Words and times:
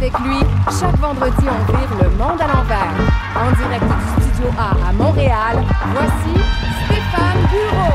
Avec 0.00 0.18
lui, 0.20 0.38
chaque 0.80 0.96
vendredi, 0.96 1.44
on 1.44 1.72
vire 1.72 2.02
le 2.02 2.08
monde 2.16 2.40
à 2.40 2.46
l'envers. 2.46 2.94
En 3.36 3.52
direct 3.54 3.84
du 3.84 4.22
Studio 4.22 4.50
A 4.58 4.88
à 4.88 4.92
Montréal, 4.94 5.62
voici 5.92 6.42
Stéphane 6.86 7.46
Bureau. 7.50 7.92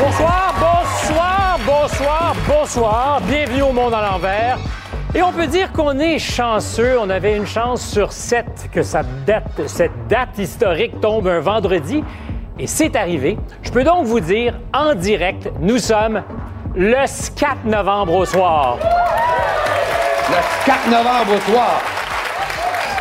Bonsoir, 0.00 0.54
bonsoir, 0.58 1.58
bonsoir, 1.66 2.34
bonsoir. 2.48 3.20
Bienvenue 3.28 3.60
au 3.60 3.72
Monde 3.72 3.92
à 3.92 4.12
l'envers. 4.12 4.56
Et 5.14 5.20
on 5.22 5.32
peut 5.32 5.46
dire 5.46 5.70
qu'on 5.70 5.98
est 5.98 6.18
chanceux. 6.18 6.98
On 6.98 7.10
avait 7.10 7.36
une 7.36 7.46
chance 7.46 7.86
sur 7.86 8.12
sept 8.12 8.70
que 8.72 8.82
cette 8.82 9.26
date, 9.26 9.60
cette 9.66 10.06
date 10.08 10.38
historique 10.38 10.98
tombe 11.02 11.28
un 11.28 11.40
vendredi. 11.40 12.02
Et 12.58 12.66
c'est 12.66 12.96
arrivé. 12.96 13.38
Je 13.60 13.70
peux 13.70 13.84
donc 13.84 14.06
vous 14.06 14.20
dire 14.20 14.58
en 14.72 14.94
direct, 14.94 15.50
nous 15.60 15.76
sommes 15.76 16.22
le 16.78 16.94
4 17.34 17.64
novembre 17.64 18.14
au 18.14 18.24
soir. 18.24 18.78
Le 20.30 20.64
4 20.64 20.86
novembre 20.86 21.34
au 21.36 21.50
soir. 21.50 21.82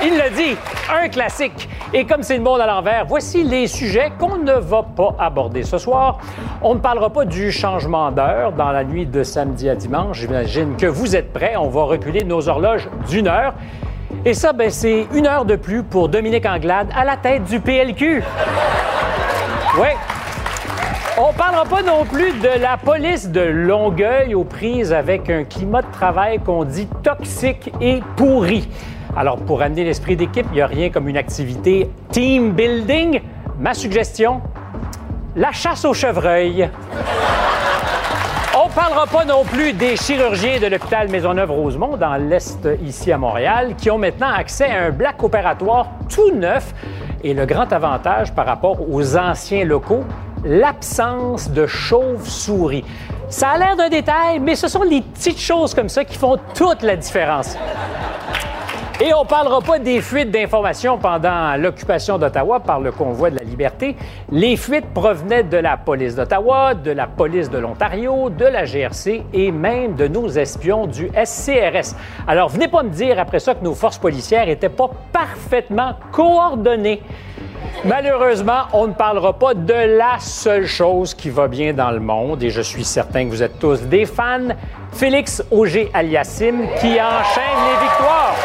Il 0.04 0.18
l'a 0.18 0.32
dit, 0.32 0.58
un 0.92 1.08
classique. 1.10 1.70
Et 1.94 2.04
comme 2.04 2.24
c'est 2.24 2.38
le 2.38 2.44
monde 2.44 2.60
à 2.60 2.66
l'envers, 2.66 3.06
voici 3.06 3.44
les 3.44 3.68
sujets 3.68 4.12
qu'on 4.18 4.38
ne 4.38 4.54
va 4.54 4.82
pas 4.82 5.16
aborder 5.20 5.62
ce 5.62 5.78
soir. 5.78 6.18
On 6.64 6.74
ne 6.74 6.80
parlera 6.80 7.12
pas 7.12 7.26
du 7.26 7.52
changement 7.52 8.10
d'heure 8.12 8.52
dans 8.54 8.72
la 8.72 8.84
nuit 8.84 9.06
de 9.06 9.22
samedi 9.22 9.70
à 9.70 9.76
dimanche. 9.76 10.22
J'imagine 10.22 10.76
que 10.76 10.88
vous 10.88 11.16
êtes 11.16 11.32
prêts. 11.32 11.54
On 11.56 11.70
va 11.70 11.84
reculer 11.84 12.24
nos 12.24 12.50
horloges 12.50 12.90
d'une 13.08 13.28
heure. 13.28 13.54
Et 14.26 14.34
ça, 14.34 14.54
ben, 14.54 14.72
c'est 14.72 15.06
une 15.14 15.28
heure 15.28 15.46
de 15.46 15.56
plus 15.56 15.84
pour 15.84 16.10
Dominique 16.10 16.48
Anglade 16.48 16.88
à 16.96 17.06
la 17.06 17.16
tête 17.16 17.44
du 17.44 17.60
PLQ. 17.60 18.24
Oui. 19.80 19.90
On 21.20 21.34
parlera 21.34 21.66
pas 21.66 21.82
non 21.82 22.06
plus 22.06 22.32
de 22.34 22.62
la 22.62 22.78
police 22.78 23.30
de 23.30 23.42
Longueuil 23.42 24.36
aux 24.36 24.44
prises 24.44 24.94
avec 24.94 25.32
un 25.32 25.46
climat 25.46 25.82
de 25.82 25.92
travail 25.92 26.38
qu'on 26.38 26.64
dit 26.64 26.88
toxique 27.02 27.74
et 27.82 28.02
pourri. 28.16 28.70
Alors, 29.16 29.38
pour 29.38 29.64
amener 29.64 29.84
l'esprit 29.84 30.16
d'équipe, 30.16 30.46
il 30.52 30.58
n'y 30.58 30.62
a 30.62 30.68
rien 30.68 30.92
comme 30.92 31.10
une 31.10 31.18
activité 31.18 31.90
team 32.12 32.52
building. 32.52 33.20
Ma 33.60 33.74
suggestion, 33.74 34.42
la 35.36 35.52
chasse 35.52 35.86
au 35.86 35.94
chevreuil. 35.96 36.70
On 38.56 38.70
parlera 38.70 39.08
pas 39.08 39.26
non 39.26 39.44
plus 39.44 39.74
des 39.74 39.96
chirurgiens 39.96 40.60
de 40.60 40.68
l'hôpital 40.68 41.10
Maisonneuve-Rosemont 41.10 41.98
dans 41.98 42.16
l'Est 42.18 42.70
ici 42.86 43.12
à 43.12 43.18
Montréal 43.18 43.74
qui 43.76 43.90
ont 43.90 43.98
maintenant 43.98 44.32
accès 44.32 44.70
à 44.70 44.84
un 44.84 44.92
bloc 44.92 45.24
opératoire 45.24 45.88
tout 46.14 46.32
neuf. 46.36 46.76
Et 47.24 47.34
le 47.34 47.48
grand 47.48 47.74
avantage 47.74 48.32
par 48.36 48.46
rapport 48.46 48.78
aux 48.88 49.18
anciens 49.18 49.66
locaux, 49.66 50.04
l'absence 50.44 51.52
de 51.52 51.66
chauves-souris. 51.68 52.86
Ça 53.30 53.50
a 53.50 53.58
l'air 53.58 53.76
d'un 53.76 53.90
détail, 53.90 54.40
mais 54.40 54.56
ce 54.56 54.68
sont 54.68 54.84
les 54.84 55.02
petites 55.02 55.40
choses 55.40 55.74
comme 55.74 55.90
ça 55.90 56.06
qui 56.06 56.18
font 56.18 56.38
toute 56.54 56.82
la 56.82 56.96
différence. 56.96 57.58
Et 59.00 59.14
on 59.14 59.26
ne 59.26 59.28
parlera 59.28 59.62
pas 59.62 59.78
des 59.78 60.02
fuites 60.02 60.32
d'informations 60.32 60.98
pendant 60.98 61.56
l'occupation 61.56 62.18
d'Ottawa 62.18 62.60
par 62.60 62.80
le 62.80 62.92
convoi 62.92 63.30
de 63.30 63.36
la 63.36 63.44
liberté. 63.44 63.96
Les 64.32 64.58
fuites 64.58 64.92
provenaient 64.92 65.44
de 65.44 65.58
la 65.58 65.78
police 65.78 66.16
d'Ottawa, 66.16 66.74
de 66.74 66.90
la 66.90 67.06
police 67.06 67.52
de 67.52 67.60
l'Ontario, 67.60 68.32
de 68.32 68.46
la 68.46 68.66
GRC 68.66 69.24
et 69.34 69.52
même 69.52 69.94
de 69.94 70.08
nos 70.08 70.28
espions 70.28 70.88
du 70.88 71.12
SCRS. 71.24 71.96
Alors, 72.28 72.50
venez 72.50 72.68
pas 72.68 72.82
me 72.82 72.90
dire 72.90 73.20
après 73.20 73.38
ça 73.40 73.54
que 73.54 73.64
nos 73.64 73.76
forces 73.76 74.00
policières 74.00 74.48
n'étaient 74.48 74.68
pas 74.68 74.90
parfaitement 75.14 75.94
coordonnées. 76.12 77.04
Malheureusement, 77.86 78.64
on 78.74 78.88
ne 78.88 78.94
parlera 78.94 79.34
pas 79.34 79.54
de 79.54 79.98
la 79.98 80.20
seule 80.20 80.66
chose 80.66 81.14
qui 81.14 81.30
va 81.30 81.48
bien 81.48 81.74
dans 81.74 81.92
le 81.92 82.00
monde, 82.00 82.44
et 82.44 82.50
je 82.50 82.62
suis 82.62 82.84
certain 82.84 83.26
que 83.26 83.30
vous 83.30 83.44
êtes 83.44 83.60
tous 83.60 83.82
des 83.84 84.06
fans, 84.06 84.50
Félix 84.92 85.44
Auger 85.52 85.90
Aliassim, 85.94 86.68
qui 86.80 87.00
enchaîne 87.00 87.60
les 87.70 87.88
victoires. 87.88 88.36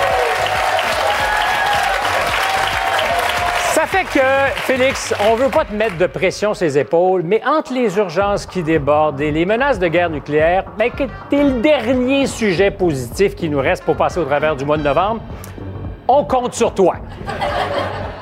Ça 3.72 3.86
fait 3.86 4.04
que, 4.04 4.60
Félix, 4.60 5.14
on 5.28 5.34
veut 5.34 5.48
pas 5.48 5.64
te 5.64 5.72
mettre 5.72 5.96
de 5.96 6.06
pression 6.06 6.54
sur 6.54 6.64
les 6.66 6.78
épaules, 6.78 7.22
mais 7.24 7.42
entre 7.44 7.72
les 7.72 7.96
urgences 7.96 8.46
qui 8.46 8.62
débordent 8.62 9.20
et 9.20 9.30
les 9.30 9.46
menaces 9.46 9.78
de 9.78 9.88
guerre 9.88 10.10
nucléaire, 10.10 10.64
ben 10.78 10.90
que 10.90 11.04
t'es 11.30 11.42
le 11.42 11.60
dernier 11.62 12.26
sujet 12.26 12.70
positif 12.70 13.34
qui 13.34 13.48
nous 13.48 13.60
reste 13.60 13.82
pour 13.84 13.96
passer 13.96 14.20
au 14.20 14.24
travers 14.24 14.54
du 14.54 14.64
mois 14.64 14.76
de 14.76 14.82
novembre, 14.82 15.22
on 16.06 16.22
compte 16.24 16.54
sur 16.54 16.74
toi. 16.74 16.96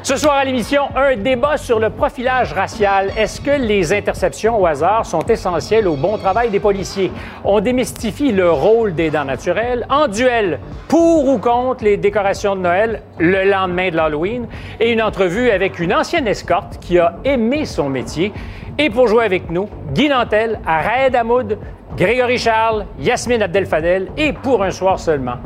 Ce 0.03 0.17
soir 0.17 0.37
à 0.37 0.45
l'émission, 0.45 0.85
un 0.97 1.15
débat 1.15 1.59
sur 1.59 1.79
le 1.79 1.91
profilage 1.91 2.55
racial. 2.55 3.13
Est-ce 3.19 3.39
que 3.39 3.51
les 3.51 3.93
interceptions 3.93 4.59
au 4.59 4.65
hasard 4.65 5.05
sont 5.05 5.21
essentielles 5.21 5.87
au 5.87 5.95
bon 5.95 6.17
travail 6.17 6.49
des 6.49 6.59
policiers? 6.59 7.13
On 7.45 7.61
démystifie 7.61 8.33
le 8.33 8.51
rôle 8.51 8.95
des 8.95 9.11
dents 9.11 9.27
naturelles 9.27 9.87
en 9.91 10.09
duel 10.09 10.59
pour 10.89 11.29
ou 11.29 11.39
contre 11.39 11.85
les 11.85 11.99
décorations 11.99 12.57
de 12.57 12.63
Noël 12.63 13.03
le 13.19 13.45
lendemain 13.49 13.91
de 13.91 13.97
l'Halloween 13.97 14.47
et 14.81 14.91
une 14.91 15.03
entrevue 15.03 15.51
avec 15.51 15.79
une 15.79 15.93
ancienne 15.93 16.27
escorte 16.27 16.79
qui 16.81 16.99
a 16.99 17.17
aimé 17.25 17.67
son 17.67 17.91
métier. 17.91 18.33
Et 18.79 18.89
pour 18.89 19.07
jouer 19.07 19.27
avec 19.27 19.51
nous, 19.51 19.69
Guy 19.93 20.09
Nantel, 20.09 20.61
Raed 20.67 21.15
Hamoud, 21.15 21.59
Grégory 21.99 22.39
Charles, 22.39 22.87
Yasmine 22.99 23.43
Abdel-Fadel 23.43 24.09
et 24.17 24.33
pour 24.33 24.63
un 24.63 24.71
soir 24.71 24.99
seulement, 24.99 25.37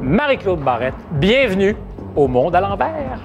Marie-Claude 0.00 0.60
Barrette. 0.60 0.94
Bienvenue 1.10 1.76
au 2.16 2.26
Monde 2.26 2.56
à 2.56 2.60
l'envers. 2.62 3.18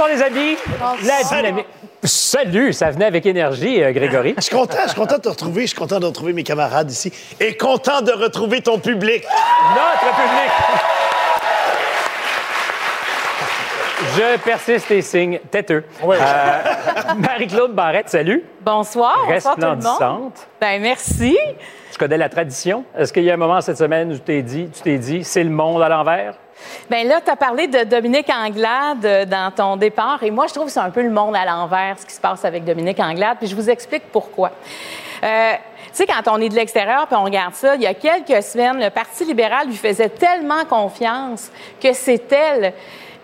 Bonsoir 0.00 0.08
les 0.08 0.22
amis. 0.22 0.56
La 1.04 1.22
dynamique. 1.22 1.66
Salut, 2.02 2.72
ça 2.72 2.90
venait 2.90 3.04
avec 3.04 3.26
énergie, 3.26 3.82
euh, 3.82 3.92
Grégory. 3.92 4.34
Je 4.38 4.44
suis 4.44 4.56
content, 4.56 4.78
je 4.84 4.88
suis 4.88 4.98
content 4.98 5.16
de 5.16 5.22
te 5.22 5.28
retrouver, 5.28 5.62
je 5.62 5.66
suis 5.66 5.76
content 5.76 6.00
de 6.00 6.06
retrouver 6.06 6.32
mes 6.32 6.42
camarades 6.42 6.90
ici 6.90 7.12
et 7.38 7.54
content 7.58 8.00
de 8.00 8.12
retrouver 8.12 8.62
ton 8.62 8.78
public. 8.78 9.22
Notre 9.74 10.16
public. 10.16 10.50
Je 14.16 14.38
persiste 14.38 14.90
et 14.90 15.02
signe 15.02 15.38
têteux. 15.50 15.84
Euh, 16.02 16.58
Marie-Claude 17.18 17.74
Barrette, 17.74 18.08
salut. 18.08 18.42
Bonsoir. 18.62 19.26
Bonsoir 19.28 19.54
tout 19.56 19.60
le 19.60 19.66
monde. 19.66 19.76
Resplendissante. 19.76 20.48
Ben 20.58 20.80
merci. 20.80 21.36
Tu 21.92 21.98
connais 21.98 22.16
la 22.16 22.30
tradition? 22.30 22.84
Est-ce 22.96 23.12
qu'il 23.12 23.24
y 23.24 23.30
a 23.30 23.34
un 23.34 23.36
moment 23.36 23.60
cette 23.60 23.76
semaine 23.76 24.12
où 24.12 24.14
tu 24.14 24.20
t'es 24.20 24.42
dit, 24.42 24.70
tu 24.72 24.80
t'es 24.80 24.96
dit, 24.96 25.22
c'est 25.22 25.44
le 25.44 25.50
monde 25.50 25.82
à 25.82 25.90
l'envers? 25.90 26.34
Ben 26.88 27.06
là, 27.06 27.20
tu 27.24 27.30
as 27.30 27.36
parlé 27.36 27.66
de 27.66 27.84
Dominique 27.84 28.30
Anglade 28.30 29.04
euh, 29.04 29.24
dans 29.24 29.50
ton 29.50 29.76
départ, 29.76 30.22
et 30.22 30.30
moi, 30.30 30.46
je 30.46 30.54
trouve 30.54 30.66
que 30.66 30.72
c'est 30.72 30.80
un 30.80 30.90
peu 30.90 31.02
le 31.02 31.10
monde 31.10 31.36
à 31.36 31.44
l'envers, 31.44 31.98
ce 31.98 32.06
qui 32.06 32.14
se 32.14 32.20
passe 32.20 32.44
avec 32.44 32.64
Dominique 32.64 33.00
Anglade, 33.00 33.38
puis 33.38 33.48
je 33.48 33.56
vous 33.56 33.70
explique 33.70 34.04
pourquoi. 34.12 34.50
Euh, 35.22 35.52
tu 35.52 35.96
sais, 35.96 36.06
quand 36.06 36.30
on 36.30 36.40
est 36.40 36.48
de 36.48 36.54
l'extérieur 36.54 37.06
puis 37.06 37.16
on 37.16 37.24
regarde 37.24 37.54
ça, 37.54 37.74
il 37.74 37.82
y 37.82 37.86
a 37.86 37.94
quelques 37.94 38.42
semaines, 38.42 38.78
le 38.78 38.90
Parti 38.90 39.24
libéral 39.24 39.66
lui 39.66 39.76
faisait 39.76 40.08
tellement 40.08 40.64
confiance 40.64 41.50
que 41.82 41.92
c'est 41.92 42.32
elle 42.32 42.72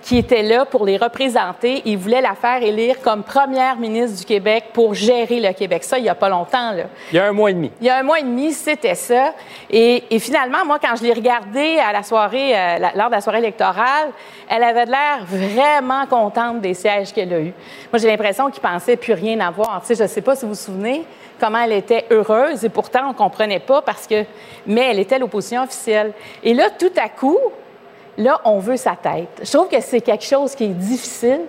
qui 0.07 0.19
était 0.19 0.45
là 0.45 0.65
pour 0.65 0.87
les 0.87 0.99
représenter. 0.99 1.83
Il 1.85 1.99
voulait 1.99 2.21
la 2.21 2.37
faire 2.37 2.63
élire 2.63 3.01
comme 3.03 3.25
première 3.25 3.77
ministre 3.77 4.21
du 4.21 4.25
Québec 4.25 4.67
pour 4.73 4.95
gérer 4.95 5.41
le 5.41 5.53
Québec. 5.53 5.83
Ça, 5.83 5.99
il 5.99 6.05
n'y 6.05 6.09
a 6.09 6.15
pas 6.15 6.29
longtemps, 6.29 6.71
là. 6.71 6.85
Il 7.11 7.17
y 7.17 7.19
a 7.19 7.27
un 7.27 7.33
mois 7.33 7.51
et 7.51 7.55
demi. 7.55 7.73
Il 7.81 7.89
y 7.89 7.91
a 7.91 7.97
un 7.97 8.05
mois 8.05 8.21
et 8.21 8.23
demi, 8.23 8.53
c'était 8.53 8.95
ça. 8.95 9.35
Et, 9.69 10.05
et, 10.09 10.21
finalement, 10.21 10.65
moi, 10.65 10.79
quand 10.81 10.95
je 10.95 11.03
l'ai 11.03 11.13
regardée 11.13 11.79
à 11.81 11.93
la 11.93 12.05
soirée, 12.05 12.57
euh, 12.57 12.79
la, 12.79 12.93
lors 12.95 13.09
de 13.09 13.17
la 13.17 13.21
soirée 13.21 13.41
électorale, 13.41 14.11
elle 14.49 14.63
avait 14.63 14.85
l'air 14.85 15.25
vraiment 15.27 16.07
contente 16.07 16.61
des 16.61 16.75
sièges 16.75 17.13
qu'elle 17.13 17.35
a 17.35 17.41
eus. 17.41 17.53
Moi, 17.93 17.99
j'ai 17.99 18.07
l'impression 18.07 18.49
qu'il 18.49 18.63
pensait 18.63 18.97
plus 18.97 19.15
rien 19.15 19.41
avoir. 19.41 19.81
Tu 19.81 19.89
sais, 19.89 19.95
je 19.97 20.05
ne 20.05 20.09
sais 20.09 20.23
pas 20.23 20.37
si 20.37 20.45
vous 20.45 20.53
vous 20.53 20.55
souvenez 20.55 21.05
comment 21.41 21.59
elle 21.59 21.73
était 21.73 22.07
heureuse 22.13 22.65
et 22.65 22.69
pourtant 22.69 23.07
on 23.07 23.09
ne 23.09 23.15
comprenait 23.15 23.59
pas 23.59 23.83
parce 23.83 24.07
que, 24.07 24.25
mais 24.69 24.93
elle 24.93 25.01
était 25.01 25.19
l'opposition 25.19 25.65
officielle. 25.65 26.13
Et 26.45 26.55
là, 26.55 26.71
tout 26.71 26.93
à 26.97 27.09
coup, 27.09 27.39
là, 28.19 28.41
on 28.45 28.59
veut 28.59 28.77
sa 28.77 28.97
tête. 28.97 29.43
Je 29.43 29.53
trouve 29.53 29.69
que 29.69 29.81
c'est 29.81 30.01
quelque 30.01 30.25
chose 30.25 30.55
qui 30.55 30.65
est 30.65 30.69
difficile. 30.69 31.41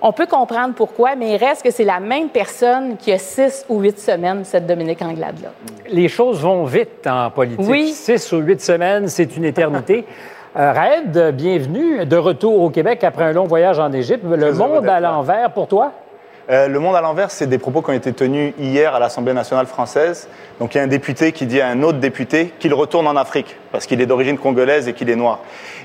On 0.00 0.12
peut 0.12 0.26
comprendre 0.26 0.74
pourquoi, 0.74 1.14
mais 1.14 1.34
il 1.34 1.36
reste 1.36 1.62
que 1.62 1.70
c'est 1.70 1.84
la 1.84 2.00
même 2.00 2.28
personne 2.28 2.96
qui 2.96 3.12
a 3.12 3.18
six 3.18 3.64
ou 3.68 3.80
huit 3.80 3.98
semaines, 4.00 4.44
cette 4.44 4.66
Dominique 4.66 5.00
Anglade-là. 5.00 5.50
Les 5.88 6.08
choses 6.08 6.40
vont 6.40 6.64
vite 6.64 7.06
en 7.06 7.30
politique. 7.30 7.64
Oui. 7.68 7.92
Six 7.92 8.32
ou 8.32 8.38
huit 8.38 8.60
semaines, 8.60 9.08
c'est 9.08 9.36
une 9.36 9.44
éternité. 9.44 10.04
Euh, 10.54 10.70
Raed, 10.70 11.34
bienvenue 11.34 12.04
de 12.04 12.16
retour 12.18 12.60
au 12.60 12.68
Québec 12.68 13.02
après 13.04 13.24
un 13.24 13.32
long 13.32 13.46
voyage 13.46 13.78
en 13.78 13.90
Égypte. 13.90 14.22
Le 14.22 14.52
monde 14.52 14.86
à 14.86 15.00
l'envers 15.00 15.50
pour 15.50 15.66
toi? 15.66 15.92
Euh, 16.50 16.66
le 16.66 16.80
monde 16.80 16.96
à 16.96 17.00
l'envers, 17.00 17.30
c'est 17.30 17.46
des 17.46 17.58
propos 17.58 17.82
qui 17.82 17.90
ont 17.90 17.94
été 17.94 18.12
tenus 18.12 18.52
hier 18.58 18.94
à 18.94 18.98
l'Assemblée 18.98 19.32
nationale 19.32 19.66
française. 19.66 20.28
Donc 20.58 20.74
il 20.74 20.78
y 20.78 20.80
a 20.80 20.84
un 20.84 20.88
député 20.88 21.30
qui 21.30 21.46
dit 21.46 21.60
à 21.60 21.68
un 21.68 21.82
autre 21.82 21.98
député 21.98 22.52
qu'il 22.58 22.74
retourne 22.74 23.06
en 23.06 23.16
Afrique 23.16 23.56
parce 23.70 23.86
qu'il 23.86 24.00
est 24.00 24.06
d'origine 24.06 24.38
congolaise 24.38 24.88
et 24.88 24.92
qu'il 24.92 25.08
est 25.08 25.16
noir. 25.16 25.38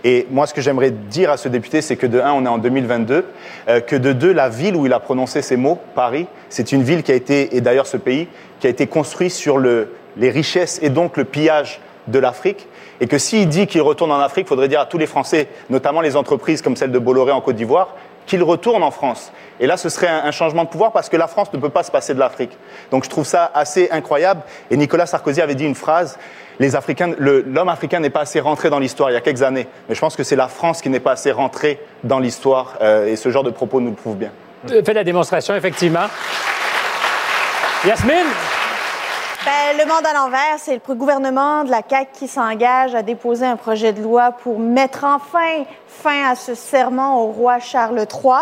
Et 0.04 0.26
moi, 0.32 0.48
ce 0.48 0.56
que 0.56 0.62
j'aimerais 0.62 0.90
dire 0.90 1.30
à 1.30 1.38
ce 1.38 1.48
député, 1.48 1.82
c'est 1.82 1.96
que 1.96 2.08
de 2.08 2.20
un, 2.20 2.34
on 2.34 2.44
est 2.44 2.50
en 2.50 2.58
2022, 2.58 3.26
euh, 3.70 3.80
que 3.82 3.96
de 3.96 4.14
deux, 4.14 4.34
la 4.34 4.50
ville 4.50 4.76
où 4.76 4.88
il 4.88 4.94
a 4.94 5.00
prononcé 5.00 5.44
ces 5.44 5.58
mots, 5.58 5.80
Paris, 5.94 6.26
c'est 6.50 6.72
une 6.72 6.82
ville 6.82 7.04
qui 7.04 7.12
a 7.12 7.16
été, 7.16 7.56
et 7.56 7.62
d'ailleurs 7.62 7.88
ce 7.88 7.98
pays, 7.98 8.28
qui 8.60 8.66
a 8.66 8.70
été 8.72 8.88
construit 8.88 9.30
sur 9.30 9.60
le, 9.60 9.94
les 10.18 10.32
richesses 10.32 10.80
et 10.82 10.90
donc 10.90 11.18
le 11.18 11.24
pillage 11.24 11.80
de 12.08 12.18
l'Afrique. 12.18 12.68
Et 13.00 13.06
que 13.06 13.20
s'il 13.20 13.48
dit 13.48 13.68
qu'il 13.68 13.82
retourne 13.82 14.12
en 14.12 14.20
Afrique, 14.20 14.48
il 14.48 14.50
faudrait 14.50 14.68
dire 14.68 14.80
à 14.80 14.88
tous 14.88 14.98
les 14.98 15.06
Français, 15.06 15.48
notamment 15.70 16.02
les 16.02 16.16
entreprises 16.16 16.64
comme 16.64 16.76
celle 16.76 16.92
de 16.92 16.98
Bolloré 16.98 17.32
en 17.32 17.42
Côte 17.42 17.56
d'Ivoire, 17.56 17.90
qu'il 18.28 18.44
retourne 18.44 18.84
en 18.84 18.92
France. 18.92 19.32
Et 19.60 19.66
là, 19.66 19.78
ce 19.78 19.90
serait 19.90 20.08
un, 20.08 20.32
changement 20.32 20.66
de 20.66 20.70
pouvoir 20.70 20.92
parce 20.92 21.10
que 21.10 21.18
la 21.18 21.28
France 21.28 21.52
ne 21.54 21.58
peut 21.58 21.70
pas 21.70 21.82
se 21.82 21.90
passer 21.90 22.14
de 22.14 22.20
l'Afrique. 22.20 22.56
Donc 22.92 23.06
je 23.06 23.10
trouve 23.10 23.26
ça 23.26 23.50
assez 23.56 23.90
incroyable. 23.90 24.42
Et 24.70 24.78
Nicolas 24.78 25.08
Sarkozy 25.08 25.42
avait 25.42 25.56
dit 25.56 25.66
une 25.66 25.74
phrase, 25.74 26.20
les 26.60 26.76
Africains, 26.76 27.14
l'homme 27.18 27.70
africain 27.70 28.00
n'est 28.00 28.12
pas 28.12 28.22
assez 28.22 28.40
rentré 28.40 28.70
dans 28.70 28.80
l'histoire 28.80 29.10
il 29.10 29.14
y 29.14 29.18
a 29.18 29.22
quelques 29.22 29.42
années. 29.42 29.68
Mais 29.90 29.96
je 29.96 30.00
pense 30.00 30.16
que 30.16 30.24
c'est 30.24 30.36
la 30.36 30.48
France 30.48 30.82
qui 30.82 30.90
n'est 30.90 31.00
pas 31.00 31.14
assez 31.14 31.32
rentrée 31.32 31.80
dans 32.04 32.20
l'histoire. 32.20 32.78
Euh, 32.82 33.08
et 33.08 33.16
ce 33.16 33.30
genre 33.30 33.44
de 33.44 33.50
propos 33.50 33.82
nous 33.82 33.90
le 33.90 33.96
prouve 33.96 34.18
bien. 34.18 34.32
Faites 34.68 34.94
la 34.94 35.04
démonstration, 35.04 35.56
effectivement. 35.56 36.08
Yasmine? 37.86 38.57
Ben, 39.48 39.78
le 39.78 39.86
monde 39.86 40.06
à 40.06 40.14
l'envers, 40.14 40.58
c'est 40.58 40.74
le 40.74 40.94
gouvernement 40.94 41.64
de 41.64 41.72
la 41.72 41.82
CAQ 41.88 42.12
qui 42.12 42.28
s'engage 42.28 42.94
à 42.96 43.02
déposer 43.02 43.46
un 43.46 43.56
projet 43.56 43.94
de 43.94 44.02
loi 44.02 44.32
pour 44.32 44.60
mettre 44.60 45.06
enfin 45.06 45.64
fin 45.88 46.30
à 46.30 46.36
ce 46.36 46.54
serment 46.54 47.24
au 47.24 47.28
roi 47.28 47.60
Charles 47.60 48.06
III. 48.14 48.42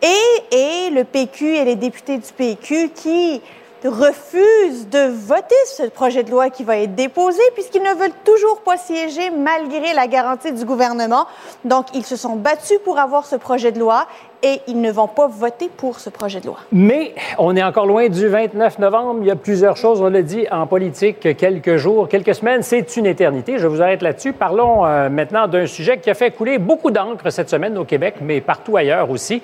Et, 0.00 0.56
et 0.56 0.90
le 0.90 1.04
PQ 1.04 1.54
et 1.54 1.64
les 1.66 1.76
députés 1.76 2.16
du 2.16 2.32
PQ 2.32 2.90
qui 2.94 3.42
refusent 3.84 4.88
de 4.88 5.08
voter 5.08 5.54
ce 5.76 5.82
projet 5.84 6.22
de 6.22 6.30
loi 6.30 6.48
qui 6.48 6.64
va 6.64 6.78
être 6.78 6.94
déposé 6.94 7.42
puisqu'ils 7.52 7.82
ne 7.82 7.92
veulent 7.92 8.10
toujours 8.24 8.62
pas 8.62 8.78
siéger 8.78 9.30
malgré 9.30 9.92
la 9.92 10.06
garantie 10.06 10.52
du 10.52 10.64
gouvernement. 10.64 11.26
Donc, 11.64 11.88
ils 11.92 12.06
se 12.06 12.16
sont 12.16 12.36
battus 12.36 12.78
pour 12.84 12.98
avoir 12.98 13.26
ce 13.26 13.36
projet 13.36 13.70
de 13.70 13.78
loi 13.78 14.06
et 14.42 14.60
ils 14.68 14.80
ne 14.80 14.90
vont 14.90 15.08
pas 15.08 15.26
voter 15.26 15.68
pour 15.76 15.98
ce 15.98 16.10
projet 16.10 16.40
de 16.40 16.46
loi. 16.46 16.58
Mais 16.70 17.14
on 17.38 17.56
est 17.56 17.62
encore 17.62 17.86
loin 17.86 18.08
du 18.08 18.28
29 18.28 18.78
novembre. 18.78 19.20
Il 19.22 19.26
y 19.26 19.30
a 19.30 19.36
plusieurs 19.36 19.76
choses, 19.76 20.00
on 20.00 20.08
l'a 20.08 20.22
dit, 20.22 20.46
en 20.50 20.66
politique. 20.66 21.36
Quelques 21.36 21.76
jours, 21.76 22.08
quelques 22.08 22.34
semaines, 22.34 22.62
c'est 22.62 22.96
une 22.96 23.06
éternité. 23.06 23.58
Je 23.58 23.66
vous 23.66 23.82
arrête 23.82 24.02
là-dessus. 24.02 24.32
Parlons 24.32 24.86
euh, 24.86 25.08
maintenant 25.08 25.48
d'un 25.48 25.66
sujet 25.66 25.98
qui 25.98 26.10
a 26.10 26.14
fait 26.14 26.30
couler 26.30 26.58
beaucoup 26.58 26.90
d'encre 26.90 27.30
cette 27.30 27.50
semaine 27.50 27.76
au 27.78 27.84
Québec, 27.84 28.16
mais 28.20 28.40
partout 28.40 28.76
ailleurs 28.76 29.10
aussi. 29.10 29.42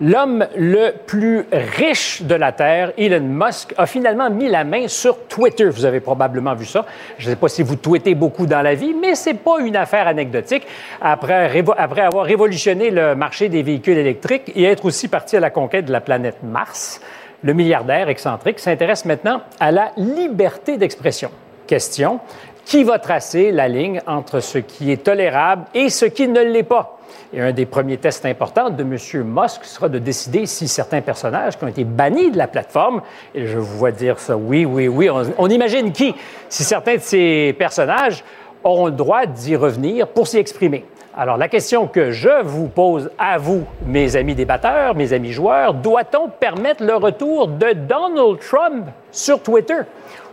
L'homme 0.00 0.46
le 0.56 0.92
plus 1.06 1.46
riche 1.50 2.22
de 2.22 2.34
la 2.34 2.52
Terre, 2.52 2.92
Elon 2.98 3.20
Musk, 3.20 3.72
a 3.78 3.86
finalement 3.86 4.28
mis 4.30 4.48
la 4.48 4.62
main 4.62 4.88
sur 4.88 5.26
Twitter. 5.26 5.64
Vous 5.64 5.86
avez 5.86 6.00
probablement 6.00 6.54
vu 6.54 6.66
ça. 6.66 6.84
Je 7.18 7.26
ne 7.26 7.30
sais 7.30 7.36
pas 7.36 7.48
si 7.48 7.62
vous 7.62 7.76
tweetez 7.76 8.14
beaucoup 8.14 8.46
dans 8.46 8.60
la 8.60 8.74
vie, 8.74 8.94
mais 8.94 9.14
c'est 9.14 9.34
pas 9.34 9.58
une 9.60 9.76
affaire 9.76 10.06
anecdotique. 10.06 10.66
Après, 11.00 11.64
après 11.78 12.02
avoir 12.02 12.26
révolutionné 12.26 12.90
le 12.90 13.14
marché 13.14 13.48
des 13.48 13.62
véhicules 13.62 13.96
électriques 13.96 14.35
et 14.54 14.64
être 14.64 14.84
aussi 14.84 15.08
parti 15.08 15.36
à 15.36 15.40
la 15.40 15.50
conquête 15.50 15.84
de 15.84 15.92
la 15.92 16.00
planète 16.00 16.42
Mars, 16.42 17.00
le 17.42 17.52
milliardaire 17.52 18.08
excentrique 18.08 18.58
s'intéresse 18.58 19.04
maintenant 19.04 19.42
à 19.60 19.70
la 19.70 19.92
liberté 19.96 20.76
d'expression. 20.76 21.30
Question, 21.66 22.20
qui 22.64 22.82
va 22.82 22.98
tracer 22.98 23.52
la 23.52 23.68
ligne 23.68 24.00
entre 24.06 24.40
ce 24.40 24.58
qui 24.58 24.90
est 24.90 25.04
tolérable 25.04 25.64
et 25.74 25.88
ce 25.88 26.04
qui 26.04 26.28
ne 26.28 26.40
l'est 26.40 26.62
pas? 26.62 26.98
Et 27.32 27.40
un 27.40 27.52
des 27.52 27.66
premiers 27.66 27.96
tests 27.96 28.24
importants 28.24 28.70
de 28.70 28.82
M. 28.82 28.96
Musk 29.24 29.64
sera 29.64 29.88
de 29.88 29.98
décider 29.98 30.46
si 30.46 30.68
certains 30.68 31.00
personnages 31.00 31.58
qui 31.58 31.64
ont 31.64 31.68
été 31.68 31.84
bannis 31.84 32.30
de 32.30 32.38
la 32.38 32.48
plateforme, 32.48 33.02
et 33.34 33.46
je 33.46 33.58
vous 33.58 33.78
vois 33.78 33.92
dire 33.92 34.18
ça, 34.18 34.36
oui, 34.36 34.64
oui, 34.64 34.88
oui, 34.88 35.10
on, 35.10 35.22
on 35.38 35.48
imagine 35.48 35.92
qui, 35.92 36.14
si 36.48 36.64
certains 36.64 36.96
de 36.96 37.00
ces 37.00 37.54
personnages 37.58 38.24
auront 38.64 38.86
le 38.86 38.92
droit 38.92 39.26
d'y 39.26 39.54
revenir 39.54 40.08
pour 40.08 40.26
s'y 40.26 40.38
exprimer. 40.38 40.84
Alors, 41.18 41.38
la 41.38 41.48
question 41.48 41.86
que 41.86 42.10
je 42.10 42.42
vous 42.42 42.68
pose 42.68 43.10
à 43.16 43.38
vous, 43.38 43.64
mes 43.86 44.16
amis 44.16 44.34
débatteurs, 44.34 44.94
mes 44.94 45.14
amis 45.14 45.32
joueurs, 45.32 45.72
doit-on 45.72 46.28
permettre 46.28 46.84
le 46.84 46.94
retour 46.94 47.48
de 47.48 47.72
Donald 47.72 48.38
Trump 48.40 48.88
sur 49.10 49.42
Twitter? 49.42 49.78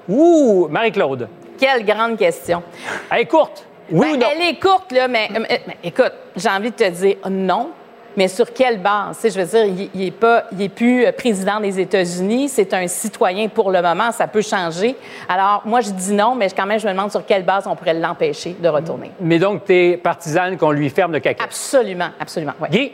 Ouh, 0.09 0.67
Marie-Claude. 0.69 1.29
Quelle 1.57 1.85
grande 1.85 2.17
question. 2.17 2.61
Elle 3.09 3.21
est 3.21 3.25
courte. 3.27 3.65
Oui 3.89 4.07
ben, 4.11 4.15
ou 4.15 4.17
non? 4.17 4.27
Elle 4.35 4.49
est 4.49 4.59
courte, 4.59 4.91
là, 4.91 5.07
mais, 5.07 5.29
mais 5.39 5.61
écoute, 5.85 6.11
j'ai 6.35 6.49
envie 6.49 6.71
de 6.71 6.75
te 6.75 6.89
dire 6.89 7.15
non. 7.29 7.69
Mais 8.15 8.27
sur 8.27 8.53
quelle 8.53 8.79
base? 8.79 9.19
je 9.23 9.39
veux 9.39 9.45
dire, 9.45 9.89
il 9.93 9.99
n'est 9.99 10.11
pas, 10.11 10.45
il 10.51 10.61
est 10.61 10.69
plus 10.69 11.05
président 11.17 11.59
des 11.59 11.79
États-Unis. 11.79 12.49
C'est 12.49 12.73
un 12.73 12.87
citoyen 12.87 13.47
pour 13.47 13.71
le 13.71 13.81
moment. 13.81 14.11
Ça 14.11 14.27
peut 14.27 14.41
changer. 14.41 14.95
Alors, 15.27 15.63
moi, 15.65 15.81
je 15.81 15.89
dis 15.91 16.13
non, 16.13 16.35
mais 16.35 16.49
quand 16.49 16.65
même, 16.65 16.79
je 16.79 16.87
me 16.87 16.91
demande 16.91 17.11
sur 17.11 17.25
quelle 17.25 17.43
base 17.43 17.65
on 17.67 17.75
pourrait 17.75 17.93
l'empêcher 17.93 18.55
de 18.59 18.67
retourner. 18.67 19.11
Mais 19.19 19.39
donc, 19.39 19.65
tu 19.65 19.73
es 19.73 19.97
partisane 19.97 20.57
qu'on 20.57 20.71
lui 20.71 20.89
ferme 20.89 21.13
le 21.13 21.19
caca? 21.19 21.43
Absolument, 21.43 22.09
absolument. 22.19 22.53
Ouais. 22.59 22.69
Guy? 22.69 22.91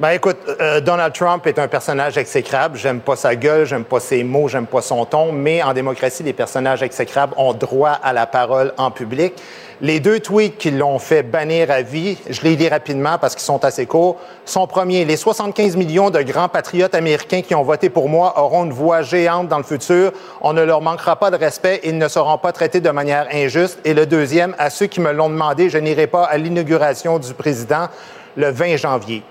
Ben 0.00 0.12
écoute, 0.12 0.38
euh, 0.48 0.80
Donald 0.80 1.12
Trump 1.12 1.46
est 1.46 1.58
un 1.58 1.68
personnage 1.68 2.16
exécrable. 2.16 2.78
J'aime 2.78 3.00
pas 3.00 3.16
sa 3.16 3.36
gueule, 3.36 3.66
j'aime 3.66 3.84
pas 3.84 4.00
ses 4.00 4.24
mots, 4.24 4.48
j'aime 4.48 4.66
pas 4.66 4.80
son 4.80 5.04
ton, 5.04 5.30
mais 5.30 5.62
en 5.62 5.74
démocratie, 5.74 6.22
les 6.22 6.32
personnages 6.32 6.82
exécrables 6.82 7.34
ont 7.36 7.52
droit 7.52 7.98
à 8.02 8.14
la 8.14 8.24
parole 8.24 8.72
en 8.78 8.90
public. 8.90 9.34
Les 9.82 9.98
deux 9.98 10.20
tweets 10.20 10.58
qui 10.58 10.70
l'ont 10.70 10.98
fait 10.98 11.22
bannir 11.22 11.70
à 11.70 11.80
vie, 11.80 12.18
je 12.28 12.42
les 12.42 12.54
lis 12.54 12.68
rapidement 12.68 13.16
parce 13.18 13.34
qu'ils 13.34 13.44
sont 13.44 13.64
assez 13.64 13.86
courts. 13.86 14.18
Son 14.44 14.66
premier, 14.66 15.06
les 15.06 15.16
75 15.16 15.74
millions 15.76 16.10
de 16.10 16.20
grands 16.20 16.50
patriotes 16.50 16.94
américains 16.94 17.40
qui 17.40 17.54
ont 17.54 17.62
voté 17.62 17.88
pour 17.88 18.10
moi 18.10 18.38
auront 18.38 18.66
une 18.66 18.74
voix 18.74 19.00
géante 19.00 19.48
dans 19.48 19.56
le 19.56 19.64
futur. 19.64 20.12
On 20.42 20.52
ne 20.52 20.60
leur 20.60 20.82
manquera 20.82 21.16
pas 21.16 21.30
de 21.30 21.36
respect, 21.36 21.80
ils 21.82 21.96
ne 21.96 22.08
seront 22.08 22.36
pas 22.36 22.52
traités 22.52 22.80
de 22.80 22.90
manière 22.90 23.26
injuste. 23.32 23.78
Et 23.86 23.94
le 23.94 24.04
deuxième, 24.04 24.54
à 24.58 24.68
ceux 24.68 24.86
qui 24.86 25.00
me 25.00 25.12
l'ont 25.12 25.30
demandé, 25.30 25.70
je 25.70 25.78
n'irai 25.78 26.06
pas 26.06 26.24
à 26.24 26.36
l'inauguration 26.36 27.18
du 27.18 27.32
président 27.32 27.88
le 28.36 28.50
20 28.50 28.76
janvier 28.76 29.22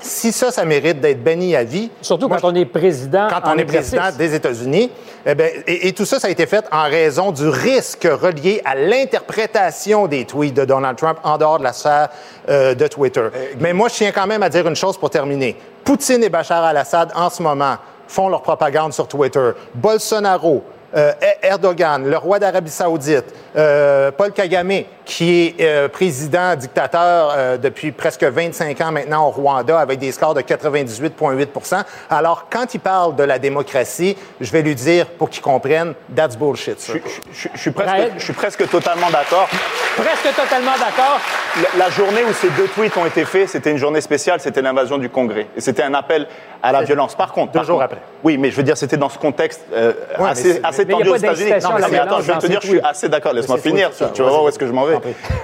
si 0.00 0.32
ça, 0.32 0.50
ça 0.50 0.64
mérite 0.64 1.00
d'être 1.00 1.22
banni 1.22 1.56
à 1.56 1.64
vie. 1.64 1.90
Surtout 2.00 2.28
quand 2.28 2.44
on 2.44 2.54
est 2.54 2.64
président. 2.64 3.28
Quand 3.28 3.52
on 3.52 3.58
est 3.58 3.64
président 3.64 4.10
des 4.16 4.34
États-Unis. 4.34 4.90
Eh 5.28 5.34
bien, 5.34 5.48
et, 5.66 5.88
et, 5.88 5.92
tout 5.92 6.04
ça, 6.04 6.20
ça 6.20 6.28
a 6.28 6.30
été 6.30 6.46
fait 6.46 6.64
en 6.70 6.84
raison 6.84 7.32
du 7.32 7.48
risque 7.48 8.06
relié 8.08 8.62
à 8.64 8.76
l'interprétation 8.76 10.06
des 10.06 10.24
tweets 10.24 10.54
de 10.54 10.64
Donald 10.64 10.96
Trump 10.96 11.18
en 11.24 11.36
dehors 11.36 11.58
de 11.58 11.64
la 11.64 11.72
sphère 11.72 12.08
euh, 12.48 12.74
de 12.74 12.86
Twitter. 12.86 13.20
Euh, 13.20 13.30
Mais 13.58 13.72
moi, 13.72 13.88
je 13.88 13.94
tiens 13.94 14.12
quand 14.12 14.26
même 14.26 14.44
à 14.44 14.48
dire 14.48 14.66
une 14.68 14.76
chose 14.76 14.96
pour 14.96 15.10
terminer. 15.10 15.56
Poutine 15.82 16.22
et 16.22 16.28
Bachar 16.28 16.62
al-Assad, 16.62 17.10
en 17.14 17.28
ce 17.28 17.42
moment, 17.42 17.76
font 18.06 18.28
leur 18.28 18.42
propagande 18.42 18.92
sur 18.92 19.08
Twitter. 19.08 19.50
Bolsonaro, 19.74 20.62
euh, 20.96 21.12
Erdogan, 21.42 22.08
le 22.08 22.16
roi 22.16 22.38
d'Arabie 22.38 22.70
saoudite, 22.70 23.24
euh, 23.56 24.10
Paul 24.10 24.32
Kagame, 24.32 24.84
qui 25.04 25.54
est 25.58 25.62
euh, 25.62 25.88
président 25.88 26.54
dictateur 26.56 27.32
euh, 27.34 27.56
depuis 27.56 27.92
presque 27.92 28.24
25 28.24 28.80
ans 28.80 28.92
maintenant 28.92 29.28
au 29.28 29.30
Rwanda 29.30 29.78
avec 29.78 29.98
des 29.98 30.12
scores 30.12 30.34
de 30.34 30.42
98,8% 30.42 31.82
Alors, 32.10 32.48
quand 32.50 32.74
il 32.74 32.80
parle 32.80 33.16
de 33.16 33.22
la 33.22 33.38
démocratie, 33.38 34.16
je 34.40 34.50
vais 34.50 34.62
lui 34.62 34.74
dire, 34.74 35.06
pour 35.06 35.30
qu'il 35.30 35.42
comprenne, 35.42 35.94
that's 36.14 36.36
bullshit. 36.36 36.84
Je, 36.86 36.98
je, 37.32 37.48
je, 37.54 37.58
suis 37.58 37.70
presque, 37.70 38.12
je, 38.18 38.24
suis 38.24 38.32
presque, 38.32 38.68
totalement 38.68 39.10
d'accord. 39.10 39.48
Presque 39.96 40.36
totalement 40.36 40.76
d'accord. 40.78 41.20
La, 41.62 41.84
la, 41.84 41.90
journée 41.90 42.24
où 42.28 42.32
ces 42.34 42.50
deux 42.50 42.68
tweets 42.68 42.96
ont 42.96 43.06
été 43.06 43.24
faits, 43.24 43.48
c'était 43.48 43.70
une 43.70 43.78
journée 43.78 44.02
spéciale, 44.02 44.40
c'était 44.40 44.60
l'invasion 44.60 44.98
du 44.98 45.08
Congrès. 45.08 45.46
Et 45.56 45.60
c'était 45.60 45.82
un 45.82 45.94
appel 45.94 46.26
à 46.62 46.72
la 46.72 46.82
violence. 46.82 47.14
Par 47.14 47.32
contre, 47.32 47.52
deux 47.52 47.58
par 47.60 47.64
jours 47.64 47.76
contre, 47.76 47.84
après. 47.84 48.02
Oui, 48.24 48.38
mais 48.38 48.50
je 48.50 48.56
veux 48.56 48.62
dire, 48.62 48.76
c'était 48.76 48.96
dans 48.96 49.08
ce 49.08 49.18
contexte 49.18 49.64
euh, 49.72 49.92
ouais, 50.18 50.30
assez, 50.30 50.60
assez 50.62 50.86
tendu 50.86 51.08
aux 51.08 51.16
États-Unis. 51.16 51.50
Non, 51.62 51.70
mais 51.90 51.98
attends, 51.98 52.20
je 52.20 52.32
vais 52.32 52.38
te 52.38 52.46
dire, 52.46 52.60
je 52.60 52.68
suis 52.68 52.80
assez 52.80 53.08
d'accord. 53.08 53.32
Laisse-moi 53.54 53.58
finir. 53.58 53.90
Tu 54.12 54.22
vas 54.22 54.28
voir 54.28 54.44
où 54.44 54.48
est-ce 54.48 54.58
que 54.58 54.66
je 54.66 54.72
m'en 54.72 54.84
vais. 54.84 54.98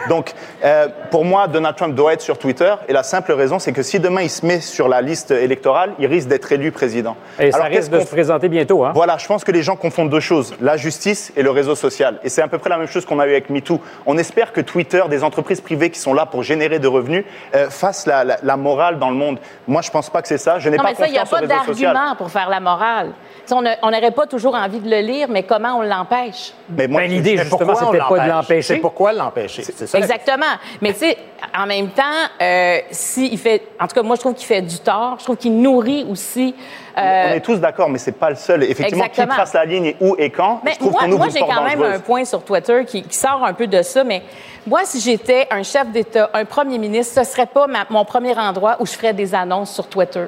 Donc, 0.09 0.32
euh, 0.64 0.88
pour 1.11 1.25
moi, 1.25 1.49
Donald 1.49 1.76
Trump 1.76 1.94
doit 1.94 2.12
être 2.12 2.21
sur 2.21 2.38
Twitter. 2.38 2.75
Et 2.88 2.92
la 2.92 3.02
simple 3.02 3.32
raison, 3.32 3.59
c'est 3.59 3.73
que 3.73 3.82
si 3.82 4.00
demain 4.00 4.23
il 4.23 4.30
se 4.30 4.44
met 4.44 4.61
sur 4.61 4.88
la 4.88 5.00
liste 5.00 5.30
électorale, 5.30 5.92
il 5.99 6.06
risque 6.06 6.28
d'être 6.28 6.50
élu 6.52 6.73
président. 6.73 7.16
Et 7.38 7.52
Alors, 7.52 7.59
ça 7.59 7.64
risque 7.64 7.90
de 7.90 8.00
se 8.00 8.06
présenter 8.06 8.49
bientôt. 8.49 8.85
Hein? 8.85 8.92
Voilà, 8.94 9.16
je 9.18 9.26
pense 9.26 9.44
que 9.44 9.52
les 9.52 9.62
gens 9.62 9.76
confondent 9.76 10.11
deux 10.11 10.21
choses 10.21 10.54
la 10.61 10.76
justice 10.76 11.32
et 11.37 11.42
le 11.42 11.50
réseau 11.50 11.75
social. 11.75 12.18
Et 12.23 12.28
c'est 12.28 12.42
à 12.42 12.49
peu 12.49 12.59
près 12.59 12.71
la 12.71 12.78
même 12.78 12.87
chose 12.87 13.04
qu'on 13.04 13.21
a 13.21 13.26
eu 13.26 13.30
avec 13.30 13.50
MeToo. 13.50 13.80
On 14.06 14.18
espère 14.18 14.52
que 14.52 14.61
Twitter, 14.61 15.02
des 15.09 15.25
entreprises 15.25 15.61
privées 15.61 15.90
qui 15.90 15.99
sont 15.99 16.14
là 16.14 16.26
pour 16.26 16.42
générer 16.42 16.78
de 16.78 16.88
revenus, 16.88 17.25
euh, 17.54 17.71
fassent 17.71 18.06
la, 18.06 18.25
la, 18.25 18.38
la, 18.42 18.56
morale 18.56 18.99
dans 18.99 19.11
le 19.11 19.16
monde. 19.16 19.38
Moi, 19.66 19.82
je 19.82 19.90
pense 19.90 20.11
pas 20.11 20.23
que 20.23 20.28
c'est 20.28 20.38
ça. 20.38 20.59
Je 20.59 20.68
n'ai 20.68 20.76
pas 20.76 20.85
mais 20.85 20.94
ça, 20.94 21.06
confiance 21.06 21.32
au 21.32 21.37
réseau 21.37 21.49
social. 21.49 21.75
Il 21.75 21.80
n'y 21.80 21.87
a 21.87 21.88
pas 21.88 21.94
d'argument 21.94 22.16
pour 22.16 22.30
faire 22.30 22.49
la 22.49 22.61
morale. 22.61 23.12
On 23.50 23.90
n'aurait 23.90 24.12
pas 24.12 24.26
toujours 24.26 24.54
envie 24.54 24.80
de 24.80 24.88
le 24.88 25.00
lire, 25.00 25.28
mais 25.28 25.42
comment 25.42 25.78
on 25.78 25.82
l'empêche? 25.82 26.52
Mais 26.71 26.87
moi, 26.87 27.02
ben, 27.02 27.11
l'idée, 27.11 27.37
justement, 27.37 27.75
c'était 27.87 28.05
pas 28.09 28.25
de 28.25 28.31
l'empêcher. 28.31 28.75
C'est 28.75 28.81
pourquoi 28.81 29.12
l'empêcher? 29.12 29.62
Exactement. 29.95 30.45
Mais 30.81 30.93
tu 30.93 31.01
sais, 31.01 31.19
en 31.57 31.67
même 31.67 31.91
temps, 31.91 32.03
euh, 32.41 32.79
si 32.91 33.29
il 33.33 33.39
fait, 33.39 33.62
en 33.81 33.87
tout 33.87 33.95
cas, 33.95 34.03
moi, 34.03 34.17
je 34.17 34.21
trouve 34.21 34.35
qu'il 34.35 34.47
fait 34.47 34.62
du 34.62 34.79
tort. 34.79 35.17
Je 35.19 35.25
trouve 35.25 35.37
qu'il 35.37 35.57
nourrit 35.61 36.07
aussi 36.09 36.55
Euh, 36.99 37.29
On 37.31 37.33
est 37.35 37.41
tous 37.41 37.57
d'accord, 37.61 37.89
mais 37.89 37.99
c'est 37.99 38.13
pas 38.13 38.31
le 38.31 38.37
seul. 38.37 38.63
Effectivement, 38.65 39.05
Exactement. 39.05 39.29
qui 39.29 39.35
trace 39.37 39.53
la 39.55 39.65
ligne 39.65 39.87
et 39.87 39.97
où 40.01 40.15
et 40.19 40.31
quand 40.31 40.61
Mais 40.65 40.73
Je 40.75 40.79
trouve 40.79 40.93
moi, 40.93 41.01
qu'on 41.03 41.31
j'ai 41.31 41.41
quand 41.41 41.63
même 41.63 41.79
dangereuse. 41.79 41.95
un 41.97 42.01
point 42.01 42.25
sur 42.25 42.43
Twitter 42.45 42.85
qui, 42.87 43.03
qui 43.03 43.17
sort 43.17 43.45
un 43.45 43.55
peu 43.55 43.67
de 43.67 43.81
ça, 43.83 44.05
mais 44.05 44.23
moi, 44.67 44.81
si 44.85 45.01
j'étais 45.01 45.49
un 45.51 45.63
chef 45.63 45.89
d'État, 45.89 46.31
un 46.35 46.45
premier 46.45 46.79
ministre, 46.79 47.25
ce 47.25 47.29
serait 47.31 47.47
pas 47.47 47.67
ma- 47.67 47.87
mon 47.91 48.05
premier 48.05 48.39
endroit 48.39 48.77
où 48.79 48.87
je 48.87 48.93
ferais 48.93 49.13
des 49.13 49.35
annonces 49.35 49.73
sur 49.73 49.89
Twitter. 49.89 50.27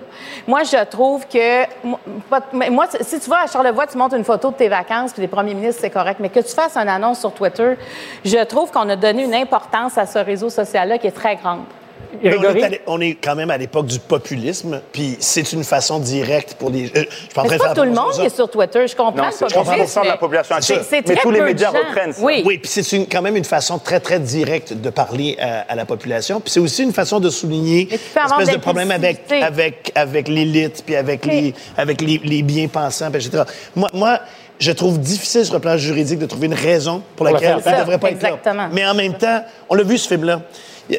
Moi, 0.48 0.62
je 0.64 0.82
trouve 0.86 1.26
que... 1.28 1.64
moi, 2.70 2.86
si 3.00 3.20
tu 3.20 3.30
vas 3.30 3.42
à 3.44 3.46
Charlevoix, 3.46 3.86
tu 3.86 3.96
montes 3.98 4.14
une 4.14 4.24
photo 4.24 4.50
de 4.50 4.56
tes 4.56 4.68
vacances, 4.68 5.12
puis 5.12 5.20
des 5.20 5.28
premiers 5.28 5.54
ministres, 5.54 5.82
c'est 5.82 5.90
correct, 5.90 6.18
mais 6.20 6.30
que 6.30 6.40
tu 6.40 6.52
fasses 6.54 6.76
une 6.76 6.88
annonce 6.88 7.20
sur 7.20 7.32
Twitter, 7.32 7.74
je 8.24 8.42
trouve 8.44 8.70
qu'on 8.72 8.88
a 8.88 8.96
donné 8.96 9.24
une 9.24 9.34
importance 9.34 9.98
à 9.98 10.06
ce 10.06 10.18
réseau 10.18 10.50
social-là 10.50 10.98
qui 10.98 11.06
est 11.06 11.12
très 11.12 11.36
grande. 11.36 11.60
Mais 12.22 12.36
On 12.86 13.00
est, 13.00 13.12
on 13.14 13.16
quand 13.22 13.34
même 13.34 13.50
à 13.50 13.56
l'époque 13.58 13.86
du 13.86 13.98
populisme, 13.98 14.80
puis 14.92 15.16
c'est 15.20 15.52
une 15.52 15.64
façon 15.64 15.98
directe 15.98 16.54
pour 16.54 16.70
les. 16.70 16.86
euh, 16.96 17.04
je 17.36 17.40
Mais 17.50 17.58
pas 17.58 17.74
tout 17.74 17.82
le 17.82 17.90
monde 17.90 18.12
qui 18.12 18.22
est 18.22 18.34
sur 18.34 18.48
Twitter, 18.50 18.86
je 18.86 18.94
comprends 18.96 19.12
Non, 19.22 19.26
le 19.26 19.32
c'est 19.32 19.44
populisme, 19.54 20.00
30% 20.00 20.02
de 20.02 20.06
la 20.06 20.12
mais 20.12 20.18
population 20.18 20.56
c'est 20.60 20.90
Mais 20.90 21.02
très 21.14 21.22
tous 21.22 21.30
les 21.30 21.40
médias 21.40 21.72
gens. 21.72 21.78
reprennent 21.78 22.12
ça. 22.12 22.22
Oui. 22.22 22.42
Oui, 22.44 22.58
puis 22.58 22.70
c'est 22.70 22.96
une- 22.96 23.06
quand 23.06 23.22
même 23.22 23.36
une 23.36 23.44
façon 23.44 23.78
très, 23.78 24.00
très 24.00 24.20
directe 24.20 24.72
de 24.74 24.90
parler 24.90 25.36
à, 25.40 25.60
à 25.68 25.74
la 25.74 25.84
population. 25.84 26.40
Puis 26.40 26.50
c'est 26.52 26.60
aussi 26.60 26.82
une 26.82 26.92
façon 26.92 27.20
de 27.20 27.30
souligner 27.30 27.88
Mais 27.90 27.98
l'espèce 28.38 28.54
de 28.54 28.60
problème 28.60 28.90
avec, 28.90 29.30
avec, 29.32 29.92
avec 29.94 30.28
l'élite, 30.28 30.82
puis 30.84 30.96
avec, 30.96 31.26
Mais- 31.26 31.40
les, 31.40 31.54
avec 31.76 32.00
les, 32.00 32.20
les 32.24 32.42
bien-pensants, 32.42 33.08
etc. 33.12 33.42
Moi, 33.74 33.88
moi, 33.92 34.20
je 34.58 34.72
trouve 34.72 35.00
difficile 35.00 35.44
sur 35.44 35.54
le 35.54 35.60
plan 35.60 35.76
juridique 35.76 36.18
de 36.18 36.26
trouver 36.26 36.46
une 36.46 36.54
raison 36.54 37.02
pour 37.16 37.26
le 37.26 37.32
laquelle 37.32 37.58
il 37.64 37.72
ne 37.72 37.78
devrait 37.78 37.98
pas 37.98 38.10
Exactement. 38.10 38.36
être 38.36 38.56
là. 38.56 38.70
Mais 38.72 38.86
en 38.86 38.94
même 38.94 39.14
temps, 39.14 39.42
on 39.68 39.74
l'a 39.74 39.82
vu 39.82 39.98
ce 39.98 40.08
film-là. 40.08 40.42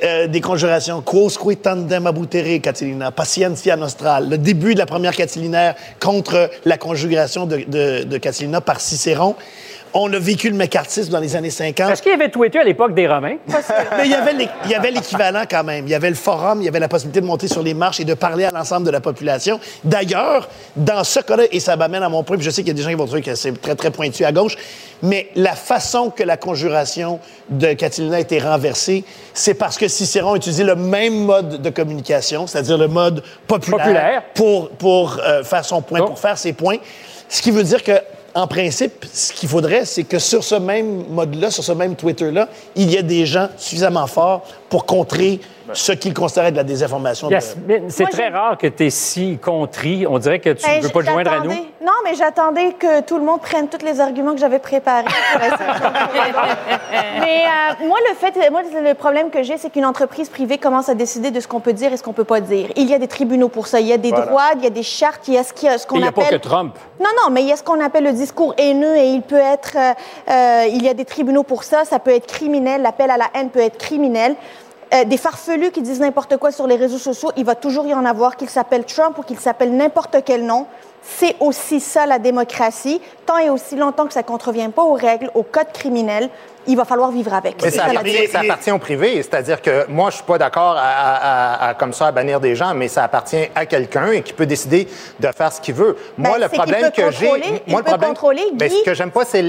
Euh, 0.03 0.25
des 0.25 0.41
conjurations. 0.41 1.01
Quosque 1.01 1.61
tandem 1.61 2.07
abutere, 2.07 2.59
Catilina. 2.59 3.11
Patientia 3.11 3.75
nostral. 3.75 4.27
Le 4.29 4.37
début 4.39 4.73
de 4.73 4.79
la 4.79 4.87
première 4.87 5.15
catilinaire 5.15 5.75
contre 5.99 6.49
la 6.65 6.77
conjuration 6.77 7.45
de, 7.45 7.57
de, 7.67 8.03
de 8.03 8.17
Catilina 8.17 8.61
par 8.61 8.81
Cicéron. 8.81 9.35
On 9.97 10.11
a 10.11 10.19
vécu 10.19 10.49
le 10.49 10.57
mécartisme 10.57 11.09
dans 11.09 11.21
les 11.21 11.37
années 11.37 11.49
50. 11.49 11.89
Est-ce 11.89 12.01
qu'il 12.01 12.11
y 12.11 12.15
avait 12.15 12.27
Twitter 12.29 12.59
à 12.59 12.65
l'époque 12.65 12.93
des 12.93 13.07
Romains? 13.07 13.37
Mais 13.47 14.03
il 14.05 14.11
y 14.69 14.75
avait 14.75 14.91
l'équivalent 14.91 15.43
quand 15.49 15.63
même. 15.63 15.85
Il 15.87 15.91
y 15.91 15.95
avait 15.95 16.09
le 16.09 16.15
forum, 16.17 16.61
il 16.61 16.65
y 16.65 16.67
avait 16.67 16.81
la 16.81 16.89
possibilité 16.89 17.21
de 17.21 17.25
monter 17.25 17.47
sur 17.47 17.63
les 17.63 17.73
marches 17.73 18.01
et 18.01 18.03
de 18.03 18.13
parler 18.13 18.43
à 18.43 18.51
l'ensemble 18.51 18.85
de 18.85 18.91
la 18.91 18.99
population. 18.99 19.57
D'ailleurs, 19.85 20.49
dans 20.75 21.05
ce 21.05 21.21
cas-là, 21.21 21.43
et 21.49 21.61
ça 21.61 21.77
m'amène 21.77 22.03
à 22.03 22.09
mon 22.09 22.23
point, 22.23 22.35
puis 22.35 22.45
je 22.45 22.49
sais 22.49 22.61
qu'il 22.61 22.67
y 22.67 22.71
a 22.71 22.73
des 22.73 22.81
gens 22.81 22.89
qui 22.89 22.95
vont 22.95 23.05
trouver 23.05 23.21
que 23.21 23.35
c'est 23.35 23.53
très, 23.61 23.75
très 23.75 23.89
pointu 23.89 24.25
à 24.25 24.33
gauche, 24.33 24.57
mais 25.01 25.29
la 25.35 25.53
façon 25.55 26.09
que 26.09 26.23
la 26.23 26.35
conjuration 26.35 27.21
de 27.49 27.71
Catilina 27.71 28.17
a 28.17 28.19
été 28.19 28.39
renversée, 28.39 29.05
c'est 29.33 29.53
parce 29.53 29.77
que 29.77 29.87
Cicéron 29.87 30.33
a 30.33 30.35
utilisé 30.35 30.65
le 30.65 30.75
même 30.75 31.23
mode 31.23 31.61
de 31.61 31.69
communication, 31.69 32.47
c'est-à-dire 32.47 32.77
le 32.77 32.89
mode 32.89 33.23
populaire, 33.47 33.79
Populaire. 33.79 34.23
pour, 34.33 34.69
pour 34.71 35.19
euh, 35.25 35.41
faire 35.45 35.63
son 35.63 35.81
point, 35.81 36.01
Oh. 36.01 36.07
pour 36.07 36.19
faire 36.19 36.37
ses 36.37 36.51
points. 36.51 36.77
Ce 37.29 37.41
qui 37.41 37.51
veut 37.51 37.63
dire 37.63 37.81
que, 37.81 37.93
en 38.35 38.47
principe, 38.47 39.05
ce 39.13 39.31
qu'il 39.31 39.47
faudrait, 39.47 39.85
c'est 39.85 40.03
que 40.03 40.19
sur 40.19 40.43
ce 40.43 40.55
même 40.55 41.05
mode-là, 41.09 41.49
sur 41.49 41.63
ce 41.63 41.71
même 41.71 41.95
Twitter-là, 41.95 42.49
il 42.75 42.91
y 42.91 42.97
ait 42.97 43.03
des 43.03 43.25
gens 43.25 43.47
suffisamment 43.57 44.07
forts 44.07 44.43
pour 44.69 44.85
contrer 44.85 45.39
ce 45.73 45.91
qu'ils 45.91 46.13
considéraient 46.13 46.51
de 46.51 46.57
la 46.57 46.63
désinformation. 46.63 47.27
de- 47.29 47.37
c'est 47.89 48.05
très 48.09 48.29
rare 48.29 48.57
que 48.57 48.67
tu 48.67 48.85
es 48.85 48.89
si 48.89 49.37
contrit. 49.37 50.05
On 50.07 50.17
dirait 50.19 50.39
que 50.39 50.49
tu 50.51 50.65
ne 50.65 50.71
Ben, 50.75 50.81
veux 50.81 50.89
pas 50.89 51.01
te 51.01 51.09
joindre 51.09 51.31
à 51.31 51.39
nous. 51.39 51.51
Non, 51.51 51.91
mais 52.03 52.15
j'attendais 52.15 52.73
que 52.73 53.01
tout 53.01 53.17
le 53.17 53.23
monde 53.23 53.41
prenne 53.41 53.67
tous 53.67 53.85
les 53.85 53.99
arguments 53.99 54.33
que 54.33 54.39
j'avais 54.39 54.59
préparés. 54.59 55.05
pour 55.05 55.41
mais 57.19 57.43
euh, 57.45 57.87
moi, 57.87 57.97
le 58.09 58.15
fait, 58.15 58.49
moi, 58.51 58.61
le 58.81 58.93
problème 58.93 59.29
que 59.29 59.43
j'ai, 59.43 59.57
c'est 59.57 59.69
qu'une 59.69 59.85
entreprise 59.85 60.29
privée 60.29 60.57
commence 60.57 60.89
à 60.89 60.93
décider 60.95 61.31
de 61.31 61.39
ce 61.39 61.47
qu'on 61.47 61.59
peut 61.59 61.73
dire 61.73 61.93
et 61.93 61.97
ce 61.97 62.03
qu'on 62.03 62.13
peut 62.13 62.23
pas 62.23 62.39
dire. 62.41 62.69
Il 62.75 62.89
y 62.89 62.93
a 62.93 62.99
des 62.99 63.07
tribunaux 63.07 63.49
pour 63.49 63.67
ça. 63.67 63.79
Il 63.79 63.87
y 63.87 63.93
a 63.93 63.97
des 63.97 64.09
Voilà. 64.09 64.25
droits, 64.25 64.49
il 64.57 64.63
y 64.63 64.67
a 64.67 64.71
des 64.71 64.83
chartes, 64.83 65.27
il 65.27 65.33
y 65.35 65.37
a 65.37 65.43
ce, 65.43 65.53
qu'on 65.53 65.95
Il 65.95 65.99
n'y 66.01 66.05
a 66.05 66.09
appelle. 66.09 66.23
pas 66.25 66.29
que 66.31 66.35
Trump. 66.35 66.75
Non, 66.99 67.09
non, 67.23 67.31
mais 67.31 67.41
il 67.43 67.47
y 67.49 67.51
a 67.51 67.57
ce 67.57 67.63
qu'on 67.63 67.79
appelle 67.83 68.03
le 68.05 68.13
discours 68.13 68.53
haineux 68.57 68.95
et 68.95 69.07
il 69.09 69.21
peut 69.21 69.35
être. 69.35 69.75
euh, 69.75 69.93
euh, 70.29 70.65
il 70.69 70.83
y 70.83 70.89
a 70.89 70.93
des 70.93 71.05
tribunaux 71.05 71.43
pour 71.43 71.63
ça. 71.63 71.85
Ça 71.85 71.99
peut 71.99 72.11
être 72.11 72.27
criminel. 72.27 72.81
L'appel 72.81 73.09
à 73.11 73.17
la 73.17 73.25
haine 73.33 73.49
peut 73.49 73.59
être 73.59 73.77
criminel. 73.77 74.35
Euh, 74.93 75.03
des 75.03 75.17
farfelus 75.17 75.71
qui 75.71 75.81
disent 75.81 75.99
n'importe 75.99 76.37
quoi 76.37 76.51
sur 76.51 76.67
les 76.67 76.75
réseaux 76.75 76.99
sociaux, 76.99 77.31
il 77.37 77.45
va 77.45 77.55
toujours 77.55 77.87
y 77.87 77.93
en 77.93 78.05
avoir, 78.05 78.35
qu'ils 78.35 78.49
s'appellent 78.49 78.85
Trump 78.85 79.17
ou 79.17 79.23
qu'ils 79.23 79.39
s'appellent 79.39 79.75
n'importe 79.75 80.17
quel 80.23 80.45
nom. 80.45 80.67
C'est 81.07 81.35
aussi 81.39 81.79
ça 81.79 82.05
la 82.05 82.19
démocratie. 82.19 82.99
Tant 83.25 83.37
et 83.37 83.49
aussi 83.49 83.75
longtemps 83.75 84.05
que 84.05 84.13
ça 84.13 84.21
ne 84.21 84.25
contrevient 84.25 84.69
pas 84.69 84.83
aux 84.83 84.93
règles, 84.93 85.29
au 85.33 85.43
code 85.43 85.71
criminel, 85.73 86.29
il 86.67 86.75
va 86.77 86.83
falloir 86.85 87.11
vivre 87.11 87.31
avec. 87.33 87.61
Mais 87.63 87.69
ça 87.69 87.85
appartient, 87.85 88.27
ça 88.27 88.39
appartient 88.39 88.71
au 88.71 88.79
privé, 88.79 89.15
c'est-à-dire 89.17 89.61
que 89.61 89.85
moi, 89.87 90.09
je 90.09 90.15
suis 90.15 90.23
pas 90.23 90.37
d'accord 90.39 90.75
à, 90.77 90.81
à- 90.81 91.69
à- 91.69 91.73
comme 91.75 91.93
ça 91.93 92.07
à 92.07 92.11
bannir 92.11 92.39
des 92.39 92.55
gens, 92.55 92.73
mais 92.73 92.87
ça 92.87 93.03
appartient 93.03 93.49
à 93.55 93.65
quelqu'un 93.67 94.11
et 94.11 94.21
qui 94.23 94.33
peut 94.33 94.47
décider 94.47 94.87
de 95.19 95.27
faire 95.31 95.51
ce 95.53 95.61
qu'il 95.61 95.75
veut. 95.75 95.95
Moi, 96.17 96.37
Ben, 96.39 96.43
le 96.45 96.49
problème 96.49 96.81
peut 96.91 97.03
que 97.03 97.11
j'ai, 97.11 97.27
moi 97.27 97.37
il 97.39 97.43
le 97.71 97.77
peut 97.77 97.83
problème, 97.83 98.09
contrôler, 98.09 98.43
Ben, 98.53 98.67
Guy. 98.67 98.79
ce 98.79 98.83
que 98.83 98.93
j'aime 98.95 99.11
pas, 99.11 99.25
c'est 99.25 99.43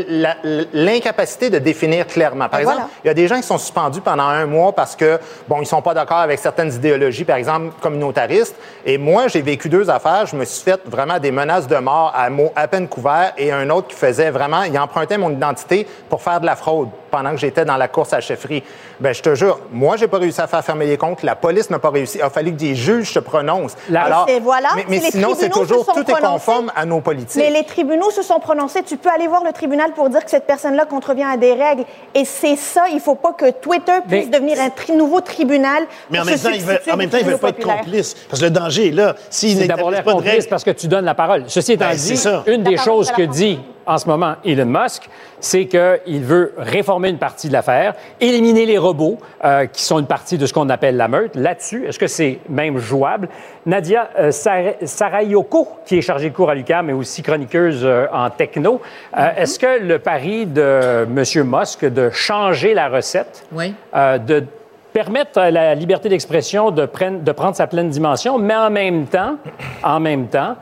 l'incapacité 0.72 1.50
de 1.50 1.58
définir 1.58 2.06
clairement. 2.06 2.48
Par 2.48 2.58
Ben, 2.60 2.60
exemple, 2.60 2.76
voilà. 2.78 2.90
il 3.04 3.06
y 3.08 3.10
a 3.10 3.14
des 3.14 3.28
gens 3.28 3.36
qui 3.36 3.42
sont 3.46 3.58
suspendus 3.58 4.00
pendant 4.00 4.24
un 4.28 4.46
mois 4.46 4.72
parce 4.72 4.94
que 4.96 5.18
bon, 5.48 5.60
ils 5.62 5.66
sont 5.66 5.82
pas 5.82 5.94
d'accord 5.94 6.18
avec 6.18 6.38
certaines 6.38 6.72
idéologies, 6.72 7.24
par 7.24 7.36
exemple 7.36 7.72
communautaristes. 7.80 8.56
Et 8.84 8.98
moi, 8.98 9.28
j'ai 9.28 9.42
vécu 9.42 9.68
deux 9.68 9.88
affaires. 9.90 10.26
Je 10.26 10.36
me 10.36 10.44
suis 10.44 10.62
fait 10.62 10.80
vraiment 10.86 11.18
des 11.18 11.30
menaces 11.30 11.45
de 11.46 11.76
mort 11.76 12.12
à 12.14 12.28
mots 12.28 12.52
à 12.56 12.68
peine 12.68 12.88
couverts 12.88 13.32
et 13.38 13.52
un 13.52 13.70
autre 13.70 13.88
qui 13.88 13.96
faisait 13.96 14.30
vraiment, 14.30 14.64
il 14.64 14.78
empruntait 14.78 15.18
mon 15.18 15.30
identité 15.30 15.86
pour 16.08 16.22
faire 16.22 16.40
de 16.40 16.46
la 16.46 16.56
fraude 16.56 16.88
pendant 17.16 17.30
que 17.30 17.38
j'étais 17.38 17.64
dans 17.64 17.78
la 17.78 17.88
course 17.88 18.12
à 18.12 18.16
la 18.16 18.20
chefferie. 18.20 18.62
Ben, 19.00 19.14
je 19.14 19.22
te 19.22 19.34
jure, 19.34 19.58
moi, 19.72 19.96
j'ai 19.96 20.06
pas 20.06 20.18
réussi 20.18 20.38
à 20.40 20.46
faire 20.46 20.62
fermer 20.62 20.84
les 20.84 20.98
comptes. 20.98 21.22
La 21.22 21.34
police 21.34 21.70
n'a 21.70 21.78
pas 21.78 21.88
réussi. 21.88 22.18
Il 22.18 22.22
a 22.22 22.28
fallu 22.28 22.50
que 22.52 22.58
des 22.58 22.74
juges 22.74 23.10
se 23.10 23.18
prononcent. 23.20 23.74
La- 23.88 24.26
Et 24.28 24.38
voilà, 24.38 24.68
mais, 24.76 24.84
mais 24.88 25.00
sinon, 25.00 25.30
c'est 25.34 25.48
toujours 25.48 25.84
sont 25.86 25.92
tout 25.92 26.10
est 26.10 26.20
conforme 26.20 26.70
à 26.76 26.84
nos 26.84 27.00
politiques. 27.00 27.40
Mais 27.42 27.50
les 27.50 27.64
tribunaux 27.64 28.10
se 28.10 28.20
sont 28.22 28.38
prononcés. 28.38 28.82
Tu 28.82 28.98
peux 28.98 29.08
aller 29.08 29.28
voir 29.28 29.42
le 29.44 29.52
tribunal 29.52 29.92
pour 29.94 30.10
dire 30.10 30.22
que 30.24 30.30
cette 30.30 30.46
personne-là 30.46 30.84
contrevient 30.84 31.24
à 31.32 31.38
des 31.38 31.54
règles. 31.54 31.84
Et 32.14 32.26
c'est 32.26 32.56
ça, 32.56 32.84
il 32.90 32.96
ne 32.96 33.00
faut 33.00 33.14
pas 33.14 33.32
que 33.32 33.50
Twitter 33.50 33.92
puisse 34.06 34.26
Mais- 34.26 34.38
devenir 34.38 34.60
un 34.60 34.68
tri- 34.70 34.92
nouveau 34.92 35.22
tribunal. 35.22 35.84
Mais 36.10 36.18
en 36.20 36.24
même 36.26 36.38
temps, 36.38 36.50
ils 36.52 36.60
veulent, 36.62 36.80
en 36.92 36.96
même 36.98 37.08
aux 37.08 37.10
temps, 37.12 37.18
ils 37.18 37.24
veulent 37.26 37.38
pas 37.38 37.48
être 37.48 37.64
complices. 37.64 38.14
Parce 38.28 38.40
que 38.40 38.44
le 38.46 38.50
danger 38.50 38.88
est 38.88 38.92
là. 38.92 39.14
S'ils 39.30 39.58
n'établissent 39.58 39.90
l'air 39.90 40.04
pas 40.04 40.10
de 40.10 40.16
complice 40.16 40.32
règles, 40.32 40.48
parce 40.48 40.64
que 40.64 40.70
tu 40.72 40.86
donnes 40.88 41.04
la 41.06 41.14
parole. 41.14 41.44
Ceci 41.46 41.72
étant 41.72 41.86
Ben, 41.88 41.96
dit, 41.96 42.22
une 42.46 42.62
des 42.62 42.76
La 42.76 42.82
choses 42.82 43.10
que 43.10 43.22
dit 43.22 43.58
en 43.86 43.98
ce 43.98 44.06
moment 44.08 44.34
Elon 44.44 44.66
Musk, 44.66 45.08
c'est 45.40 45.66
qu'il 45.66 46.20
veut 46.22 46.54
réformer 46.56 47.08
une 47.10 47.18
partie 47.18 47.48
de 47.48 47.52
l'affaire, 47.52 47.94
éliminer 48.20 48.66
les 48.66 48.78
robots 48.78 49.18
euh, 49.44 49.66
qui 49.66 49.82
sont 49.82 49.98
une 49.98 50.06
partie 50.06 50.38
de 50.38 50.46
ce 50.46 50.52
qu'on 50.52 50.68
appelle 50.70 50.96
la 50.96 51.08
meute. 51.08 51.36
Là-dessus, 51.36 51.86
est-ce 51.86 51.98
que 51.98 52.06
c'est 52.06 52.38
même 52.48 52.78
jouable? 52.78 53.28
Nadia 53.66 54.08
euh, 54.18 54.30
Sar- 54.30 54.74
Sarayoko, 54.82 55.68
qui 55.86 55.98
est 55.98 56.02
chargée 56.02 56.30
de 56.30 56.34
cours 56.34 56.50
à 56.50 56.54
l'UQAM, 56.54 56.86
mais 56.86 56.92
aussi 56.92 57.22
chroniqueuse 57.22 57.80
euh, 57.84 58.06
en 58.12 58.30
techno, 58.30 58.80
euh, 59.16 59.20
Mm-hmm. 59.20 59.36
est-ce 59.38 59.58
que 59.58 59.80
le 59.82 59.98
pari 59.98 60.46
de 60.46 61.04
M. 61.04 61.44
Musk 61.46 61.84
de 61.84 62.10
changer 62.10 62.74
la 62.74 62.88
recette, 62.88 63.44
Oui. 63.52 63.74
de 63.94 64.44
permettre 64.92 65.38
à 65.38 65.50
la 65.50 65.74
liberté 65.74 66.08
d'expression 66.08 66.70
de, 66.70 66.86
prenne- 66.86 67.22
de 67.22 67.32
prendre 67.32 67.54
sa 67.54 67.66
pleine 67.66 67.88
dimension, 67.90 68.38
mais 68.38 68.54
en 68.56 68.70
même 68.70 69.06
temps, 69.06 69.36
en 69.82 70.00
même 70.00 70.26
temps, 70.28 70.56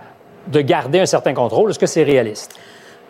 de 0.48 0.60
garder 0.60 1.00
un 1.00 1.06
certain 1.06 1.32
contrôle. 1.34 1.70
Est-ce 1.70 1.78
que 1.78 1.86
c'est 1.86 2.02
réaliste? 2.02 2.54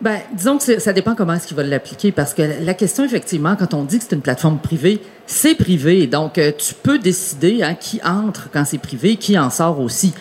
Ben, 0.01 0.19
disons 0.33 0.57
que 0.57 0.79
ça 0.79 0.91
dépend 0.91 1.15
comment 1.15 1.33
est-ce 1.33 1.47
qu'ils 1.47 1.55
veulent 1.55 1.69
l'appliquer, 1.69 2.11
parce 2.11 2.33
que 2.33 2.41
la 2.61 2.73
question, 2.73 3.05
effectivement, 3.05 3.55
quand 3.55 3.73
on 3.73 3.83
dit 3.83 3.97
que 3.97 4.03
c'est 4.07 4.15
une 4.15 4.21
plateforme 4.21 4.59
privée, 4.59 5.01
c'est 5.25 5.55
privé. 5.55 6.05
Donc, 6.05 6.37
euh, 6.37 6.51
tu 6.57 6.73
peux 6.73 6.99
décider 6.99 7.63
hein, 7.63 7.75
qui 7.75 8.01
entre 8.03 8.49
quand 8.51 8.65
c'est 8.65 8.77
privé, 8.77 9.15
qui 9.15 9.39
en 9.39 9.49
sort 9.49 9.79
aussi. 9.79 10.13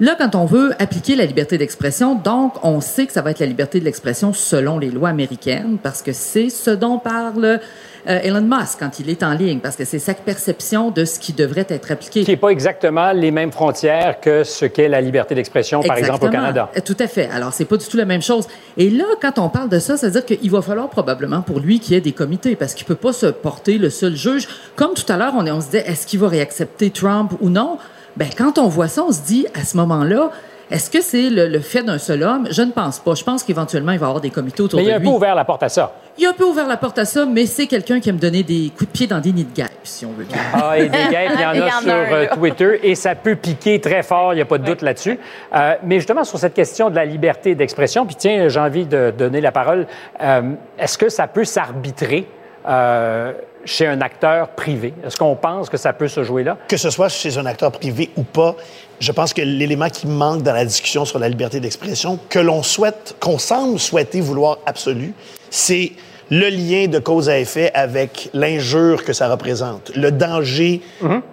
Là, 0.00 0.16
quand 0.18 0.34
on 0.34 0.44
veut 0.44 0.72
appliquer 0.78 1.16
la 1.16 1.24
liberté 1.24 1.56
d'expression, 1.56 2.14
donc, 2.14 2.54
on 2.62 2.80
sait 2.80 3.06
que 3.06 3.12
ça 3.12 3.22
va 3.22 3.30
être 3.30 3.40
la 3.40 3.46
liberté 3.46 3.80
de 3.80 3.84
l'expression 3.84 4.32
selon 4.32 4.78
les 4.78 4.90
lois 4.90 5.08
américaines, 5.08 5.78
parce 5.82 6.02
que 6.02 6.12
c'est 6.12 6.50
ce 6.50 6.70
dont 6.70 6.98
parle 6.98 7.60
euh, 8.08 8.18
Elon 8.22 8.42
Musk 8.42 8.78
quand 8.78 8.98
il 8.98 9.10
est 9.10 9.22
en 9.22 9.32
ligne, 9.32 9.60
parce 9.60 9.76
que 9.76 9.84
c'est 9.84 9.98
sa 9.98 10.14
perception 10.14 10.90
de 10.90 11.04
ce 11.04 11.18
qui 11.18 11.32
devrait 11.32 11.66
être 11.68 11.90
appliqué. 11.90 12.24
Qui 12.24 12.30
n'est 12.30 12.36
pas 12.36 12.48
exactement 12.50 13.12
les 13.12 13.30
mêmes 13.30 13.52
frontières 13.52 14.20
que 14.20 14.44
ce 14.44 14.64
qu'est 14.64 14.88
la 14.88 15.00
liberté 15.00 15.34
d'expression, 15.34 15.82
par 15.82 15.96
exemple, 15.96 16.26
au. 16.26 16.28
Canada. 16.30 16.70
Euh, 16.76 16.80
Tout 16.84 16.96
à 16.98 17.06
fait. 17.06 17.28
Alors, 17.30 17.52
c'est 17.52 17.64
pas 17.64 17.76
du 17.76 17.86
tout 17.86 17.96
la 17.96 18.04
même 18.04 18.22
chose. 18.22 18.46
Et 18.76 18.90
là, 18.90 19.04
quand 19.20 19.38
on 19.38 19.48
parle 19.48 19.68
de 19.68 19.78
ça, 19.78 19.96
ça 19.96 20.06
veut 20.08 20.12
dire 20.12 20.24
qu'il 20.24 20.50
va 20.50 20.62
falloir 20.62 20.88
probablement 20.88 21.42
pour 21.42 21.60
lui 21.60 21.78
qu'il 21.80 21.94
y 21.94 21.96
ait 21.96 22.00
des 22.00 22.12
comités 22.12 22.56
parce 22.56 22.74
qu'il 22.74 22.86
peut 22.86 22.94
pas 22.94 23.12
se 23.12 23.26
porter 23.26 23.78
le 23.78 23.90
seul 23.90 24.16
juge. 24.16 24.48
Comme 24.76 24.94
tout 24.94 25.10
à 25.12 25.16
l'heure, 25.16 25.34
on, 25.36 25.46
on 25.46 25.60
se 25.60 25.66
disait, 25.66 25.84
est-ce 25.86 26.06
qu'il 26.06 26.20
va 26.20 26.28
réaccepter 26.28 26.90
Trump 26.90 27.32
ou 27.40 27.50
non? 27.50 27.78
Ben, 28.16 28.28
quand 28.36 28.58
on 28.58 28.68
voit 28.68 28.88
ça, 28.88 29.04
on 29.04 29.12
se 29.12 29.22
dit, 29.22 29.46
à 29.54 29.64
ce 29.64 29.76
moment-là, 29.78 30.30
est-ce 30.72 30.90
que 30.90 31.02
c'est 31.02 31.28
le, 31.28 31.48
le 31.48 31.60
fait 31.60 31.82
d'un 31.82 31.98
seul 31.98 32.22
homme? 32.22 32.48
Je 32.50 32.62
ne 32.62 32.72
pense 32.72 32.98
pas. 32.98 33.14
Je 33.14 33.22
pense 33.22 33.42
qu'éventuellement, 33.44 33.92
il 33.92 33.98
va 33.98 34.06
y 34.06 34.08
avoir 34.08 34.20
des 34.22 34.30
comités 34.30 34.62
autour 34.62 34.78
Mais 34.78 34.84
il 34.84 34.88
de 34.88 34.92
a 34.92 34.96
un 34.96 34.98
lui. 34.98 35.06
peu 35.06 35.12
ouvert 35.14 35.34
la 35.34 35.44
porte 35.44 35.62
à 35.62 35.68
ça. 35.68 35.92
Il 36.18 36.26
a 36.26 36.30
un 36.30 36.32
peu 36.32 36.44
ouvert 36.44 36.66
la 36.66 36.76
porte 36.76 36.98
à 36.98 37.04
ça, 37.04 37.24
mais 37.26 37.46
c'est 37.46 37.66
quelqu'un 37.66 38.00
qui 38.00 38.08
aime 38.08 38.16
donner 38.16 38.42
des 38.42 38.70
coups 38.76 38.90
de 38.90 38.92
pied 38.92 39.06
dans 39.06 39.20
des 39.20 39.32
nids 39.32 39.44
de 39.44 39.54
guêpes, 39.54 39.70
si 39.82 40.04
on 40.06 40.12
veut 40.12 40.24
bien. 40.24 40.38
Ah, 40.54 40.78
et 40.78 40.84
des 40.88 40.98
guêpes, 41.10 41.30
il 41.34 41.40
y 41.40 41.44
en 41.46 41.52
Il 41.54 41.58
y 41.58 41.62
en 41.62 41.64
a 41.64 41.66
a 41.76 41.80
sur 41.80 41.90
un, 41.90 41.94
euh. 41.94 42.26
Twitter 42.34 42.80
et 42.82 42.94
ça 42.94 43.14
peut 43.14 43.36
piquer 43.36 43.80
très 43.80 44.02
fort, 44.02 44.32
il 44.32 44.36
n'y 44.36 44.42
a 44.42 44.46
pas 44.46 44.58
de 44.58 44.64
doute 44.64 44.82
là-dessus. 44.82 45.18
Euh, 45.54 45.74
mais 45.84 45.96
justement, 45.96 46.24
sur 46.24 46.38
cette 46.38 46.54
question 46.54 46.90
de 46.90 46.96
la 46.96 47.04
liberté 47.04 47.54
d'expression, 47.54 48.04
puis 48.06 48.16
tiens, 48.16 48.48
j'ai 48.48 48.60
envie 48.60 48.86
de 48.86 49.12
donner 49.16 49.40
la 49.40 49.52
parole, 49.52 49.86
euh, 50.22 50.52
est-ce 50.78 50.96
que 50.98 51.08
ça 51.08 51.26
peut 51.26 51.44
s'arbitrer 51.44 52.26
euh, 52.68 53.32
chez 53.64 53.86
un 53.86 54.00
acteur 54.00 54.48
privé? 54.50 54.94
Est-ce 55.04 55.16
qu'on 55.16 55.36
pense 55.36 55.68
que 55.68 55.76
ça 55.76 55.92
peut 55.92 56.08
se 56.08 56.22
jouer 56.22 56.44
là? 56.44 56.56
Que 56.68 56.76
ce 56.76 56.90
soit 56.90 57.08
chez 57.08 57.38
un 57.38 57.46
acteur 57.46 57.72
privé 57.72 58.10
ou 58.16 58.22
pas, 58.22 58.56
je 59.00 59.12
pense 59.12 59.32
que 59.32 59.42
l'élément 59.42 59.88
qui 59.88 60.06
manque 60.06 60.42
dans 60.42 60.52
la 60.52 60.64
discussion 60.64 61.04
sur 61.04 61.18
la 61.18 61.28
liberté 61.28 61.60
d'expression, 61.60 62.18
que 62.28 62.38
l'on 62.38 62.62
souhaite, 62.62 63.16
qu'on 63.20 63.38
semble 63.38 63.78
souhaiter 63.78 64.20
vouloir 64.20 64.58
absolu, 64.66 65.12
c'est 65.50 65.92
le 66.30 66.48
lien 66.48 66.86
de 66.86 66.98
cause 66.98 67.28
à 67.28 67.38
effet 67.38 67.70
avec 67.74 68.30
l'injure 68.32 69.04
que 69.04 69.12
ça 69.12 69.28
représente, 69.28 69.92
le 69.94 70.10
danger 70.10 70.80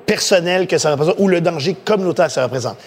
personnel 0.06 0.68
que 0.68 0.78
ça 0.78 0.92
représente 0.92 1.16
ou 1.20 1.28
le 1.28 1.42
danger 1.42 1.76
communautaire 1.86 2.28
que 2.28 2.34
ça 2.34 2.44
représente. 2.44 2.78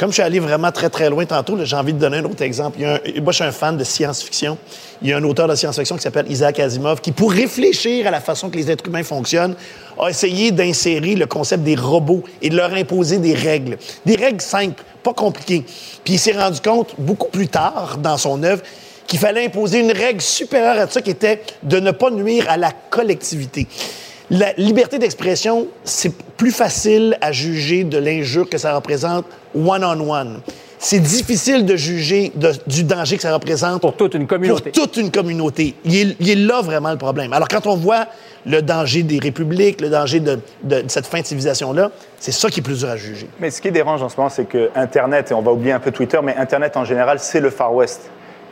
Comme 0.00 0.08
je 0.08 0.14
suis 0.14 0.22
allé 0.22 0.40
vraiment 0.40 0.72
très, 0.72 0.88
très 0.88 1.10
loin 1.10 1.26
tantôt, 1.26 1.62
j'ai 1.62 1.76
envie 1.76 1.92
de 1.92 1.98
donner 1.98 2.16
un 2.16 2.24
autre 2.24 2.40
exemple. 2.40 2.78
Il 2.80 3.22
moi, 3.22 3.32
je 3.32 3.36
suis 3.36 3.44
un 3.44 3.52
fan 3.52 3.76
de 3.76 3.84
science-fiction. 3.84 4.56
Il 5.02 5.08
y 5.08 5.12
a 5.12 5.18
un 5.18 5.24
auteur 5.24 5.46
de 5.46 5.54
science-fiction 5.54 5.96
qui 5.96 6.02
s'appelle 6.02 6.24
Isaac 6.30 6.58
Asimov 6.58 7.02
qui, 7.02 7.12
pour 7.12 7.30
réfléchir 7.30 8.06
à 8.06 8.10
la 8.10 8.22
façon 8.22 8.48
que 8.48 8.56
les 8.56 8.70
êtres 8.70 8.86
humains 8.88 9.02
fonctionnent, 9.02 9.54
a 9.98 10.08
essayé 10.08 10.52
d'insérer 10.52 11.16
le 11.16 11.26
concept 11.26 11.64
des 11.64 11.74
robots 11.74 12.24
et 12.40 12.48
de 12.48 12.56
leur 12.56 12.72
imposer 12.72 13.18
des 13.18 13.34
règles. 13.34 13.76
Des 14.06 14.16
règles 14.16 14.40
simples, 14.40 14.82
pas 15.02 15.12
compliquées. 15.12 15.66
Puis 16.02 16.14
il 16.14 16.18
s'est 16.18 16.32
rendu 16.32 16.62
compte, 16.62 16.94
beaucoup 16.96 17.28
plus 17.28 17.48
tard 17.48 17.98
dans 17.98 18.16
son 18.16 18.42
œuvre, 18.42 18.62
qu'il 19.06 19.18
fallait 19.18 19.44
imposer 19.44 19.80
une 19.80 19.92
règle 19.92 20.22
supérieure 20.22 20.78
à 20.78 20.88
ça 20.88 21.02
qui 21.02 21.10
était 21.10 21.42
de 21.62 21.78
ne 21.78 21.90
pas 21.90 22.10
nuire 22.10 22.46
à 22.48 22.56
la 22.56 22.72
collectivité. 22.88 23.66
La 24.30 24.54
liberté 24.54 24.98
d'expression, 24.98 25.66
c'est 25.84 26.14
plus 26.38 26.52
facile 26.52 27.18
à 27.20 27.32
juger 27.32 27.84
de 27.84 27.98
l'injure 27.98 28.48
que 28.48 28.56
ça 28.56 28.74
représente 28.74 29.26
one-on-one. 29.54 30.40
C'est 30.82 30.98
difficile 31.00 31.66
de 31.66 31.76
juger 31.76 32.32
de- 32.34 32.52
du 32.66 32.84
danger 32.84 33.16
que 33.16 33.22
ça 33.22 33.34
représente 33.34 33.82
Pour 33.82 33.96
toute 33.96 34.14
une 34.14 34.26
communauté. 34.26 34.70
pour 34.70 34.82
toute 34.82 34.96
une 34.96 35.10
communauté. 35.10 35.74
Il 35.84 35.94
est, 35.94 36.16
il 36.20 36.30
est 36.30 36.34
là 36.36 36.62
vraiment 36.62 36.90
le 36.90 36.96
problème. 36.96 37.34
Alors 37.34 37.48
quand 37.48 37.66
on 37.66 37.76
voit 37.76 38.06
le 38.46 38.62
danger 38.62 39.02
des 39.02 39.18
républiques, 39.18 39.82
le 39.82 39.90
danger 39.90 40.20
de, 40.20 40.38
de- 40.62 40.80
de 40.80 40.88
cette 40.88 41.06
fin 41.06 41.20
de 41.20 41.26
civilisation-là, 41.26 41.90
c'est 42.18 42.32
ça 42.32 42.48
qui 42.48 42.60
est 42.60 42.62
plus 42.62 42.78
dur 42.78 42.88
à 42.88 42.96
juger. 42.96 43.28
Mais 43.40 43.50
ce 43.50 43.60
qui 43.60 43.70
dérange 43.70 44.02
en 44.02 44.08
ce 44.08 44.16
moment, 44.16 44.30
c'est 44.30 44.46
que 44.46 44.70
Internet, 44.74 45.30
et 45.30 45.34
on 45.34 45.42
va 45.42 45.52
oublier 45.52 45.72
un 45.72 45.80
peu 45.80 45.90
Twitter, 45.90 46.18
mais 46.22 46.34
Internet 46.36 46.74
en 46.78 46.84
général, 46.86 47.18
c'est 47.20 47.40
le 47.40 47.50
Far 47.50 47.74
West. 47.74 48.00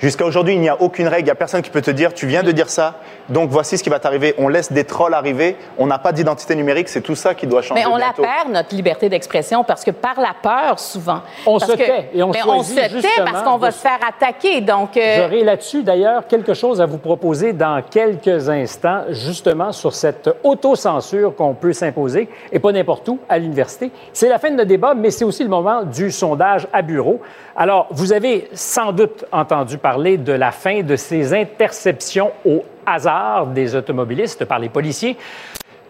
Jusqu'à 0.01 0.25
aujourd'hui, 0.25 0.55
il 0.55 0.61
n'y 0.61 0.69
a 0.69 0.81
aucune 0.81 1.09
règle, 1.09 1.23
il 1.23 1.25
n'y 1.25 1.31
a 1.31 1.35
personne 1.35 1.61
qui 1.63 1.71
peut 1.71 1.83
te 1.83 1.91
dire, 1.91 2.15
tu 2.15 2.27
viens 2.27 2.43
de 2.45 2.53
dire 2.53 2.71
ça, 2.71 2.95
donc 3.29 3.51
voici 3.51 3.77
ce 3.77 3.83
qui 3.83 3.91
va 3.91 3.99
t'arriver. 3.99 4.35
On 4.39 4.47
laisse 4.49 4.71
des 4.73 4.85
trolls 4.85 5.13
arriver, 5.15 5.57
on 5.77 5.87
n'a 5.87 5.99
pas 5.99 6.13
d'identité 6.13 6.55
numérique, 6.55 6.89
c'est 6.89 7.01
tout 7.01 7.17
ça 7.17 7.35
qui 7.35 7.47
doit 7.49 7.63
changer. 7.63 7.81
Mais 7.83 7.87
on 7.87 7.97
la 7.97 8.13
perd, 8.15 8.49
notre 8.51 8.75
liberté 8.77 9.09
d'expression, 9.09 9.65
parce 9.65 9.83
que 9.85 9.91
par 9.91 10.21
la 10.21 10.35
peur, 10.41 10.79
souvent. 10.79 11.21
On 11.47 11.59
Parce 11.59 11.73
se 11.73 11.77
que- 11.77 11.83
tait 11.83 12.11
et 12.15 12.23
on 12.23 12.31
mais 12.31 12.39
choisit 12.39 12.79
se 12.79 13.01
tait 13.01 13.09
parce 13.25 13.43
qu'on 13.43 13.57
va 13.57 13.69
de- 13.71 13.75
se 13.75 13.79
faire 13.81 13.99
attaquer. 14.09 14.61
Donc, 14.61 14.97
euh, 14.97 15.17
J'aurai 15.25 15.43
là-dessus, 15.43 15.83
d'ailleurs, 15.83 16.27
quelque 16.29 16.55
chose 16.55 16.81
à 16.81 16.87
vous 16.87 16.99
proposer 16.99 17.53
dans 17.53 17.83
quelques 17.83 18.49
instants, 18.49 19.03
justement 19.11 19.73
sur 19.73 19.95
cette 19.95 20.31
autocensure 20.45 21.35
qu'on 21.35 21.55
peut 21.55 21.73
s'imposer, 21.73 22.29
et 22.53 22.61
pas 22.61 22.71
n'importe 22.71 23.09
où, 23.09 23.19
à 23.29 23.37
l'université. 23.39 23.91
C'est 24.13 24.29
la 24.29 24.39
fin 24.39 24.51
de 24.51 24.55
notre 24.55 24.69
débat, 24.69 24.95
mais 24.95 25.11
c'est 25.11 25.25
aussi 25.25 25.43
le 25.43 25.51
moment 25.51 25.83
du 25.83 26.13
sondage 26.13 26.69
à 26.73 26.83
bureau. 26.83 27.21
Alors, 27.57 27.89
vous 27.91 28.13
avez 28.13 28.49
sans 28.53 28.93
doute 28.93 29.25
entendu 29.33 29.77
parler 29.79 29.88
de 29.97 30.33
la 30.33 30.51
fin 30.51 30.83
de 30.83 30.97
ces 30.97 31.35
interceptions 31.35 32.33
au 32.45 32.65
hasard 32.85 33.47
des 33.47 33.75
automobilistes 33.75 34.45
par 34.45 34.59
les 34.59 34.69
policiers. 34.69 35.17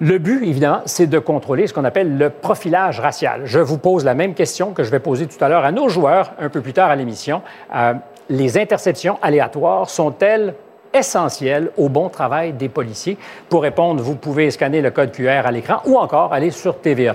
Le 0.00 0.18
but, 0.18 0.44
évidemment, 0.46 0.82
c'est 0.84 1.08
de 1.08 1.18
contrôler 1.18 1.66
ce 1.66 1.74
qu'on 1.74 1.84
appelle 1.84 2.16
le 2.16 2.30
profilage 2.30 3.00
racial. 3.00 3.42
Je 3.44 3.58
vous 3.58 3.78
pose 3.78 4.04
la 4.04 4.14
même 4.14 4.34
question 4.34 4.72
que 4.72 4.84
je 4.84 4.90
vais 4.90 5.00
poser 5.00 5.26
tout 5.26 5.42
à 5.44 5.48
l'heure 5.48 5.64
à 5.64 5.72
nos 5.72 5.88
joueurs 5.88 6.32
un 6.38 6.48
peu 6.48 6.60
plus 6.60 6.72
tard 6.72 6.90
à 6.90 6.94
l'émission. 6.94 7.42
Euh, 7.74 7.94
les 8.28 8.58
interceptions 8.58 9.18
aléatoires 9.22 9.90
sont-elles 9.90 10.54
essentielles 10.94 11.70
au 11.76 11.88
bon 11.88 12.08
travail 12.08 12.52
des 12.52 12.68
policiers? 12.68 13.18
Pour 13.48 13.62
répondre, 13.62 14.00
vous 14.00 14.14
pouvez 14.14 14.52
scanner 14.52 14.80
le 14.80 14.92
code 14.92 15.10
QR 15.10 15.42
à 15.44 15.50
l'écran 15.50 15.80
ou 15.84 15.96
encore 15.96 16.32
aller 16.32 16.52
sur 16.52 16.78
TVA+, 16.78 17.14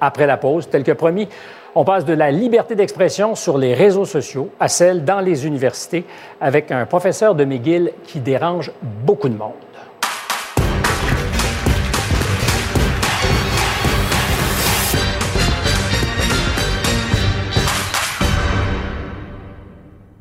après 0.00 0.26
la 0.26 0.38
pause, 0.38 0.68
tel 0.70 0.82
que 0.82 0.92
promis. 0.92 1.28
On 1.76 1.84
passe 1.84 2.04
de 2.04 2.12
la 2.12 2.30
liberté 2.30 2.76
d'expression 2.76 3.34
sur 3.34 3.58
les 3.58 3.74
réseaux 3.74 4.04
sociaux 4.04 4.48
à 4.60 4.68
celle 4.68 5.04
dans 5.04 5.20
les 5.20 5.44
universités 5.44 6.04
avec 6.40 6.70
un 6.70 6.86
professeur 6.86 7.34
de 7.34 7.44
McGill 7.44 7.90
qui 8.04 8.20
dérange 8.20 8.70
beaucoup 9.04 9.28
de 9.28 9.36
monde. 9.36 9.52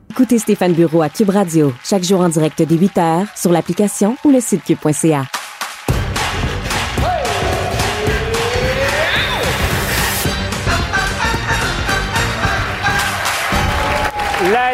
Écoutez 0.09 0.39
Stéphane 0.39 0.73
Bureau 0.73 1.03
à 1.03 1.09
Cube 1.09 1.29
Radio, 1.29 1.71
chaque 1.83 2.03
jour 2.03 2.21
en 2.21 2.29
direct 2.29 2.63
dès 2.63 2.75
8h 2.75 3.27
sur 3.35 3.51
l'application 3.51 4.15
ou 4.25 4.31
le 4.31 4.39
site 4.39 4.63
cube.ca. 4.63 5.25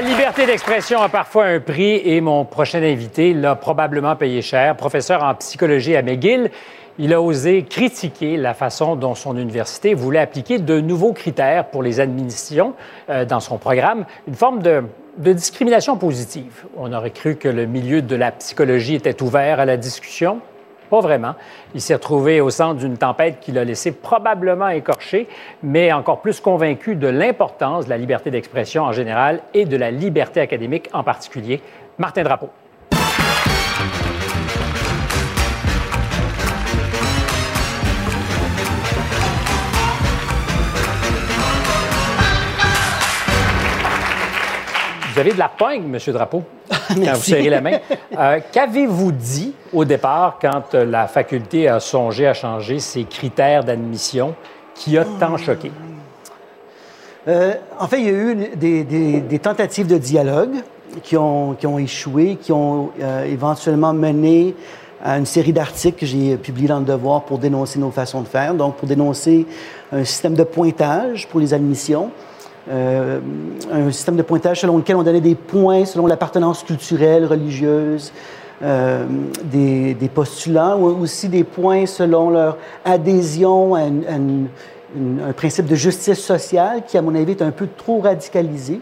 La 0.01 0.08
liberté 0.08 0.46
d'expression 0.46 1.01
a 1.01 1.10
parfois 1.10 1.48
un 1.48 1.60
prix 1.60 2.01
et 2.06 2.22
mon 2.22 2.46
prochain 2.46 2.82
invité 2.82 3.34
l'a 3.34 3.56
probablement 3.56 4.15
payé 4.15 4.41
cher. 4.41 4.77
Professeur 4.77 5.25
en 5.25 5.36
psychologie 5.36 5.94
à 5.98 6.01
McGill, 6.01 6.51
il 7.00 7.13
a 7.13 7.22
osé 7.22 7.63
critiquer 7.63 8.38
la 8.38 8.54
façon 8.54 8.95
dont 8.95 9.13
son 9.13 9.36
université 9.36 9.93
voulait 9.93 10.19
appliquer 10.19 10.58
de 10.58 10.80
nouveaux 10.80 11.12
critères 11.12 11.65
pour 11.65 11.84
les 11.84 12.00
admissions 12.00 12.76
euh, 13.10 13.26
dans 13.26 13.41
son 13.41 13.58
programme, 13.58 14.06
une 14.26 14.36
forme 14.36 14.62
de, 14.62 14.86
de 15.17 15.34
discrimination 15.34 15.97
positive. 15.97 16.63
On 16.78 16.93
aurait 16.93 17.12
cru 17.12 17.36
que 17.36 17.50
le 17.50 17.65
milieu 17.65 18.02
de 18.02 18.15
la 18.15 18.32
psychologie 18.32 18.95
était 18.95 19.21
ouvert 19.21 19.60
à 19.60 19.65
la 19.65 19.76
discussion. 19.76 20.39
Pas 20.89 21.02
vraiment. 21.02 21.36
Il 21.75 21.82
s'est 21.82 21.93
retrouvé 21.93 22.41
au 22.41 22.49
centre 22.49 22.80
d'une 22.80 22.97
tempête 22.97 23.39
qui 23.39 23.52
l'a 23.52 23.63
laissé 23.63 23.91
probablement 23.91 24.69
écorché, 24.69 25.28
mais 25.62 25.91
encore 25.93 26.21
plus 26.21 26.39
convaincu 26.39 26.95
de 26.95 27.08
l'importance 27.08 27.86
de 27.86 27.89
la 27.89 27.97
liberté 27.97 28.32
d'expression 28.32 28.84
en 28.84 28.91
général 28.91 29.41
et 29.54 29.65
de 29.65 29.78
la 29.78 29.91
liberté 29.91 30.39
académique 30.39 30.89
en 30.93 31.04
particulier. 31.04 31.62
Martin 31.97 32.23
Drapeau. 32.23 32.49
Vous 45.19 45.25
avez 45.25 45.34
de 45.34 45.39
la 45.39 45.49
poigne, 45.49 45.84
M. 45.93 46.13
Drapeau, 46.13 46.43
quand 46.69 46.95
vous 46.95 47.21
serrez 47.21 47.49
la 47.49 47.60
main. 47.60 47.79
Euh, 48.17 48.39
Qu'avez-vous 48.53 49.12
dit 49.12 49.53
au 49.73 49.84
départ 49.84 50.38
quand 50.41 50.73
euh, 50.75 50.86
la 50.86 51.08
faculté 51.08 51.67
a 51.67 51.82
songé 51.82 52.25
à 52.25 52.34
changer 52.34 52.79
ses 52.79 53.03
critères 53.03 53.65
d'admission 53.65 54.34
qui 54.75 54.97
a 54.97 55.03
tant 55.19 55.36
choqué? 55.36 55.73
Euh, 57.27 57.51
en 57.77 57.88
fait, 57.89 57.99
il 57.99 58.05
y 58.05 58.08
a 58.08 58.13
eu 58.13 58.36
des, 58.55 58.86
des- 58.86 59.19
des 59.19 59.39
tentatives 59.39 59.88
de 59.88 59.97
dialogue 59.97 60.55
qui 61.03 61.17
ont, 61.17 61.53
qui 61.60 61.67
ont 61.67 61.77
échoué, 61.79 62.38
qui 62.41 62.53
ont 62.53 62.91
euh, 63.01 63.25
éventuellement 63.25 63.91
mené 63.91 64.55
à 65.03 65.17
une 65.17 65.25
série 65.25 65.51
d'articles 65.51 65.99
que 65.99 66.05
j'ai 66.05 66.38
publiés 66.38 66.69
dans 66.69 66.79
le 66.79 66.86
Devoir 66.86 67.23
pour 67.23 67.39
dénoncer 67.39 67.77
nos 67.77 67.91
façons 67.91 68.21
de 68.21 68.27
faire, 68.29 68.53
donc 68.53 68.77
pour 68.77 68.88
dénoncer 68.88 69.45
un 69.91 70.05
système 70.05 70.36
de 70.36 70.43
pointage 70.43 71.27
pour 71.27 71.41
les 71.41 71.53
admissions, 71.53 72.10
euh, 72.69 73.19
un 73.72 73.91
système 73.91 74.15
de 74.15 74.22
pointage 74.22 74.62
selon 74.62 74.78
lequel 74.78 74.95
on 74.95 75.04
donnait 75.04 75.22
des 75.22 75.36
points 75.36 75.86
selon 75.86 76.08
l'appartenance 76.08 76.63
culturelle, 76.63 77.26
religieuse, 77.26 78.12
euh, 78.62 79.06
des, 79.45 79.93
des 79.93 80.10
postulants, 80.10 80.78
ou 80.78 81.02
aussi 81.02 81.30
des 81.30 81.43
points 81.43 81.86
selon 81.86 82.30
leur 82.30 82.58
adhésion 82.84 83.76
à, 83.76 83.82
un 83.82 85.34
principe 85.34 85.67
de 85.67 85.76
justice 85.76 86.19
sociale 86.19 86.84
qui, 86.86 86.98
à 86.98 87.02
mon 87.02 87.15
avis, 87.15 87.32
est 87.32 87.41
un 87.41 87.52
peu 87.52 87.67
trop 87.78 88.02
radicalisé. 88.02 88.82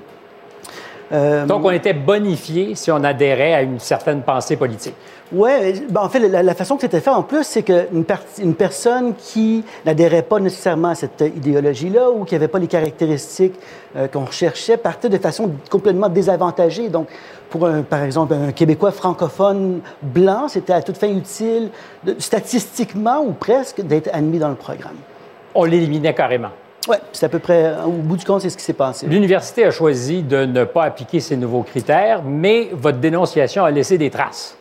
Euh, 1.12 1.46
Donc, 1.46 1.64
on 1.64 1.72
était 1.72 1.94
bonifié 1.94 2.76
si 2.76 2.92
on 2.92 3.04
adhérait 3.04 3.54
à 3.54 3.62
une 3.62 3.80
certaine 3.80 4.22
pensée 4.22 4.58
politique. 4.58 4.96
Oui, 5.34 5.50
en 5.96 6.08
fait, 6.10 6.20
la, 6.20 6.42
la 6.42 6.56
façon 6.56 6.76
que 6.76 6.82
c'était 6.84 7.02
fait 7.02 7.10
en 7.10 7.24
plus, 7.24 7.44
c'est 7.44 7.64
qu'une 7.64 8.06
une 8.40 8.56
personne 8.56 9.14
qui 9.16 9.64
n'adhérait 9.86 10.22
pas 10.22 10.40
nécessairement 10.40 10.90
à 10.90 10.96
cette 10.96 11.22
idéologie-là 11.22 12.10
ou 12.12 12.24
qui 12.24 12.34
n'avait 12.36 12.48
pas 12.48 12.60
les 12.60 12.68
caractéristiques 12.68 13.56
euh, 13.98 14.08
qu'on 14.08 14.24
recherchait 14.26 14.78
partait 14.78 15.10
de 15.10 15.18
façon 15.18 15.52
complètement 15.70 16.08
désavantagée. 16.08 16.88
Donc, 16.88 17.08
pour 17.50 17.66
un, 17.66 17.82
par 17.82 18.04
exemple 18.04 18.34
un 18.36 18.52
Québécois 18.54 18.92
francophone 18.92 19.82
blanc, 20.02 20.48
c'était 20.48 20.74
à 20.74 20.82
toute 20.82 20.98
fin 20.98 21.10
utile, 21.10 21.70
de- 22.06 22.16
statistiquement 22.20 23.20
ou 23.22 23.34
presque, 23.34 23.82
d'être 23.82 24.10
admis 24.14 24.40
dans 24.40 24.50
le 24.50 24.56
programme. 24.56 24.96
On 25.56 25.66
l'éliminait 25.66 26.14
carrément. 26.14 26.52
Oui, 26.88 26.96
c'est 27.12 27.26
à 27.26 27.30
peu 27.30 27.40
près, 27.40 27.74
au 27.86 27.90
bout 27.90 28.16
du 28.16 28.24
compte, 28.24 28.42
c'est 28.42 28.50
ce 28.50 28.56
qui 28.56 28.64
s'est 28.64 28.72
passé. 28.72 29.08
L'université 29.08 29.66
a 29.66 29.72
choisi 29.72 30.24
de 30.24 30.46
ne 30.46 30.64
pas 30.64 30.86
appliquer 30.86 31.20
ces 31.20 31.36
nouveaux 31.36 31.64
critères, 31.64 32.24
mais 32.24 32.70
votre 32.72 33.00
dénonciation 33.00 33.66
a 33.66 33.72
laissé 33.72 33.98
des 33.98 34.10
traces. 34.10 34.56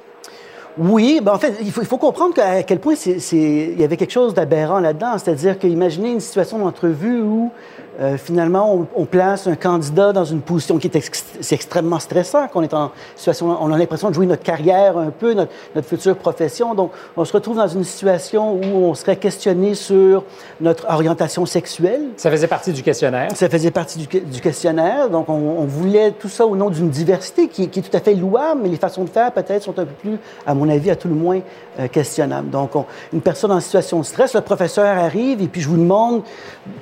Oui, 0.79 1.21
ben 1.23 1.33
en 1.33 1.39
fait, 1.39 1.55
il 1.63 1.71
faut, 1.73 1.81
il 1.81 1.87
faut 1.87 1.97
comprendre 1.97 2.35
à 2.39 2.63
quel 2.63 2.81
point 2.81 2.95
c'est- 2.97 3.19
il 3.33 3.81
y 3.81 3.85
avait 3.85 3.97
quelque 3.97 4.13
chose 4.13 4.35
d'aberrant 4.35 4.79
là-dedans. 4.79 5.17
C'est-à-dire 5.17 5.59
qu'imaginez 5.59 6.11
une 6.13 6.21
situation 6.21 6.59
d'entrevue 6.59 7.23
où 7.23 7.51
Euh, 7.99 8.19
finalement, 8.19 8.75
on, 8.75 8.87
on 8.95 9.05
place 9.07 9.47
un 9.47 9.57
candidat 9.57 10.13
dans 10.13 10.25
une 10.27 10.43
position 10.43 10.77
qui 10.77 10.87
est, 10.87 10.97
ex- 10.97 11.25
extrêmement 11.51 11.99
stressant, 11.99 12.47
qu'on 12.49 12.63
est 12.63 12.75
en 12.75 12.91
situation, 13.15 13.57
on 13.59 13.73
a 13.73 13.79
l'impression 13.79 14.11
de 14.11 14.15
jouer 14.15 14.27
notre 14.27 14.43
carrière 14.43 14.99
un 14.99 15.09
peu, 15.11 15.33
notre, 15.33 15.51
notre 15.75 15.89
future 15.89 16.15
profession. 16.17 16.75
Donc, 16.75 16.91
on 17.17 17.25
se 17.25 17.33
retrouve 17.33 17.57
dans 17.57 17.67
une 17.69 17.85
situation 17.85 18.55
où 18.57 18.85
on 18.85 18.95
serait 18.95 19.17
questionné 19.17 19.75
sur 19.75 20.25
notre 20.61 20.87
orientation 20.91 21.47
sexuelle. 21.47 22.03
Ça 22.19 22.31
faisait 22.31 22.47
partie 22.49 22.73
du 22.73 22.83
questionnaire. 22.83 23.31
Ça 23.35 23.49
faisait 23.49 23.71
partie 23.71 23.99
du, 23.99 24.07
que- 24.09 24.19
du 24.19 24.41
questionnaire. 24.43 25.09
Donc, 25.09 25.31
on, 25.31 25.33
on 25.33 25.65
voulait 25.65 26.11
tout 26.11 26.29
ça 26.29 26.45
au 26.47 26.55
nom 26.55 26.69
d'une 26.69 26.91
diversité 26.91 27.49
qui, 27.49 27.69
qui 27.71 27.79
est 27.79 27.83
tout 27.83 27.97
à 27.97 28.01
fait 28.01 28.15
louable, 28.15 28.61
mais 28.63 28.69
les 28.69 28.77
façons 28.77 29.05
de 29.05 29.09
faire, 29.11 29.33
peut-être, 29.33 29.63
sont 29.63 29.79
un 29.79 29.85
peu 29.87 29.95
plus, 30.01 30.19
à 30.47 30.53
mon 30.53 30.69
avis, 30.69 30.91
à 30.91 30.97
tout 30.97 31.09
le 31.09 31.15
moins, 31.15 31.41
euh, 31.81 31.89
questionnables. 31.89 32.51
Donc, 32.51 32.77
on- 32.77 32.85
une 33.15 33.23
personne 33.23 33.53
en 33.53 33.61
situation 33.61 34.01
de 34.01 34.05
stress, 34.05 34.35
le 34.35 34.43
professeur 34.43 34.85
arrive 34.99 35.41
et 35.41 35.49
puis 35.49 35.63
je 35.63 35.69
vous 35.71 35.77
demande, 35.79 36.23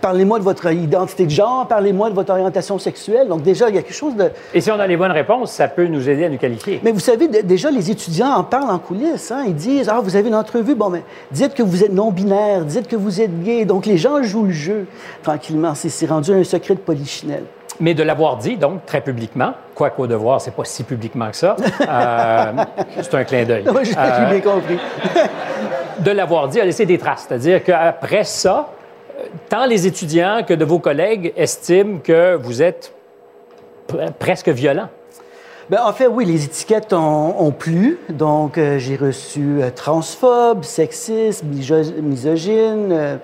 parlez-moi 0.01 0.41
de 0.41 0.45
votre 0.45 0.73
identité 0.73 1.04
de 1.07 1.31
genre, 1.31 1.67
parlez-moi 1.69 2.11
de 2.11 2.15
votre 2.15 2.31
orientation 2.33 2.79
sexuelle. 2.79 3.29
Donc, 3.29 3.43
déjà, 3.43 3.69
il 3.69 3.75
y 3.75 3.79
a 3.79 3.83
quelque 3.83 3.95
chose 3.95 4.17
de... 4.17 4.31
Et 4.53 4.61
si 4.61 4.71
on 4.71 4.79
a 4.81 4.87
les 4.87 4.97
bonnes 4.97 5.13
réponses, 5.13 5.53
ça 5.53 5.69
peut 5.69 5.87
nous 5.87 6.09
aider 6.09 6.25
à 6.25 6.29
nous 6.29 6.39
qualifier. 6.39 6.81
Mais 6.83 6.93
vous 6.93 7.01
savez, 7.01 7.29
déjà, 7.29 7.71
les 7.71 7.91
étudiants 7.91 8.31
en 8.33 8.45
parlent 8.45 8.71
en 8.71 8.79
coulisses. 8.79 9.31
Hein? 9.31 9.45
Ils 9.47 9.55
disent 9.55 9.89
Ah, 9.89 10.01
vous 10.03 10.17
avez 10.17 10.29
une 10.29 10.35
entrevue, 10.35 10.75
bon, 10.75 10.91
mais 10.91 11.03
dites 11.31 11.55
que 11.55 11.63
vous 11.63 11.85
êtes 11.85 11.93
non-binaire, 11.93 12.65
dites 12.65 12.89
que 12.89 12.97
vous 12.97 13.21
êtes 13.21 13.43
gay. 13.43 13.65
Donc, 13.65 13.87
les 13.87 13.99
gens 13.99 14.23
jouent 14.23 14.45
le 14.47 14.53
jeu 14.53 14.87
tranquillement. 15.23 15.75
C'est 15.75 16.07
rendu 16.07 16.33
un 16.33 16.45
secret 16.45 16.75
de 16.75 16.81
polichinelle. 16.81 17.45
Mais 17.81 17.95
de 17.95 18.05
l'avoir 18.05 18.37
dit, 18.37 18.57
donc, 18.57 18.87
très 18.87 19.01
publiquement, 19.01 19.53
quoique 19.75 20.01
au 20.01 20.07
devoir, 20.07 20.41
c'est 20.41 20.53
pas 20.55 20.65
si 20.65 20.85
publiquement 20.85 21.29
que 21.31 21.37
ça, 21.37 21.57
euh, 21.89 22.53
c'est 23.03 23.15
un 23.15 23.25
clin 23.25 23.45
d'œil. 23.45 23.65
J'ai 23.83 23.91
j'ai 23.93 23.99
Euh, 23.99 24.31
bien 24.31 24.41
compris. 24.41 24.79
de 25.99 26.11
l'avoir 26.11 26.49
dit 26.49 26.61
a 26.61 26.65
laissé 26.65 26.87
des 26.87 26.99
traces. 26.99 27.27
C'est-à-dire 27.29 27.63
qu'après 27.65 28.25
ça, 28.25 28.69
tant 29.49 29.67
les 29.67 29.87
étudiants 29.87 30.43
que 30.47 30.55
de 30.55 30.65
vos 30.65 30.79
collègues 30.79 31.33
estiment 31.37 31.99
que 31.99 32.35
vous 32.37 32.63
êtes 32.63 32.93
presque 34.19 34.49
violent. 34.49 34.89
Ben, 35.71 35.79
en 35.85 35.93
fait, 35.93 36.07
oui, 36.07 36.25
les 36.27 36.45
étiquettes 36.45 36.93
ont, 36.93 37.35
ont 37.41 37.51
plu. 37.51 37.99
Donc, 38.11 38.59
euh, 38.59 38.79
j'ai 38.79 38.97
reçu 38.97 39.63
euh, 39.63 39.71
transphobe, 39.75 40.63
sexiste, 40.63 41.43
miso- 41.45 42.01
misogyne. 42.03 42.91
euh, 42.93 43.17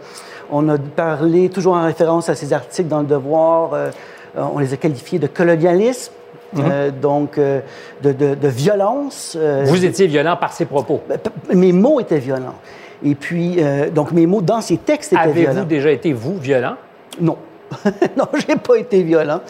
on 0.50 0.68
a 0.68 0.79
parlé, 0.79 1.48
toujours 1.50 1.74
en 1.74 1.85
référence 1.85 2.29
à 2.29 2.35
ces 2.35 2.53
articles 2.53 2.88
dans 2.88 3.00
Le 3.00 3.07
Devoir, 3.07 3.70
on 4.37 4.59
les 4.59 4.72
a 4.72 4.76
qualifiés 4.76 5.20
de 5.20 5.29
colonialisme, 5.29 6.12
euh, 6.59 6.90
donc 6.90 7.37
de, 7.38 7.62
de- 8.03 8.35
de 8.35 8.48
violence. 8.48 9.37
Vous 9.66 9.85
étiez 9.85 10.09
violent 10.09 10.37
par 10.37 10.53
ces 10.53 10.64
propos. 10.64 11.03
ben, 11.09 11.18
mes 11.55 11.72
mots 11.72 12.00
étaient 12.00 12.18
violents. 12.18 12.57
Et 13.04 13.14
puis, 13.14 13.56
euh, 13.58 13.90
donc, 13.90 14.12
mes 14.12 14.26
mots 14.26 14.42
dans 14.42 14.60
ces 14.60 14.76
textes 14.76 15.12
étaient 15.12 15.22
Avez-vous 15.22 15.52
violents. 15.52 15.66
déjà 15.66 15.90
été, 15.90 16.12
vous, 16.12 16.36
violent? 16.38 16.74
Non. 17.20 17.36
non, 18.16 18.26
j'ai 18.34 18.56
pas 18.56 18.76
été 18.76 19.02
violent. 19.02 19.40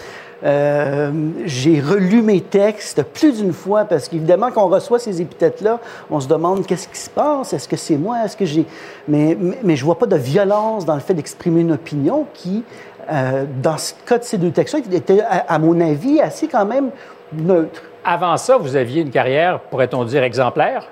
Euh, 0.42 1.10
j'ai 1.44 1.80
relu 1.80 2.22
mes 2.22 2.40
textes 2.40 3.02
plus 3.02 3.42
d'une 3.42 3.52
fois 3.52 3.84
parce 3.84 4.08
qu'évidemment, 4.08 4.50
quand 4.50 4.64
on 4.64 4.68
reçoit 4.68 4.98
ces 4.98 5.20
épithètes-là, 5.20 5.80
on 6.10 6.18
se 6.18 6.28
demande 6.28 6.64
qu'est-ce 6.64 6.88
qui 6.88 6.98
se 6.98 7.10
passe, 7.10 7.52
est-ce 7.52 7.68
que 7.68 7.76
c'est 7.76 7.96
moi, 7.96 8.24
est-ce 8.24 8.36
que 8.36 8.46
j'ai. 8.46 8.64
Mais, 9.06 9.36
mais, 9.38 9.58
mais 9.62 9.76
je 9.76 9.84
vois 9.84 9.98
pas 9.98 10.06
de 10.06 10.16
violence 10.16 10.86
dans 10.86 10.94
le 10.94 11.00
fait 11.00 11.12
d'exprimer 11.12 11.60
une 11.60 11.72
opinion 11.72 12.26
qui, 12.32 12.64
euh, 13.12 13.44
dans 13.62 13.76
ce 13.76 13.92
cas 14.06 14.18
de 14.18 14.24
ces 14.24 14.38
deux 14.38 14.50
textes-là, 14.50 14.80
était, 14.96 15.20
à, 15.20 15.44
à 15.46 15.58
mon 15.58 15.78
avis, 15.80 16.20
assez 16.20 16.48
quand 16.48 16.64
même 16.64 16.90
neutre. 17.34 17.82
Avant 18.02 18.36
ça, 18.38 18.56
vous 18.56 18.76
aviez 18.76 19.02
une 19.02 19.10
carrière, 19.10 19.60
pourrait-on 19.60 20.04
dire, 20.04 20.22
exemplaire? 20.22 20.88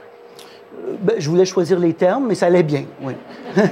Ben, 1.00 1.14
je 1.18 1.28
voulais 1.28 1.44
choisir 1.44 1.78
les 1.78 1.92
termes, 1.92 2.26
mais 2.28 2.34
ça 2.34 2.46
allait 2.46 2.62
bien, 2.62 2.84
oui. 3.02 3.12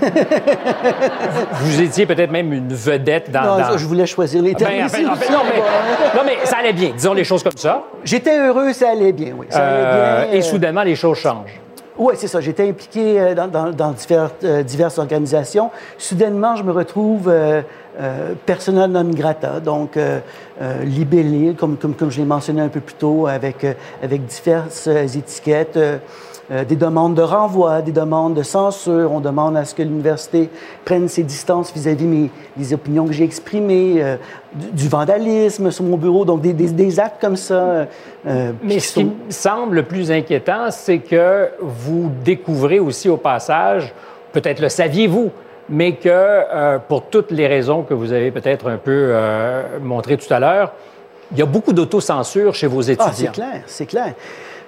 Vous 1.60 1.80
étiez 1.80 2.06
peut-être 2.06 2.30
même 2.30 2.52
une 2.52 2.72
vedette 2.72 3.30
dans... 3.30 3.42
Non, 3.42 3.58
dans- 3.72 3.78
je 3.78 3.86
voulais 3.86 4.06
choisir 4.06 4.42
les 4.42 4.54
termes. 4.54 4.72
Ben, 4.72 4.86
ici 4.86 5.06
en 5.06 5.14
fait, 5.16 5.32
non, 5.32 5.38
on 5.42 5.44
mais, 5.44 5.60
va- 5.60 6.16
non, 6.16 6.22
mais 6.24 6.44
ça 6.46 6.58
allait 6.58 6.72
bien. 6.72 6.90
Disons 6.96 7.14
les 7.14 7.24
choses 7.24 7.42
comme 7.42 7.56
ça. 7.56 7.82
J'étais 8.04 8.38
heureux, 8.38 8.72
ça 8.72 8.90
allait 8.90 9.12
bien, 9.12 9.32
oui. 9.36 9.46
Ça 9.50 9.58
allait 9.66 9.76
Euh, 9.86 10.32
et 10.34 10.38
euh, 10.38 10.42
soudainement, 10.42 10.82
les 10.82 10.94
choses 10.96 11.18
changent. 11.18 11.60
Oui, 11.98 12.14
c'est 12.18 12.28
ça. 12.28 12.40
J'étais 12.40 12.68
impliqué 12.68 13.18
euh, 13.20 13.34
dans, 13.34 13.48
dans- 13.48 13.70
dans 13.70 13.92
divers- 13.92 14.30
euh, 14.44 14.62
diverses 14.62 14.98
organisations. 14.98 15.70
Soudainement, 15.98 16.54
je 16.56 16.62
me 16.62 16.72
retrouve 16.72 17.28
euh, 17.28 17.62
euh, 18.00 18.34
persona 18.44 18.86
non 18.86 19.04
grata, 19.04 19.60
donc 19.60 19.96
euh, 19.96 20.18
euh, 20.60 20.82
libellé, 20.84 21.54
comme, 21.58 21.76
comme, 21.78 21.94
comme 21.94 22.10
je 22.10 22.18
l'ai 22.18 22.26
mentionné 22.26 22.60
un 22.60 22.68
peu 22.68 22.80
plus 22.80 22.94
tôt, 22.96 23.26
avec, 23.26 23.64
euh, 23.64 23.72
avec 24.02 24.26
diverses 24.26 24.86
euh, 24.88 25.04
étiquettes. 25.04 25.78
Euh, 26.50 26.64
des 26.64 26.76
demandes 26.76 27.14
de 27.14 27.22
renvoi, 27.22 27.82
des 27.82 27.92
demandes 27.92 28.34
de 28.34 28.42
censure. 28.42 29.10
On 29.12 29.20
demande 29.20 29.56
à 29.56 29.64
ce 29.64 29.74
que 29.74 29.82
l'université 29.82 30.48
prenne 30.84 31.08
ses 31.08 31.22
distances 31.24 31.72
vis-à-vis 31.74 32.30
des 32.56 32.72
opinions 32.74 33.06
que 33.06 33.12
j'ai 33.12 33.24
exprimées, 33.24 33.96
euh, 34.02 34.16
du, 34.54 34.70
du 34.84 34.88
vandalisme 34.88 35.70
sur 35.70 35.84
mon 35.84 35.96
bureau, 35.96 36.24
donc 36.24 36.40
des, 36.42 36.52
des- 36.52 36.70
des 36.70 37.00
actes 37.00 37.20
comme 37.20 37.36
ça. 37.36 37.86
euh, 38.26 38.52
Mais 38.62 38.78
ce 38.78 38.94
qui 38.94 39.04
me 39.04 39.10
semble 39.30 39.76
le 39.76 39.82
plus 39.82 40.10
inquiétant, 40.12 40.70
c'est 40.70 40.98
que 40.98 41.48
vous 41.60 42.10
découvrez 42.24 42.78
aussi 42.78 43.08
au 43.08 43.16
passage, 43.16 43.92
peut-être 44.32 44.60
le 44.60 44.68
saviez-vous, 44.68 45.30
mais 45.68 45.94
que 45.96 46.08
euh, 46.08 46.78
pour 46.78 47.02
toutes 47.06 47.32
les 47.32 47.48
raisons 47.48 47.82
que 47.82 47.92
vous 47.94 48.12
avez 48.12 48.30
peut-être 48.30 48.70
un 48.70 48.76
peu 48.76 48.92
euh, 49.10 49.62
montrées 49.82 50.16
tout 50.16 50.32
à 50.32 50.38
l'heure, 50.38 50.72
il 51.32 51.38
y 51.38 51.42
a 51.42 51.46
beaucoup 51.46 51.72
d'autocensure 51.72 52.54
chez 52.54 52.68
vos 52.68 52.88
Ah, 52.88 52.92
étudiants. 52.92 53.12
c'est 53.12 53.32
clair, 53.32 53.62
c'est 53.66 53.86
clair. 53.86 54.14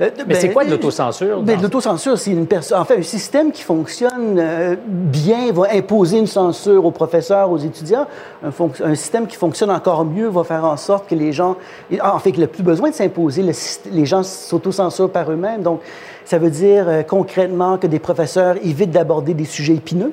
Euh, 0.01 0.11
Mais 0.27 0.35
c'est 0.35 0.49
ben, 0.49 0.53
quoi 0.53 0.65
de 0.65 0.71
l'autocensure? 0.71 1.43
Ben, 1.43 1.61
L'autocensure, 1.61 2.19
c'est 2.19 2.31
une 2.31 2.47
personne. 2.47 2.79
En 2.79 2.85
fait, 2.85 2.99
un 2.99 3.03
système 3.03 3.51
qui 3.51 3.63
fonctionne 3.63 4.39
euh, 4.39 4.77
bien 4.87 5.53
va 5.53 5.69
imposer 5.73 6.19
une 6.19 6.27
censure 6.27 6.85
aux 6.85 6.91
professeurs, 6.91 7.51
aux 7.51 7.59
étudiants. 7.59 8.07
Un, 8.45 8.95
système 8.95 9.27
qui 9.27 9.37
fonctionne 9.37 9.71
encore 9.71 10.05
mieux 10.05 10.29
va 10.29 10.45
faire 10.45 10.65
en 10.65 10.77
sorte 10.77 11.09
que 11.09 11.15
les 11.15 11.33
gens. 11.33 11.57
ah, 12.01 12.15
En 12.15 12.19
fait, 12.19 12.33
qu'il 12.33 12.41
n'a 12.41 12.47
plus 12.47 12.63
besoin 12.63 12.91
de 12.91 12.95
s'imposer. 12.95 13.43
Le 13.43 13.53
Les 13.91 14.07
gens 14.07 14.23
s'autocensurent 14.23 15.11
par 15.11 15.31
eux-mêmes. 15.31 15.63
Donc, 15.63 15.81
ça 16.25 16.39
veut 16.39 16.51
dire 16.51 16.89
euh, 16.89 17.03
concrètement 17.03 17.79
que 17.79 17.87
des 17.87 17.99
professeurs 17.99 18.57
évitent 18.63 18.91
d'aborder 18.91 19.35
des 19.35 19.47
sujets 19.47 19.75
épineux 19.75 20.13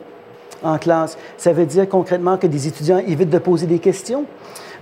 en 0.63 0.77
classe. 0.77 1.17
Ça 1.37 1.53
veut 1.53 1.65
dire 1.65 1.87
concrètement 1.87 2.37
que 2.37 2.47
des 2.47 2.67
étudiants 2.67 2.97
évitent 2.97 3.29
de 3.29 3.37
poser 3.37 3.67
des 3.67 3.79
questions. 3.79 4.25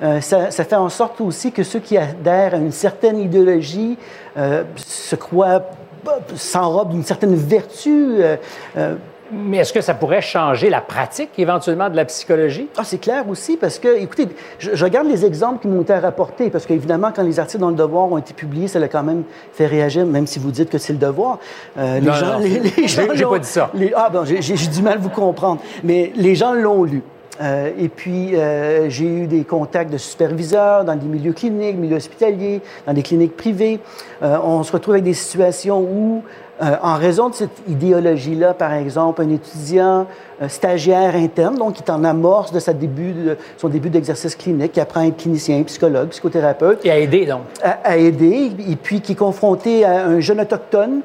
Euh, 0.01 0.21
ça, 0.21 0.49
ça 0.51 0.63
fait 0.63 0.75
en 0.75 0.89
sorte 0.89 1.21
aussi 1.21 1.51
que 1.51 1.63
ceux 1.63 1.79
qui 1.79 1.97
adhèrent 1.97 2.53
à 2.56 2.58
une 2.58 2.71
certaine 2.71 3.19
idéologie 3.19 3.97
euh, 4.38 4.63
se 4.75 5.15
croient, 5.15 5.62
bah, 6.03 6.19
s'enrobent 6.36 6.89
d'une 6.91 7.03
certaine 7.03 7.36
vertu. 7.36 8.15
euh, 8.19 8.36
euh, 8.77 8.95
Mais 9.32 9.58
est-ce 9.58 9.73
que 9.73 9.82
ça 9.82 9.93
pourrait 9.93 10.21
changer 10.21 10.69
la 10.69 10.82
pratique 10.82 11.29
éventuellement 11.38 11.89
de 11.89 11.95
la 11.95 12.06
psychologie? 12.06 12.67
ah, 12.77 12.84
c'est 12.84 12.97
clair 12.99 13.27
aussi, 13.29 13.58
parce 13.58 13.79
que, 13.79 13.88
écoutez, 13.97 14.27
je, 14.60 14.71
je 14.73 14.84
regarde 14.84 15.08
les 15.08 15.25
exemples 15.25 15.60
qui 15.62 15.67
m'ont 15.67 15.82
été 15.82 15.93
rapportés, 15.95 16.49
parce 16.49 16.65
qu'évidemment, 16.65 17.12
quand 17.15 17.23
les 17.23 17.39
articles 17.39 17.62
dans 17.62 17.69
Le 17.69 17.75
Devoir 17.75 18.12
ont 18.12 18.17
été 18.17 18.34
publiés, 18.34 18.67
ça 18.67 18.79
l'a 18.79 18.88
quand 18.89 19.01
même 19.03 19.23
fait 19.53 19.65
réagir, 19.65 20.06
même 20.06 20.27
si 20.27 20.38
vous 20.39 20.51
dites 20.51 20.69
que 20.69 20.77
c'est 20.77 20.93
Le 20.93 20.99
Devoir. 20.99 21.39
Euh, 21.77 21.99
les 21.99 22.12
gens, 22.12 22.34
non, 22.34 22.39
les, 22.39 22.60
les 22.60 22.88
gens 22.88 23.03
j'ai 23.13 23.23
pas 23.25 23.39
dit 23.39 23.47
ça. 23.49 23.69
les- 23.73 23.93
ah, 23.95 24.10
bon, 24.12 24.23
j'ai 24.25 24.41
j'ai- 24.41 24.56
j'ai 24.58 24.67
du 24.67 24.82
mal 24.82 24.95
à 24.95 24.97
vous 24.97 25.10
comprendre. 25.10 25.62
Mais 25.84 26.12
les 26.15 26.36
gens 26.36 26.53
l'ont 26.53 26.84
lu. 26.84 27.01
Euh, 27.41 27.72
et 27.78 27.89
puis, 27.89 28.36
euh, 28.36 28.89
j'ai 28.89 29.06
eu 29.06 29.28
des 29.28 29.43
contacts 29.43 29.91
de 29.91 29.98
superviseurs 29.98 30.86
dans 30.86 30.96
des 30.96 31.08
milieux 31.08 31.34
cliniques, 31.34 31.78
milieux 31.78 31.98
hospitaliers, 31.98 32.62
dans 32.86 32.93
des 32.93 33.02
cliniques 33.02 33.36
privées. 33.36 33.80
Euh, 34.22 34.38
on 34.43 34.63
se 34.63 34.72
retrouve 34.72 34.96
avec 34.96 35.04
des 35.04 35.13
situations 35.13 35.82
où, 35.82 36.24
en 36.62 36.96
raison 36.96 37.30
de 37.30 37.34
cette 37.34 37.62
idéologie-là, 37.67 38.54
par 38.54 38.74
exemple, 38.74 39.22
un 39.22 39.30
étudiant 39.32 40.06
stagiaire 40.48 41.13
interne, 41.15 41.58
donc 41.58 41.74
qui 41.74 41.84
est 41.84 41.89
en 41.89 42.06
amorce 42.06 42.54
de, 42.54 42.60
sa 42.60 42.72
début 42.72 43.12
de 43.12 43.38
son 43.58 43.67
début 43.67 43.89
d'exercice 43.89 44.36
clinique, 44.36 44.72
qui 44.72 44.80
apprend 44.80 45.02
à 45.02 45.08
être 45.08 45.17
clinicien, 45.17 45.62
psychologue, 45.63 46.10
psychothérapeute, 46.10 46.86
Et 46.86 46.91
à 46.91 47.00
aider, 47.00 47.26
donc. 47.26 47.41
à, 47.62 47.80
à 47.84 47.98
aider, 47.98 48.52
et 48.69 48.76
puis 48.78 49.02
qui 49.02 49.12
est 49.12 49.15
confronté 49.15 49.84
à 49.84 50.06
un 50.06 50.22
jeune 50.22 50.39
autochtone 50.39 51.02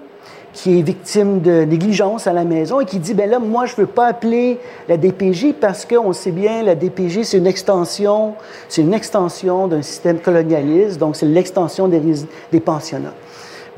qui 0.58 0.80
est 0.80 0.82
victime 0.82 1.40
de 1.40 1.62
négligence 1.62 2.26
à 2.26 2.32
la 2.32 2.42
maison 2.42 2.80
et 2.80 2.84
qui 2.84 2.98
dit, 2.98 3.14
ben 3.14 3.30
là, 3.30 3.38
moi, 3.38 3.66
je 3.66 3.76
veux 3.76 3.86
pas 3.86 4.08
appeler 4.08 4.58
la 4.88 4.96
DPJ 4.96 5.52
parce 5.60 5.84
qu'on 5.84 6.12
sait 6.12 6.32
bien, 6.32 6.64
la 6.64 6.74
DPJ, 6.74 7.22
c'est 7.22 7.38
une 7.38 7.46
extension, 7.46 8.34
c'est 8.68 8.82
une 8.82 8.92
extension 8.92 9.68
d'un 9.68 9.82
système 9.82 10.18
colonialiste, 10.18 10.98
donc 10.98 11.14
c'est 11.14 11.26
l'extension 11.26 11.86
des 11.86 12.60
pensionnats. 12.60 13.14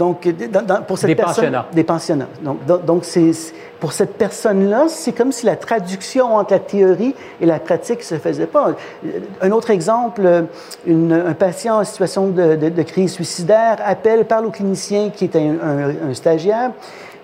Donc, 0.00 0.26
dans- 0.50 0.62
dans- 0.62 0.80
pour 0.80 0.96
cette 0.96 1.08
Des 1.08 1.14
personne, 1.14 1.34
pensionnats. 1.34 1.66
des 1.74 1.84
pensionnats. 1.84 2.28
Donc, 2.42 2.64
donc- 2.64 2.84
donc 2.86 3.04
c'est 3.04 3.32
pour 3.80 3.92
cette 3.92 4.14
personne-là, 4.16 4.86
c'est 4.88 5.12
comme 5.12 5.30
si 5.30 5.44
la 5.44 5.56
traduction 5.56 6.36
entre 6.36 6.54
la 6.54 6.58
théorie 6.58 7.14
et 7.38 7.44
la 7.44 7.58
pratique 7.58 8.02
se 8.02 8.14
faisait 8.14 8.46
pas. 8.46 8.70
Euh, 9.04 9.10
Un 9.42 9.50
autre 9.50 9.68
exemple, 9.70 10.22
euh, 10.24 10.42
une- 10.86 11.12
un 11.12 11.34
patient 11.34 11.80
en 11.80 11.84
situation 11.84 12.28
de, 12.28 12.56
de- 12.56 12.70
de 12.70 12.82
crise 12.82 13.12
suicidaire 13.12 13.76
appelle, 13.84 14.24
parle 14.24 14.46
au 14.46 14.50
clinicien 14.50 15.10
qui 15.10 15.24
est 15.24 15.36
un, 15.36 15.56
un- 15.62 16.10
un 16.10 16.14
stagiaire. 16.14 16.70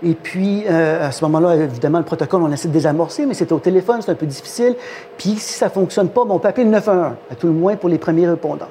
Et 0.03 0.13
puis, 0.13 0.65
euh, 0.69 1.09
à 1.09 1.13
ce 1.13 1.25
moment-là, 1.25 1.55
évidemment, 1.57 1.97
le 1.97 2.05
protocole, 2.05 2.43
on 2.43 2.53
essaie 2.53 2.69
de 2.69 2.75
désamorcer, 2.75 3.25
mais 3.25 3.33
c'est 3.33 3.51
au 3.53 3.59
téléphone, 3.59 4.03
c'est 4.03 4.11
un 4.11 4.15
peu 4.15 4.27
difficile. 4.27 4.75
Puis, 5.17 5.37
si 5.39 5.55
ça 5.55 5.71
fonctionne 5.71 6.11
pas, 6.11 6.25
ben, 6.27 6.33
on 6.35 6.39
peut 6.39 6.49
appeler 6.49 6.65
le 6.65 6.71
911, 6.73 7.13
à 7.33 7.35
tout 7.37 7.47
le 7.47 7.55
moins 7.55 7.77
pour 7.77 7.89
les 7.89 7.97
premiers 7.97 8.29
répondants. 8.29 8.69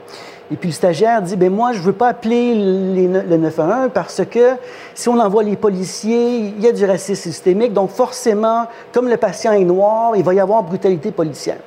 Et 0.51 0.55
puis 0.58 0.69
le 0.69 0.73
stagiaire 0.73 1.21
dit, 1.23 1.36
ben 1.36 1.51
moi, 1.51 1.71
je 1.73 1.79
veux 1.79 1.93
pas 1.93 2.10
appeler 2.10 2.53
les 2.53 3.08
le 3.08 3.38
911 3.38 3.89
parce 3.93 4.21
que 4.29 4.51
si 4.93 5.10
on 5.10 5.19
envoie 5.19 5.41
les 5.43 5.55
policiers, 5.55 6.38
il 6.38 6.62
y 6.62 6.67
a 6.67 6.71
du 6.71 6.86
racisme 6.86 7.21
systémique. 7.21 7.73
Donc 7.73 7.89
forcément, 7.89 8.67
comme 8.93 9.08
le 9.10 9.17
patient 9.17 9.53
est 9.53 9.63
noir, 9.63 10.12
il 10.15 10.23
va 10.23 10.34
y 10.36 10.39
avoir 10.39 10.62
brutalité 10.63 11.12
policière. 11.12 11.58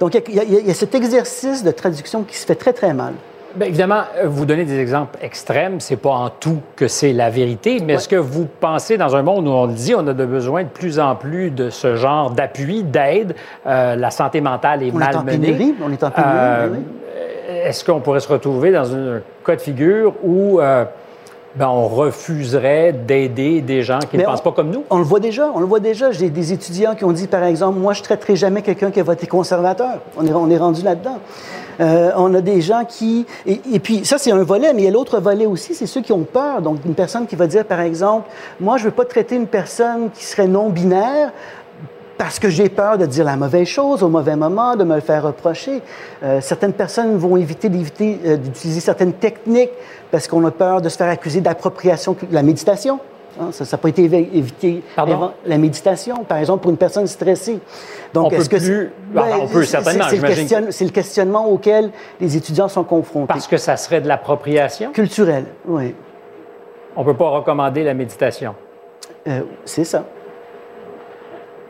Donc, 0.00 0.14
il 0.28 0.34
y, 0.34 0.40
a- 0.40 0.44
il 0.44 0.66
y 0.66 0.70
a- 0.70 0.74
cet 0.74 0.94
exercice 0.94 1.62
de 1.62 1.70
traduction 1.70 2.22
qui 2.22 2.36
se 2.36 2.44
fait 2.44 2.54
très, 2.56 2.72
très 2.72 2.92
mal. 2.92 3.14
Bien, 3.54 3.68
évidemment, 3.68 4.02
euh, 4.18 4.24
vous 4.26 4.44
donnez 4.44 4.64
des 4.66 4.78
exemples 4.78 5.18
extrêmes. 5.22 5.80
C'est 5.80 5.96
pas 5.96 6.10
en 6.10 6.28
tout 6.28 6.58
que 6.76 6.88
c'est 6.88 7.12
la 7.14 7.30
vérité, 7.30 7.78
mais 7.82 7.94
est-ce 7.94 8.08
que 8.08 8.16
vous 8.16 8.46
pensez, 8.60 8.98
dans 8.98 9.16
un 9.16 9.22
monde 9.22 9.46
où 9.48 9.50
on 9.50 9.66
le 9.66 9.72
dit, 9.72 9.94
on 9.94 10.06
a 10.06 10.12
de 10.12 10.26
besoin 10.26 10.64
de 10.64 10.68
plus 10.68 10.98
en 11.00 11.14
plus 11.14 11.50
de 11.50 11.70
ce 11.70 11.96
genre 11.96 12.30
d'appui, 12.32 12.82
d'aide, 12.82 13.34
euh, 13.66 13.96
la 13.96 14.10
santé 14.10 14.42
mentale 14.42 14.82
est 14.82 14.90
On 14.94 15.00
est 15.00 15.14
en 15.14 15.22
malmenée? 15.22 15.52
pénurie, 15.52 15.74
on 15.82 15.90
est 15.90 16.02
en 16.04 16.10
pénurie, 16.10 16.32
Euh, 16.36 16.68
oui. 16.72 16.78
Est-ce 17.48 17.84
qu'on 17.84 18.00
pourrait 18.00 18.20
se 18.20 18.28
retrouver 18.28 18.72
dans 18.72 18.92
un 18.94 19.20
cas 19.44 19.56
de 19.56 19.60
figure 19.60 20.14
où 20.24 20.60
euh, 20.60 20.84
ben, 21.54 21.68
on 21.68 21.86
refuserait 21.86 22.92
d'aider 22.92 23.60
des 23.60 23.82
gens 23.82 24.00
qui 24.10 24.18
ne 24.18 24.24
pensent 24.24 24.42
pas 24.42 24.52
comme 24.52 24.70
nous? 24.70 24.84
On 24.90 24.98
le 24.98 25.04
voit 25.04 25.20
déjà, 25.20 25.50
on 25.54 25.60
le 25.60 25.66
voit 25.66 25.80
déjà. 25.80 26.10
J'ai 26.10 26.28
des 26.28 26.52
étudiants 26.52 26.94
qui 26.94 27.04
ont 27.04 27.12
dit, 27.12 27.28
par 27.28 27.44
exemple, 27.44 27.78
moi, 27.78 27.92
je 27.92 28.02
traiterai 28.02 28.34
jamais 28.34 28.62
quelqu'un 28.62 28.90
qui 28.90 28.98
a 28.98 29.04
voté 29.04 29.26
conservateur. 29.26 30.00
On 30.16 30.26
est, 30.26 30.32
on 30.32 30.50
est 30.50 30.58
rendu 30.58 30.82
là-dedans. 30.82 31.18
Euh, 31.78 32.10
on 32.16 32.34
a 32.34 32.40
des 32.40 32.62
gens 32.62 32.84
qui... 32.84 33.26
Et, 33.46 33.60
et 33.72 33.78
puis, 33.78 34.04
ça, 34.04 34.18
c'est 34.18 34.32
un 34.32 34.42
volet, 34.42 34.72
mais 34.72 34.82
il 34.82 34.84
y 34.86 34.88
a 34.88 34.90
l'autre 34.90 35.20
volet 35.20 35.46
aussi, 35.46 35.74
c'est 35.74 35.86
ceux 35.86 36.00
qui 36.00 36.12
ont 36.12 36.24
peur. 36.24 36.62
Donc, 36.62 36.78
une 36.84 36.94
personne 36.94 37.26
qui 37.26 37.36
va 37.36 37.46
dire, 37.46 37.64
par 37.64 37.80
exemple, 37.80 38.28
moi, 38.60 38.76
je 38.78 38.84
veux 38.84 38.90
pas 38.90 39.04
traiter 39.04 39.36
une 39.36 39.46
personne 39.46 40.10
qui 40.12 40.24
serait 40.24 40.48
non-binaire 40.48 41.32
parce 42.18 42.38
que 42.38 42.48
j'ai 42.48 42.68
peur 42.68 42.98
de 42.98 43.06
dire 43.06 43.24
la 43.24 43.36
mauvaise 43.36 43.66
chose 43.68 44.02
au 44.02 44.08
mauvais 44.08 44.36
moment, 44.36 44.74
de 44.76 44.84
me 44.84 44.94
le 44.94 45.00
faire 45.00 45.22
reprocher. 45.24 45.82
Euh, 46.22 46.40
certaines 46.40 46.72
personnes 46.72 47.16
vont 47.16 47.36
éviter 47.36 47.68
d'éviter, 47.68 48.18
euh, 48.24 48.36
d'utiliser 48.36 48.80
certaines 48.80 49.12
techniques 49.12 49.70
parce 50.10 50.26
qu'on 50.28 50.44
a 50.46 50.50
peur 50.50 50.80
de 50.80 50.88
se 50.88 50.96
faire 50.96 51.08
accuser 51.10 51.40
d'appropriation, 51.40 52.14
cu- 52.14 52.26
la 52.30 52.42
méditation. 52.42 52.98
hein, 53.38 53.48
ça 53.52 53.64
n'a 53.70 53.78
pas 53.78 53.88
été 53.90 54.08
évi- 54.08 54.28
évité. 54.32 54.82
Pardon? 54.96 55.12
Avant- 55.12 55.32
La 55.44 55.58
méditation, 55.58 56.24
par 56.24 56.38
exemple, 56.38 56.62
pour 56.62 56.70
une 56.70 56.78
personne 56.78 57.06
stressée. 57.06 57.58
Donc, 58.14 58.32
est-ce 58.32 58.48
que 58.48 58.56
plus- 58.56 58.64
c'est- 58.66 59.14
ben, 59.14 59.24
on 59.42 59.46
peut 59.46 59.64
certainement, 59.64 60.04
c'est- 60.08 60.16
le, 60.16 60.22
question- 60.22 60.88
questionnement 60.88 61.46
auquel 61.50 61.90
les 62.18 62.34
étudiants 62.36 62.68
sont 62.68 62.84
confrontés. 62.84 63.26
Parce 63.28 63.46
que 63.46 63.58
ça 63.58 63.76
serait 63.76 64.00
de 64.00 64.08
l'appropriation? 64.08 64.90
Culturel, 64.92 65.44
oui. 65.66 65.94
On 66.96 67.00
ne 67.00 67.04
peut 67.06 67.14
pas 67.16 67.28
recommander 67.28 67.84
la 67.84 67.92
méditation? 67.92 68.54
Euh, 69.28 69.40
c'est 69.66 69.84
ça. 69.84 70.04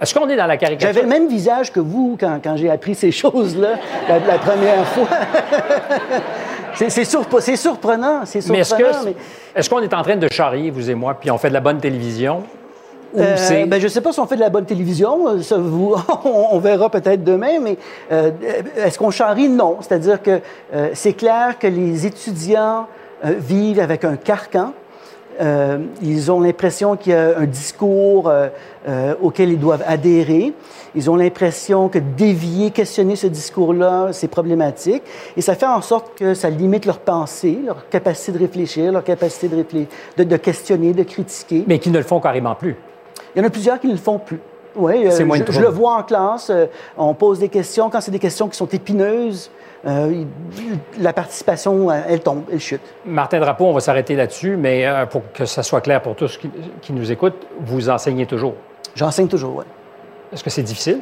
Est-ce 0.01 0.15
qu'on 0.15 0.29
est 0.29 0.37
dans 0.37 0.47
la 0.47 0.57
caricature? 0.57 0.89
J'avais 0.93 1.03
le 1.03 1.09
même 1.09 1.29
visage 1.29 1.73
que 1.73 1.81
vous 1.81 2.17
quand, 2.21 2.39
quand 2.43 2.57
j'ai 2.57 2.71
appris 2.71 2.95
ces 2.95 3.11
choses-là 3.13 3.71
la, 4.09 4.19
la 4.19 4.39
première 4.39 4.87
fois. 4.89 5.09
c'est, 6.75 6.91
c'est 6.91 7.03
surp- 7.05 7.41
c'est 7.41 7.57
surprenant, 7.57 8.21
Mais 8.51 8.59
est-ce 8.59 8.75
mais- 8.75 9.69
qu'on 9.69 9.81
est 9.83 9.95
en 9.95 10.03
train 10.03 10.17
de 10.17 10.29
charrier, 10.31 10.71
vous 10.71 10.91
et 10.91 10.95
moi, 10.95 11.15
puis 11.19 11.31
on 11.31 11.39
fait 11.39 11.49
de 11.49 11.55
la 11.55 11.61
bonne 11.61 11.79
télévision? 11.79 12.43
Ou 13.15 13.21
Euh, 13.21 13.35
c'est... 13.37 13.65
ben, 13.65 13.79
je 13.81 13.85
ne 13.85 13.89
sais 13.89 14.01
pas 14.03 14.13
si 14.13 14.21
on 14.21 14.27
fait 14.27 14.35
de 14.37 14.41
la 14.41 14.51
bonne 14.51 14.67
télévision, 14.67 15.29
euh, 15.29 15.41
ça, 15.43 15.57
vous- 15.57 15.95
on, 16.25 16.47
on 16.53 16.59
verra 16.59 16.91
peut-être 16.91 17.25
demain, 17.25 17.59
mais 17.63 17.79
euh, 18.13 18.31
est-ce 18.77 18.99
qu'on 18.99 19.11
charrie? 19.11 19.49
Non. 19.49 19.79
C'est-à-dire 19.81 20.21
que 20.23 20.41
euh, 20.75 20.91
c'est 20.93 21.15
clair 21.15 21.59
que 21.59 21.67
les 21.69 22.05
étudiants 22.05 22.87
vivent 23.25 23.81
avec 23.81 24.05
un 24.05 24.17
carcan. 24.17 24.73
Euh, 25.40 25.79
ils 26.03 26.31
ont 26.31 26.40
l'impression 26.40 26.96
qu'il 26.96 27.12
y 27.12 27.14
a 27.14 27.38
un 27.38 27.46
discours 27.46 28.29
euh, 28.29 28.49
euh, 28.88 29.14
auquel 29.20 29.51
ils 29.51 29.59
doivent 29.59 29.85
adhérer. 29.87 30.53
Ils 30.94 31.11
ont 31.11 31.16
l'impression 31.16 31.88
que 31.88 31.99
dévier, 31.99 32.70
questionner 32.70 33.16
ce 33.16 33.27
discours-là, 33.27 34.09
c'est 34.12 34.29
problématique. 34.29 35.03
Et 35.37 35.42
ça 35.42 35.55
fait 35.55 35.66
en 35.66 35.83
sorte 35.83 36.16
que 36.18 36.35
ça 36.35 36.49
limite 36.49 36.87
leur 36.87 37.01
pensée, 37.01 37.59
leur 37.64 37.88
capacité 37.88 38.33
de 38.33 38.38
réfléchir, 38.38 38.92
leur 38.92 39.05
capacité 39.05 39.49
de, 39.49 39.64
de, 40.16 40.25
de 40.25 40.37
questionner, 40.37 40.92
de 40.92 41.03
critiquer. 41.03 41.64
Mais 41.66 41.79
qui 41.79 41.90
ne 41.90 41.99
le 41.99 42.05
font 42.05 42.20
carrément 42.20 42.55
plus. 42.55 42.77
Il 43.35 43.42
y 43.42 43.44
en 43.44 43.46
a 43.46 43.51
plusieurs 43.51 43.79
qui 43.79 43.88
ne 43.88 43.92
le 43.92 43.99
font 43.99 44.18
plus. 44.18 44.40
Oui, 44.77 45.07
euh, 45.07 45.25
moins 45.25 45.39
je, 45.49 45.61
le 45.61 45.69
vois 45.69 45.95
en 45.95 46.03
classe. 46.03 46.51
euh, 46.51 46.67
on 46.97 47.15
pose 47.15 47.39
des 47.39 47.49
questions. 47.49 47.91
Quand 47.91 48.01
c'est 48.01 48.11
des 48.11 48.19
questions 48.19 48.49
qui 48.49 48.57
sont 48.57 48.67
épineuses, 48.67 49.51
euh, 49.87 50.25
la 50.99 51.12
participation, 51.12 51.91
elle 51.91 52.21
tombe, 52.21 52.43
elle 52.53 52.61
chute. 52.61 52.81
Martin 53.05 53.41
Drapeau, 53.41 53.67
on 53.67 53.73
va 53.73 53.81
s'arrêter 53.81 54.17
là-dessus, 54.17 54.57
mais 54.57 54.87
pour 55.11 55.23
que 55.33 55.45
ça 55.45 55.62
soit 55.62 55.81
clair 55.81 56.03
pour 56.03 56.17
tous 56.17 56.37
qui, 56.37 56.51
qui 56.83 56.93
nous 56.93 57.11
écoutent, 57.11 57.47
vous 57.61 57.89
enseignez 57.89 58.27
toujours? 58.27 58.55
J'enseigne 58.95 59.29
toujours, 59.29 59.57
oui. 59.57 59.65
Est-ce 60.33 60.43
que 60.43 60.51
c'est 60.51 60.62
difficile? 60.62 61.01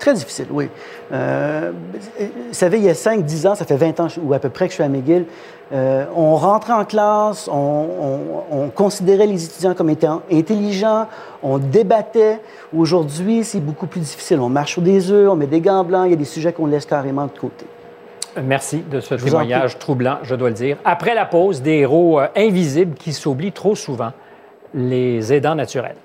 Très 0.00 0.14
difficile, 0.14 0.46
oui. 0.50 0.68
Euh, 1.12 1.70
vous 2.18 2.26
savez, 2.52 2.78
il 2.78 2.84
y 2.84 2.88
a 2.88 2.94
5-10 2.94 3.46
ans, 3.46 3.54
ça 3.54 3.64
fait 3.66 3.76
20 3.76 4.00
ans 4.00 4.08
ou 4.22 4.32
à 4.34 4.38
peu 4.40 4.48
près 4.48 4.64
que 4.66 4.70
je 4.70 4.74
suis 4.76 4.82
à 4.82 4.88
McGill, 4.88 5.26
euh, 5.72 6.04
on 6.16 6.34
rentrait 6.36 6.72
en 6.72 6.84
classe, 6.84 7.46
on, 7.48 7.54
on- 7.54 8.56
on 8.64 8.68
considérait 8.70 9.26
les 9.26 9.44
étudiants 9.44 9.74
comme 9.74 9.90
étant 9.90 10.22
intelligents, 10.32 11.06
on 11.42 11.58
débattait. 11.58 12.40
Aujourd'hui, 12.76 13.44
c'est 13.44 13.60
beaucoup 13.60 13.86
plus 13.86 14.00
difficile. 14.00 14.40
On 14.40 14.48
marche 14.48 14.72
sur 14.72 14.82
des 14.82 15.10
œufs, 15.12 15.28
on 15.30 15.36
met 15.36 15.46
des 15.46 15.60
gants 15.60 15.84
blancs, 15.84 16.04
il 16.06 16.10
y 16.10 16.14
a 16.14 16.16
des 16.16 16.24
sujets 16.24 16.52
qu'on 16.52 16.66
laisse 16.66 16.86
carrément 16.86 17.26
de 17.26 17.38
côté. 17.38 17.66
Merci 18.42 18.82
de 18.90 19.00
ce 19.00 19.16
Je 19.18 19.24
témoignage 19.24 19.78
troublant, 19.78 20.18
je 20.22 20.34
dois 20.34 20.48
le 20.48 20.54
dire. 20.54 20.76
Après 20.84 21.14
la 21.14 21.26
pause, 21.26 21.60
des 21.62 21.78
héros 21.78 22.20
euh, 22.20 22.26
invisibles 22.36 22.94
qui 22.94 23.12
s'oublient 23.12 23.52
trop 23.52 23.74
souvent, 23.74 24.12
les 24.72 25.32
aidants 25.32 25.54
naturels. 25.56 25.96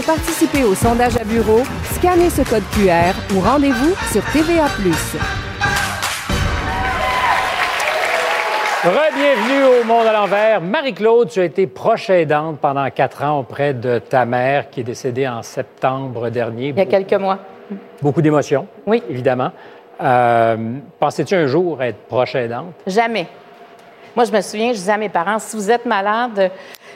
Pour 0.00 0.14
participer 0.16 0.64
au 0.64 0.74
sondage 0.74 1.14
à 1.18 1.24
bureau, 1.24 1.60
scannez 1.92 2.30
ce 2.30 2.40
code 2.40 2.62
QR 2.72 3.12
ou 3.36 3.40
rendez-vous 3.40 3.94
sur 4.10 4.24
TVA. 4.32 4.64
Re-bienvenue 8.82 9.62
au 9.82 9.84
Monde 9.84 10.06
à 10.06 10.12
l'envers. 10.14 10.62
Marie-Claude, 10.62 11.28
tu 11.28 11.40
as 11.40 11.44
été 11.44 11.66
proche 11.66 12.08
aidante 12.08 12.60
pendant 12.60 12.88
quatre 12.88 13.22
ans 13.24 13.40
auprès 13.40 13.74
de 13.74 13.98
ta 13.98 14.24
mère 14.24 14.70
qui 14.70 14.80
est 14.80 14.84
décédée 14.84 15.28
en 15.28 15.42
septembre 15.42 16.30
dernier. 16.30 16.68
Il 16.68 16.78
y 16.78 16.80
a 16.80 16.86
quelques 16.86 17.20
mois. 17.20 17.36
Beaucoup 18.00 18.22
d'émotions, 18.22 18.66
Oui. 18.86 19.02
évidemment. 19.10 19.50
Euh, 20.02 20.56
Pensais-tu 20.98 21.34
un 21.34 21.46
jour 21.46 21.82
être 21.82 22.06
proche 22.08 22.34
aidante? 22.36 22.72
Jamais. 22.86 23.26
Moi, 24.16 24.24
je 24.24 24.32
me 24.32 24.40
souviens, 24.40 24.68
je 24.68 24.78
disais 24.78 24.92
à 24.92 24.96
mes 24.96 25.08
parents, 25.10 25.38
si 25.38 25.54
vous 25.56 25.70
êtes 25.70 25.84
malade, 25.86 26.50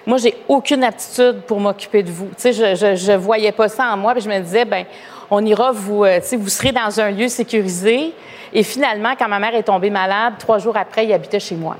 moi, 0.06 0.18
j'ai 0.18 0.36
aucune 0.48 0.84
aptitude 0.84 1.42
pour 1.46 1.60
m'occuper 1.60 2.02
de 2.02 2.10
vous. 2.10 2.28
Tu 2.36 2.52
sais, 2.52 2.76
je, 2.76 3.12
voyais 3.12 3.52
pas 3.52 3.68
ça 3.68 3.86
en 3.92 3.96
moi, 3.96 4.12
puis 4.12 4.22
je 4.22 4.28
me 4.28 4.38
disais, 4.40 4.64
ben, 4.64 4.84
on 5.30 5.44
ira 5.44 5.72
vous, 5.72 6.04
euh, 6.04 6.20
tu 6.20 6.26
sais, 6.26 6.36
vous 6.36 6.48
serez 6.48 6.72
dans 6.72 7.00
un 7.00 7.10
lieu 7.10 7.28
sécurisé. 7.28 8.12
Et 8.52 8.62
finalement, 8.62 9.14
quand 9.18 9.28
ma 9.28 9.38
mère 9.38 9.54
est 9.54 9.62
tombée 9.64 9.90
malade, 9.90 10.34
trois 10.38 10.58
jours 10.58 10.76
après, 10.76 11.06
il 11.06 11.12
habitait 11.12 11.40
chez 11.40 11.56
moi. 11.56 11.76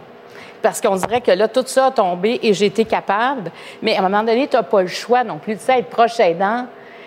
Parce 0.63 0.81
qu'on 0.81 0.97
dirait 0.97 1.21
que 1.21 1.31
là, 1.31 1.47
tout 1.49 1.65
ça 1.67 1.87
a 1.87 1.91
tombé 1.91 2.41
et 2.43 2.65
été 2.65 2.87
capable. 2.87 3.51
Mais 3.83 3.97
à 3.97 4.01
un 4.01 4.03
moment 4.03 4.23
donné, 4.23 4.49
tu 4.49 4.57
n'as 4.57 4.63
pas 4.63 4.81
le 4.81 4.89
choix 4.89 5.23
non 5.23 5.37
plus. 5.37 5.57
Tu 5.57 5.65
sais, 5.65 5.79
être 5.79 5.91
proche 5.91 6.19
aidant. 6.19 6.67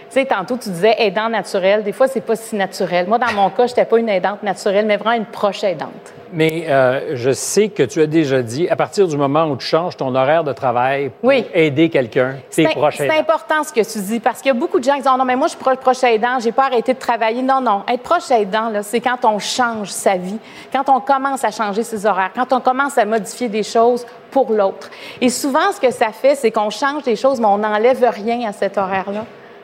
Sais, 0.10 0.26
tantôt, 0.26 0.58
tu 0.58 0.70
disais 0.70 0.96
aidant 1.00 1.30
naturel. 1.30 1.84
Des 1.84 1.92
fois, 1.92 2.08
c'est 2.08 2.22
pas 2.22 2.36
si 2.36 2.56
naturel. 2.56 3.08
Moi, 3.08 3.18
dans 3.18 3.32
mon 3.34 3.50
cas, 3.50 3.68
je 3.68 3.72
n'étais 3.72 3.86
pas 3.86 3.98
une 4.00 4.10
aidante 4.10 4.42
naturelle, 4.44 4.86
mais 4.86 4.98
vraiment 4.98 5.16
une 5.18 5.26
proche 5.26 5.64
aidante. 5.64 6.14
Mais 6.34 6.66
euh, 6.68 7.16
je 7.16 7.32
sais 7.32 7.70
que 7.70 7.84
tu 7.84 8.02
as 8.02 8.06
déjà 8.06 8.42
dit, 8.42 8.68
à 8.70 8.76
partir 8.76 9.08
du 9.08 9.16
moment 9.18 9.46
où 9.46 9.56
tu 9.56 9.66
changes 9.66 9.96
ton 9.96 10.14
horaire 10.14 10.44
de 10.44 10.52
travail 10.52 11.10
pour 11.10 11.30
Oui. 11.30 11.46
aider 11.54 11.90
quelqu'un, 11.90 12.36
C'est 12.50 12.66
proche 12.70 12.98
c'est 12.98 13.18
important 13.18 13.64
ce 13.64 13.72
que 13.72 13.80
tu 13.80 14.00
dis 14.00 14.20
parce 14.20 14.42
qu'il 14.42 14.50
y 14.50 14.52
a 14.52 14.60
beaucoup 14.60 14.78
de 14.80 14.84
gens 14.84 14.96
qui 14.96 15.00
disent 15.00 15.10
Ah 15.14 15.16
non 15.18 15.24
mais 15.24 15.38
moi 15.38 15.48
je 15.48 15.52
suis 15.52 15.60
proche, 15.60 15.78
proche 15.78 16.04
aidant, 16.04 16.38
j'ai 16.42 16.52
pas 16.52 16.66
arrêté 16.66 16.94
de 16.94 17.00
travailler. 17.00 17.42
Non 17.42 17.62
non, 17.62 17.84
être 17.88 18.04
proche 18.04 18.30
aidant 18.30 18.72
c'est 18.82 19.00
quand 19.00 19.24
on 19.24 19.40
change 19.40 19.88
sa 19.90 20.18
vie, 20.18 20.38
quand 20.74 20.90
on 20.90 21.00
commence 21.00 21.46
à 21.46 21.52
changer 21.52 21.84
ses 21.84 22.06
horaires, 22.06 22.32
quand 22.36 22.52
on 22.52 22.60
commence 22.60 22.98
à 22.98 23.06
modifier 23.06 23.48
des 23.48 23.64
choses 23.64 24.06
pour 24.30 24.52
l'autre. 24.52 24.90
Et 25.22 25.30
souvent 25.30 25.72
ce 25.74 25.80
que 25.80 25.92
ça 25.92 26.10
fait, 26.12 26.36
c'est 26.36 26.52
qu'on 26.52 26.70
change 26.70 27.04
des 27.04 27.16
choses 27.16 27.40
mais 27.40 27.48
on 27.48 27.60
n'enlève 27.60 28.04
rien 28.14 28.46
à 28.50 28.52
cet 28.52 28.78
horaire 28.78 29.06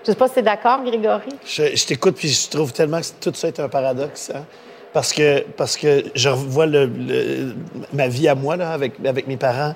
Je 0.05 0.11
sais 0.11 0.17
pas 0.17 0.27
si 0.27 0.33
tu 0.35 0.39
es 0.39 0.43
d'accord 0.43 0.83
Grégory. 0.83 1.29
Je, 1.45 1.75
je 1.75 1.85
t'écoute 1.85 2.15
puis 2.17 2.27
je 2.29 2.49
trouve 2.49 2.73
tellement 2.73 2.99
que 3.01 3.05
tout 3.21 3.31
ça 3.35 3.47
est 3.47 3.59
un 3.59 3.69
paradoxe. 3.69 4.31
hein. 4.35 4.43
Parce 4.91 5.11
que, 5.11 5.41
parce 5.57 5.75
que 5.75 6.03
je 6.13 6.29
revois 6.29 6.67
le- 6.67 6.85
le- 6.85 7.55
ma 7.93 8.07
vie 8.07 8.27
à 8.27 8.35
moi 8.35 8.55
là, 8.55 8.71
avec, 8.73 8.93
avec 9.05 9.25
mes 9.27 9.37
parents. 9.37 9.73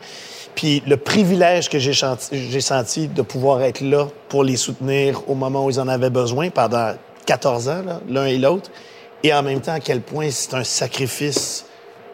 Puis 0.54 0.84
le 0.86 0.96
privilège 0.98 1.70
que 1.70 1.80
j'ai 1.80 2.62
senti 2.62 3.08
de 3.08 3.22
pouvoir 3.24 3.62
être 3.64 3.82
là 3.82 4.08
pour 4.30 4.44
les 4.44 4.58
soutenir 4.58 5.22
au 5.28 5.34
moment 5.34 5.66
où 5.66 5.70
ils 5.72 5.80
en 5.80 5.88
avaient 5.88 6.10
besoin 6.12 6.50
pendant 6.50 6.94
14 7.26 7.70
ans, 7.70 7.82
l'un 8.10 8.26
et 8.26 8.38
l'autre. 8.38 8.70
Et 9.24 9.34
en 9.34 9.42
même 9.42 9.60
temps, 9.62 9.74
à 9.74 9.80
quel 9.80 10.02
point 10.02 10.30
c'est 10.30 10.54
un 10.54 10.64
sacrifice 10.64 11.66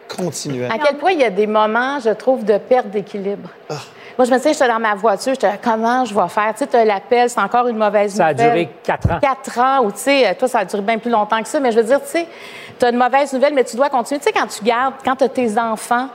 continuel. 0.07 0.71
À 0.71 0.77
quel 0.77 0.97
point 0.97 1.11
il 1.11 1.19
y 1.19 1.23
a 1.25 1.29
des 1.29 1.47
moments, 1.47 1.99
je 1.99 2.09
trouve, 2.11 2.45
de 2.45 2.57
perte 2.57 2.89
d'équilibre. 2.89 3.49
Ah. 3.69 3.75
Moi, 4.17 4.25
je 4.25 4.31
me 4.31 4.37
souviens, 4.37 4.53
j'étais 4.53 4.67
dans 4.67 4.79
ma 4.79 4.95
voiture, 4.95 5.33
j'étais 5.33 5.47
là, 5.47 5.57
comment 5.61 6.05
je 6.05 6.13
vais 6.13 6.27
faire? 6.29 6.53
Tu 6.53 6.59
sais, 6.59 6.67
tu 6.67 6.75
as 6.75 6.85
l'appel, 6.85 7.29
c'est 7.29 7.39
encore 7.39 7.67
une 7.67 7.77
mauvaise 7.77 8.13
Ça 8.15 8.27
a 8.27 8.31
nouvelle. 8.33 8.51
duré 8.51 8.69
quatre 8.83 9.11
ans. 9.11 9.19
Quatre 9.21 9.59
ans, 9.59 9.85
ou 9.85 9.91
tu 9.91 9.99
sais, 9.99 10.35
toi, 10.35 10.47
ça 10.47 10.59
a 10.59 10.65
duré 10.65 10.81
bien 10.81 10.97
plus 10.99 11.09
longtemps 11.11 11.41
que 11.41 11.47
ça, 11.47 11.59
mais 11.59 11.71
je 11.71 11.77
veux 11.77 11.83
dire, 11.83 12.01
tu 12.01 12.09
sais, 12.09 12.27
tu 12.79 12.85
as 12.85 12.89
une 12.89 12.97
mauvaise 12.97 13.33
nouvelle, 13.33 13.53
mais 13.53 13.63
tu 13.63 13.75
dois 13.75 13.89
continuer. 13.89 14.19
Tu 14.19 14.25
sais, 14.25 14.31
quand 14.31 14.47
tu 14.47 14.63
gardes, 14.63 14.93
quand 15.03 15.15
tu 15.15 15.23
as 15.23 15.29
tes 15.29 15.57
enfants, 15.57 16.07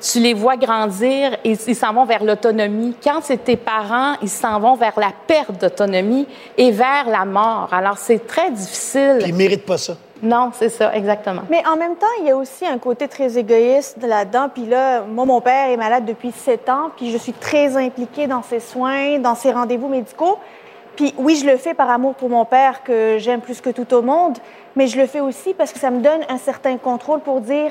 tu 0.00 0.20
les 0.20 0.34
vois 0.34 0.56
grandir 0.56 1.32
et 1.44 1.52
ils 1.66 1.74
s'en 1.74 1.92
vont 1.94 2.04
vers 2.04 2.22
l'autonomie. 2.22 2.94
Quand 3.02 3.20
c'est 3.22 3.42
tes 3.42 3.56
parents, 3.56 4.14
ils 4.20 4.28
s'en 4.28 4.60
vont 4.60 4.74
vers 4.74 4.98
la 4.98 5.10
perte 5.26 5.52
d'autonomie 5.58 6.26
et 6.58 6.70
vers 6.70 7.06
la 7.08 7.24
mort. 7.24 7.68
Alors, 7.72 7.96
c'est 7.96 8.26
très 8.26 8.50
difficile. 8.50 9.16
Puis 9.20 9.30
ils 9.30 9.34
méritent 9.34 9.64
pas 9.64 9.78
ça. 9.78 9.94
Non, 10.22 10.50
c'est 10.54 10.70
ça, 10.70 10.94
exactement. 10.94 11.42
Mais 11.50 11.62
en 11.66 11.76
même 11.76 11.96
temps, 11.96 12.06
il 12.20 12.26
y 12.26 12.30
a 12.30 12.36
aussi 12.36 12.66
un 12.66 12.78
côté 12.78 13.06
très 13.06 13.36
égoïste 13.36 13.98
là-dedans. 14.02 14.48
Puis 14.52 14.64
là, 14.64 15.02
moi, 15.02 15.24
mon 15.24 15.40
père 15.40 15.68
est 15.68 15.76
malade 15.76 16.04
depuis 16.04 16.32
sept 16.32 16.68
ans, 16.68 16.90
puis 16.96 17.10
je 17.10 17.18
suis 17.18 17.32
très 17.32 17.76
impliquée 17.76 18.26
dans 18.26 18.42
ses 18.42 18.60
soins, 18.60 19.18
dans 19.18 19.34
ses 19.34 19.52
rendez-vous 19.52 19.88
médicaux. 19.88 20.38
Puis 20.96 21.14
oui, 21.18 21.36
je 21.36 21.46
le 21.46 21.58
fais 21.58 21.74
par 21.74 21.90
amour 21.90 22.14
pour 22.14 22.30
mon 22.30 22.46
père, 22.46 22.82
que 22.82 23.18
j'aime 23.18 23.42
plus 23.42 23.60
que 23.60 23.68
tout 23.68 23.92
au 23.92 24.00
monde, 24.00 24.38
mais 24.74 24.86
je 24.86 24.98
le 24.98 25.06
fais 25.06 25.20
aussi 25.20 25.52
parce 25.52 25.72
que 25.72 25.78
ça 25.78 25.90
me 25.90 26.00
donne 26.00 26.20
un 26.30 26.38
certain 26.38 26.78
contrôle 26.78 27.20
pour 27.20 27.42
dire, 27.42 27.70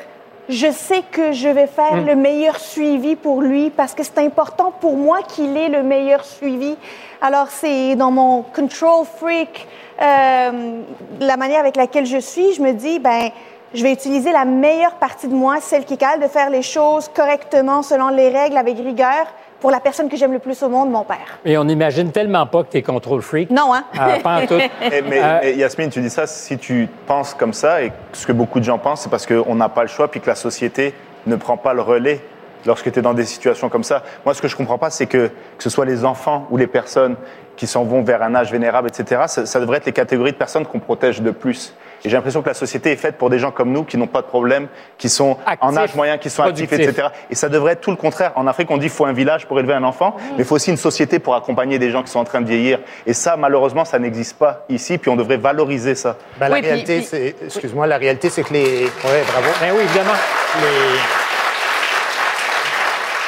je 0.49 0.71
sais 0.71 1.03
que 1.11 1.31
je 1.31 1.47
vais 1.49 1.67
faire 1.67 1.95
Mm. 1.95 2.05
le 2.05 2.15
meilleur 2.15 2.59
suivi 2.59 3.15
pour 3.15 3.41
lui 3.41 3.69
parce 3.69 3.93
que 3.93 4.03
c'est 4.03 4.19
important 4.19 4.71
pour 4.79 4.95
moi 4.95 5.19
qu'il 5.27 5.55
ait 5.57 5.69
le 5.69 5.83
meilleur 5.83 6.23
suivi. 6.25 6.75
Alors 7.21 7.47
c'est 7.49 7.95
dans 7.95 8.11
mon 8.11 8.43
control 8.43 9.05
freak, 9.17 9.67
euh, 10.01 10.81
la 11.19 11.37
manière 11.37 11.59
avec 11.61 11.75
laquelle 11.75 12.05
je 12.05 12.17
suis, 12.17 12.53
je 12.53 12.61
me 12.61 12.73
dis, 12.73 12.99
ben, 12.99 13.29
je 13.73 13.83
vais 13.83 13.91
utiliser 13.91 14.31
la 14.31 14.45
meilleure 14.45 14.95
partie 14.95 15.27
de 15.27 15.33
moi, 15.33 15.57
celle 15.61 15.85
qui 15.85 15.95
est 15.95 15.97
capable 15.97 16.23
de 16.23 16.29
faire 16.29 16.49
les 16.49 16.61
choses 16.61 17.09
correctement, 17.13 17.81
selon 17.81 18.09
les 18.09 18.29
règles, 18.29 18.57
avec 18.57 18.77
rigueur, 18.77 19.25
pour 19.65 19.71
la 19.71 19.79
personne 19.79 20.09
que 20.09 20.15
j'aime 20.15 20.31
le 20.31 20.37
plus 20.37 20.61
au 20.61 20.69
monde, 20.69 20.91
mon 20.91 21.03
père. 21.03 21.39
Et 21.43 21.57
on 21.57 21.63
n'imagine 21.63 22.11
tellement 22.11 22.45
pas 22.45 22.61
que 22.63 22.69
tu 22.69 22.77
es 22.77 22.83
contrôle 22.83 23.23
freak. 23.23 23.49
Non, 23.49 23.73
hein? 23.73 23.83
Ah, 23.97 24.09
pas 24.21 24.43
en 24.43 24.45
tout. 24.45 24.59
Eh, 24.83 25.01
mais, 25.01 25.19
Euh, 25.19 25.39
mais 25.41 25.55
Yasmine, 25.55 25.89
tu 25.89 26.01
dis 26.01 26.11
ça, 26.11 26.27
si 26.27 26.59
tu 26.59 26.87
penses 27.07 27.33
comme 27.33 27.51
ça, 27.51 27.81
et 27.81 27.91
ce 28.13 28.27
que 28.27 28.31
beaucoup 28.31 28.59
de 28.59 28.63
gens 28.63 28.77
pensent, 28.77 29.01
c'est 29.01 29.09
parce 29.09 29.25
qu'on 29.25 29.55
n'a 29.55 29.67
pas 29.67 29.81
le 29.81 29.87
choix, 29.87 30.07
puis 30.07 30.21
que 30.21 30.27
la 30.27 30.35
société 30.35 30.93
ne 31.25 31.35
prend 31.35 31.57
pas 31.57 31.73
le 31.73 31.81
relais 31.81 32.21
lorsque 32.67 32.91
tu 32.91 32.99
es 32.99 33.01
dans 33.01 33.15
des 33.15 33.25
situations 33.25 33.67
comme 33.67 33.83
ça. 33.83 34.03
Moi, 34.23 34.35
ce 34.35 34.41
que 34.43 34.47
je 34.47 34.55
comprends 34.55 34.77
pas, 34.77 34.91
c'est 34.91 35.07
que, 35.07 35.31
que 35.57 35.63
ce 35.63 35.71
soit 35.71 35.85
les 35.85 36.05
enfants 36.05 36.45
ou 36.51 36.57
les 36.57 36.67
personnes 36.67 37.15
qui 37.55 37.67
s'en 37.67 37.83
vont 37.83 38.01
vers 38.03 38.21
un 38.21 38.35
âge 38.35 38.51
vénérable, 38.51 38.87
etc., 38.87 39.23
ça, 39.27 39.45
ça 39.45 39.59
devrait 39.59 39.77
être 39.77 39.85
les 39.85 39.91
catégories 39.91 40.31
de 40.31 40.37
personnes 40.37 40.65
qu'on 40.65 40.79
protège 40.79 41.21
de 41.21 41.31
plus. 41.31 41.73
Et 42.03 42.09
j'ai 42.09 42.15
l'impression 42.15 42.43
que 42.43 42.47
la 42.47 42.53
société 42.53 42.91
est 42.91 42.97
faite 42.97 43.17
pour 43.17 43.31
des 43.31 43.39
gens 43.39 43.49
comme 43.49 43.71
nous 43.71 43.83
qui 43.83 43.97
n'ont 43.97 44.05
pas 44.05 44.21
de 44.21 44.27
problème, 44.27 44.67
qui 44.97 45.09
sont 45.09 45.37
en 45.59 45.75
âge 45.75 45.95
moyen, 45.95 46.19
qui 46.19 46.29
sont 46.29 46.43
actifs, 46.43 46.71
etc. 46.71 47.07
Et 47.31 47.35
ça 47.35 47.49
devrait 47.49 47.73
être 47.73 47.81
tout 47.81 47.89
le 47.89 47.95
contraire. 47.97 48.31
En 48.35 48.45
Afrique, 48.45 48.69
on 48.69 48.77
dit 48.77 48.85
qu'il 48.85 48.91
faut 48.91 49.05
un 49.05 49.13
village 49.13 49.47
pour 49.47 49.59
élever 49.59 49.73
un 49.73 49.83
enfant, 49.83 50.15
mais 50.33 50.39
il 50.39 50.45
faut 50.45 50.55
aussi 50.55 50.69
une 50.69 50.77
société 50.77 51.17
pour 51.17 51.33
accompagner 51.33 51.79
des 51.79 51.89
gens 51.89 52.03
qui 52.03 52.11
sont 52.11 52.19
en 52.19 52.23
train 52.23 52.41
de 52.41 52.47
vieillir. 52.47 52.79
Et 53.07 53.13
ça, 53.13 53.37
malheureusement, 53.37 53.85
ça 53.85 53.97
n'existe 53.97 54.37
pas 54.37 54.65
ici, 54.69 54.99
puis 54.99 55.09
on 55.09 55.15
devrait 55.15 55.37
valoriser 55.37 55.95
ça. 55.95 56.17
Ben, 56.39 56.49
la 56.49 56.55
Oui, 56.55 56.61
réalité, 56.61 57.01
puis-. 57.01 57.45
Excuse-moi, 57.45 57.87
la 57.87 57.97
réalité, 57.97 58.29
c'est 58.29 58.43
que 58.43 58.53
les. 58.53 58.83
Oui, 58.83 59.19
bravo. 59.31 59.47
Ben 59.59 59.71
oui, 59.75 59.83
évidemment. 59.83 60.13
Les, 60.61 61.34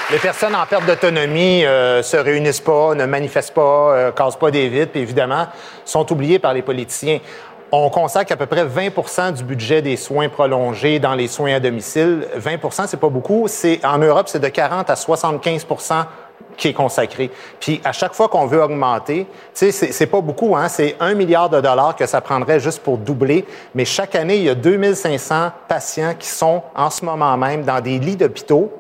les 0.10 0.20
personnes 0.20 0.56
en 0.56 0.66
perte 0.66 0.86
d'autonomie 0.86 1.66
euh, 1.66 2.02
se 2.02 2.16
réunissent 2.16 2.62
pas, 2.62 2.96
ne 2.96 3.06
manifestent 3.06 3.54
pas, 3.54 3.92
euh, 3.92 4.12
cassent 4.12 4.38
pas 4.38 4.52
des 4.52 4.70
vitres, 4.70 4.92
puis 4.94 5.02
évidemment, 5.02 5.48
sont 5.84 6.10
oubliés 6.14 6.40
par 6.40 6.54
les 6.54 6.62
politiciens. 6.62 7.20
On 7.74 7.90
consacre 7.90 8.32
à 8.32 8.38
peu 8.38 8.46
près 8.46 8.66
20% 8.66 9.34
du 9.34 9.44
budget 9.44 9.82
des 9.82 9.98
soins 9.98 10.30
prolongés 10.30 11.00
dans 11.00 11.14
les 11.14 11.28
soins 11.28 11.56
à 11.56 11.60
domicile. 11.60 12.26
20% 12.38 12.88
c'est 12.88 13.00
pas 13.00 13.10
beaucoup. 13.10 13.48
C'est 13.50 13.84
en 13.86 13.98
Europe, 13.98 14.30
c'est 14.30 14.40
de 14.40 14.48
40 14.48 14.90
à 14.90 14.94
75% 14.94 16.06
qui 16.56 16.70
est 16.70 16.74
consacré. 16.74 17.30
Puis 17.60 17.82
à 17.84 17.92
chaque 17.92 18.14
fois 18.14 18.30
qu'on 18.30 18.46
veut 18.46 18.64
augmenter, 18.64 19.28
tu 19.54 19.72
sais, 19.72 19.92
c'est 19.92 20.08
pas 20.08 20.22
beaucoup, 20.22 20.56
hein, 20.56 20.70
c'est 20.70 20.96
un 21.02 21.14
milliard 21.16 21.50
de 21.50 21.60
dollars 21.60 21.98
que 21.98 22.06
ça 22.06 22.22
prendrait 22.22 22.62
juste 22.62 22.82
pour 22.82 22.98
doubler. 22.98 23.46
Mais 23.76 23.84
chaque 23.84 24.16
année, 24.16 24.38
il 24.38 24.44
y 24.44 24.50
a 24.50 24.56
2500 24.56 25.52
patients 25.68 26.16
qui 26.18 26.30
sont 26.30 26.64
en 26.74 26.90
ce 26.90 27.04
moment 27.04 27.36
même 27.36 27.64
dans 27.64 27.82
des 27.82 28.00
lits 28.00 28.16
d'hôpitaux. 28.16 28.72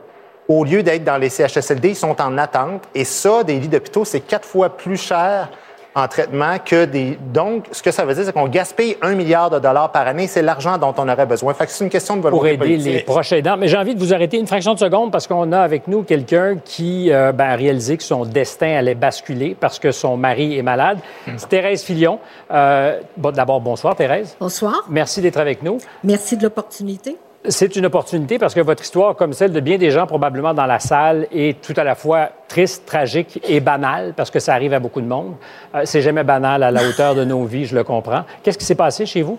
Au 0.47 0.63
lieu 0.63 0.81
d'être 0.83 1.03
dans 1.03 1.17
les 1.17 1.29
CHSLD, 1.29 1.89
ils 1.89 1.95
sont 1.95 2.21
en 2.21 2.37
attente. 2.37 2.83
Et 2.95 3.03
ça, 3.03 3.43
des 3.43 3.59
lits 3.59 3.67
d'hôpitaux, 3.67 4.05
c'est 4.05 4.21
quatre 4.21 4.47
fois 4.47 4.69
plus 4.69 4.97
cher 4.97 5.49
en 5.97 6.07
traitement 6.07 6.57
que 6.63 6.85
des. 6.85 7.17
Donc, 7.33 7.65
ce 7.71 7.81
que 7.81 7.89
ça 7.89 8.05
veut 8.05 8.13
dire, 8.13 8.23
c'est 8.23 8.31
qu'on 8.31 8.47
gaspille 8.47 8.95
un 9.01 9.15
milliard 9.15 9.49
de 9.49 9.57
dollars 9.57 9.91
par 9.91 10.05
année. 10.07 10.27
C'est 10.27 10.43
l'argent 10.43 10.77
dont 10.77 10.93
on 10.97 11.09
aurait 11.09 11.25
besoin. 11.25 11.55
Fait 11.55 11.65
que 11.65 11.71
c'est 11.71 11.83
une 11.83 11.89
question 11.89 12.15
de 12.15 12.21
volonté 12.21 12.39
pour 12.39 12.45
aider 12.45 12.57
politique. 12.57 12.93
les 12.93 12.99
proches 12.99 13.31
aidants. 13.31 13.57
Mais 13.57 13.67
j'ai 13.67 13.77
envie 13.77 13.95
de 13.95 13.99
vous 13.99 14.13
arrêter 14.13 14.37
une 14.37 14.45
fraction 14.45 14.75
de 14.75 14.79
seconde 14.79 15.11
parce 15.11 15.25
qu'on 15.25 15.51
a 15.51 15.59
avec 15.59 15.87
nous 15.87 16.03
quelqu'un 16.03 16.57
qui 16.63 17.11
euh, 17.11 17.31
ben, 17.31 17.49
a 17.49 17.55
réalisé 17.55 17.97
que 17.97 18.03
son 18.03 18.25
destin 18.25 18.75
allait 18.75 18.93
basculer 18.93 19.57
parce 19.59 19.79
que 19.79 19.91
son 19.91 20.17
mari 20.17 20.57
est 20.57 20.61
malade. 20.61 20.99
C'est 21.35 21.49
Thérèse 21.49 21.81
Filion. 21.81 22.19
Euh, 22.51 22.99
bon, 23.17 23.31
D'abord, 23.31 23.59
bonsoir 23.59 23.95
Thérèse. 23.95 24.37
Bonsoir. 24.39 24.85
Merci 24.89 25.21
d'être 25.21 25.39
avec 25.39 25.63
nous. 25.63 25.79
Merci 26.03 26.37
de 26.37 26.43
l'opportunité. 26.43 27.17
C'est 27.49 27.77
une 27.77 27.85
opportunité 27.85 28.37
parce 28.37 28.53
que 28.53 28.59
votre 28.59 28.83
histoire, 28.83 29.15
comme 29.15 29.31
celle 29.31 29.53
de 29.53 29.61
bien 29.61 29.77
des 29.77 29.89
gens 29.89 30.05
probablement 30.05 30.53
dans 30.53 30.65
la 30.65 30.79
salle, 30.79 31.27
est 31.31 31.61
tout 31.61 31.73
à 31.77 31.85
la 31.85 31.95
fois 31.95 32.29
triste, 32.49 32.83
tragique 32.85 33.39
et 33.47 33.61
banale 33.61 34.13
parce 34.17 34.29
que 34.29 34.39
ça 34.39 34.53
arrive 34.53 34.73
à 34.73 34.79
beaucoup 34.79 34.99
de 34.99 35.07
monde. 35.07 35.35
Euh, 35.73 35.81
C'est 35.85 36.01
jamais 36.01 36.25
banal 36.25 36.61
à 36.61 36.71
la 36.71 36.85
hauteur 36.87 37.15
de 37.15 37.23
nos 37.23 37.45
vies, 37.45 37.65
je 37.65 37.75
le 37.75 37.85
comprends. 37.85 38.23
Qu'est-ce 38.43 38.57
qui 38.57 38.65
s'est 38.65 38.75
passé 38.75 39.05
chez 39.05 39.21
vous? 39.21 39.37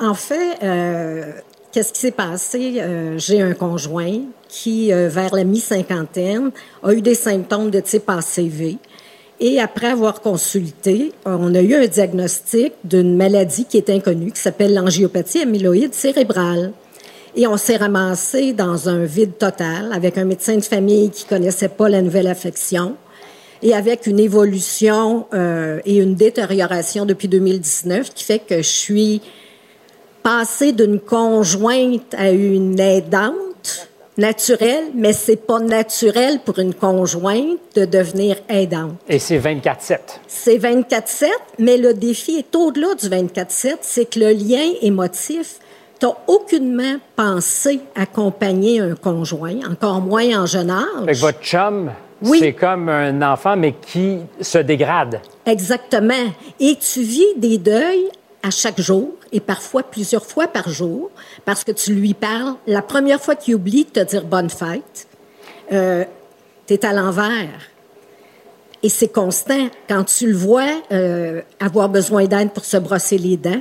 En 0.00 0.14
fait, 0.14 0.58
euh, 0.64 1.32
qu'est-ce 1.70 1.92
qui 1.92 2.00
s'est 2.00 2.10
passé? 2.10 2.78
Euh, 2.78 3.16
J'ai 3.16 3.40
un 3.40 3.54
conjoint 3.54 4.22
qui, 4.48 4.90
vers 4.92 5.34
la 5.34 5.44
mi-cinquantaine, 5.44 6.50
a 6.82 6.92
eu 6.92 7.00
des 7.00 7.14
symptômes 7.14 7.70
de 7.70 7.80
type 7.80 8.08
ACV. 8.08 8.78
Et 9.38 9.60
après 9.60 9.88
avoir 9.88 10.20
consulté, 10.20 11.12
on 11.26 11.54
a 11.54 11.60
eu 11.60 11.74
un 11.74 11.86
diagnostic 11.86 12.72
d'une 12.84 13.16
maladie 13.16 13.66
qui 13.66 13.76
est 13.76 13.90
inconnue, 13.90 14.32
qui 14.32 14.40
s'appelle 14.40 14.74
l'angiopathie 14.74 15.42
amyloïde 15.42 15.94
cérébrale. 15.94 16.72
Et 17.38 17.46
on 17.46 17.58
s'est 17.58 17.76
ramassé 17.76 18.54
dans 18.54 18.88
un 18.88 19.04
vide 19.04 19.36
total 19.36 19.92
avec 19.92 20.16
un 20.16 20.24
médecin 20.24 20.56
de 20.56 20.62
famille 20.62 21.10
qui 21.10 21.26
connaissait 21.26 21.68
pas 21.68 21.90
la 21.90 22.00
nouvelle 22.00 22.28
affection 22.28 22.96
et 23.62 23.74
avec 23.74 24.06
une 24.06 24.18
évolution 24.18 25.26
euh, 25.34 25.80
et 25.84 25.98
une 25.98 26.14
détérioration 26.14 27.04
depuis 27.04 27.28
2019 27.28 28.14
qui 28.14 28.24
fait 28.24 28.38
que 28.38 28.56
je 28.56 28.68
suis 28.68 29.20
passée 30.22 30.72
d'une 30.72 30.98
conjointe 30.98 32.14
à 32.16 32.30
une 32.30 32.80
aidante 32.80 33.88
naturelle, 34.16 34.84
mais 34.94 35.12
c'est 35.12 35.36
pas 35.36 35.60
naturel 35.60 36.40
pour 36.42 36.58
une 36.58 36.72
conjointe 36.72 37.58
de 37.74 37.84
devenir 37.84 38.36
aidante. 38.48 38.94
Et 39.08 39.18
c'est 39.18 39.38
24-7. 39.38 39.98
C'est 40.26 40.56
24-7, 40.56 41.26
mais 41.58 41.76
le 41.76 41.92
défi 41.92 42.36
est 42.36 42.56
au-delà 42.56 42.94
du 42.94 43.08
24-7, 43.08 43.76
c'est 43.82 44.06
que 44.06 44.20
le 44.20 44.30
lien 44.32 44.72
émotif, 44.80 45.58
t'as 45.98 46.14
aucunement 46.26 46.96
pensé 47.14 47.80
accompagner 47.94 48.80
un 48.80 48.94
conjoint, 48.94 49.58
encore 49.70 50.00
moins 50.00 50.42
en 50.42 50.46
jeune 50.46 50.68
Fait 50.70 51.04
que 51.04 51.10
âge. 51.10 51.20
votre 51.20 51.40
chum, 51.40 51.90
Oui. 52.22 52.38
c'est 52.40 52.52
comme 52.52 52.88
un 52.88 53.22
enfant, 53.22 53.56
mais 53.56 53.72
qui 53.74 54.18
se 54.40 54.58
dégrade. 54.58 55.20
Exactement. 55.46 56.32
Et 56.60 56.76
tu 56.76 57.00
vis 57.02 57.34
des 57.36 57.58
deuils 57.58 58.08
à 58.42 58.50
chaque 58.50 58.80
jour 58.80 59.10
et 59.32 59.40
parfois 59.40 59.82
plusieurs 59.82 60.24
fois 60.24 60.46
par 60.46 60.68
jour 60.68 61.10
parce 61.44 61.64
que 61.64 61.72
tu 61.72 61.92
lui 61.94 62.14
parles. 62.14 62.54
La 62.66 62.82
première 62.82 63.20
fois 63.20 63.34
qu'il 63.34 63.54
oublie 63.56 63.84
de 63.84 63.90
te 63.90 64.00
dire 64.00 64.24
bonne 64.24 64.50
fête, 64.50 65.08
euh, 65.72 66.04
tu 66.66 66.74
es 66.74 66.84
à 66.86 66.92
l'envers. 66.92 67.48
Et 68.82 68.88
c'est 68.88 69.08
constant. 69.08 69.68
Quand 69.88 70.04
tu 70.04 70.28
le 70.28 70.36
vois 70.36 70.68
euh, 70.92 71.40
avoir 71.58 71.88
besoin 71.88 72.26
d'aide 72.26 72.52
pour 72.52 72.64
se 72.64 72.76
brosser 72.76 73.18
les 73.18 73.36
dents, 73.36 73.60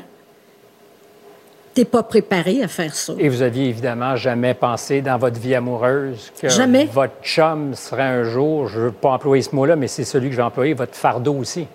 tu 1.75 1.81
n'es 1.81 1.85
pas 1.85 2.03
préparé 2.03 2.63
à 2.63 2.69
faire 2.69 2.95
ça. 2.95 3.13
Et 3.19 3.27
vous 3.27 3.41
aviez 3.41 3.65
évidemment 3.65 4.15
jamais 4.15 4.53
pensé 4.53 5.01
dans 5.01 5.17
votre 5.17 5.39
vie 5.39 5.53
amoureuse 5.53 6.31
que 6.41 6.47
Jamais. 6.47 6.85
votre 6.85 7.21
chum 7.21 7.75
serait 7.75 8.03
un 8.03 8.23
jour, 8.23 8.69
je 8.69 8.79
ne 8.79 8.83
veux 8.85 8.91
pas 8.91 9.09
employer 9.09 9.43
ce 9.43 9.53
mot-là, 9.53 9.75
mais 9.75 9.87
c'est 9.87 10.05
celui 10.05 10.27
que 10.29 10.31
je 10.31 10.37
vais 10.37 10.43
employer, 10.43 10.73
votre 10.73 10.95
fardeau 10.95 11.33
aussi. 11.33 11.67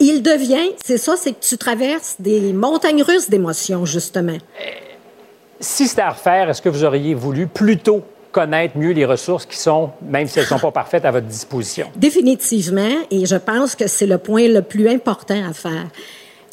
Il 0.00 0.22
devient, 0.22 0.72
c'est 0.84 0.98
ça, 0.98 1.14
c'est 1.16 1.32
que 1.32 1.40
tu 1.40 1.56
traverses 1.56 2.16
des 2.18 2.52
montagnes 2.52 3.02
russes 3.02 3.30
d'émotions, 3.30 3.84
justement. 3.84 4.38
Si 5.60 5.86
c'était 5.86 6.02
à 6.02 6.10
refaire, 6.10 6.50
est-ce 6.50 6.62
que 6.62 6.68
vous 6.68 6.84
auriez 6.84 7.14
voulu 7.14 7.46
plutôt 7.46 8.02
connaître 8.32 8.76
mieux 8.76 8.92
les 8.92 9.04
ressources 9.04 9.46
qui 9.46 9.56
sont, 9.56 9.90
même 10.02 10.26
si 10.26 10.38
elles 10.38 10.44
ne 10.44 10.48
sont 10.48 10.58
pas 10.58 10.70
parfaites, 10.70 11.04
à 11.04 11.10
votre 11.10 11.26
disposition? 11.26 11.88
Définitivement, 11.96 13.06
et 13.10 13.24
je 13.26 13.36
pense 13.36 13.74
que 13.74 13.86
c'est 13.86 14.06
le 14.06 14.18
point 14.18 14.48
le 14.48 14.62
plus 14.62 14.88
important 14.88 15.48
à 15.48 15.52
faire. 15.52 15.86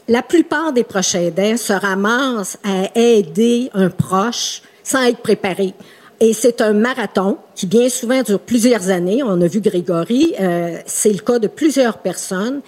La 0.08 0.22
plupart 0.22 0.72
des 0.72 0.84
proches 0.84 1.16
aidants 1.16 1.58
se 1.58 1.74
ramassent 1.74 2.58
à 2.64 2.90
aider 3.00 3.72
un 3.74 3.90
proche 3.90 4.62
sans 4.84 5.02
être 5.04 5.18
préparés. 5.18 5.74
Et 6.20 6.34
c'est 6.34 6.62
un 6.62 6.74
marathon 6.74 7.38
qui 7.56 7.66
bien 7.66 7.90
souvent 7.90 8.22
dure 8.22 8.40
plusieurs 8.40 8.90
années. 8.90 9.24
On 9.24 9.42
a 9.42 9.48
vu 9.48 9.62
Grégory, 9.62 10.36
euh, 10.40 10.78
c'est 10.86 11.12
le 11.12 11.20
cas 11.20 11.40
de 11.40 11.48
plusieurs 11.48 11.98
personnes. 11.98 12.62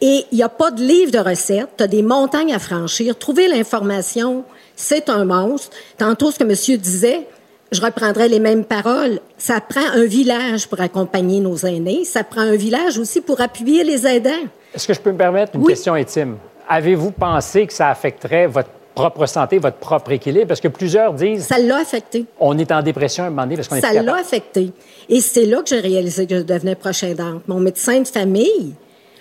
Et 0.00 0.24
il 0.30 0.36
n'y 0.36 0.42
a 0.42 0.48
pas 0.48 0.70
de 0.70 0.80
livre 0.82 1.10
de 1.10 1.18
recettes, 1.18 1.70
tu 1.76 1.82
as 1.84 1.86
des 1.88 2.02
montagnes 2.02 2.54
à 2.54 2.58
franchir. 2.58 3.18
Trouver 3.18 3.48
l'information, 3.48 4.44
c'est 4.76 5.08
un 5.08 5.24
monstre. 5.24 5.76
Tantôt, 5.98 6.30
ce 6.30 6.38
que 6.38 6.44
monsieur 6.44 6.76
disait, 6.76 7.26
je 7.72 7.80
reprendrai 7.80 8.28
les 8.28 8.38
mêmes 8.38 8.64
paroles. 8.64 9.18
Ça 9.38 9.60
prend 9.60 9.84
un 9.94 10.04
village 10.04 10.68
pour 10.68 10.80
accompagner 10.80 11.40
nos 11.40 11.56
aînés. 11.56 12.04
Ça 12.04 12.22
prend 12.24 12.42
un 12.42 12.56
village 12.56 12.96
aussi 12.98 13.20
pour 13.22 13.40
appuyer 13.40 13.82
les 13.84 14.06
aidants. 14.06 14.30
Est-ce 14.74 14.86
que 14.86 14.94
je 14.94 15.00
peux 15.00 15.10
me 15.12 15.18
permettre 15.18 15.56
une 15.56 15.62
Oui. 15.62 15.68
question 15.72 15.94
intime? 15.94 16.36
Avez-vous 16.68 17.12
pensé 17.12 17.66
que 17.66 17.72
ça 17.72 17.88
affecterait 17.90 18.46
votre 18.46 18.68
propre 18.94 19.26
santé, 19.26 19.58
votre 19.58 19.76
propre 19.76 20.10
équilibre? 20.12 20.48
Parce 20.48 20.60
que 20.60 20.68
plusieurs 20.68 21.12
disent 21.12 21.46
Ça 21.46 21.58
l'a 21.58 21.76
affecté. 21.78 22.24
on 22.40 22.58
est 22.58 22.72
en 22.72 22.82
dépression 22.82 23.24
à 23.24 23.26
un 23.28 23.30
moment 23.30 23.42
donné 23.42 23.56
parce 23.56 23.68
qu'on 23.68 23.76
est 23.76 23.80
Ça 23.80 23.92
l'a 23.92 24.16
affecté. 24.16 24.72
Et 25.08 25.20
c'est 25.20 25.44
là 25.44 25.62
que 25.62 25.68
j'ai 25.68 25.80
réalisé 25.80 26.26
que 26.26 26.38
je 26.38 26.42
devenais 26.42 26.74
prochaine 26.74 27.14
dente. 27.14 27.46
Mon 27.46 27.60
médecin 27.60 28.00
de 28.00 28.08
famille 28.08 28.74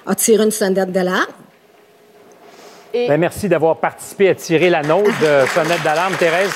a 0.08 0.16
tiré 0.16 0.44
une 0.44 0.52
sonnette 0.52 0.92
d'alarme. 0.92 1.26
Et- 2.94 3.08
Ben, 3.08 3.20
merci 3.20 3.48
d'avoir 3.50 3.76
participé 3.78 4.30
à 4.30 4.36
tirer 4.36 4.70
la 4.70 4.82
note 4.82 5.06
de 5.06 5.46
sonnette 5.54 5.84
d'alarme, 5.84 6.16
Thérèse. 6.16 6.52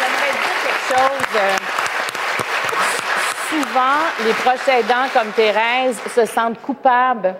J'aimerais 0.00 0.32
dire 0.32 0.56
quelque 0.64 0.98
chose. 0.98 1.36
euh, 1.36 1.56
souvent, 3.50 4.00
les 4.26 4.32
proches 4.32 4.68
aidants 4.68 5.08
comme 5.12 5.30
Thérèse 5.32 5.96
se 6.14 6.24
sentent 6.24 6.60
coupables. 6.62 7.34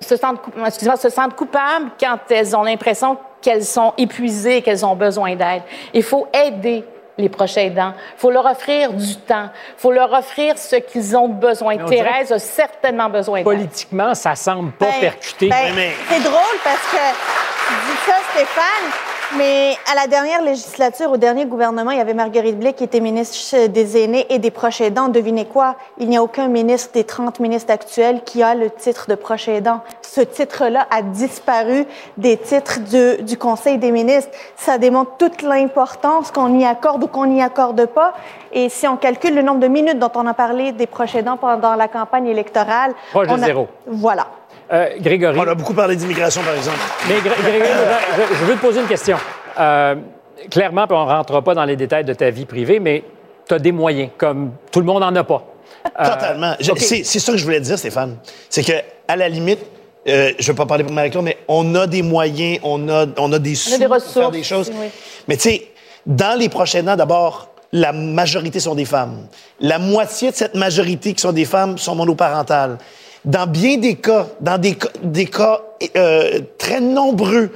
Se 0.00 0.16
sentent, 0.16 0.40
se 0.70 1.34
coupables 1.34 1.90
quand 1.98 2.18
elles 2.30 2.54
ont 2.54 2.62
l'impression 2.62 3.16
qu'elles 3.40 3.64
sont 3.64 3.94
épuisées 3.96 4.58
et 4.58 4.62
qu'elles 4.62 4.84
ont 4.84 4.96
besoin 4.96 5.34
d'aide. 5.36 5.62
Il 5.94 6.02
faut 6.02 6.28
aider 6.32 6.84
les 7.18 7.28
proches 7.28 7.56
aidants. 7.56 7.92
Il 8.16 8.20
faut 8.20 8.30
leur 8.30 8.44
offrir 8.44 8.92
du 8.92 9.16
temps. 9.16 9.48
Il 9.78 9.80
faut 9.80 9.92
leur 9.92 10.12
offrir 10.12 10.58
ce 10.58 10.76
qu'ils 10.76 11.16
ont 11.16 11.28
besoin. 11.28 11.78
Thérèse 11.78 12.30
a 12.32 12.38
certainement 12.38 13.08
besoin 13.08 13.38
d'aide. 13.38 13.44
Politiquement, 13.44 14.14
ça 14.14 14.34
semble 14.34 14.72
pas 14.72 14.86
Ben, 14.86 15.00
percuté. 15.00 15.48
ben, 15.48 15.72
C'est 16.10 16.22
drôle 16.22 16.58
parce 16.62 16.82
que 16.90 16.96
tu 17.68 17.74
dis 17.74 17.98
ça, 18.06 18.16
Stéphane, 18.32 18.90
mais 19.36 19.74
à 19.90 19.94
la 19.96 20.06
dernière 20.06 20.40
législature, 20.42 21.10
au 21.10 21.16
dernier 21.16 21.46
gouvernement, 21.46 21.90
il 21.90 21.98
y 21.98 22.00
avait 22.00 22.14
Marguerite 22.14 22.58
Blais 22.58 22.72
qui 22.72 22.84
était 22.84 23.00
ministre 23.00 23.66
des 23.66 24.02
Aînés 24.02 24.24
et 24.30 24.38
des 24.38 24.50
proches 24.52 24.80
aidants. 24.80 25.08
Devinez 25.08 25.46
quoi? 25.46 25.74
Il 25.98 26.08
n'y 26.08 26.16
a 26.16 26.22
aucun 26.22 26.46
ministre 26.48 26.92
des 26.94 27.04
30 27.04 27.40
ministres 27.40 27.72
actuels 27.72 28.22
qui 28.24 28.42
a 28.42 28.54
le 28.54 28.70
titre 28.70 29.06
de 29.08 29.14
proche 29.16 29.48
aidant. 29.48 29.80
Ce 30.02 30.20
titre-là 30.20 30.86
a 30.90 31.02
disparu 31.02 31.86
des 32.16 32.36
titres 32.36 32.78
du, 32.80 33.22
du 33.24 33.36
Conseil 33.36 33.78
des 33.78 33.90
ministres. 33.90 34.30
Ça 34.56 34.78
démontre 34.78 35.16
toute 35.18 35.42
l'importance 35.42 36.30
qu'on 36.30 36.56
y 36.58 36.64
accorde 36.64 37.02
ou 37.02 37.08
qu'on 37.08 37.26
n'y 37.26 37.42
accorde 37.42 37.84
pas. 37.86 38.14
Et 38.52 38.68
si 38.68 38.86
on 38.86 38.96
calcule 38.96 39.34
le 39.34 39.42
nombre 39.42 39.60
de 39.60 39.68
minutes 39.68 39.98
dont 39.98 40.12
on 40.14 40.26
a 40.26 40.34
parlé 40.34 40.72
des 40.72 40.86
proches 40.86 41.16
aidants 41.16 41.36
pendant 41.36 41.74
la 41.74 41.88
campagne 41.88 42.28
électorale... 42.28 42.92
Proche 43.10 43.26
de 43.28 43.32
a- 43.34 43.38
zéro. 43.38 43.68
Voilà. 43.86 44.28
Euh, 44.72 44.88
Grégory. 45.00 45.38
On 45.38 45.42
a 45.46 45.54
beaucoup 45.54 45.74
parlé 45.74 45.94
d'immigration, 45.96 46.42
par 46.42 46.54
exemple. 46.54 46.78
Mais 47.08 47.14
Gré- 47.20 47.40
Grégory, 47.40 47.70
je, 48.16 48.34
je 48.34 48.44
veux 48.44 48.54
te 48.56 48.60
poser 48.60 48.80
une 48.80 48.86
question. 48.88 49.16
Euh, 49.58 49.94
clairement, 50.50 50.86
puis 50.86 50.96
on 50.96 51.04
ne 51.04 51.10
rentrera 51.10 51.42
pas 51.42 51.54
dans 51.54 51.64
les 51.64 51.76
détails 51.76 52.04
de 52.04 52.12
ta 52.14 52.30
vie 52.30 52.46
privée, 52.46 52.80
mais 52.80 53.04
tu 53.48 53.54
as 53.54 53.58
des 53.58 53.72
moyens, 53.72 54.10
comme 54.18 54.52
tout 54.72 54.80
le 54.80 54.86
monde 54.86 55.00
n'en 55.00 55.14
a 55.14 55.24
pas. 55.24 55.44
Euh, 56.00 56.04
Totalement. 56.04 56.54
C'est 56.60 57.04
ça 57.04 57.32
que 57.32 57.38
je 57.38 57.44
voulais 57.44 57.60
dire, 57.60 57.78
Stéphane. 57.78 58.16
C'est 58.50 58.64
que 58.64 58.72
à 59.06 59.14
la 59.16 59.28
limite, 59.28 59.60
euh, 60.08 60.32
je 60.38 60.42
ne 60.42 60.48
veux 60.48 60.54
pas 60.56 60.66
parler 60.66 60.82
pour 60.84 60.92
Marie-Claude, 60.92 61.24
mais 61.24 61.38
on 61.48 61.74
a 61.76 61.86
des 61.86 62.02
moyens, 62.02 62.58
on 62.64 62.88
a, 62.88 63.06
on 63.18 63.32
a 63.32 63.38
des 63.38 63.54
sous 63.54 63.78
des 63.78 63.86
pour 63.86 63.96
faire 63.96 64.04
ressources, 64.06 64.32
des 64.32 64.42
choses. 64.42 64.70
oui. 64.74 64.86
Mais 65.28 65.36
tu 65.36 65.42
sais, 65.50 65.68
dans 66.06 66.36
les 66.38 66.48
prochains 66.48 66.86
ans, 66.88 66.96
d'abord, 66.96 67.50
la 67.72 67.92
majorité 67.92 68.58
sont 68.60 68.74
des 68.74 68.84
femmes. 68.84 69.26
La 69.60 69.78
moitié 69.78 70.30
de 70.32 70.36
cette 70.36 70.54
majorité 70.54 71.12
qui 71.14 71.20
sont 71.20 71.32
des 71.32 71.44
femmes 71.44 71.78
sont 71.78 71.94
monoparentales. 71.94 72.78
Dans 73.26 73.48
bien 73.48 73.76
des 73.76 73.96
cas, 73.96 74.28
dans 74.40 74.56
des, 74.56 74.76
des 75.02 75.26
cas 75.26 75.60
euh, 75.96 76.40
très 76.58 76.80
nombreux, 76.80 77.50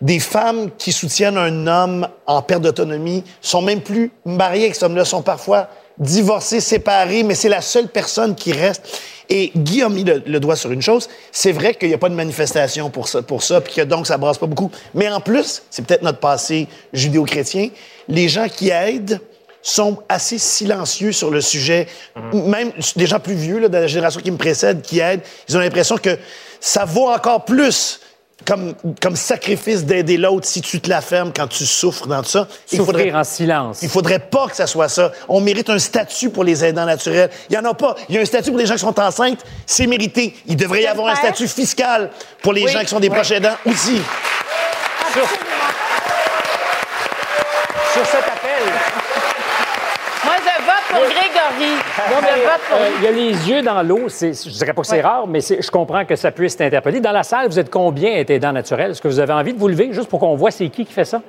des 0.00 0.18
femmes 0.18 0.70
qui 0.78 0.90
soutiennent 0.90 1.36
un 1.36 1.66
homme 1.66 2.08
en 2.26 2.42
perte 2.42 2.62
d'autonomie 2.62 3.22
sont 3.40 3.62
même 3.62 3.82
plus 3.82 4.10
mariées 4.24 4.64
avec 4.64 4.74
cet 4.74 4.84
homme-là, 4.84 5.04
sont 5.04 5.22
parfois 5.22 5.68
divorcées, 5.98 6.60
séparées, 6.60 7.22
mais 7.22 7.34
c'est 7.34 7.50
la 7.50 7.60
seule 7.60 7.88
personne 7.88 8.34
qui 8.34 8.52
reste. 8.52 9.00
Et 9.28 9.52
Guy 9.54 9.82
a 9.82 9.88
mis 9.88 10.02
le, 10.02 10.22
le 10.26 10.40
doigt 10.40 10.56
sur 10.56 10.72
une 10.72 10.82
chose. 10.82 11.08
C'est 11.30 11.52
vrai 11.52 11.74
qu'il 11.74 11.88
n'y 11.88 11.94
a 11.94 11.98
pas 11.98 12.08
de 12.08 12.14
manifestation 12.14 12.90
pour 12.90 13.06
ça, 13.06 13.22
pour 13.22 13.42
ça, 13.42 13.60
puis 13.60 13.74
que 13.74 13.82
donc 13.82 14.06
ça 14.06 14.16
brasse 14.16 14.38
pas 14.38 14.46
beaucoup. 14.46 14.70
Mais 14.94 15.08
en 15.08 15.20
plus, 15.20 15.62
c'est 15.70 15.86
peut-être 15.86 16.02
notre 16.02 16.18
passé 16.18 16.68
judéo-chrétien, 16.92 17.68
les 18.08 18.28
gens 18.28 18.48
qui 18.48 18.70
aident 18.70 19.20
sont 19.62 20.02
assez 20.08 20.38
silencieux 20.38 21.12
sur 21.12 21.30
le 21.30 21.40
sujet. 21.40 21.86
Même 22.32 22.72
des 22.96 23.06
gens 23.06 23.20
plus 23.20 23.34
vieux, 23.34 23.58
là, 23.60 23.68
de 23.68 23.78
la 23.78 23.86
génération 23.86 24.20
qui 24.20 24.30
me 24.30 24.36
précède, 24.36 24.82
qui 24.82 24.98
aident, 25.00 25.20
ils 25.48 25.56
ont 25.56 25.60
l'impression 25.60 25.96
que 25.98 26.18
ça 26.60 26.84
vaut 26.84 27.08
encore 27.08 27.44
plus 27.44 28.00
comme, 28.44 28.74
comme 29.00 29.14
sacrifice 29.14 29.84
d'aider 29.84 30.16
l'autre 30.16 30.48
si 30.48 30.60
tu 30.62 30.80
te 30.80 30.88
la 30.90 31.00
fermes 31.00 31.32
quand 31.32 31.46
tu 31.46 31.64
souffres 31.64 32.08
dans 32.08 32.24
ça. 32.24 32.48
Il 32.72 32.78
Souffrir 32.78 32.86
faudrait, 32.86 33.12
en 33.14 33.22
silence. 33.22 33.78
il 33.82 33.88
faudrait 33.88 34.18
pas 34.18 34.48
que 34.48 34.56
ça 34.56 34.66
soit 34.66 34.88
ça. 34.88 35.12
On 35.28 35.40
mérite 35.40 35.70
un 35.70 35.78
statut 35.78 36.28
pour 36.30 36.42
les 36.42 36.64
aidants 36.64 36.84
naturels. 36.84 37.30
Il 37.48 37.54
y 37.54 37.58
en 37.58 37.64
a 37.64 37.72
pas. 37.74 37.94
Il 38.08 38.16
y 38.16 38.18
a 38.18 38.20
un 38.20 38.24
statut 38.24 38.50
pour 38.50 38.58
les 38.58 38.66
gens 38.66 38.74
qui 38.74 38.80
sont 38.80 38.98
enceintes. 38.98 39.44
C'est 39.64 39.86
mérité. 39.86 40.34
Il 40.46 40.56
devrait 40.56 40.82
y 40.82 40.86
avoir 40.88 41.06
un 41.12 41.14
statut 41.14 41.46
fiscal 41.46 42.10
pour 42.42 42.52
les 42.52 42.64
Oui. 42.64 42.72
gens 42.72 42.80
qui 42.80 42.88
sont 42.88 42.98
des 42.98 43.10
proches 43.10 43.30
aidants 43.30 43.54
aussi. 43.64 44.00
Sur, 45.12 45.28
sur 47.92 48.06
cet 48.06 48.24
appel, 48.26 48.62
Moi, 50.24 50.34
je 50.38 50.64
vote 50.64 50.86
pour 50.88 51.00
Grégory. 51.02 51.72
Non, 51.74 51.76
je 51.76 51.76
mais, 51.76 51.76
vote 51.76 51.76
pour 51.76 51.78
euh, 51.78 51.81
il 52.98 53.04
y 53.04 53.06
a 53.06 53.10
les 53.10 53.50
yeux 53.50 53.62
dans 53.62 53.82
l'eau. 53.82 54.08
C'est- 54.08 54.32
Je 54.48 54.50
dirais 54.54 54.72
pas 54.72 54.82
que 54.82 54.86
c'est 54.88 55.00
rare, 55.00 55.26
mais 55.26 55.40
c'est- 55.40 55.60
je 55.62 55.70
comprends 55.70 56.04
que 56.04 56.16
ça 56.16 56.30
puisse 56.30 56.56
t'interpeller. 56.56 57.00
Dans 57.00 57.12
la 57.12 57.22
salle, 57.22 57.48
vous 57.48 57.58
êtes 57.58 57.70
combien 57.70 58.12
à 58.12 58.18
être 58.18 58.30
aidant 58.30 58.52
naturel? 58.52 58.92
Est-ce 58.92 59.02
que 59.02 59.08
vous 59.08 59.20
avez 59.20 59.32
envie 59.32 59.52
de 59.52 59.58
vous 59.58 59.68
lever, 59.68 59.92
juste 59.92 60.08
pour 60.08 60.20
qu'on 60.20 60.34
voit 60.36 60.50
c'est 60.50 60.68
qui 60.68 60.84
qui 60.84 60.92
fait 60.92 61.04
ça? 61.04 61.20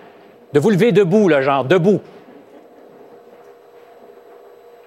De 0.54 0.60
vous 0.60 0.70
lever 0.70 0.92
debout, 0.92 1.28
là, 1.30 1.42
genre, 1.42 1.64
debout. 1.66 2.00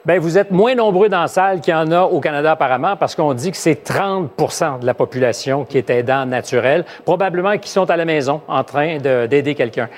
Bien, 0.04 0.20
vous 0.20 0.38
êtes 0.38 0.52
moins 0.52 0.76
nombreux 0.76 1.08
dans 1.08 1.22
la 1.22 1.26
salle 1.26 1.60
qu'il 1.60 1.72
y 1.72 1.76
en 1.76 1.90
a 1.90 2.02
au 2.02 2.20
Canada 2.20 2.52
apparemment 2.52 2.94
parce 2.96 3.16
qu'on 3.16 3.34
dit 3.34 3.50
que 3.50 3.56
c'est 3.56 3.82
30% 3.82 4.78
de 4.78 4.86
la 4.86 4.94
population 4.94 5.64
qui 5.64 5.78
est 5.78 5.90
aidant 5.90 6.24
naturel, 6.26 6.84
probablement 7.04 7.58
qui 7.58 7.68
sont 7.70 7.90
à 7.90 7.96
la 7.96 8.04
maison 8.04 8.40
en 8.46 8.62
train 8.62 8.98
de- 8.98 9.26
d'aider 9.26 9.56
quelqu'un. 9.56 9.88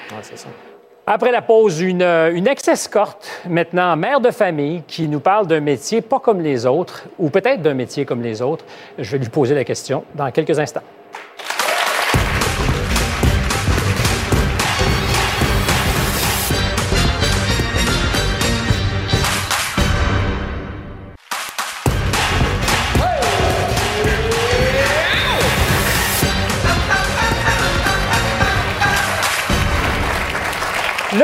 Après 1.10 1.32
la 1.32 1.40
pause, 1.40 1.80
une, 1.80 2.02
euh, 2.02 2.34
une 2.34 2.46
ex-escorte, 2.46 3.40
maintenant 3.48 3.96
mère 3.96 4.20
de 4.20 4.30
famille, 4.30 4.82
qui 4.86 5.08
nous 5.08 5.20
parle 5.20 5.46
d'un 5.46 5.60
métier 5.60 6.02
pas 6.02 6.20
comme 6.20 6.42
les 6.42 6.66
autres, 6.66 7.06
ou 7.18 7.30
peut-être 7.30 7.62
d'un 7.62 7.72
métier 7.72 8.04
comme 8.04 8.20
les 8.20 8.42
autres. 8.42 8.66
Je 8.98 9.12
vais 9.12 9.16
lui 9.16 9.30
poser 9.30 9.54
la 9.54 9.64
question 9.64 10.04
dans 10.14 10.30
quelques 10.30 10.58
instants. 10.58 10.82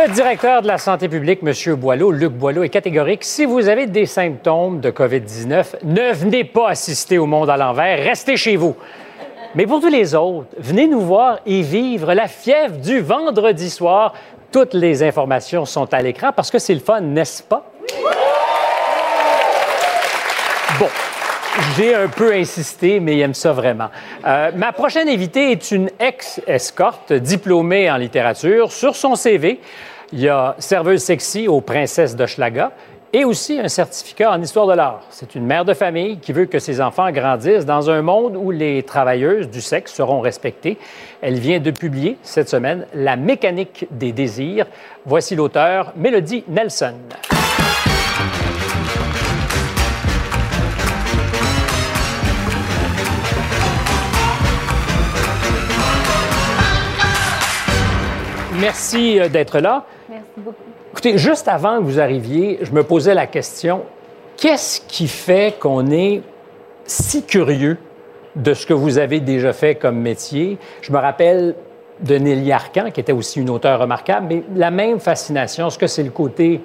Le 0.07 0.13
directeur 0.13 0.61
de 0.61 0.67
la 0.67 0.77
santé 0.77 1.09
publique, 1.09 1.41
M. 1.43 1.77
Boileau, 1.77 2.11
Luc 2.11 2.33
Boileau, 2.33 2.63
est 2.63 2.69
catégorique. 2.69 3.25
Si 3.25 3.47
vous 3.47 3.69
avez 3.69 3.87
des 3.87 4.05
symptômes 4.05 4.81
de 4.81 4.91
COVID-19, 4.91 5.77
ne 5.83 6.13
venez 6.13 6.45
pas 6.45 6.69
assister 6.69 7.17
au 7.17 7.25
monde 7.25 7.49
à 7.49 7.57
l'envers, 7.57 8.05
restez 8.05 8.37
chez 8.37 8.57
vous. 8.57 8.77
Mais 9.55 9.67
pour 9.67 9.81
tous 9.81 9.89
les 9.89 10.15
autres, 10.15 10.49
venez 10.59 10.89
nous 10.89 11.01
voir 11.01 11.39
et 11.47 11.63
vivre 11.63 12.13
la 12.13 12.29
fièvre 12.29 12.77
du 12.77 13.01
vendredi 13.01 13.71
soir. 13.71 14.13
Toutes 14.53 14.75
les 14.75 15.03
informations 15.03 15.65
sont 15.65 15.93
à 15.95 16.03
l'écran 16.03 16.33
parce 16.37 16.51
que 16.51 16.59
c'est 16.59 16.75
le 16.75 16.81
fun, 16.81 17.01
n'est-ce 17.01 17.43
pas? 17.43 17.73
Bon, 20.79 20.89
j'ai 21.79 21.95
un 21.95 22.09
peu 22.09 22.35
insisté, 22.35 23.01
mais 23.01 23.17
il 23.17 23.21
aime 23.23 23.33
ça 23.33 23.53
vraiment. 23.53 23.89
Euh, 24.27 24.51
ma 24.55 24.73
prochaine 24.73 25.09
invitée 25.09 25.53
est 25.53 25.71
une 25.71 25.89
ex-escorte 25.99 27.15
diplômée 27.15 27.91
en 27.91 27.97
littérature. 27.97 28.71
Sur 28.71 28.97
son 28.97 29.15
CV, 29.15 29.61
il 30.15 30.21
y 30.21 30.29
a 30.29 30.55
serveuse 30.61 31.03
sexy 31.03 31.49
aux 31.49 31.61
princesses 31.61 32.15
d'Hochelaga 32.15 32.71
et 33.12 33.25
aussi 33.25 33.59
un 33.59 33.67
certificat 33.67 34.31
en 34.31 34.41
histoire 34.41 34.69
de 34.69 34.75
l'art. 34.75 35.03
C'est 35.11 35.35
une 35.35 35.45
mère 35.45 35.65
de 35.65 35.75
famille 35.75 36.19
qui 36.19 36.33
veut 36.33 36.47
que 36.47 36.61
ses 36.61 36.81
enfants 36.81 37.11
grandissent 37.11 37.67
dans 37.67 37.91
un 37.91 38.01
monde 38.01 38.37
où 38.37 38.53
les 38.53 38.85
travailleuses 38.85 39.51
du 39.51 39.61
sexe 39.61 39.93
seront 39.93 40.21
respectées. 40.21 40.79
Elle 41.21 41.41
vient 41.41 41.59
de 41.59 41.73
publier 41.73 42.17
cette 42.23 42.49
semaine 42.49 42.87
La 42.95 43.17
mécanique 43.17 43.89
des 43.91 44.12
désirs. 44.12 44.67
Voici 45.05 45.35
l'auteur, 45.35 45.93
Mélodie 45.97 46.45
Nelson. 46.47 46.95
Merci 58.61 59.21
euh, 59.21 59.29
d'être 59.29 59.59
là. 59.59 59.85
Merci 60.09 60.25
beaucoup. 60.37 60.57
Écoutez, 60.93 61.19
juste 61.19 61.49
avant 61.49 61.79
que 61.79 61.83
vous 61.83 62.01
arriviez, 62.01 62.61
je 62.63 62.71
me 62.73 62.85
posais 62.85 63.15
la 63.15 63.27
question 63.27 63.83
qu'est-ce 64.37 64.81
qui 64.81 65.09
fait 65.09 65.59
qu'on 65.59 65.91
est 65.91 66.23
si 66.85 67.25
curieux 67.25 67.79
de 68.37 68.55
ce 68.55 68.67
que 68.67 68.75
vous 68.75 68.99
avez 68.99 69.21
déjà 69.21 69.53
fait 69.53 69.75
comme 69.75 69.99
métier? 69.99 70.59
Je 70.83 70.93
me 70.93 70.99
rappelle 70.99 71.55
de 72.01 72.17
Nelly 72.17 72.53
Arcan, 72.53 72.91
qui 72.91 73.01
était 73.01 73.13
aussi 73.13 73.41
une 73.41 73.51
auteure 73.51 73.81
remarquable, 73.81 74.27
mais 74.29 74.43
la 74.55 74.71
même 74.71 74.99
fascination, 75.01 75.69
est-ce 75.69 75.79
que 75.79 75.87
c'est 75.87 76.03
le 76.03 76.11
côté 76.11 76.61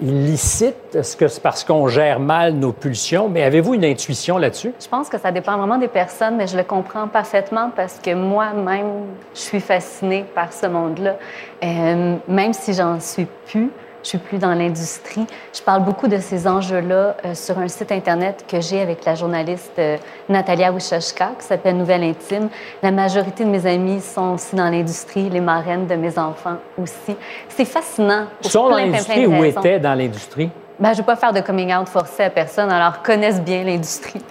illicite? 0.00 0.94
Est-ce 0.94 1.16
que 1.16 1.28
c'est 1.28 1.42
parce 1.42 1.64
qu'on 1.64 1.88
gère 1.88 2.20
mal 2.20 2.54
nos 2.54 2.72
pulsions? 2.72 3.28
Mais 3.28 3.42
avez-vous 3.42 3.74
une 3.74 3.84
intuition 3.84 4.38
là-dessus? 4.38 4.72
Je 4.80 4.88
pense 4.88 5.08
que 5.08 5.18
ça 5.18 5.30
dépend 5.30 5.56
vraiment 5.56 5.78
des 5.78 5.88
personnes, 5.88 6.36
mais 6.36 6.46
je 6.46 6.56
le 6.56 6.64
comprends 6.64 7.08
parfaitement 7.08 7.70
parce 7.74 7.98
que 7.98 8.14
moi-même, 8.14 9.06
je 9.34 9.40
suis 9.40 9.60
fascinée 9.60 10.24
par 10.34 10.52
ce 10.52 10.66
monde-là. 10.66 11.16
Euh, 11.62 12.16
même 12.28 12.52
si 12.52 12.72
j'en 12.72 13.00
suis 13.00 13.26
plus, 13.46 13.70
Je 14.02 14.10
suis 14.10 14.18
plus 14.18 14.38
dans 14.38 14.54
l'industrie. 14.54 15.26
Je 15.52 15.60
parle 15.60 15.84
beaucoup 15.84 16.08
de 16.08 16.18
ces 16.18 16.46
enjeux-là 16.46 17.16
euh, 17.24 17.34
sur 17.34 17.58
un 17.58 17.68
site 17.68 17.90
Internet 17.92 18.44
que 18.48 18.60
j'ai 18.60 18.80
avec 18.80 19.04
la 19.04 19.14
journaliste 19.14 19.72
euh, 19.78 19.96
Natalia 20.28 20.72
Wiszewska, 20.72 21.32
qui 21.38 21.44
s'appelle 21.44 21.76
Nouvelle 21.76 22.04
Intime. 22.04 22.48
La 22.82 22.90
majorité 22.90 23.44
de 23.44 23.50
mes 23.50 23.66
amis 23.66 24.00
sont 24.00 24.34
aussi 24.34 24.54
dans 24.54 24.70
l'industrie, 24.70 25.28
les 25.28 25.40
marraines 25.40 25.86
de 25.86 25.96
mes 25.96 26.18
enfants 26.18 26.58
aussi. 26.80 27.16
C'est 27.48 27.64
fascinant. 27.64 28.26
Ils 28.44 28.50
sont 28.50 28.68
dans 28.68 28.76
l'industrie 28.76 29.26
ou 29.26 29.44
étaient 29.44 29.80
dans 29.80 29.94
l'industrie? 29.94 30.50
Ben, 30.78 30.90
je 30.90 30.92
ne 30.92 30.98
veux 30.98 31.06
pas 31.06 31.16
faire 31.16 31.32
de 31.32 31.40
coming 31.40 31.74
out 31.74 31.88
forcé 31.88 32.22
à 32.22 32.30
personne, 32.30 32.70
alors 32.70 33.02
connaissent 33.02 33.42
bien 33.42 33.64
l'industrie. 33.64 34.22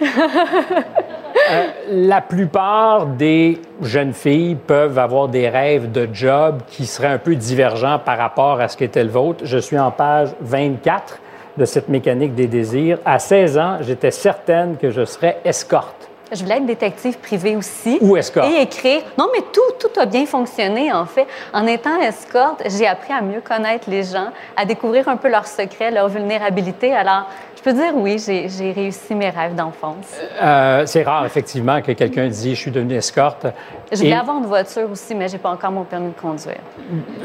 Euh, 1.50 1.66
la 1.90 2.20
plupart 2.20 3.06
des 3.06 3.60
jeunes 3.80 4.12
filles 4.12 4.54
peuvent 4.54 4.98
avoir 4.98 5.28
des 5.28 5.48
rêves 5.48 5.90
de 5.90 6.08
job 6.12 6.60
qui 6.68 6.84
seraient 6.84 7.08
un 7.08 7.18
peu 7.18 7.36
divergents 7.36 7.98
par 7.98 8.18
rapport 8.18 8.60
à 8.60 8.68
ce 8.68 8.76
qu'était 8.76 9.04
le 9.04 9.10
vôtre. 9.10 9.44
Je 9.44 9.58
suis 9.58 9.78
en 9.78 9.90
page 9.90 10.30
24 10.40 11.18
de 11.56 11.64
cette 11.64 11.88
mécanique 11.88 12.34
des 12.34 12.46
désirs. 12.46 12.98
À 13.04 13.18
16 13.18 13.58
ans, 13.58 13.76
j'étais 13.80 14.10
certaine 14.10 14.76
que 14.76 14.90
je 14.90 15.04
serais 15.04 15.38
escorte. 15.44 16.08
Je 16.30 16.42
voulais 16.42 16.58
être 16.58 16.66
détective 16.66 17.18
privé 17.18 17.56
aussi. 17.56 17.96
Ou 18.02 18.16
escorte. 18.16 18.50
Et 18.50 18.60
écrire. 18.60 19.00
Non, 19.16 19.28
mais 19.32 19.42
tout, 19.50 19.72
tout 19.78 19.98
a 19.98 20.04
bien 20.04 20.26
fonctionné, 20.26 20.92
en 20.92 21.06
fait. 21.06 21.26
En 21.54 21.66
étant 21.66 21.98
escorte, 22.00 22.62
j'ai 22.66 22.86
appris 22.86 23.14
à 23.14 23.22
mieux 23.22 23.40
connaître 23.40 23.88
les 23.88 24.02
gens, 24.02 24.28
à 24.54 24.66
découvrir 24.66 25.08
un 25.08 25.16
peu 25.16 25.30
leurs 25.30 25.46
secrets, 25.46 25.90
leurs 25.90 26.08
vulnérabilités. 26.08 26.94
Alors, 26.94 27.26
je 27.58 27.62
peux 27.62 27.72
dire 27.72 27.92
oui, 27.94 28.18
j'ai 28.18 28.72
réussi 28.72 29.14
mes 29.16 29.30
rêves 29.30 29.56
d'enfance. 29.56 30.06
Euh, 30.40 30.84
c'est 30.86 31.02
rare, 31.02 31.26
effectivement, 31.26 31.82
que 31.82 31.90
quelqu'un 31.92 32.28
dise 32.28 32.54
je 32.54 32.60
suis 32.60 32.70
devenu 32.70 32.94
escorte. 32.94 33.46
Je 33.90 33.98
voulais 33.98 34.12
avoir 34.12 34.38
une 34.38 34.46
voiture 34.46 34.88
aussi, 34.90 35.14
mais 35.14 35.28
j'ai 35.28 35.38
pas 35.38 35.50
encore 35.50 35.72
mon 35.72 35.82
permis 35.82 36.10
de 36.10 36.20
conduire. 36.20 36.60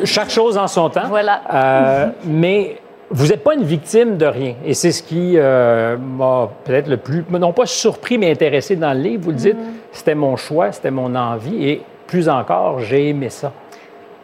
Chaque 0.03 0.31
chose 0.31 0.57
en 0.57 0.67
son 0.67 0.89
temps. 0.89 1.07
Voilà. 1.07 1.41
Euh, 1.53 2.07
mais 2.25 2.77
vous 3.11 3.27
n'êtes 3.27 3.43
pas 3.43 3.53
une 3.53 3.63
victime 3.63 4.17
de 4.17 4.25
rien. 4.25 4.55
Et 4.65 4.73
c'est 4.73 4.91
ce 4.91 5.03
qui 5.03 5.33
euh, 5.35 5.97
m'a 5.97 6.49
peut-être 6.63 6.87
le 6.87 6.97
plus, 6.97 7.23
non 7.29 7.53
pas 7.53 7.67
surpris, 7.67 8.17
mais 8.17 8.31
intéressé 8.31 8.75
dans 8.75 8.93
le 8.93 8.99
livre. 9.01 9.25
Vous 9.25 9.31
le 9.31 9.37
dites, 9.37 9.55
Mm-hmm. 9.55 9.91
c'était 9.91 10.15
mon 10.15 10.35
choix, 10.35 10.71
c'était 10.71 10.89
mon 10.89 11.13
envie. 11.13 11.63
Et 11.69 11.83
plus 12.07 12.27
encore, 12.27 12.79
j'ai 12.79 13.09
aimé 13.09 13.29
ça. 13.29 13.51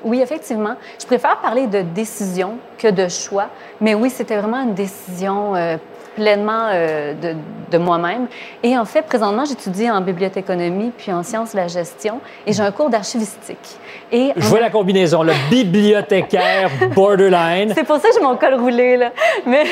Oui, 0.03 0.21
effectivement. 0.21 0.75
Je 0.99 1.05
préfère 1.05 1.37
parler 1.37 1.67
de 1.67 1.81
décision 1.81 2.53
que 2.77 2.87
de 2.87 3.07
choix. 3.09 3.47
Mais 3.81 3.93
oui, 3.93 4.09
c'était 4.09 4.37
vraiment 4.37 4.63
une 4.63 4.73
décision 4.73 5.55
euh, 5.55 5.77
pleinement 6.19 6.67
euh, 6.73 7.13
de, 7.13 7.35
de 7.71 7.77
moi-même. 7.77 8.27
Et 8.61 8.77
en 8.77 8.83
fait, 8.83 9.03
présentement, 9.03 9.45
j'étudie 9.45 9.89
en 9.89 10.01
bibliothéconomie 10.01 10.91
puis 10.97 11.13
en 11.13 11.23
sciences 11.23 11.53
de 11.53 11.57
la 11.57 11.69
gestion 11.69 12.19
et 12.45 12.51
j'ai 12.51 12.61
un 12.61 12.71
cours 12.71 12.89
d'archivistique. 12.89 13.77
Et 14.11 14.33
Je 14.35 14.45
vois 14.47 14.59
la 14.59 14.69
combinaison, 14.69 15.23
le 15.23 15.31
bibliothécaire 15.49 16.69
borderline. 16.93 17.71
C'est 17.73 17.85
pour 17.85 17.97
ça 17.97 18.09
que 18.09 18.15
j'ai 18.15 18.21
mon 18.21 18.35
col 18.35 18.55
roulé, 18.55 18.97
là. 18.97 19.11
Mais, 19.45 19.63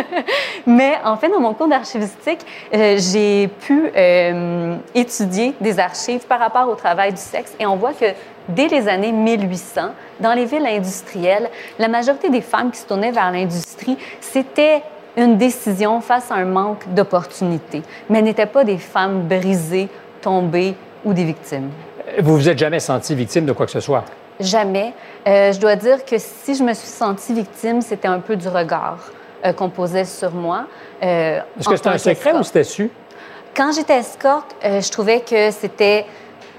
mais 0.66 0.94
en 1.04 1.16
fait, 1.18 1.28
dans 1.28 1.40
mon 1.40 1.52
cours 1.52 1.68
d'archivistique, 1.68 2.40
euh, 2.74 2.96
j'ai 2.98 3.48
pu 3.48 3.90
euh, 3.94 4.76
étudier 4.94 5.52
des 5.60 5.78
archives 5.78 6.26
par 6.26 6.38
rapport 6.38 6.70
au 6.70 6.74
travail 6.74 7.12
du 7.12 7.20
sexe 7.20 7.52
et 7.60 7.66
on 7.66 7.76
voit 7.76 7.92
que 7.92 8.06
dès 8.48 8.68
les 8.68 8.88
années 8.88 9.12
1800, 9.12 9.80
dans 10.20 10.32
les 10.32 10.46
villes 10.46 10.66
industrielles, 10.66 11.50
la 11.78 11.88
majorité 11.88 12.30
des 12.30 12.40
femmes 12.40 12.70
qui 12.70 12.78
se 12.78 12.86
tournaient 12.86 13.10
vers 13.12 13.30
l'industrie, 13.30 13.98
c'était 14.20 14.82
une 15.16 15.36
décision 15.36 16.00
face 16.00 16.30
à 16.30 16.36
un 16.36 16.44
manque 16.44 16.88
d'opportunités, 16.94 17.82
mais 18.08 18.22
n'étaient 18.22 18.46
pas 18.46 18.64
des 18.64 18.78
femmes 18.78 19.22
brisées, 19.28 19.88
tombées 20.20 20.74
ou 21.04 21.12
des 21.12 21.24
victimes. 21.24 21.70
Vous 22.20 22.36
vous 22.36 22.48
êtes 22.48 22.58
jamais 22.58 22.80
senti 22.80 23.14
victime 23.14 23.44
de 23.44 23.52
quoi 23.52 23.66
que 23.66 23.72
ce 23.72 23.80
soit? 23.80 24.04
Jamais. 24.40 24.92
Euh, 25.26 25.52
je 25.52 25.60
dois 25.60 25.76
dire 25.76 26.04
que 26.04 26.16
si 26.18 26.54
je 26.54 26.62
me 26.62 26.74
suis 26.74 26.88
sentie 26.88 27.32
victime, 27.32 27.80
c'était 27.80 28.08
un 28.08 28.20
peu 28.20 28.36
du 28.36 28.48
regard 28.48 28.98
euh, 29.44 29.52
qu'on 29.52 29.68
posait 29.68 30.04
sur 30.04 30.32
moi. 30.32 30.64
Euh, 31.02 31.40
Est-ce 31.58 31.68
que 31.68 31.76
c'était 31.76 31.88
un 31.90 31.98
secret 31.98 32.32
ou 32.32 32.42
c'était 32.42 32.64
su? 32.64 32.90
Quand 33.54 33.72
j'étais 33.72 33.98
escorte, 33.98 34.56
je 34.62 34.90
trouvais 34.90 35.20
que 35.20 35.50
c'était 35.50 36.06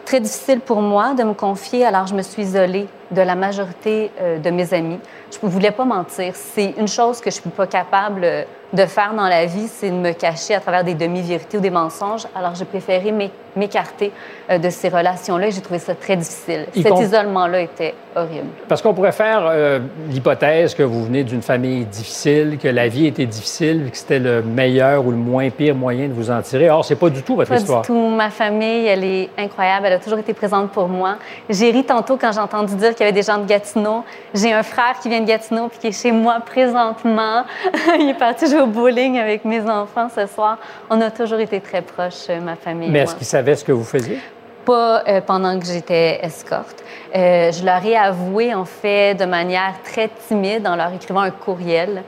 très 0.06 0.20
difficile 0.20 0.60
pour 0.60 0.82
moi 0.82 1.14
de 1.14 1.24
me 1.24 1.34
confier, 1.34 1.86
alors 1.86 2.08
je 2.08 2.16
me 2.16 2.22
suis 2.22 2.43
isolée 2.43 2.88
de 3.12 3.22
la 3.22 3.36
majorité 3.36 4.12
euh, 4.20 4.39
de 4.39 4.49
mes 4.49 4.74
amis. 4.74 4.99
Je 5.32 5.45
ne 5.45 5.51
voulais 5.51 5.72
pas 5.72 5.86
mentir. 5.86 6.34
C'est 6.36 6.74
une 6.78 6.88
chose 6.88 7.20
que 7.20 7.30
je 7.32 7.38
ne 7.38 7.41
suis 7.41 7.49
pas 7.49 7.68
capable 7.68 8.22
euh, 8.24 8.43
de 8.74 8.86
faire 8.86 9.13
dans 9.15 9.28
la 9.28 9.45
vie, 9.45 9.67
c'est 9.67 9.89
de 9.91 9.95
me 9.95 10.11
cacher 10.13 10.55
à 10.55 10.59
travers 10.59 10.84
des 10.84 10.95
demi-vérités 10.95 11.57
ou 11.57 11.61
des 11.61 11.69
mensonges. 11.69 12.24
Alors 12.36 12.55
j'ai 12.55 12.65
préféré 12.65 13.11
m'é- 13.11 13.30
m'écarter 13.55 14.11
euh, 14.49 14.57
de 14.57 14.69
ces 14.71 14.89
relations-là 14.89 15.47
et 15.47 15.51
j'ai 15.51 15.61
trouvé 15.61 15.78
ça 15.80 15.93
très 15.93 16.15
difficile. 16.15 16.65
Y 16.76 16.82
Cet 16.82 16.97
isolement-là 16.99 17.61
était 17.61 17.93
horrible. 18.15 18.47
Parce 18.67 18.82
qu'on 18.82 18.93
pourrait 18.95 19.11
faire 19.11 19.43
euh, 19.45 19.80
l'hypothèse 20.09 20.74
que 20.74 20.82
vous 20.82 21.05
venez 21.05 21.24
d'une 21.24 21.43
famille 21.43 21.86
difficile, 21.86 22.57
que 22.61 22.67
la 22.67 22.88
vie 22.88 23.05
était 23.05 23.28
difficile, 23.28 23.89
que 23.91 23.97
c'était 23.97 24.17
le 24.19 24.41
meilleur 24.41 25.05
ou 25.05 25.11
le 25.11 25.17
moins 25.17 25.49
pire 25.51 25.76
moyen 25.76 26.07
de 26.07 26.13
vous 26.13 26.32
en 26.32 26.41
tirer. 26.41 26.69
Or, 26.71 26.84
c'est 26.84 26.95
pas 26.95 27.09
du 27.09 27.21
tout 27.21 27.36
votre 27.36 27.49
Pas 27.49 27.57
histoire. 27.57 27.82
du 27.82 27.88
tout. 27.88 28.07
Ma 28.09 28.32
famille, 28.32 28.88
elle 28.88 29.03
est 29.03 29.30
incroyable. 29.38 29.86
Elle 29.86 29.93
a 29.93 29.99
toujours 29.99 30.19
été 30.19 30.34
présente 30.34 30.71
pour 30.71 30.88
moi. 30.88 31.17
J'ai 31.49 31.69
ri 31.69 31.84
tantôt 31.84 32.17
quand 32.17 32.32
j'ai 32.32 32.39
entendu 32.39 32.76
dire 32.76 32.89
qu'il 32.95 33.01
y 33.01 33.03
avait 33.03 33.11
des 33.11 33.21
gens 33.24 33.38
de 33.38 33.45
Gatineau. 33.45 34.03
J'ai 34.34 34.51
un 34.51 34.63
frère 34.63 34.95
qui 35.01 35.09
vient 35.09 35.21
de 35.21 35.28
Gatineau 35.28 35.67
puis 35.67 35.78
qui 35.80 35.88
est 35.88 36.01
chez 36.01 36.11
moi 36.11 36.39
présentement. 36.43 37.43
Il 37.99 38.09
est 38.09 38.17
parti 38.17 38.49
jouer 38.49 38.62
au 38.64 38.68
bowling 38.68 39.18
avec 39.18 39.45
mes 39.45 39.61
enfants 39.70 40.07
ce 40.14 40.26
soir. 40.26 40.57
On 40.89 40.99
a 41.01 41.11
toujours 41.11 41.39
été 41.39 41.59
très 41.59 41.82
proches, 41.82 42.30
euh, 42.30 42.39
ma 42.39 42.55
famille. 42.55 42.89
Mais 42.89 42.99
est-ce 42.99 43.16
qu'ils 43.16 43.28
savaient 43.28 43.55
ce 43.55 43.64
que 43.64 43.72
vous 43.72 43.84
faisiez? 43.84 44.20
Pas 44.66 45.03
euh, 45.07 45.22
pendant 45.22 45.59
que 45.59 45.66
j'étais 45.66 46.20
escorte. 46.24 46.84
Euh, 47.16 47.51
je 47.51 47.66
leur 47.66 47.86
ai 47.86 47.97
avoué, 47.97 48.53
en 48.53 48.66
fait, 48.66 49.16
de 49.16 49.26
manière 49.26 49.74
très 49.84 50.09
timide, 50.28 50.66
en 50.66 50.76
leur 50.76 50.93
écrivant 50.93 51.20
un 51.22 51.32
courriel, 51.32 52.03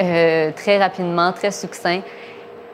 euh, 0.00 0.50
très 0.56 0.78
rapidement, 0.78 1.32
très 1.32 1.52
succinct. 1.52 2.00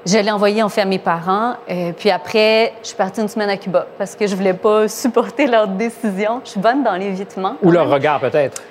Je 0.06 0.18
l'ai 0.18 0.30
envoyé, 0.30 0.62
en 0.62 0.68
fait, 0.68 0.82
à 0.82 0.84
mes 0.86 1.00
parents. 1.00 1.54
puis 1.98 2.10
après, 2.10 2.72
je 2.80 2.88
suis 2.88 2.96
partie 2.96 3.20
une 3.20 3.28
semaine 3.28 3.50
à 3.50 3.56
Cuba 3.56 3.86
parce 3.98 4.14
que 4.14 4.26
je 4.26 4.36
voulais 4.36 4.54
pas 4.54 4.88
supporter 5.02 5.46
leur 5.46 5.66
décision. 5.66 6.40
Je 6.44 6.50
suis 6.50 6.60
bonne 6.60 6.84
dans 6.84 6.94
l'évitement. 6.94 7.56
Ou 7.62 7.72
leur 7.72 7.90
regard, 7.90 8.20
peut-être? 8.20 8.62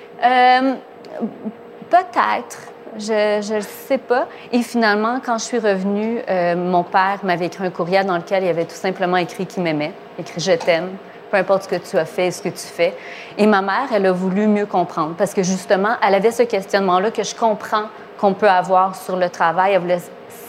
Peut-être. 1.89 2.74
Je 2.97 3.55
ne 3.55 3.61
sais 3.61 3.97
pas. 3.97 4.27
Et 4.51 4.61
finalement, 4.61 5.19
quand 5.23 5.37
je 5.37 5.43
suis 5.43 5.59
revenue, 5.59 6.21
euh, 6.29 6.55
mon 6.55 6.83
père 6.83 7.19
m'avait 7.23 7.47
écrit 7.47 7.65
un 7.65 7.69
courriel 7.69 8.05
dans 8.05 8.17
lequel 8.17 8.43
il 8.43 8.49
avait 8.49 8.65
tout 8.65 8.75
simplement 8.75 9.17
écrit 9.17 9.45
qu'il 9.45 9.63
m'aimait, 9.63 9.93
écrit 10.17 10.39
Je 10.39 10.53
t'aime, 10.53 10.89
peu 11.29 11.37
importe 11.37 11.63
ce 11.63 11.67
que 11.67 11.75
tu 11.75 11.97
as 11.97 12.05
fait 12.05 12.27
et 12.27 12.31
ce 12.31 12.41
que 12.41 12.49
tu 12.49 12.57
fais. 12.57 12.93
Et 13.37 13.47
ma 13.47 13.61
mère, 13.61 13.89
elle 13.93 14.05
a 14.05 14.11
voulu 14.11 14.47
mieux 14.47 14.65
comprendre 14.65 15.15
parce 15.17 15.33
que 15.33 15.43
justement, 15.43 15.95
elle 16.05 16.15
avait 16.15 16.31
ce 16.31 16.43
questionnement-là 16.43 17.11
que 17.11 17.23
je 17.23 17.35
comprends 17.35 17.85
qu'on 18.17 18.33
peut 18.33 18.49
avoir 18.49 18.95
sur 18.95 19.17
le 19.17 19.29
travail. 19.29 19.73
Elle 19.73 19.81
voulait 19.81 20.01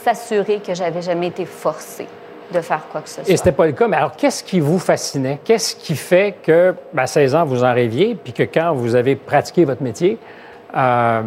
s'assurer 0.03 0.59
que 0.65 0.73
j'avais 0.73 1.01
jamais 1.01 1.27
été 1.27 1.45
forcée 1.45 2.07
de 2.53 2.61
faire 2.61 2.87
quoi 2.89 3.01
que 3.01 3.09
ce 3.09 3.15
soit. 3.15 3.29
Et 3.29 3.35
c'était 3.35 3.51
pas 3.51 3.65
le 3.65 3.73
cas. 3.73 3.89
Mais 3.89 3.97
alors, 3.97 4.15
qu'est-ce 4.15 4.41
qui 4.41 4.61
vous 4.61 4.79
fascinait? 4.79 5.39
Qu'est-ce 5.43 5.75
qui 5.75 5.97
fait 5.97 6.35
que, 6.41 6.73
ben, 6.93 7.03
à 7.03 7.07
16 7.07 7.35
ans, 7.35 7.45
vous 7.45 7.65
en 7.65 7.73
rêviez, 7.73 8.15
puis 8.15 8.31
que 8.31 8.43
quand 8.43 8.73
vous 8.73 8.95
avez 8.95 9.17
pratiqué 9.17 9.65
votre 9.65 9.83
métier, 9.83 10.17
euh, 10.75 11.21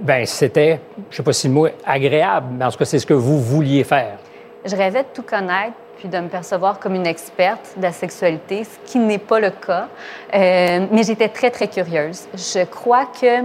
ben, 0.00 0.24
c'était, 0.26 0.80
je 1.10 1.16
sais 1.16 1.22
pas 1.22 1.32
si 1.32 1.48
le 1.48 1.54
mot 1.54 1.66
est 1.66 1.76
agréable, 1.84 2.48
mais 2.52 2.64
en 2.64 2.70
tout 2.70 2.78
cas, 2.78 2.84
c'est 2.84 2.98
ce 2.98 3.06
que 3.06 3.14
vous 3.14 3.40
vouliez 3.40 3.84
faire. 3.84 4.18
Je 4.64 4.74
rêvais 4.76 5.02
de 5.02 5.08
tout 5.12 5.22
connaître 5.22 5.74
puis 5.98 6.08
de 6.08 6.18
me 6.18 6.28
percevoir 6.28 6.78
comme 6.78 6.94
une 6.94 7.06
experte 7.06 7.74
de 7.76 7.82
la 7.82 7.92
sexualité, 7.92 8.62
ce 8.64 8.90
qui 8.90 8.98
n'est 8.98 9.18
pas 9.18 9.40
le 9.40 9.50
cas. 9.50 9.88
Euh, 10.32 10.86
mais 10.92 11.02
j'étais 11.02 11.28
très, 11.28 11.50
très 11.50 11.66
curieuse. 11.66 12.28
Je 12.34 12.64
crois 12.64 13.06
que 13.06 13.42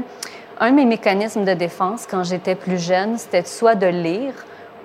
un 0.59 0.69
de 0.69 0.75
mes 0.75 0.85
mécanismes 0.85 1.43
de 1.43 1.53
défense 1.53 2.05
quand 2.09 2.23
j'étais 2.23 2.53
plus 2.53 2.81
jeune, 2.81 3.17
c'était 3.17 3.43
soit 3.43 3.73
de 3.73 3.87
lire 3.87 4.33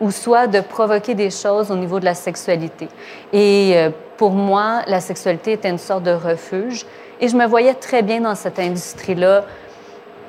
ou 0.01 0.11
soit 0.11 0.47
de 0.47 0.61
provoquer 0.61 1.15
des 1.15 1.31
choses 1.31 1.71
au 1.71 1.77
niveau 1.77 2.01
de 2.01 2.07
la 2.07 2.15
sexualité. 2.15 2.89
Et 3.33 3.73
euh, 3.75 3.91
pour 4.17 4.31
moi, 4.31 4.83
la 4.87 5.01
sexualité 5.01 5.53
était 5.53 5.69
une 5.69 5.79
sorte 5.79 6.05
de 6.05 6.13
refuge. 6.13 6.87
Et 7.21 7.29
je 7.29 7.37
me 7.37 7.47
voyais 7.47 7.75
très 7.75 8.03
bien 8.03 8.21
dans 8.21 8.35
cette 8.35 8.59
industrie-là 8.59 9.45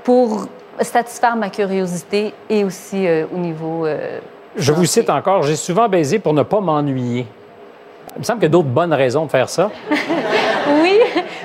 pour 0.04 0.48
satisfaire 0.82 1.36
ma 1.36 1.50
curiosité 1.50 2.34
et 2.50 2.64
aussi 2.64 3.08
euh, 3.08 3.26
au 3.34 3.38
niveau 3.38 3.86
euh, 3.86 4.20
Je 4.56 4.72
vous 4.72 4.86
cite 4.86 5.10
encore, 5.10 5.44
j'ai 5.44 5.56
souvent 5.56 5.88
baisé 5.88 6.20
pour 6.20 6.34
ne 6.34 6.44
pas 6.44 6.60
m'ennuyer. 6.60 7.26
Il 8.16 8.20
me 8.20 8.24
semble 8.24 8.40
qu'il 8.40 8.48
y 8.48 8.52
a 8.52 8.52
d'autres 8.52 8.70
bonnes 8.70 8.94
raisons 8.94 9.26
de 9.26 9.32
faire 9.32 9.50
ça. 9.50 9.70
Oui, 10.82 11.00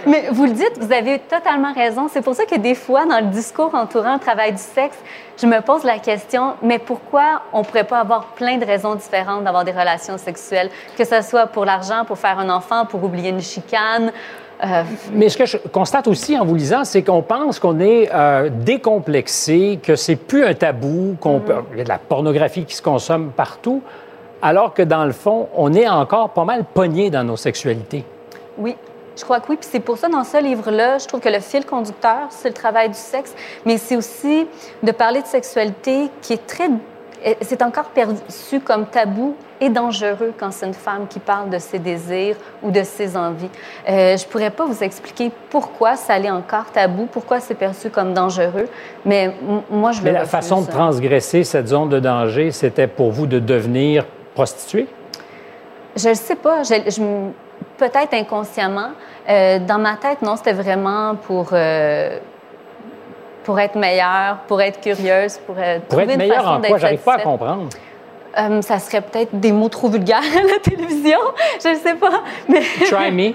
mais 0.07 0.29
vous 0.31 0.45
le 0.45 0.53
dites, 0.53 0.79
vous 0.79 0.93
avez 0.93 1.19
totalement 1.19 1.73
raison. 1.73 2.09
C'est 2.13 2.21
pour 2.21 2.35
ça 2.35 2.45
que 2.45 2.57
des 2.57 2.75
fois, 2.75 3.07
dans 3.07 3.21
le 3.21 3.31
discours 3.31 3.75
entourant 3.75 4.15
le 4.15 4.21
travail 4.21 4.53
du 4.53 4.59
sexe, 4.59 4.99
je 5.41 5.47
me 5.47 5.61
pose 5.61 5.83
la 5.85 5.99
question, 5.99 6.55
mais 6.63 6.79
pourquoi 6.79 7.43
on 7.53 7.61
ne 7.61 7.65
pourrait 7.65 7.85
pas 7.85 8.01
avoir 8.01 8.27
plein 8.35 8.59
de 8.59 8.67
raisons 8.67 8.95
différentes 8.97 9.45
d'avoir 9.45 9.65
des 9.65 9.73
relations 9.73 10.19
sexuelles, 10.19 10.71
que 10.99 11.05
ce 11.05 11.23
soit 11.23 11.47
pour 11.47 11.65
l'argent, 11.65 12.05
pour 12.05 12.19
faire 12.19 12.39
un 12.39 12.51
enfant, 12.51 12.85
pour 12.85 13.03
oublier 13.03 13.31
une 13.31 13.41
chicane? 13.41 14.13
Euh, 14.65 14.83
Mais 15.13 15.29
ce 15.29 15.37
que 15.37 15.47
je 15.47 15.59
constate 15.59 16.09
aussi 16.09 16.39
en 16.39 16.45
vous 16.45 16.55
lisant, 16.55 16.85
c'est 16.85 17.03
qu'on 17.03 17.21
pense 17.23 17.59
qu'on 17.59 17.81
est 17.81 18.09
euh, 18.15 18.49
décomplexé, 18.51 19.79
que 19.83 19.97
c'est 19.97 20.17
plus 20.17 20.45
un 20.45 20.55
tabou, 20.55 21.17
qu'on 21.21 21.41
peut- 21.41 21.55
il 21.73 21.79
y 21.79 21.81
a 21.81 21.85
de 21.85 21.89
la 21.89 21.99
pornographie 21.99 22.65
qui 22.65 22.75
se 22.75 22.83
consomme 22.83 23.31
partout, 23.37 23.83
alors 24.41 24.73
que 24.75 24.83
dans 24.83 25.05
le 25.05 25.13
fond, 25.13 25.49
on 25.57 25.73
est 25.75 25.89
encore 25.89 26.31
pas 26.31 26.45
mal 26.45 26.65
pogné 26.65 27.11
dans 27.11 27.25
nos 27.25 27.37
sexualités. 27.37 28.05
Oui, 28.59 28.77
Je 29.17 29.23
crois 29.23 29.39
que 29.39 29.47
oui. 29.49 29.57
Puis 29.61 29.69
c'est 29.71 29.79
pour 29.81 29.97
ça, 29.97 30.09
dans 30.09 30.25
ce 30.25 30.43
livre-là, 30.43 30.99
je 30.99 31.07
trouve 31.07 31.21
que 31.21 31.29
le 31.29 31.39
fil 31.39 31.65
conducteur, 31.65 32.27
c'est 32.31 32.49
le 32.49 32.55
travail 32.55 32.89
du 32.89 32.99
sexe, 32.99 33.33
mais 33.65 33.79
c'est 33.79 33.95
aussi 33.97 34.47
de 34.83 34.91
parler 34.91 35.23
de 35.23 35.27
sexualité 35.29 36.09
qui 36.21 36.33
est 36.33 36.45
très 36.47 36.69
c'est 37.41 37.63
encore 37.63 37.87
perçu 37.87 38.61
comme 38.61 38.87
tabou 38.87 39.35
et 39.61 39.69
dangereux 39.69 40.33
quand 40.39 40.53
c'est 40.53 40.67
une 40.67 40.75
femme 40.75 41.07
qui 41.09 41.19
parle 41.19 41.49
de 41.49 41.59
ses 41.59 41.79
désirs 41.79 42.37
ou 42.63 42.71
de 42.71 42.83
ses 42.83 43.17
envies. 43.17 43.49
Euh, 43.89 44.17
je 44.17 44.27
pourrais 44.27 44.51
pas 44.51 44.67
vous 44.67 44.83
expliquer 44.83 45.31
pourquoi 45.51 45.97
ça 45.97 46.19
l'est 46.19 46.31
encore 46.31 46.67
tabou, 46.73 47.07
pourquoi 47.11 47.41
c'est 47.41 47.55
perçu 47.55 47.91
comme 47.91 48.13
dangereux, 48.13 48.69
mais 49.05 49.35
moi, 49.71 49.93
je 49.93 50.01
le 50.01 50.05
Mais 50.05 50.13
la 50.13 50.27
façon 50.27 50.63
de 50.63 50.67
transgresser 50.67 51.45
cette 51.45 51.69
zone 51.69 51.89
de 51.89 52.01
danger, 52.01 52.51
c'était 52.51 52.87
pour 52.89 53.11
vous 53.11 53.27
de 53.27 53.39
devenir 53.39 54.05
prostituée? 54.35 54.87
Je 55.97 56.09
ne 56.09 56.15
sais 56.15 56.37
pas. 56.37 56.63
Je, 56.63 57.03
Peut-être 57.77 58.15
inconsciemment. 58.15 58.91
Euh, 59.29 59.59
dans 59.59 59.79
ma 59.79 59.97
tête, 59.97 60.23
non, 60.23 60.37
c'était 60.37 60.53
vraiment 60.53 61.17
pour... 61.17 61.49
Euh, 61.53 62.19
pour 63.45 63.61
être 63.61 63.77
meilleure, 63.77 64.39
pour 64.49 64.61
être 64.61 64.81
curieuse, 64.81 65.39
pour, 65.39 65.55
euh, 65.59 65.79
pour 65.89 66.01
être 66.01 66.17
meilleure 66.17 66.49
en 66.49 66.61
quoi? 66.61 66.79
J'arrive 66.79 67.01
pas 67.01 67.15
à 67.15 67.19
comprendre. 67.19 67.69
Euh, 68.37 68.63
ça 68.63 68.79
serait 68.79 69.01
peut-être 69.01 69.39
des 69.39 69.53
mots 69.53 69.69
trop 69.69 69.89
vulgaires 69.89 70.19
à 70.19 70.43
la 70.43 70.59
télévision, 70.59 71.19
je 71.63 71.69
ne 71.69 71.77
sais 71.77 71.95
pas. 71.95 72.23
Mais... 72.49 72.63
Try 72.87 73.13
me. 73.13 73.35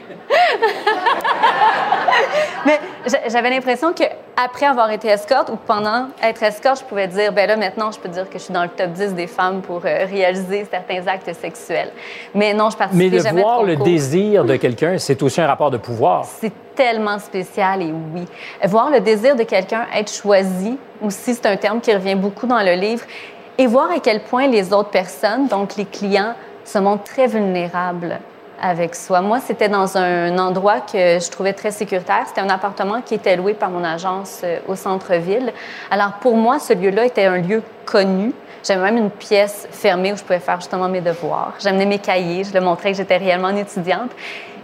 mais 2.65 2.79
j'avais 3.29 3.49
l'impression 3.49 3.93
qu'après 3.93 4.65
avoir 4.65 4.91
été 4.91 5.07
escorte 5.07 5.49
ou 5.49 5.55
pendant 5.55 6.07
être 6.21 6.43
escorte, 6.43 6.81
je 6.81 6.85
pouvais 6.85 7.07
dire, 7.07 7.31
ben 7.31 7.47
là, 7.47 7.55
maintenant, 7.55 7.91
je 7.91 7.99
peux 7.99 8.09
dire 8.09 8.29
que 8.29 8.37
je 8.37 8.43
suis 8.43 8.53
dans 8.53 8.63
le 8.63 8.69
top 8.69 8.91
10 8.91 9.13
des 9.13 9.27
femmes 9.27 9.61
pour 9.61 9.81
euh, 9.85 10.05
réaliser 10.05 10.67
certains 10.69 11.07
actes 11.07 11.33
sexuels. 11.33 11.91
Mais 12.35 12.53
non, 12.53 12.69
je 12.69 12.77
participais 12.77 13.09
mais 13.09 13.23
jamais 13.23 13.31
Mais 13.31 13.41
de 13.41 13.45
voir 13.45 13.63
le 13.63 13.75
désir 13.77 14.43
de 14.43 14.55
quelqu'un, 14.57 14.97
c'est 14.97 15.21
aussi 15.23 15.39
un 15.39 15.47
rapport 15.47 15.71
de 15.71 15.77
pouvoir. 15.77 16.25
C'est 16.25 16.53
tellement 16.75 17.19
spécial 17.19 17.81
et 17.81 17.93
oui. 18.13 18.25
Voir 18.65 18.89
le 18.89 18.99
désir 18.99 19.35
de 19.35 19.43
quelqu'un 19.43 19.85
être 19.95 20.11
choisi, 20.11 20.77
aussi, 21.01 21.33
c'est 21.33 21.45
un 21.45 21.55
terme 21.55 21.79
qui 21.79 21.93
revient 21.93 22.15
beaucoup 22.15 22.47
dans 22.47 22.61
le 22.61 22.73
livre, 22.73 23.03
et 23.59 23.67
voir 23.67 23.91
à 23.91 23.99
quel 23.99 24.21
point 24.21 24.47
les 24.47 24.73
autres 24.73 24.89
personnes, 24.89 25.47
donc 25.47 25.75
les 25.75 25.85
clients, 25.85 26.33
se 26.63 26.79
montrent 26.79 27.03
très 27.03 27.27
vulnérables 27.27 28.19
avec 28.61 28.95
soi. 28.95 29.21
Moi, 29.21 29.39
c'était 29.41 29.67
dans 29.67 29.97
un 29.97 30.37
endroit 30.37 30.79
que 30.79 31.19
je 31.19 31.29
trouvais 31.29 31.51
très 31.53 31.71
sécuritaire. 31.71 32.23
C'était 32.27 32.41
un 32.41 32.49
appartement 32.49 33.01
qui 33.01 33.15
était 33.15 33.35
loué 33.35 33.53
par 33.53 33.69
mon 33.69 33.83
agence 33.83 34.41
euh, 34.43 34.59
au 34.67 34.75
centre-ville. 34.75 35.51
Alors, 35.91 36.13
pour 36.21 36.35
moi, 36.35 36.59
ce 36.59 36.73
lieu-là 36.73 37.05
était 37.05 37.25
un 37.25 37.37
lieu 37.37 37.61
connu. 37.85 38.33
J'avais 38.63 38.81
même 38.81 38.97
une 38.97 39.09
pièce 39.09 39.67
fermée 39.71 40.13
où 40.13 40.17
je 40.17 40.23
pouvais 40.23 40.39
faire 40.39 40.59
justement 40.59 40.89
mes 40.89 41.01
devoirs. 41.01 41.53
J'amenais 41.59 41.85
mes 41.85 41.99
cahiers, 41.99 42.43
je 42.43 42.53
le 42.53 42.61
montrais 42.61 42.91
que 42.91 42.97
j'étais 42.97 43.17
réellement 43.17 43.49
une 43.49 43.57
étudiante. 43.57 44.11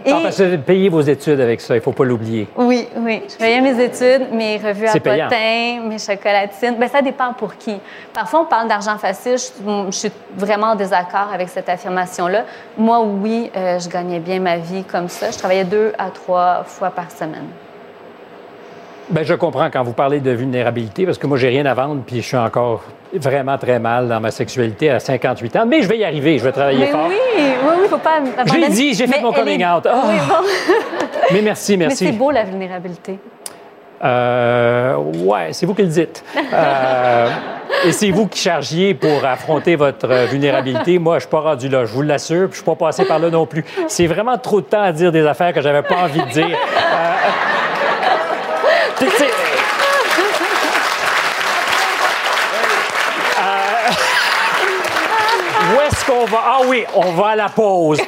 Et... 0.06 0.12
Parce 0.12 0.36
que 0.36 0.56
payer 0.56 0.88
vos 0.88 1.00
études 1.00 1.40
avec 1.40 1.60
ça, 1.60 1.74
il 1.74 1.78
ne 1.78 1.82
faut 1.82 1.92
pas 1.92 2.04
l'oublier. 2.04 2.46
Oui, 2.56 2.86
oui. 2.98 3.22
Je 3.28 3.36
payais 3.36 3.60
mes 3.60 3.82
études, 3.82 4.32
mes 4.32 4.56
revues 4.56 4.86
à 4.86 4.92
potins, 4.92 5.80
mes 5.82 5.98
chocolatines. 5.98 6.76
Bien, 6.76 6.86
ça 6.86 7.02
dépend 7.02 7.32
pour 7.32 7.56
qui. 7.56 7.74
Parfois, 8.14 8.42
on 8.42 8.44
parle 8.44 8.68
d'argent 8.68 8.96
facile. 8.98 9.36
Je, 9.36 9.90
suis 9.90 10.12
vraiment 10.36 10.68
en 10.68 10.74
désaccord 10.76 11.28
avec 11.34 11.48
cette 11.48 11.68
affirmation-là. 11.68 12.44
Moi, 12.78 13.00
oui, 13.00 13.50
euh, 13.56 13.80
je 13.80 13.88
gagnais 13.88 14.20
bien 14.20 14.38
ma 14.38 14.58
vie 14.58 14.84
comme 14.84 15.08
ça. 15.08 15.32
Je 15.32 15.38
travaillais 15.38 15.64
deux 15.64 15.92
à 15.98 16.10
trois 16.10 16.62
fois 16.64 16.90
par 16.90 17.10
semaine. 17.10 17.48
Bien, 19.10 19.24
je 19.24 19.34
comprends 19.34 19.68
quand 19.70 19.82
vous 19.82 19.92
parlez 19.92 20.20
de 20.20 20.30
vulnérabilité, 20.30 21.04
parce 21.04 21.18
que 21.18 21.26
moi, 21.26 21.36
j'ai 21.36 21.48
rien 21.48 21.66
à 21.66 21.74
vendre, 21.74 22.02
puis 22.06 22.22
je 22.22 22.26
suis 22.26 22.36
encore 22.36 22.84
vraiment 23.14 23.58
très 23.58 23.78
mal 23.78 24.08
dans 24.08 24.20
ma 24.20 24.30
sexualité 24.30 24.90
à 24.90 25.00
58 25.00 25.56
ans. 25.56 25.66
Mais 25.66 25.82
je 25.82 25.88
vais 25.88 25.98
y 25.98 26.04
arriver, 26.04 26.38
je 26.38 26.44
vais 26.44 26.52
travailler 26.52 26.86
fort. 26.86 27.06
Oui, 27.08 27.16
oui, 27.36 27.74
oui, 27.80 27.88
faut 27.88 27.98
pas. 27.98 28.20
J'ai 28.46 28.68
dit, 28.68 28.94
j'ai 28.94 29.06
fait 29.06 29.20
mon 29.20 29.32
coming 29.32 29.64
out. 29.64 29.86
Ah! 29.86 30.02
Oui, 30.08 30.14
bon. 30.28 30.74
Mais 31.32 31.42
merci, 31.42 31.76
merci. 31.76 32.04
Mais 32.04 32.10
c'est 32.10 32.16
beau, 32.16 32.30
la 32.30 32.44
vulnérabilité. 32.44 33.18
Euh, 34.04 34.96
ouais, 34.96 35.48
c'est 35.52 35.66
vous 35.66 35.74
qui 35.74 35.82
le 35.82 35.88
dites. 35.88 36.22
Euh, 36.52 37.28
et 37.84 37.92
c'est 37.92 38.10
vous 38.10 38.26
qui 38.26 38.38
chargiez 38.38 38.94
pour 38.94 39.24
affronter 39.24 39.76
votre 39.76 40.08
vulnérabilité. 40.26 40.98
Moi, 40.98 41.16
je 41.16 41.20
suis 41.20 41.30
pas 41.30 41.40
rendu 41.40 41.68
là, 41.68 41.84
je 41.84 41.92
vous 41.92 42.02
l'assure, 42.02 42.48
puis 42.48 42.52
je 42.52 42.56
suis 42.56 42.64
pas 42.64 42.74
passé 42.74 43.04
par 43.04 43.18
là 43.18 43.30
non 43.30 43.46
plus. 43.46 43.64
C'est 43.88 44.06
vraiment 44.06 44.38
trop 44.38 44.60
de 44.60 44.66
temps 44.66 44.82
à 44.82 44.92
dire 44.92 45.12
des 45.12 45.26
affaires 45.26 45.52
que 45.52 45.60
j'avais 45.60 45.82
pas 45.82 45.96
envie 45.96 46.20
de 46.20 46.28
dire. 46.28 46.46
Euh, 46.46 47.12
où 55.74 55.80
est-ce 55.80 56.04
qu'on 56.04 56.15
Ah 56.34 56.60
oui, 56.66 56.84
on 56.94 57.12
va 57.12 57.28
à 57.28 57.36
la 57.36 57.48
pause. 57.48 58.00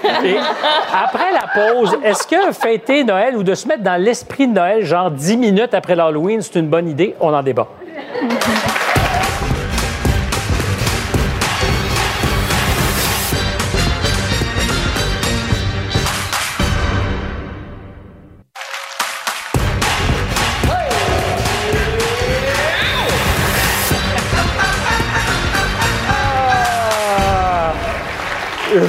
Après 0.93 1.33
la 1.33 1.47
pause, 1.55 1.97
est-ce 2.03 2.27
que 2.27 2.53
fêter 2.53 3.05
Noël 3.05 3.37
ou 3.37 3.43
de 3.43 3.55
se 3.55 3.67
mettre 3.69 3.83
dans 3.83 4.01
l'esprit 4.01 4.49
de 4.49 4.55
Noël, 4.55 4.85
genre 4.85 5.11
10 5.11 5.37
minutes 5.37 5.75
après 5.75 5.95
l'Halloween, 5.95 6.41
c'est 6.43 6.59
une 6.59 6.69
bonne 6.69 6.89
idée? 6.89 7.15
On 7.21 7.33
en 7.33 7.43
débat. 7.43 7.67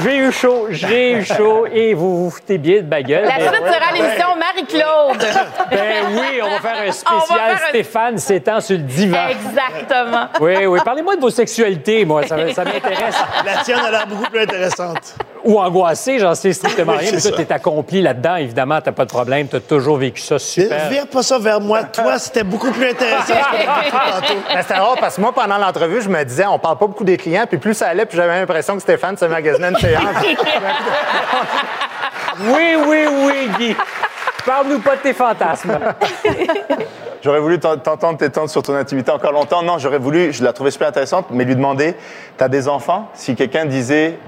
J'ai 0.02 0.16
eu 0.16 0.32
chaud, 0.32 0.66
j'ai 0.70 1.12
eu 1.12 1.24
chaud 1.24 1.66
et 1.66 1.94
vous 1.94 2.24
vous 2.24 2.30
foutez 2.30 2.58
bien 2.58 2.82
de 2.82 2.88
ma 2.88 3.02
gueule. 3.02 3.24
La 3.24 3.38
suite 3.38 3.66
sera 3.66 3.92
l'émission 3.92 4.36
Marie-Claude. 4.36 5.26
Ben 5.70 6.04
oui, 6.12 6.40
on 6.42 6.50
va 6.50 6.60
faire 6.60 6.88
un 6.88 6.92
spécial 6.92 7.58
Stéphane 7.68 8.18
s'étend 8.18 8.60
sur 8.60 8.76
le 8.76 8.84
divan. 8.84 9.28
Exactement. 9.28 10.28
Oui, 10.40 10.66
oui. 10.66 10.80
Parlez-moi 10.84 11.16
de 11.16 11.20
vos 11.20 11.30
sexualités, 11.30 12.04
moi, 12.04 12.26
ça, 12.26 12.36
m'intéresse. 12.36 13.16
La 13.44 13.62
tienne 13.62 13.78
a 13.78 13.90
l'air 13.90 14.06
beaucoup 14.06 14.30
plus 14.30 14.40
intéressante. 14.40 15.14
Ou 15.44 15.58
angoissée, 15.58 16.18
j'en 16.18 16.34
sais 16.34 16.52
strictement 16.52 16.92
rien. 16.96 17.12
Mais 17.12 17.20
toi, 17.20 17.32
t'es 17.36 17.52
accompli 17.52 18.02
là-dedans, 18.02 18.36
évidemment, 18.36 18.80
t'as 18.80 18.92
pas 18.92 19.04
de 19.04 19.10
problème, 19.10 19.48
t'as 19.48 19.60
toujours 19.60 19.96
vécu 19.96 20.20
ça 20.20 20.38
super. 20.38 20.88
Vire 20.88 21.06
pas 21.06 21.22
ça 21.22 21.38
vers 21.38 21.60
moi. 21.60 21.84
Toi, 21.84 22.18
c'était 22.18 22.44
beaucoup 22.44 22.70
plus 22.70 22.90
intéressant. 22.90 23.34
Ben, 24.52 24.62
c'était 24.62 24.74
rare 24.74 24.96
parce 25.00 25.16
que 25.16 25.20
moi, 25.20 25.32
pendant 25.32 25.58
l'entrevue, 25.58 26.02
je 26.02 26.08
me 26.08 26.22
disais, 26.24 26.46
on 26.46 26.58
parle 26.58 26.78
pas 26.78 26.86
beaucoup 26.86 27.04
des 27.04 27.16
clients, 27.16 27.44
puis 27.48 27.58
plus 27.58 27.74
ça 27.74 27.88
allait, 27.88 28.06
puis 28.06 28.16
j'avais 28.16 28.40
l'impression 28.40 28.74
que 28.74 28.82
Stéphane 28.82 29.16
se 29.16 29.24
magasinait 29.24 29.70
une 29.70 29.76
séance. 29.76 30.02
oui, 32.40 32.76
oui, 32.86 33.06
oui, 33.08 33.50
Guy. 33.58 33.76
Parle-nous 34.44 34.80
pas 34.80 34.96
de 34.96 35.00
tes 35.02 35.12
fantasmes. 35.12 35.78
J'aurais 37.22 37.40
voulu 37.40 37.58
t'entendre 37.60 38.16
t'étendre 38.16 38.48
sur 38.48 38.62
ton 38.62 38.74
intimité 38.74 39.10
encore 39.10 39.32
longtemps. 39.32 39.62
Non, 39.62 39.78
j'aurais 39.78 39.98
voulu, 39.98 40.32
je 40.32 40.42
la 40.42 40.52
trouvais 40.52 40.70
super 40.70 40.88
intéressante, 40.88 41.26
mais 41.30 41.44
lui 41.44 41.54
demander, 41.54 41.94
t'as 42.36 42.48
des 42.48 42.66
enfants? 42.66 43.08
Si 43.14 43.34
quelqu'un 43.34 43.66
disait, 43.66 44.18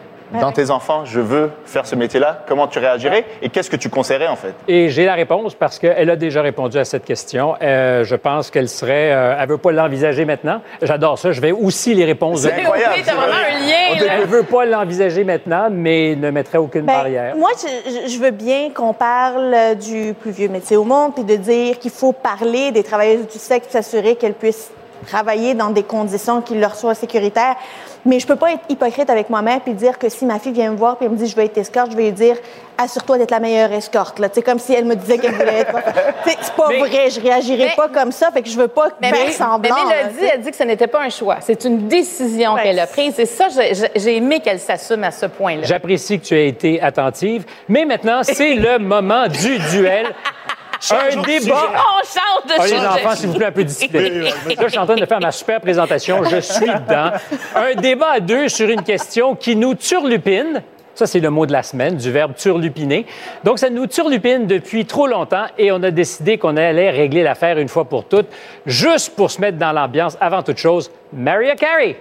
dans 0.41 0.53
tes 0.53 0.71
enfants, 0.71 1.05
je 1.05 1.21
veux 1.21 1.51
faire 1.65 1.87
ce 1.87 1.95
métier-là, 1.95 2.45
comment 2.47 2.67
tu 2.67 2.79
réagirais 2.79 3.25
et 3.41 3.49
qu'est-ce 3.49 3.71
que 3.71 3.77
tu 3.77 3.89
conseillerais 3.89 4.29
en 4.29 4.37
fait? 4.37 4.55
Et 4.69 4.89
j'ai 4.89 5.05
la 5.05 5.15
réponse 5.15 5.55
parce 5.55 5.79
qu'elle 5.79 6.11
a 6.11 6.17
déjà 6.17 6.43
répondu 6.43 6.79
à 6.79 6.85
cette 6.85 7.05
question. 7.05 7.55
Euh, 7.63 8.05
je 8.05 8.17
pense 8.17 8.51
qu'elle 8.51 8.69
serait, 8.69 9.13
euh, 9.13 9.37
elle 9.39 9.49
veut 9.49 9.59
pas 9.59 9.73
l'envisager 9.73 10.25
maintenant. 10.25 10.61
J'adore 10.81 11.19
ça. 11.19 11.33
Je 11.33 11.41
vais 11.41 11.53
aussi 11.53 11.95
les 11.95 12.05
réponses. 12.05 12.43
C'est 12.43 12.53
incroyable. 12.53 12.95
Oui, 12.97 13.03
vraiment 13.03 13.23
un 13.23 13.67
lien. 13.67 14.07
Elle 14.11 14.27
veut 14.27 14.43
pas 14.43 14.65
l'envisager 14.65 15.25
maintenant, 15.25 15.69
mais 15.71 16.17
ne 16.17 16.31
mettrait 16.31 16.59
aucune 16.59 16.83
ben, 16.83 16.95
barrière. 16.95 17.37
Moi, 17.37 17.51
je, 17.57 18.09
je, 18.09 18.19
veux 18.19 18.31
bien 18.31 18.71
qu'on 18.71 18.93
parle 18.93 19.77
du 19.81 20.15
plus 20.15 20.31
vieux 20.31 20.49
métier 20.49 20.77
au 20.77 20.85
monde, 20.85 21.15
puis 21.15 21.25
de 21.25 21.37
dire 21.37 21.79
qu'il 21.79 21.91
faut 21.91 22.13
parler 22.13 22.73
des 22.73 22.83
travailleuses 22.83 23.27
du 23.27 23.39
sexe, 23.39 23.69
s'assurer 23.69 24.17
qu'elles 24.17 24.35
puissent 24.35 24.71
travailler 25.07 25.55
dans 25.55 25.71
des 25.71 25.83
conditions 25.83 26.41
qui 26.41 26.55
leur 26.55 26.75
soient 26.75 26.95
sécuritaires. 26.95 27.57
Mais 28.05 28.19
je 28.19 28.27
peux 28.27 28.37
pas 28.37 28.53
être 28.53 28.65
hypocrite 28.69 29.09
avec 29.11 29.31
moi-même 29.31 29.61
puis 29.61 29.75
dire 29.75 29.97
que 29.97 30.09
si 30.09 30.27
ma 30.27 30.41
fille 30.41 30.53
vient 30.53 30.73
me 30.73 30.77
voir 30.77 30.97
puis 30.97 31.07
elle 31.07 31.13
me 31.13 31.17
dit 31.17 31.29
je 31.29 31.37
veux 31.37 31.45
être 31.45 31.57
escorte, 31.57 31.93
je 31.93 31.97
vais 31.97 32.05
lui 32.05 32.13
dire 32.13 32.37
assure-toi 32.77 33.19
d'être 33.19 33.31
la 33.31 33.39
meilleure 33.39 33.71
escorte 33.73 34.19
là, 34.19 34.29
c'est 34.33 34.43
comme 34.43 34.59
si 34.59 34.73
elle 34.73 34.87
me 34.87 34.97
disait 34.97 35.19
qu'elle 35.19 35.35
voulait 35.35 35.61
être 35.61 35.77
c'est 36.25 36.53
pas 36.55 36.67
vrai, 36.67 37.11
je 37.11 37.21
réagirais 37.21 37.75
pas 37.77 37.89
comme 37.89 38.11
ça, 38.11 38.33
fait 38.33 38.43
que 38.43 38.49
je 38.49 38.59
veux 38.59 38.67
pas 38.67 38.89
mais, 39.01 39.13
faire 39.13 39.33
semblant. 39.33 39.77
Mais 39.87 39.95
elle 39.95 40.13
dit, 40.13 40.25
elle 40.35 40.41
dit 40.41 40.51
que 40.51 40.57
ce 40.57 40.65
n'était 40.65 40.89
pas 40.89 41.03
un 41.03 41.11
choix, 41.11 41.37
c'est 41.41 41.65
une 41.65 41.87
décision 41.87 42.57
qu'elle 42.57 42.81
a 42.81 42.89
prise 42.89 43.21
et 43.21 43.27
ça 43.27 43.47
j'ai 43.95 44.17
aimé 44.17 44.41
qu'elle 44.41 44.59
s'assume 44.59 45.05
à 45.05 45.13
ce 45.13 45.27
point-là. 45.27 45.63
J'apprécie 45.63 46.19
que 46.19 46.25
tu 46.25 46.35
aies 46.35 46.49
été 46.49 46.83
attentive, 46.83 47.45
mais 47.69 47.85
maintenant 47.85 48.23
c'est 48.25 48.55
le 48.55 48.79
moment 48.79 49.29
du 49.29 49.59
duel 49.71 50.07
un 50.91 51.23
débat. 51.23 51.73
On 51.73 52.03
chante 52.05 52.49
de 52.49 52.55
oh, 52.59 52.65
Les 52.65 52.87
enfants, 52.87 53.17
s'il 53.17 53.29
vous 53.29 53.35
plaît, 53.35 53.47
un 53.47 53.53
peu 53.53 53.63
de 53.63 53.69
discipline. 53.69 54.23
Là, 54.23 54.31
je 54.65 54.69
suis 54.69 54.79
en 54.79 54.87
train 54.87 54.97
de 54.97 55.07
faire 55.07 55.21
ma 55.21 55.33
super 55.33 55.61
présentation. 55.61 56.25
Je 56.25 56.41
suis 56.41 56.67
dedans. 56.67 57.13
Un 57.55 57.75
débat 57.81 58.13
à 58.15 58.21
deux 58.21 58.49
sur 58.49 58.69
une 58.69 58.83
question 58.83 59.35
qui 59.35 59.57
nous 59.57 59.75
turlupine. 59.75 60.63
Ça, 60.95 61.07
c'est 61.07 61.21
le 61.21 61.31
mot 61.31 61.47
de 61.47 61.53
la 61.53 61.63
semaine, 61.63 61.97
du 61.97 62.11
verbe 62.11 62.35
turlupiner. 62.35 63.07
Donc, 63.45 63.59
ça 63.59 63.71
nous 63.71 63.87
turlupine 63.87 64.47
depuis 64.47 64.85
trop 64.85 65.07
longtemps 65.07 65.47
et 65.57 65.73
on 65.73 65.83
a 65.83 65.91
décidé 65.91 66.37
qu'on 66.37 66.57
allait 66.57 66.91
régler 66.91 67.23
l'affaire 67.23 67.59
une 67.59 67.69
fois 67.69 67.87
pour 67.87 68.05
toutes, 68.07 68.29
juste 68.67 69.17
pour 69.17 69.31
se 69.31 69.41
mettre 69.41 69.57
dans 69.57 69.73
l'ambiance. 69.73 70.19
Avant 70.21 70.43
toute 70.43 70.59
chose, 70.59 70.91
Maria 71.13 71.57
Carey. 71.57 71.97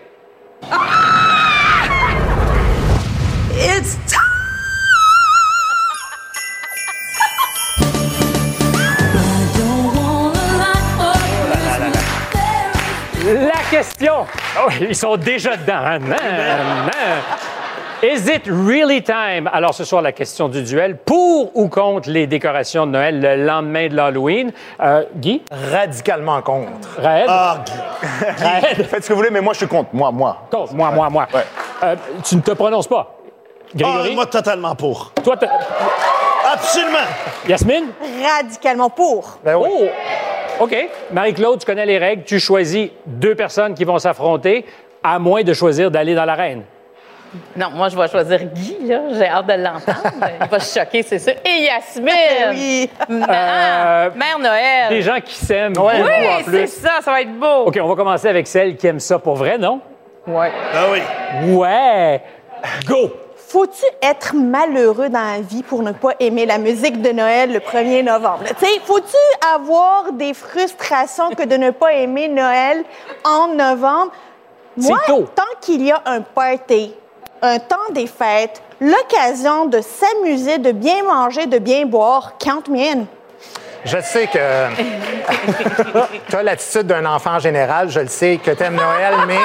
It's 3.53 3.97
time! 4.07 4.30
Question. 13.69 14.25
Oh, 14.59 14.69
ils 14.79 14.95
sont 14.95 15.17
déjà 15.17 15.55
dedans. 15.57 15.73
hein? 15.85 15.99
Is 18.03 18.27
it 18.27 18.47
really 18.47 19.03
time? 19.03 19.47
Alors, 19.53 19.75
ce 19.75 19.83
soir, 19.83 20.01
la 20.01 20.11
question 20.11 20.49
du 20.49 20.63
duel. 20.63 20.97
Pour 20.97 21.55
ou 21.55 21.67
contre 21.67 22.09
les 22.09 22.25
décorations 22.25 22.87
de 22.87 22.91
Noël 22.93 23.21
le 23.21 23.45
lendemain 23.45 23.89
de 23.89 23.95
l'Halloween? 23.95 24.51
Euh, 24.81 25.03
Guy? 25.17 25.43
Radicalement 25.71 26.41
contre. 26.41 26.71
Raël? 26.97 27.25
Ah, 27.29 27.57
Raël? 28.39 28.85
Faites 28.89 29.03
ce 29.03 29.09
que 29.09 29.13
vous 29.13 29.19
voulez, 29.19 29.29
mais 29.29 29.41
moi, 29.41 29.53
je 29.53 29.59
suis 29.59 29.67
contre. 29.67 29.89
Moi, 29.93 30.11
moi. 30.11 30.37
Contre. 30.49 30.73
Moi, 30.73 30.89
moi, 30.89 31.09
moi. 31.11 31.27
Ouais. 31.31 31.45
Euh, 31.83 31.95
tu 32.23 32.35
ne 32.37 32.41
te 32.41 32.51
prononces 32.51 32.87
pas. 32.87 33.17
ah, 33.17 33.67
Grégory? 33.75 34.15
moi, 34.15 34.25
totalement 34.25 34.73
pour. 34.73 35.11
Toi, 35.23 35.37
t'as- 35.37 35.49
Absolument. 36.53 36.97
Yasmine? 37.47 37.85
Radicalement 38.23 38.89
pour. 38.89 39.37
Ben 39.45 39.55
oui. 39.57 39.69
Oh! 39.71 39.85
OK. 40.59 40.75
Marie-Claude, 41.11 41.59
tu 41.59 41.65
connais 41.65 41.85
les 41.85 41.97
règles. 41.97 42.23
Tu 42.23 42.39
choisis 42.39 42.89
deux 43.05 43.35
personnes 43.35 43.73
qui 43.73 43.83
vont 43.83 43.99
s'affronter, 43.99 44.65
à 45.03 45.19
moins 45.19 45.43
de 45.43 45.53
choisir 45.53 45.89
d'aller 45.91 46.15
dans 46.15 46.25
l'arène. 46.25 46.63
Non, 47.55 47.69
moi, 47.73 47.87
je 47.87 47.97
vais 47.97 48.07
choisir 48.09 48.43
Guy, 48.43 48.77
là. 48.87 49.01
J'ai 49.13 49.27
hâte 49.27 49.47
de 49.47 49.53
l'entendre. 49.53 50.15
Il 50.41 50.47
va 50.47 50.59
se 50.59 50.79
choquer, 50.79 51.01
c'est 51.01 51.19
sûr. 51.19 51.33
Et 51.45 51.63
Yasmine! 51.63 52.11
Oui. 52.51 52.89
Euh, 53.09 54.09
Mère 54.15 54.39
Noël! 54.39 54.89
Des 54.89 55.01
gens 55.01 55.19
qui 55.23 55.35
s'aiment 55.35 55.73
oui, 55.77 55.93
beaucoup 55.97 56.49
en 56.49 56.51
c'est 56.51 56.67
ça, 56.67 56.99
ça 57.01 57.11
va 57.11 57.21
être 57.21 57.33
beau. 57.33 57.67
OK, 57.67 57.79
on 57.81 57.87
va 57.87 57.95
commencer 57.95 58.27
avec 58.27 58.47
celle 58.47 58.75
qui 58.75 58.87
aime 58.87 58.99
ça 58.99 59.17
pour 59.17 59.35
vrai, 59.35 59.57
non? 59.57 59.79
Ouais. 60.27 60.51
Ah 60.73 60.85
oui. 60.91 61.55
Ouais! 61.55 62.21
Go! 62.85 63.11
Faut-tu 63.51 63.83
être 64.01 64.33
malheureux 64.33 65.09
dans 65.09 65.19
la 65.19 65.41
vie 65.41 65.61
pour 65.61 65.83
ne 65.83 65.91
pas 65.91 66.13
aimer 66.21 66.45
la 66.45 66.57
musique 66.57 67.01
de 67.01 67.09
Noël 67.11 67.51
le 67.51 67.59
1er 67.59 68.01
novembre? 68.01 68.45
Faut-tu 68.85 69.17
avoir 69.53 70.13
des 70.13 70.33
frustrations 70.33 71.31
que 71.31 71.43
de 71.43 71.57
ne 71.57 71.71
pas 71.71 71.91
aimer 71.91 72.29
Noël 72.29 72.85
en 73.25 73.49
novembre? 73.49 74.13
Moi, 74.77 74.97
tôt. 75.05 75.25
tant 75.35 75.43
qu'il 75.59 75.81
y 75.85 75.91
a 75.91 76.01
un 76.05 76.21
party, 76.21 76.95
un 77.41 77.59
temps 77.59 77.75
des 77.89 78.07
fêtes, 78.07 78.63
l'occasion 78.79 79.65
de 79.65 79.81
s'amuser, 79.81 80.57
de 80.57 80.71
bien 80.71 81.03
manger, 81.03 81.45
de 81.45 81.57
bien 81.57 81.85
boire, 81.85 82.37
count 82.37 82.63
me 82.69 82.79
in. 82.79 83.05
Je 83.85 83.97
sais 84.01 84.27
que 84.27 84.37
tu 86.29 86.35
as 86.35 86.43
l'attitude 86.43 86.83
d'un 86.87 87.05
enfant 87.05 87.31
en 87.35 87.39
général. 87.39 87.89
Je 87.89 87.99
le 88.01 88.07
sais 88.07 88.39
que 88.43 88.51
tu 88.51 88.63
aimes 88.63 88.75
Noël, 88.75 89.13
mais 89.27 89.37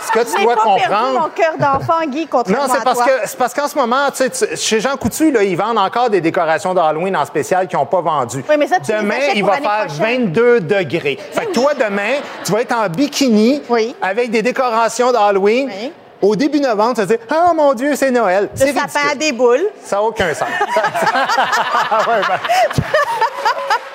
ce 0.00 0.10
que 0.12 0.34
tu 0.36 0.42
dois 0.42 0.54
pas 0.56 0.62
perdu 0.64 0.80
comprendre. 0.88 1.20
mon 1.20 1.28
cœur 1.28 1.52
d'enfant, 1.58 2.00
Guy, 2.06 2.26
Non, 2.32 2.42
c'est 2.72 2.82
parce 2.84 3.02
que 3.02 3.10
c'est 3.24 3.38
parce 3.38 3.52
qu'en 3.54 3.68
ce 3.68 3.76
moment, 3.76 4.10
tu 4.10 4.16
sais, 4.24 4.30
tu- 4.30 4.56
chez 4.56 4.80
Jean 4.80 4.96
Coutu, 4.96 5.30
là, 5.30 5.42
ils 5.42 5.56
vendent 5.56 5.78
encore 5.78 6.08
des 6.10 6.20
décorations 6.20 6.72
d'Halloween 6.74 7.16
en 7.16 7.24
spécial 7.26 7.66
qui 7.68 7.76
n'ont 7.76 7.86
pas 7.86 8.00
vendu. 8.00 8.42
Oui, 8.48 8.54
mais 8.58 8.66
ça, 8.66 8.76
tu 8.82 8.92
les 8.92 8.98
demain, 8.98 9.14
il 9.34 9.42
pour 9.42 9.50
va 9.50 9.56
faire 9.58 9.86
prochaine. 9.86 10.24
22 10.26 10.60
degrés. 10.60 11.18
Fait 11.32 11.46
que 11.46 11.52
toi, 11.52 11.72
demain, 11.74 12.14
tu 12.44 12.52
vas 12.52 12.62
être 12.62 12.74
en 12.74 12.88
bikini 12.88 13.62
Oui. 13.68 13.94
avec 14.00 14.30
des 14.30 14.42
décorations 14.42 15.12
d'Halloween. 15.12 15.68
Oui. 15.68 15.92
Au 16.22 16.36
début 16.36 16.60
novembre, 16.60 16.94
vas 16.96 17.06
dire 17.06 17.18
Ah 17.30 17.52
mon 17.54 17.72
Dieu, 17.74 17.94
c'est 17.96 18.10
Noël. 18.10 18.44
Le 18.52 18.58
C'est 18.58 18.72
sapin 18.72 18.80
ridicule. 18.82 19.10
à 19.10 19.14
des 19.14 19.32
boules. 19.32 19.66
Ça 19.84 19.96
n'a 19.96 20.02
aucun 20.02 20.34
sens. 20.34 20.48
Ouais, 22.08 22.20
ben, 22.28 22.38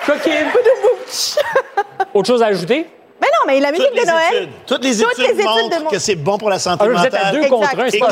Coquine! 0.06 0.48
Autre 2.14 2.28
chose 2.28 2.44
à 2.44 2.48
ajouter? 2.48 2.88
Mais 3.26 3.32
non, 3.32 3.44
mais 3.48 3.60
la 3.60 3.72
musique 3.72 3.88
Toutes 3.88 3.96
les 3.98 4.06
de 4.06 4.08
Noël. 4.12 4.34
études, 4.36 4.50
toutes 4.68 4.84
les 4.84 4.98
Toutes 4.98 5.12
études, 5.20 5.26
les 5.26 5.34
études 5.42 5.46
montrent 5.46 5.78
de 5.80 5.84
mon- 5.86 5.90
que 5.90 6.00
c'est 6.00 6.16
bon 6.16 6.38
pour 6.38 6.50
la 6.52 6.60
santé 6.60 6.86
Ah, 6.88 6.92
vous 6.96 7.06
êtes 7.06 7.14
à 7.14 7.18
mentale. 7.18 7.42
deux 7.42 7.48
contre 7.50 7.80
un, 7.80 7.90
c'est 7.90 7.98
pas 7.98 8.12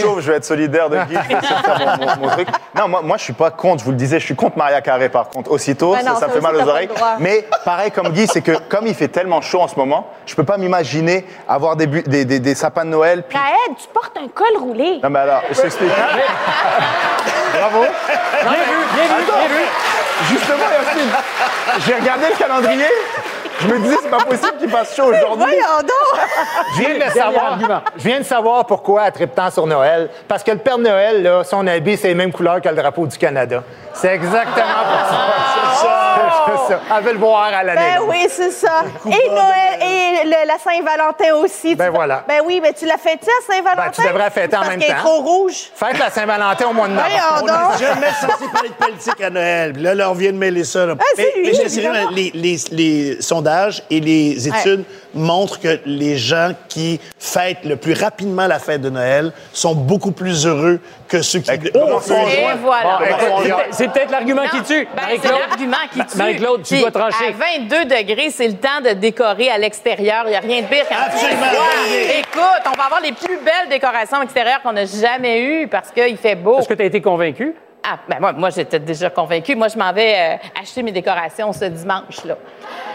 chauve, 0.00 0.20
je 0.20 0.30
vais 0.30 0.36
être 0.38 0.44
solidaire 0.44 0.88
de 0.88 0.96
Guy. 0.96 1.02
Je 1.08 1.14
vais 1.14 1.18
essayer 1.18 1.34
de 1.36 1.44
faire 1.78 2.18
mon, 2.20 2.28
truc. 2.28 2.48
Non, 2.74 2.88
moi, 2.88 3.02
moi, 3.02 3.16
je 3.18 3.24
suis 3.24 3.32
pas 3.34 3.50
contre. 3.50 3.80
Je 3.80 3.84
vous 3.84 3.90
le 3.90 3.96
disais, 3.96 4.18
je 4.20 4.24
suis 4.24 4.36
contre 4.36 4.56
Maria 4.56 4.80
Carré, 4.80 5.08
par 5.08 5.28
contre. 5.28 5.50
Aussitôt, 5.50 5.92
Ben 5.92 5.98
non, 6.04 6.14
ça, 6.14 6.14
ça 6.14 6.20
ça 6.20 6.26
me 6.28 6.32
fait 6.32 6.40
mal 6.40 6.56
aux 6.56 6.66
oreilles. 6.68 6.88
Mais 7.18 7.46
pareil 7.64 7.90
comme 7.90 8.08
Guy, 8.10 8.26
c'est 8.26 8.40
que 8.40 8.52
comme 8.68 8.86
il 8.86 8.94
fait 8.94 9.08
tellement 9.08 9.40
chaud 9.42 9.60
en 9.60 9.68
ce 9.68 9.76
moment, 9.76 10.06
je 10.26 10.34
peux 10.34 10.44
pas 10.44 10.56
m'imaginer 10.56 11.26
avoir 11.48 11.76
des, 11.76 11.86
bu- 11.86 12.02
des, 12.04 12.24
des- 12.24 12.40
des 12.40 12.54
sapins 12.54 12.84
de 12.84 12.90
Noël. 12.90 13.22
Puis... 13.28 13.38
Tu 13.78 13.86
portes 13.92 14.16
un 14.16 14.28
col 14.28 14.56
roulé. 14.58 14.98
Non, 15.02 15.10
mais 15.10 15.18
alors, 15.20 15.42
je 15.50 15.60
t'explique. 15.60 15.90
Bravo. 17.52 17.80
Bien 17.80 18.50
vu, 18.52 18.58
bien 18.94 19.04
vu, 19.04 19.24
bien 19.26 19.48
vu. 19.48 19.64
Justement, 20.30 20.64
Yasmine, 20.72 21.10
j'ai 21.86 21.94
regardé 21.94 22.26
le 22.30 22.36
calendrier. 22.38 22.86
Je 23.60 23.66
me 23.66 23.78
disais, 23.80 23.96
c'est 24.02 24.10
pas 24.10 24.18
possible 24.24 24.56
qu'il 24.58 24.70
fasse 24.70 24.94
chaud 24.94 25.04
aujourd'hui. 25.06 25.44
Voyons 25.44 25.80
donc! 25.82 26.20
Je 26.76 26.80
viens 26.80 27.06
de 27.06 27.12
savoir. 27.12 27.58
Je 27.96 28.02
viens 28.08 28.18
de 28.20 28.24
savoir 28.24 28.64
pourquoi 28.66 29.06
elle 29.06 29.12
tripe 29.12 29.34
tant 29.34 29.50
sur 29.50 29.66
Noël. 29.66 30.08
Parce 30.28 30.42
que 30.44 30.50
le 30.52 30.58
Père 30.58 30.78
Noël, 30.78 31.22
là, 31.22 31.42
son 31.44 31.66
habit, 31.66 31.96
c'est 31.96 32.08
les 32.08 32.14
mêmes 32.14 32.32
couleurs 32.32 32.60
que 32.60 32.68
le 32.68 32.74
drapeau 32.76 33.06
du 33.06 33.18
Canada. 33.18 33.62
C'est 33.94 34.14
exactement 34.14 34.64
pour 34.64 35.08
ça. 35.08 35.18
C'est 36.46 36.74
ça. 36.74 36.80
Elle 36.96 37.04
veut 37.04 37.12
le 37.12 37.18
voir 37.18 37.44
à 37.52 37.62
l'année. 37.64 37.80
Ben 37.96 38.02
oui, 38.08 38.26
c'est 38.30 38.50
ça. 38.50 38.82
Et 39.06 39.28
Noël, 39.28 39.82
et 39.82 40.24
le- 40.24 40.46
la 40.46 40.58
Saint-Valentin 40.58 41.34
aussi. 41.42 41.74
Ben 41.74 41.86
Tu- 41.86 41.90
voilà. 41.94 42.22
Ben 42.28 42.40
oui, 42.44 42.60
mais 42.62 42.72
tu 42.72 42.86
l'as 42.86 42.96
fêté 42.98 43.26
à 43.28 43.52
Saint-Valentin? 43.52 43.82
Ben, 43.86 43.90
tu 43.92 44.02
devrais 44.02 44.18
la 44.24 44.30
fêter 44.30 44.56
en 44.56 44.60
Parce 44.60 44.70
même 44.70 44.80
qu'elle 44.80 44.90
est 44.90 44.94
temps. 44.94 45.00
trop 45.00 45.20
rouge. 45.22 45.70
Fête 45.74 45.98
la 45.98 46.10
Saint-Valentin 46.10 46.66
au 46.68 46.72
mois 46.72 46.88
de 46.88 46.92
novembre. 46.92 47.10
Voyons 47.10 47.42
On 47.42 47.46
n'a 47.46 47.68
donc. 47.70 47.78
jamais 47.80 48.06
censé 48.20 48.44
parler 48.52 48.68
de 48.68 48.74
politique 48.74 49.20
à 49.20 49.30
Noël. 49.30 49.72
Puis 49.72 49.82
Là, 49.82 49.94
là, 49.94 50.10
on 50.10 50.14
vient 50.14 50.32
de 50.32 50.36
mêler 50.38 50.64
ça. 50.64 50.86
là. 50.86 50.94
Ah, 50.98 51.04
c'est 51.16 51.32
lui, 51.36 51.46
mais 51.48 51.54
je 51.54 51.62
te 51.62 51.68
dirais, 51.68 51.86
évidemment. 51.88 52.10
les, 52.12 52.30
les- 52.34 52.58
les 52.72 53.22
sondages 53.22 53.47
et 53.90 54.00
les 54.00 54.48
études 54.48 54.84
montrent 55.14 55.58
que 55.58 55.80
les 55.86 56.16
gens 56.16 56.52
qui 56.68 57.00
fêtent 57.18 57.64
le 57.64 57.76
plus 57.76 57.94
rapidement 57.94 58.46
la 58.46 58.58
fête 58.58 58.80
de 58.80 58.90
Noël 58.90 59.32
sont 59.52 59.74
beaucoup 59.74 60.12
plus 60.12 60.46
heureux 60.46 60.80
que 61.08 61.22
ceux 61.22 61.40
qui... 61.40 61.50
Oh. 61.74 62.00
Et 62.10 62.44
voilà. 62.62 62.98
Bon, 62.98 63.40
C'est 63.42 63.48
peut- 63.48 63.56
C'est 63.70 63.88
peut-être 63.92 64.10
l'argument 64.10 64.42
qui 64.50 64.62
tue. 64.62 64.86
Ben, 64.94 65.02
c'est 65.22 65.28
l'argument 65.30 65.76
qui 65.92 66.04
tue. 66.04 66.18
Marie-Claude, 66.18 66.62
tu 66.62 66.74
Puis, 66.74 66.82
dois 66.82 66.90
trancher. 66.90 67.28
À 67.28 67.58
22 67.60 67.84
degrés, 67.86 68.30
c'est 68.30 68.48
le 68.48 68.54
temps 68.56 68.80
de 68.84 68.90
décorer 68.90 69.50
à 69.50 69.58
l'extérieur. 69.58 70.24
Il 70.26 70.30
n'y 70.30 70.36
a 70.36 70.40
rien 70.40 70.62
de 70.62 70.66
pire 70.66 70.86
qu'un 70.86 70.96
Absolument. 71.06 71.46
Écoute, 72.18 72.72
on 72.72 72.76
va 72.76 72.84
avoir 72.84 73.00
les 73.00 73.12
plus 73.12 73.38
belles 73.38 73.68
décorations 73.70 74.20
extérieures 74.22 74.60
qu'on 74.62 74.72
n'a 74.72 74.84
jamais 74.84 75.40
eues 75.40 75.68
parce 75.68 75.90
qu'il 75.90 76.16
fait 76.18 76.34
beau. 76.34 76.58
Est-ce 76.58 76.68
que 76.68 76.74
tu 76.74 76.82
as 76.82 76.86
été 76.86 77.00
convaincu? 77.00 77.54
Ah, 77.82 77.96
ben 78.08 78.16
moi, 78.20 78.32
moi 78.32 78.50
j'étais 78.50 78.78
déjà 78.78 79.08
convaincue. 79.10 79.54
Moi, 79.54 79.68
je 79.68 79.78
m'en 79.78 79.92
vais 79.92 80.14
euh, 80.16 80.60
acheter 80.60 80.82
mes 80.82 80.92
décorations 80.92 81.52
ce 81.52 81.64
dimanche-là. 81.66 82.34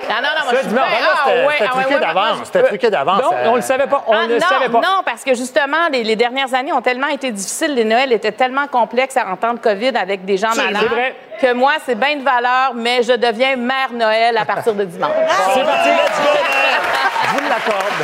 Non, 0.09 0.15
non, 0.15 0.21
non, 0.21 0.43
moi, 0.43 0.51
Ce 0.51 0.55
je 0.55 0.57
suis 0.59 0.67
dimanche, 0.67 0.85
ben 0.89 0.97
ah, 1.01 1.21
C'était 1.25 1.29
ouais, 1.39 1.45
ah, 1.45 1.47
ouais, 1.47 1.67
truqué 1.67 1.85
ouais, 1.85 1.99
moi, 1.99 1.99
d'avance. 2.13 2.37
C'était 2.43 2.63
truqué 2.63 2.89
d'avance. 2.89 3.21
Non, 3.21 3.31
Euh, 3.33 3.47
on 3.47 3.55
le 3.55 3.61
savait 3.61 3.87
pas. 3.87 4.03
On 4.07 4.13
ah, 4.13 4.23
ne 4.23 4.27
le 4.27 4.33
non, 4.35 4.47
savait 4.47 4.69
pas. 4.69 4.81
non, 4.81 5.01
parce 5.05 5.23
que 5.23 5.33
justement, 5.33 5.87
les, 5.91 6.03
les 6.03 6.15
dernières 6.17 6.53
années 6.53 6.73
ont 6.73 6.81
tellement 6.81 7.07
été 7.07 7.31
difficiles. 7.31 7.73
Les 7.73 7.85
Noëls 7.85 8.11
étaient 8.11 8.33
tellement 8.33 8.67
complexes 8.67 9.17
en 9.17 9.35
temps 9.37 9.53
de 9.53 9.59
COVID 9.59 9.95
avec 9.95 10.25
des 10.25 10.35
gens 10.37 10.51
C'est 10.51 10.65
malades 10.65 10.89
vrai. 10.89 11.15
que 11.41 11.53
moi, 11.53 11.73
c'est 11.85 11.95
bien 11.95 12.17
de 12.17 12.23
valeur, 12.23 12.73
mais 12.75 13.01
je 13.01 13.13
deviens 13.13 13.55
mère 13.55 13.93
Noël 13.93 14.37
à 14.37 14.43
partir 14.45 14.73
de 14.73 14.83
dimanche. 14.83 15.11
C'est 15.53 15.63
parti. 15.63 15.89
Je 15.89 17.02
vous 17.33 17.49
l'accorde. 17.49 17.99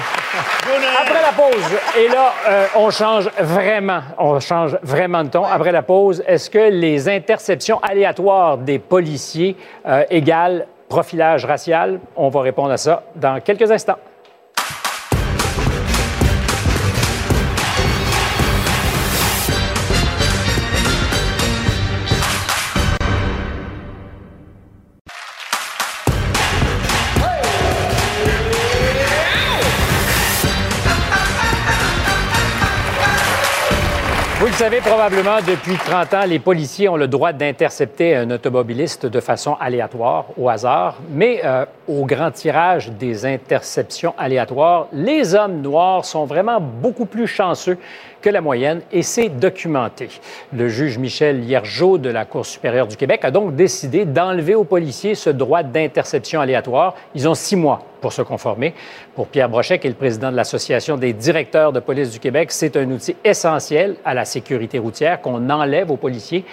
Après 1.01 1.21
la 1.21 1.31
pause, 1.31 1.79
et 1.97 2.07
là, 2.07 2.33
euh, 2.47 2.65
on 2.75 2.89
change 2.89 3.29
vraiment, 3.39 4.01
on 4.17 4.39
change 4.39 4.77
vraiment 4.81 5.23
de 5.23 5.29
ton. 5.29 5.43
Après 5.43 5.71
la 5.71 5.81
pause, 5.81 6.23
est-ce 6.27 6.49
que 6.49 6.69
les 6.69 7.07
interceptions 7.07 7.79
aléatoires 7.79 8.57
des 8.57 8.79
policiers 8.79 9.55
euh, 9.85 10.03
égalent 10.09 10.63
profilage 10.87 11.45
racial? 11.45 11.99
On 12.15 12.29
va 12.29 12.41
répondre 12.41 12.71
à 12.71 12.77
ça 12.77 13.03
dans 13.15 13.39
quelques 13.39 13.71
instants. 13.71 13.97
Le 34.59 34.65
savez 34.65 34.81
probablement, 34.81 35.37
depuis 35.37 35.77
30 35.77 36.13
ans, 36.15 36.25
les 36.25 36.37
policiers 36.37 36.89
ont 36.89 36.97
le 36.97 37.07
droit 37.07 37.31
d'intercepter 37.31 38.13
un 38.13 38.29
automobiliste 38.29 39.05
de 39.05 39.21
façon 39.21 39.55
aléatoire, 39.57 40.25
au 40.37 40.49
hasard. 40.49 40.97
Mais 41.11 41.39
euh, 41.45 41.65
au 41.87 42.05
grand 42.05 42.29
tirage 42.31 42.91
des 42.91 43.25
interceptions 43.25 44.13
aléatoires, 44.17 44.87
les 44.91 45.33
hommes 45.33 45.61
noirs 45.61 46.03
sont 46.03 46.25
vraiment 46.25 46.59
beaucoup 46.59 47.05
plus 47.05 47.25
chanceux 47.25 47.77
que 48.21 48.29
la 48.29 48.41
moyenne 48.41 48.81
et 48.91 49.01
c'est 49.01 49.29
documenté. 49.29 50.09
Le 50.53 50.67
juge 50.67 50.97
Michel 50.97 51.43
Hiergeau 51.43 51.97
de 51.97 52.09
la 52.09 52.25
Cour 52.25 52.45
supérieure 52.45 52.87
du 52.87 52.97
Québec 52.97 53.21
a 53.23 53.31
donc 53.31 53.55
décidé 53.55 54.05
d'enlever 54.05 54.55
aux 54.55 54.63
policiers 54.63 55.15
ce 55.15 55.29
droit 55.29 55.63
d'interception 55.63 56.41
aléatoire. 56.41 56.95
Ils 57.15 57.27
ont 57.27 57.35
six 57.35 57.55
mois 57.55 57.83
pour 58.01 58.13
se 58.13 58.21
conformer. 58.21 58.73
Pour 59.15 59.27
Pierre 59.27 59.49
Brochet, 59.49 59.79
qui 59.79 59.87
est 59.87 59.91
le 59.91 59.95
président 59.95 60.31
de 60.31 60.35
l'Association 60.35 60.97
des 60.97 61.13
directeurs 61.13 61.73
de 61.73 61.79
police 61.79 62.11
du 62.11 62.19
Québec, 62.19 62.51
c'est 62.51 62.77
un 62.77 62.89
outil 62.91 63.15
essentiel 63.23 63.95
à 64.05 64.13
la 64.13 64.25
sécurité 64.25 64.79
routière 64.79 65.21
qu'on 65.21 65.49
enlève 65.49 65.91
aux 65.91 65.97
policiers. 65.97 66.45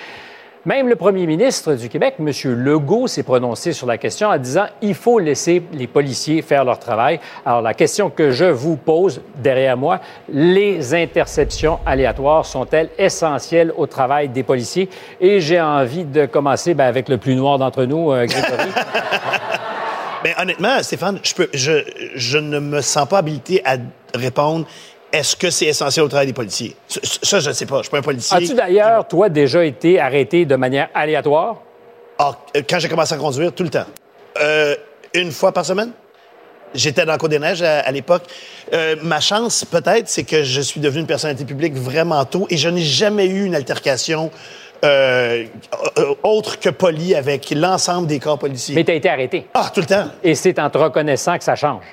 Même 0.67 0.89
le 0.89 0.97
premier 0.97 1.27
ministre 1.27 1.75
du 1.75 1.89
Québec, 1.89 2.17
M. 2.19 2.29
Legault, 2.45 3.07
s'est 3.07 3.23
prononcé 3.23 3.73
sur 3.73 3.87
la 3.87 3.99
question 3.99 4.31
en 4.31 4.37
disant 4.37 4.67
il 4.83 4.97
faut 4.97 5.21
laisser 5.21 5.63
les 5.73 5.87
policiers 5.87 6.43
faire 6.43 6.65
leur 6.65 6.81
travail. 6.81 7.21
Alors, 7.45 7.63
la 7.63 7.73
question 7.73 8.11
que 8.11 8.33
je 8.33 8.47
vous 8.47 8.75
pose 8.75 9.21
derrière 9.37 9.77
moi, 9.77 10.01
les 10.29 10.93
interceptions 10.93 11.79
aléatoires 11.87 12.45
sont-elles 12.45 12.91
essentielles 12.99 13.73
au 13.77 13.87
travail 13.87 14.29
des 14.29 14.43
policiers? 14.43 14.91
Et 15.21 15.41
j'ai 15.41 15.61
envie 15.61 16.05
de 16.05 16.27
commencer 16.27 16.75
ben, 16.75 16.87
avec 16.87 17.09
le 17.09 17.19
plus 17.19 17.37
noir 17.37 17.59
d'entre 17.59 17.85
nous, 17.85 18.11
euh, 18.11 18.27
Grégory. 18.27 18.71
Mais 20.25 20.35
honnêtement, 20.43 20.83
Stéphane, 20.83 21.21
je 21.23 22.39
ne 22.39 22.59
me 22.59 22.81
sens 22.81 23.09
pas 23.09 23.19
habilité 23.19 23.63
à 23.65 23.77
répondre 24.17 24.67
est-ce 25.17 25.37
que 25.37 25.51
c'est 25.51 25.67
essentiel 25.67 26.05
au 26.05 26.09
travail 26.09 26.27
des 26.27 26.33
policiers? 26.33 26.77
Ça, 26.89 27.01
ça, 27.23 27.41
je 27.41 27.49
ne 27.49 27.55
sais 27.55 27.67
pas. 27.67 27.77
Je 27.77 27.79
ne 27.79 27.83
suis 27.85 27.91
pas 27.91 27.99
un 27.99 28.03
policier. 28.03 28.37
As-tu 28.37 28.55
d'ailleurs, 28.55 29.07
toi, 29.09 29.29
déjà 29.29 29.65
été 29.65 29.99
arrêté 29.99 30.45
de 30.45 30.57
manière 30.57 30.89
aléatoire? 30.95 31.57
Ah, 32.19 32.33
euh, 32.57 32.63
quand 32.69 32.79
j'ai 32.79 32.89
commencé 32.89 33.15
à 33.15 33.19
conduire, 33.19 33.53
tout 33.53 33.63
le 33.63 33.71
temps. 33.71 33.87
Euh, 34.41 34.75
une 35.15 35.33
fois 35.33 35.53
par 35.53 35.65
semaine? 35.65 35.91
J'étais 36.75 37.07
dans 37.07 37.13
le 37.13 37.19
Côte 37.19 37.31
des 37.31 37.39
Neiges 37.39 37.63
à, 37.63 37.81
à 37.81 37.91
l'époque. 37.91 38.25
Euh, 38.73 38.97
ma 39.03 39.21
chance, 39.21 39.65
peut-être, 39.65 40.09
c'est 40.09 40.25
que 40.25 40.43
je 40.43 40.61
suis 40.61 40.81
devenu 40.81 41.01
une 41.01 41.07
personnalité 41.07 41.45
publique 41.45 41.75
vraiment 41.75 42.25
tôt 42.25 42.47
et 42.51 42.57
je 42.57 42.69
n'ai 42.69 42.83
jamais 42.83 43.27
eu 43.27 43.45
une 43.45 43.55
altercation 43.55 44.31
euh, 44.85 45.45
autre 46.23 46.59
que 46.59 46.69
polie 46.69 47.15
avec 47.15 47.51
l'ensemble 47.51 48.07
des 48.07 48.19
corps 48.19 48.39
policiers. 48.39 48.75
Mais 48.75 48.85
tu 48.85 48.91
as 48.91 48.95
été 48.95 49.09
arrêté. 49.09 49.47
Ah, 49.55 49.71
tout 49.73 49.81
le 49.81 49.87
temps. 49.87 50.09
Et 50.23 50.35
c'est 50.35 50.59
en 50.59 50.69
te 50.69 50.77
reconnaissant 50.77 51.39
que 51.39 51.45
ça 51.45 51.57
change. 51.57 51.85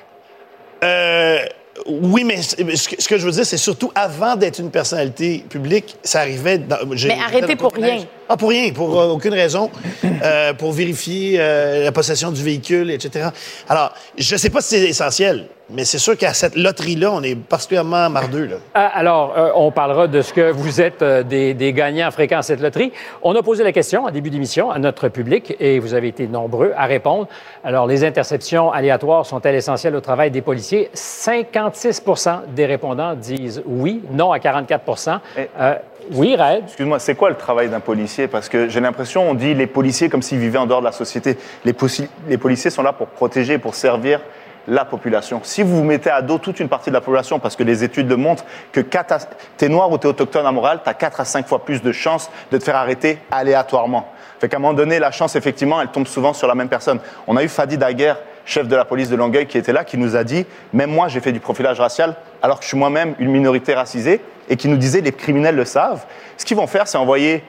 Euh, 0.82 1.38
oui, 1.86 2.24
mais 2.24 2.40
ce 2.42 3.08
que, 3.08 3.18
je 3.18 3.26
veux 3.26 3.32
dire, 3.32 3.44
c'est 3.44 3.56
surtout 3.56 3.90
avant 3.94 4.36
d'être 4.36 4.58
une 4.58 4.70
personnalité 4.70 5.44
publique, 5.48 5.96
ça 6.02 6.20
arrivait. 6.20 6.58
Dans, 6.58 6.78
Mais 6.88 6.96
le 7.40 7.56
pour 7.56 7.72
rien. 7.72 8.04
Ah, 8.28 8.36
pour 8.38 8.48
rien, 8.50 8.72
pour 8.72 8.98
euh, 8.98 9.08
aucune 9.08 9.34
raison, 9.34 9.70
euh, 10.04 10.54
pour 10.54 10.72
vérifier 10.72 11.36
euh, 11.38 11.84
la 11.84 11.92
possession 11.92 12.30
du 12.30 12.42
véhicule, 12.42 12.90
etc. 12.90 13.28
Alors, 13.68 13.92
je 14.16 14.36
sais 14.36 14.48
pas 14.50 14.62
si 14.62 14.76
c'est 14.76 14.88
essentiel, 14.88 15.46
mais 15.70 15.84
c'est 15.84 15.98
sûr 15.98 16.16
qu'à 16.16 16.32
cette 16.32 16.56
loterie-là, 16.56 17.10
on 17.12 17.22
est 17.22 17.34
particulièrement 17.34 18.08
mardeux. 18.08 18.46
Là. 18.46 18.56
Ah, 18.74 18.90
Alors, 18.94 19.34
euh, 19.36 19.50
on 19.54 19.70
parlera 19.70 20.08
de 20.08 20.22
ce 20.22 20.32
que 20.32 20.50
vous 20.50 20.80
êtes 20.80 21.02
euh, 21.02 21.22
des, 21.22 21.52
des 21.54 21.72
gagnants 21.72 22.10
fréquents 22.10 22.38
à 22.38 22.42
cette 22.42 22.60
loterie. 22.60 22.92
On 23.22 23.34
a 23.34 23.42
posé 23.42 23.62
la 23.64 23.72
question 23.72 24.04
en 24.04 24.10
début 24.10 24.30
d'émission 24.30 24.70
à 24.70 24.78
notre 24.78 25.08
public 25.08 25.54
et 25.60 25.78
vous 25.78 25.92
avez 25.94 26.08
été 26.08 26.26
nombreux 26.26 26.72
à 26.76 26.86
répondre. 26.86 27.28
Alors, 27.62 27.86
les 27.86 28.04
interceptions 28.04 28.72
aléatoires 28.72 29.26
sont-elles 29.26 29.54
essentielles 29.54 29.96
au 29.96 30.00
travail 30.00 30.30
des 30.30 30.42
policiers? 30.42 30.90
56% 30.94 32.40
des 32.54 32.66
répondants 32.66 33.14
disent 33.14 33.62
oui, 33.66 34.02
non 34.10 34.32
à 34.32 34.38
44 34.38 35.20
Euh, 35.58 35.74
Oui, 36.12 36.36
Red? 36.36 36.64
Excuse-moi, 36.64 36.98
c'est 36.98 37.14
quoi 37.14 37.30
le 37.30 37.36
travail 37.36 37.68
d'un 37.68 37.80
policier? 37.80 38.28
Parce 38.28 38.48
que 38.48 38.68
j'ai 38.68 38.80
l'impression, 38.80 39.30
on 39.30 39.34
dit 39.34 39.54
les 39.54 39.66
policiers 39.66 40.08
comme 40.08 40.22
s'ils 40.22 40.38
vivaient 40.38 40.58
en 40.58 40.66
dehors 40.66 40.80
de 40.80 40.86
la 40.86 40.92
société. 40.92 41.38
Les, 41.64 41.72
policiers 41.72 42.70
sont 42.70 42.82
là 42.82 42.92
pour 42.92 43.08
protéger, 43.08 43.58
pour 43.58 43.74
servir 43.74 44.20
la 44.66 44.84
population. 44.84 45.40
Si 45.42 45.62
vous 45.62 45.76
vous 45.76 45.84
mettez 45.84 46.10
à 46.10 46.22
dos 46.22 46.38
toute 46.38 46.60
une 46.60 46.68
partie 46.68 46.90
de 46.90 46.94
la 46.94 47.00
population, 47.00 47.38
parce 47.38 47.56
que 47.56 47.62
les 47.62 47.84
études 47.84 48.08
le 48.08 48.16
montrent, 48.16 48.44
que 48.72 48.80
tu 48.80 49.64
es 49.64 49.68
noir 49.68 49.90
ou 49.90 49.98
tu 49.98 50.06
es 50.06 50.10
autochtone 50.10 50.46
à 50.46 50.52
Montréal, 50.52 50.80
tu 50.82 50.88
as 50.88 50.94
4 50.94 51.20
à 51.20 51.24
5 51.24 51.46
fois 51.46 51.64
plus 51.64 51.82
de 51.82 51.92
chances 51.92 52.30
de 52.50 52.58
te 52.58 52.64
faire 52.64 52.76
arrêter 52.76 53.18
aléatoirement. 53.30 54.08
Fait 54.40 54.48
qu'à 54.48 54.56
un 54.56 54.60
moment 54.60 54.74
donné, 54.74 54.98
la 54.98 55.10
chance, 55.10 55.36
effectivement, 55.36 55.80
elle 55.80 55.88
tombe 55.88 56.06
souvent 56.06 56.32
sur 56.32 56.48
la 56.48 56.54
même 56.54 56.68
personne. 56.68 56.98
On 57.26 57.36
a 57.36 57.44
eu 57.44 57.48
Fadi 57.48 57.78
Daguerre, 57.78 58.18
chef 58.46 58.68
de 58.68 58.76
la 58.76 58.84
police 58.84 59.08
de 59.08 59.16
Longueuil, 59.16 59.46
qui 59.46 59.58
était 59.58 59.72
là, 59.72 59.84
qui 59.84 59.96
nous 59.96 60.16
a 60.16 60.24
dit, 60.24 60.46
même 60.72 60.90
moi, 60.90 61.08
j'ai 61.08 61.20
fait 61.20 61.32
du 61.32 61.40
profilage 61.40 61.80
racial, 61.80 62.14
alors 62.42 62.58
que 62.58 62.64
je 62.64 62.68
suis 62.68 62.78
moi-même 62.78 63.14
une 63.18 63.30
minorité 63.30 63.74
racisée, 63.74 64.20
et 64.48 64.56
qui 64.56 64.68
nous 64.68 64.76
disait, 64.76 65.00
les 65.00 65.12
criminels 65.12 65.56
le 65.56 65.64
savent. 65.64 66.04
Ce 66.36 66.44
qu'ils 66.44 66.56
vont 66.56 66.66
faire, 66.66 66.86
c'est 66.86 66.98
envoyer 66.98 67.42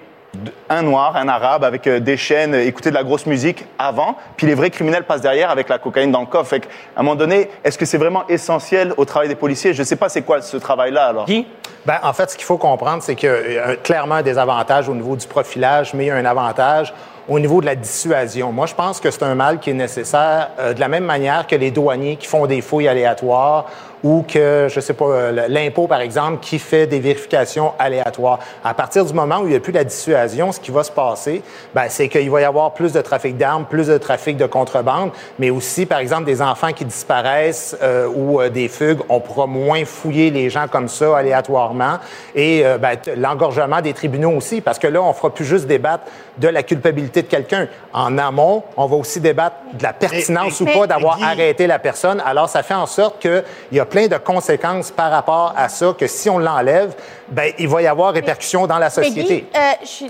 un 0.70 0.82
noir, 0.82 1.16
un 1.16 1.28
arabe 1.28 1.64
avec 1.64 1.88
euh, 1.88 2.00
des 2.00 2.18
chaînes, 2.18 2.54
écouter 2.56 2.90
de 2.90 2.96
la 2.96 3.04
grosse 3.04 3.26
musique 3.26 3.66
avant, 3.80 4.16
puis 4.36 4.48
les 4.48 4.54
vrais 4.54 4.70
criminels 4.70 5.04
passent 5.04 5.22
derrière 5.22 5.50
avec 5.50 5.70
la 5.70 5.78
cocaïne 5.78 6.12
dans 6.12 6.22
le 6.22 6.26
coffre. 6.26 6.50
Fait 6.50 6.60
qu'à 6.62 6.68
un 6.98 7.04
moment 7.04 7.16
donné, 7.16 7.50
est-ce 7.64 7.78
que 7.78 7.86
c'est 7.86 7.98
vraiment 7.98 8.28
essentiel 8.28 8.94
au 8.98 9.06
travail 9.06 9.30
des 9.30 9.36
policiers? 9.36 9.74
Je 9.74 9.80
ne 9.80 9.86
sais 9.86 9.96
pas 9.96 10.10
c'est 10.10 10.24
quoi 10.24 10.42
ce 10.42 10.58
travail-là 10.58 11.06
alors. 11.06 11.26
Guy? 11.26 11.48
Ben, 11.86 12.00
en 12.04 12.14
fait, 12.14 12.32
ce 12.32 12.36
qu'il 12.36 12.46
faut 12.46 12.58
comprendre, 12.58 13.04
c'est 13.04 13.16
qu'il 13.16 13.30
y 13.30 13.32
a 13.32 13.36
euh, 13.70 13.76
clairement 13.82 14.16
un 14.16 14.24
désavantage 14.24 14.90
au 14.90 14.96
niveau 14.96 15.16
du 15.16 15.28
profilage, 15.28 15.94
mais 15.94 16.06
il 16.06 16.08
y 16.08 16.12
a 16.12 16.16
un 16.16 16.26
avantage 16.26 16.94
au 17.28 17.40
niveau 17.40 17.62
de 17.62 17.66
la 17.66 17.76
dissuasion. 17.76 18.52
Moi, 18.52 18.66
je 18.66 18.76
pense 18.76 19.00
que 19.00 19.10
c'est 19.12 19.24
un 19.24 19.36
mal 19.36 19.60
qui 19.60 19.72
est 19.72 19.74
nécessaire 19.74 20.50
euh, 20.60 20.74
de 20.74 20.80
la 20.80 20.88
même 20.88 21.06
manière 21.06 21.48
que 21.48 21.56
les 21.56 21.72
douaniers 21.72 22.18
qui 22.18 22.28
font 22.28 22.46
des 22.46 22.62
fouilles 22.62 22.88
aléatoires 22.88 23.66
ou 24.06 24.24
que, 24.28 24.68
je 24.70 24.80
sais 24.80 24.94
pas, 24.94 25.06
euh, 25.06 25.48
l'impôt, 25.48 25.88
par 25.88 26.00
exemple, 26.00 26.38
qui 26.40 26.60
fait 26.60 26.86
des 26.86 27.00
vérifications 27.00 27.74
aléatoires. 27.80 28.38
À 28.64 28.76
partir 28.76 29.04
du 29.04 29.12
moment 29.14 29.40
où 29.40 29.46
il 29.46 29.50
n'y 29.50 29.56
a 29.56 29.60
plus 29.60 29.72
la 29.72 29.84
dissuasion, 29.84 30.52
ce 30.52 30.60
qui 30.60 30.70
va 30.70 30.84
se 30.84 30.92
passer, 30.92 31.42
ben, 31.74 31.86
c'est 31.90 32.08
qu'il 32.08 32.30
va 32.30 32.42
y 32.42 32.44
avoir 32.44 32.76
plus 32.76 32.94
de 32.94 33.02
trafic 33.02 33.36
d'armes, 33.36 33.66
plus 33.66 33.88
de 33.88 33.98
trafic 33.98 34.38
de 34.38 34.46
contrebande, 34.46 35.10
mais 35.40 35.50
aussi, 35.50 35.88
par 35.88 35.98
exemple, 35.98 36.26
des 36.26 36.44
enfants 36.44 36.72
qui 36.72 36.86
disparaissent 36.86 37.76
euh, 37.82 38.08
ou 38.08 38.40
euh, 38.40 38.50
des 38.50 38.68
fugues. 38.68 39.00
On 39.10 39.20
pourra 39.20 39.48
moins 39.48 39.86
fouiller 39.86 40.30
les 40.30 40.52
gens 40.52 40.68
comme 40.68 40.88
ça 40.88 41.18
aléatoirement. 41.18 41.98
Et 42.36 42.64
euh, 42.64 42.78
ben, 42.78 43.00
l'engorgement 43.18 43.82
des 43.82 43.94
tribunaux 43.94 44.34
aussi, 44.38 44.62
parce 44.62 44.78
que 44.78 44.88
là, 44.88 45.02
on 45.02 45.14
fera 45.14 45.34
plus 45.34 45.46
juste 45.46 45.66
débattre 45.66 46.04
de 46.38 46.48
la 46.48 46.62
culpabilité 46.62 47.15
de 47.22 47.28
quelqu'un. 47.28 47.68
En 47.94 48.18
amont, 48.18 48.64
on 48.78 48.86
va 48.86 48.96
aussi 48.96 49.20
débattre 49.20 49.56
de 49.74 49.84
la 49.84 49.94
pertinence 49.94 50.62
Mais- 50.62 50.76
ou 50.76 50.80
pas 50.80 50.88
d'avoir 50.88 51.22
arrêté 51.24 51.68
la 51.68 51.80
personne. 51.80 52.22
Alors, 52.26 52.50
ça 52.50 52.64
fait 52.64 52.74
en 52.74 52.86
sorte 52.86 53.20
qu'il 53.22 53.44
y 53.72 53.80
a 53.80 53.86
plein 53.86 54.08
de 54.08 54.18
conséquences 54.18 54.92
par 54.92 55.12
rapport 55.12 55.54
à 55.58 55.70
ça, 55.70 55.94
que 55.98 56.08
si 56.08 56.30
on 56.30 56.40
l'enlève, 56.40 56.94
ben, 57.30 57.52
il 57.58 57.68
va 57.68 57.82
y 57.82 57.88
avoir 57.88 58.14
répercussions 58.14 58.68
dans 58.68 58.78
la 58.78 58.90
société. 58.90 59.48
Euh, 59.56 59.60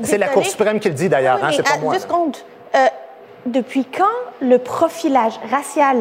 C'est 0.03 0.17
la. 0.17 0.27
Cour 0.29 0.45
suprême 0.45 0.79
qui 0.79 0.89
le 0.89 0.95
dit 0.95 1.09
d'ailleurs, 1.09 1.39
Oui, 1.41 1.47
hein, 1.47 1.51
c'est 1.55 1.63
pas 1.67 1.77
moi. 1.77 1.93
Deux 1.93 1.99
secondes. 2.01 2.35
Euh, 2.75 2.87
depuis 3.45 3.85
quand 3.85 4.03
le 4.41 4.57
profilage 4.57 5.39
racial 5.51 5.97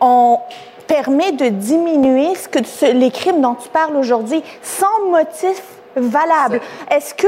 on 0.00 0.38
permet 0.86 1.32
de 1.32 1.48
diminuer 1.48 2.34
ce 2.36 2.48
que, 2.48 2.64
ce- 2.64 2.92
les 2.92 3.10
crimes 3.10 3.40
dont 3.40 3.54
tu 3.54 3.68
parles 3.68 3.96
aujourd'hui 3.96 4.42
sans 4.62 5.10
motif 5.10 5.60
valable? 5.96 6.60
Est-ce 6.90 7.14
que 7.14 7.26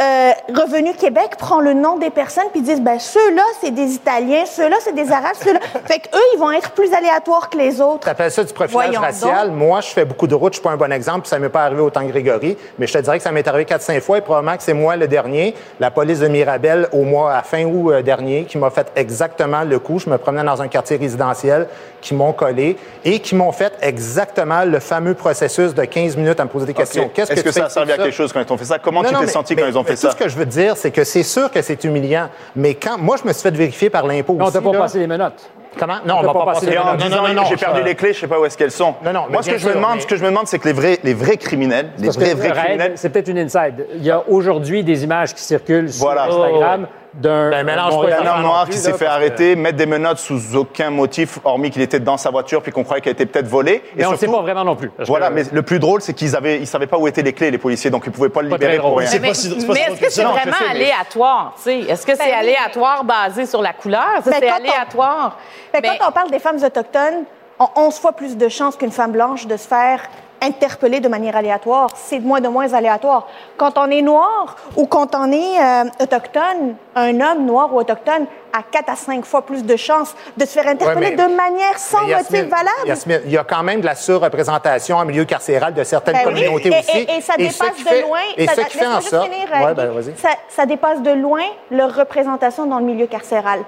euh, 0.00 0.30
Revenu 0.48 0.94
Québec 0.94 1.36
prend 1.38 1.60
le 1.60 1.74
nom 1.74 1.98
des 1.98 2.10
personnes 2.10 2.44
puis 2.52 2.62
disent 2.62 2.80
ben 2.80 2.98
ceux-là 2.98 3.42
c'est 3.60 3.70
des 3.72 3.92
Italiens, 3.92 4.44
ceux-là 4.46 4.76
c'est 4.80 4.94
des 4.94 5.12
Arabes, 5.12 5.34
ceux-là. 5.44 5.60
fait 5.86 5.98
qu'eux 5.98 6.18
ils 6.34 6.38
vont 6.38 6.50
être 6.52 6.70
plus 6.70 6.92
aléatoires 6.94 7.50
que 7.50 7.58
les 7.58 7.80
autres. 7.80 8.00
Tu 8.00 8.08
appelles 8.08 8.30
ça 8.30 8.42
du 8.44 8.52
profilage 8.52 8.86
Voyons 8.86 9.00
racial. 9.00 9.48
donc. 9.48 9.58
Moi, 9.58 9.80
je 9.80 9.88
fais 9.88 10.04
beaucoup 10.04 10.26
de 10.26 10.34
routes. 10.34 10.54
Je 10.54 10.58
suis 10.58 10.62
pas 10.62 10.70
un 10.70 10.76
bon 10.76 10.90
exemple. 10.92 11.20
puis 11.22 11.28
Ça 11.28 11.38
m'est 11.38 11.48
pas 11.48 11.64
arrivé 11.64 11.80
autant 11.82 12.00
que 12.06 12.10
Grégory. 12.10 12.56
Mais 12.78 12.86
je 12.86 12.92
te 12.94 12.98
dirais 12.98 13.18
que 13.18 13.22
ça 13.24 13.30
m'est 13.32 13.46
arrivé 13.46 13.64
4-5 13.64 14.00
fois 14.00 14.18
et 14.18 14.20
probablement 14.20 14.56
que 14.56 14.62
c'est 14.62 14.72
moi 14.74 14.96
le 14.96 15.06
dernier. 15.06 15.54
La 15.78 15.90
police 15.90 16.20
de 16.20 16.28
Mirabel, 16.28 16.88
au 16.92 17.02
mois, 17.02 17.34
à 17.34 17.42
fin 17.42 17.64
août 17.64 17.90
euh, 17.90 18.02
dernier, 18.02 18.44
qui 18.44 18.58
m'a 18.58 18.70
fait 18.70 18.90
exactement 18.96 19.62
le 19.64 19.78
coup. 19.78 19.98
Je 19.98 20.08
me 20.08 20.16
promenais 20.18 20.44
dans 20.44 20.62
un 20.62 20.68
quartier 20.68 20.96
résidentiel 20.96 21.68
qui 22.00 22.14
m'ont 22.14 22.32
collé 22.32 22.76
et 23.04 23.18
qui 23.18 23.34
m'ont 23.34 23.52
fait 23.52 23.74
exactement 23.82 24.64
le 24.64 24.80
fameux 24.80 25.14
processus 25.14 25.74
de 25.74 25.84
15 25.84 26.16
minutes 26.16 26.40
à 26.40 26.44
me 26.44 26.48
poser 26.48 26.66
des 26.66 26.74
questions. 26.74 27.10
Est-ce 27.14 27.42
que, 27.42 27.52
ça 27.52 27.66
a 27.66 27.68
servi 27.68 27.92
à 27.92 27.96
quelque 27.96 28.10
chose 28.10 28.32
quand 28.32 28.40
ils 28.40 28.52
ont 28.52 28.56
fait 28.56 28.64
ça? 28.64 28.78
Comment 28.78 29.02
Non, 29.02 29.10
tu 29.10 29.16
t'es 29.16 29.26
senti 29.26 29.54
mais- 29.54 29.62
quand 29.62 29.68
ils 29.68 29.78
ont 29.78 29.84
mais 29.90 29.94
Tout 29.96 30.00
ça 30.02 30.10
ce 30.12 30.16
que 30.16 30.28
je 30.28 30.36
veux 30.36 30.46
dire, 30.46 30.76
c'est 30.76 30.90
que 30.90 31.04
c'est 31.04 31.22
sûr 31.22 31.50
que 31.50 31.62
c'est 31.62 31.82
humiliant. 31.84 32.28
Mais 32.56 32.74
quand 32.74 32.98
moi, 32.98 33.16
je 33.22 33.26
me 33.28 33.32
suis 33.32 33.42
fait 33.42 33.50
vérifier 33.56 33.90
par 33.90 34.06
l'impôt 34.06 34.34
Mais 34.34 34.42
on 34.42 34.46
aussi. 34.46 34.54
t'a 34.54 34.60
pas 34.60 34.72
là. 34.72 34.78
passé 34.78 34.98
les 34.98 35.06
menottes. 35.06 35.50
Comment? 35.78 35.98
Non, 36.04 36.14
On 36.14 36.18
on 36.18 36.20
peut 36.22 36.26
va 36.26 36.32
pas 36.32 36.38
pas 36.46 36.52
passer 36.54 36.66
les 36.66 36.74
Non, 36.76 36.82
disant, 36.96 37.22
non, 37.28 37.32
non, 37.34 37.44
j'ai 37.48 37.56
perdu 37.56 37.82
les 37.84 37.94
clés, 37.94 38.12
je 38.12 38.18
sais 38.18 38.26
pas 38.26 38.40
où 38.40 38.44
est-ce 38.44 38.58
qu'elles 38.58 38.72
sont. 38.72 38.94
Non, 39.04 39.12
non, 39.12 39.22
mais 39.28 39.34
Moi, 39.34 39.42
ce 39.44 39.50
que 39.50 39.58
je 39.58 39.68
me 39.68 39.74
demande, 39.74 39.94
mais- 39.96 40.00
ce 40.00 40.06
que 40.08 40.16
je 40.16 40.22
me 40.22 40.28
demande, 40.28 40.46
c'est 40.48 40.58
que 40.58 40.66
les 40.66 40.72
vrais, 40.74 40.98
les 41.04 41.14
vrais 41.14 41.36
criminels, 41.36 41.90
les 41.98 42.08
vrais, 42.08 42.34
vrais 42.34 42.50
criminels, 42.50 42.92
c'est 42.96 43.08
peut-être 43.10 43.28
une 43.28 43.38
inside. 43.38 43.86
Il 43.94 44.02
y 44.04 44.10
a 44.10 44.24
aujourd'hui 44.28 44.82
des 44.82 45.04
images 45.04 45.32
qui 45.32 45.42
circulent 45.42 45.92
sur 45.92 46.04
Voilà. 46.04 46.24
Instagram 46.24 46.88
d'un 47.14 47.50
Ben, 47.50 47.66
mélange 47.66 47.90
pas 47.90 47.94
Montréal- 47.96 48.20
les 48.22 48.28
un 48.28 48.30
homme 48.32 48.42
non 48.42 48.48
noir 48.48 48.64
plus, 48.64 48.72
qui 48.74 48.78
s'est 48.78 48.92
fait 48.92 49.04
que- 49.04 49.10
arrêter, 49.10 49.56
mettre 49.56 49.76
des 49.76 49.86
menottes 49.86 50.18
sous 50.18 50.54
aucun 50.56 50.90
motif, 50.90 51.38
hormis 51.44 51.70
qu'il 51.70 51.82
était 51.82 51.98
dans 52.00 52.16
sa 52.16 52.30
voiture, 52.30 52.62
puis 52.62 52.70
qu'on 52.72 52.84
croyait 52.84 53.00
qu'elle 53.00 53.12
était 53.14 53.26
peut-être 53.26 53.48
volée. 53.48 53.82
Mais 53.96 54.06
on 54.06 54.12
ne 54.12 54.16
sait 54.16 54.26
pas 54.26 54.40
vraiment 54.42 54.64
non 54.64 54.76
plus. 54.76 54.90
Voilà, 55.06 55.28
que- 55.28 55.34
mais 55.34 55.42
le 55.52 55.62
plus 55.62 55.78
drôle, 55.78 56.00
c'est 56.02 56.14
qu'ils 56.14 56.36
avaient, 56.36 56.58
ils 56.58 56.66
savaient 56.66 56.86
pas 56.86 56.98
où 56.98 57.08
étaient 57.08 57.22
les 57.22 57.32
clés, 57.32 57.50
les 57.50 57.58
policiers, 57.58 57.90
donc 57.90 58.04
ils 58.06 58.12
pouvaient 58.12 58.28
pas 58.28 58.42
le 58.42 58.48
Pas 58.48 58.56
libérer 58.56 58.78
pour 58.78 58.98
rien. 58.98 59.08
Mais, 59.20 59.30
est-ce 59.30 59.48
que 59.48 60.04
que 60.04 60.10
c'est 60.10 60.22
vraiment 60.22 60.42
sais, 60.52 60.64
mais- 60.64 60.70
aléatoire? 60.70 61.54
Est-ce 61.66 62.06
que 62.06 62.12
c'est 62.16 62.30
Ben 62.30 62.38
aléatoire 62.38 63.04
basé 63.04 63.46
sur 63.46 63.60
la 63.62 63.72
couleur? 63.72 64.06
Ben, 64.24 64.32
c'est 64.38 64.48
aléatoire. 64.48 65.36
Mais- 65.74 65.82
quand 65.98 66.08
on 66.08 66.12
parle 66.12 66.30
des 66.30 66.38
femmes 66.38 66.62
autochtones, 66.62 67.24
ont 67.58 67.68
11 67.76 67.98
fois 67.98 68.12
plus 68.12 68.36
de 68.36 68.48
chances 68.48 68.76
qu'une 68.76 68.90
femme 68.92 69.12
blanche 69.12 69.46
de 69.46 69.56
se 69.56 69.68
faire 69.68 70.00
interpeller 70.42 71.00
de 71.00 71.08
manière 71.08 71.36
aléatoire. 71.36 71.88
C'est 71.94 72.18
de 72.18 72.26
moins 72.26 72.40
de 72.40 72.48
moins 72.48 72.72
aléatoire. 72.72 73.26
Quand 73.56 73.76
on 73.78 73.90
est 73.90 74.02
noir 74.02 74.56
ou 74.76 74.86
quand 74.86 75.14
on 75.14 75.30
est 75.32 75.60
euh, 75.60 75.84
autochtone, 76.02 76.74
un 76.96 77.20
homme 77.20 77.44
noir 77.46 77.72
ou 77.74 77.78
autochtone 77.80 78.26
a 78.52 78.62
4 78.68 78.88
à 78.90 78.96
5 78.96 79.24
fois 79.24 79.42
plus 79.42 79.64
de 79.64 79.76
chances 79.76 80.14
de 80.36 80.44
se 80.44 80.50
faire 80.58 80.66
interpeller 80.66 81.10
Ouais, 81.10 81.14
mais- 81.16 81.28
de 81.28 81.34
manière 81.36 81.78
sans 81.78 82.02
motif 82.02 82.30
valable. 82.48 82.86
Yasmine, 82.86 83.20
il 83.26 83.30
y 83.32 83.38
a 83.38 83.44
quand 83.44 83.62
même 83.62 83.80
de 83.80 83.86
la 83.86 83.94
surreprésentation 83.94 84.96
en 84.96 85.04
milieu 85.04 85.24
carcéral 85.24 85.72
de 85.72 85.84
certaines 85.84 86.14
Ben 86.14 86.22
oui, 86.26 86.34
communautés 86.42 86.68
et, 86.68 86.78
aussi. 86.80 86.98
et- 86.98 87.16
et 87.18 87.20
ça 87.20 87.34
ce 87.34 87.38
dépasse 87.38 87.76
qui 87.76 87.84
de 87.84 87.88
fait- 87.88 88.02
loin. 88.02 88.18
Et 88.36 88.46
ça, 88.48 88.54
ce 88.54 88.60
qui 88.62 88.70
fait 88.70 88.78
laisse-moi 88.80 88.96
en 88.96 89.00
juste 89.00 89.10
sorte. 89.10 89.30
finir, 89.30 89.48
Ouais, 89.52 89.74
ben, 89.74 89.88
Guy. 89.90 89.94
vas-y. 89.94 90.16
ça, 90.16 90.30
ça 90.48 90.66
dépasse 90.66 91.00
de 91.02 91.10
loin 91.12 91.42
leur 91.70 91.94
représentation 91.94 92.66
dans 92.66 92.78
le 92.80 92.84
milieu 92.84 93.06
carcéral. 93.06 93.60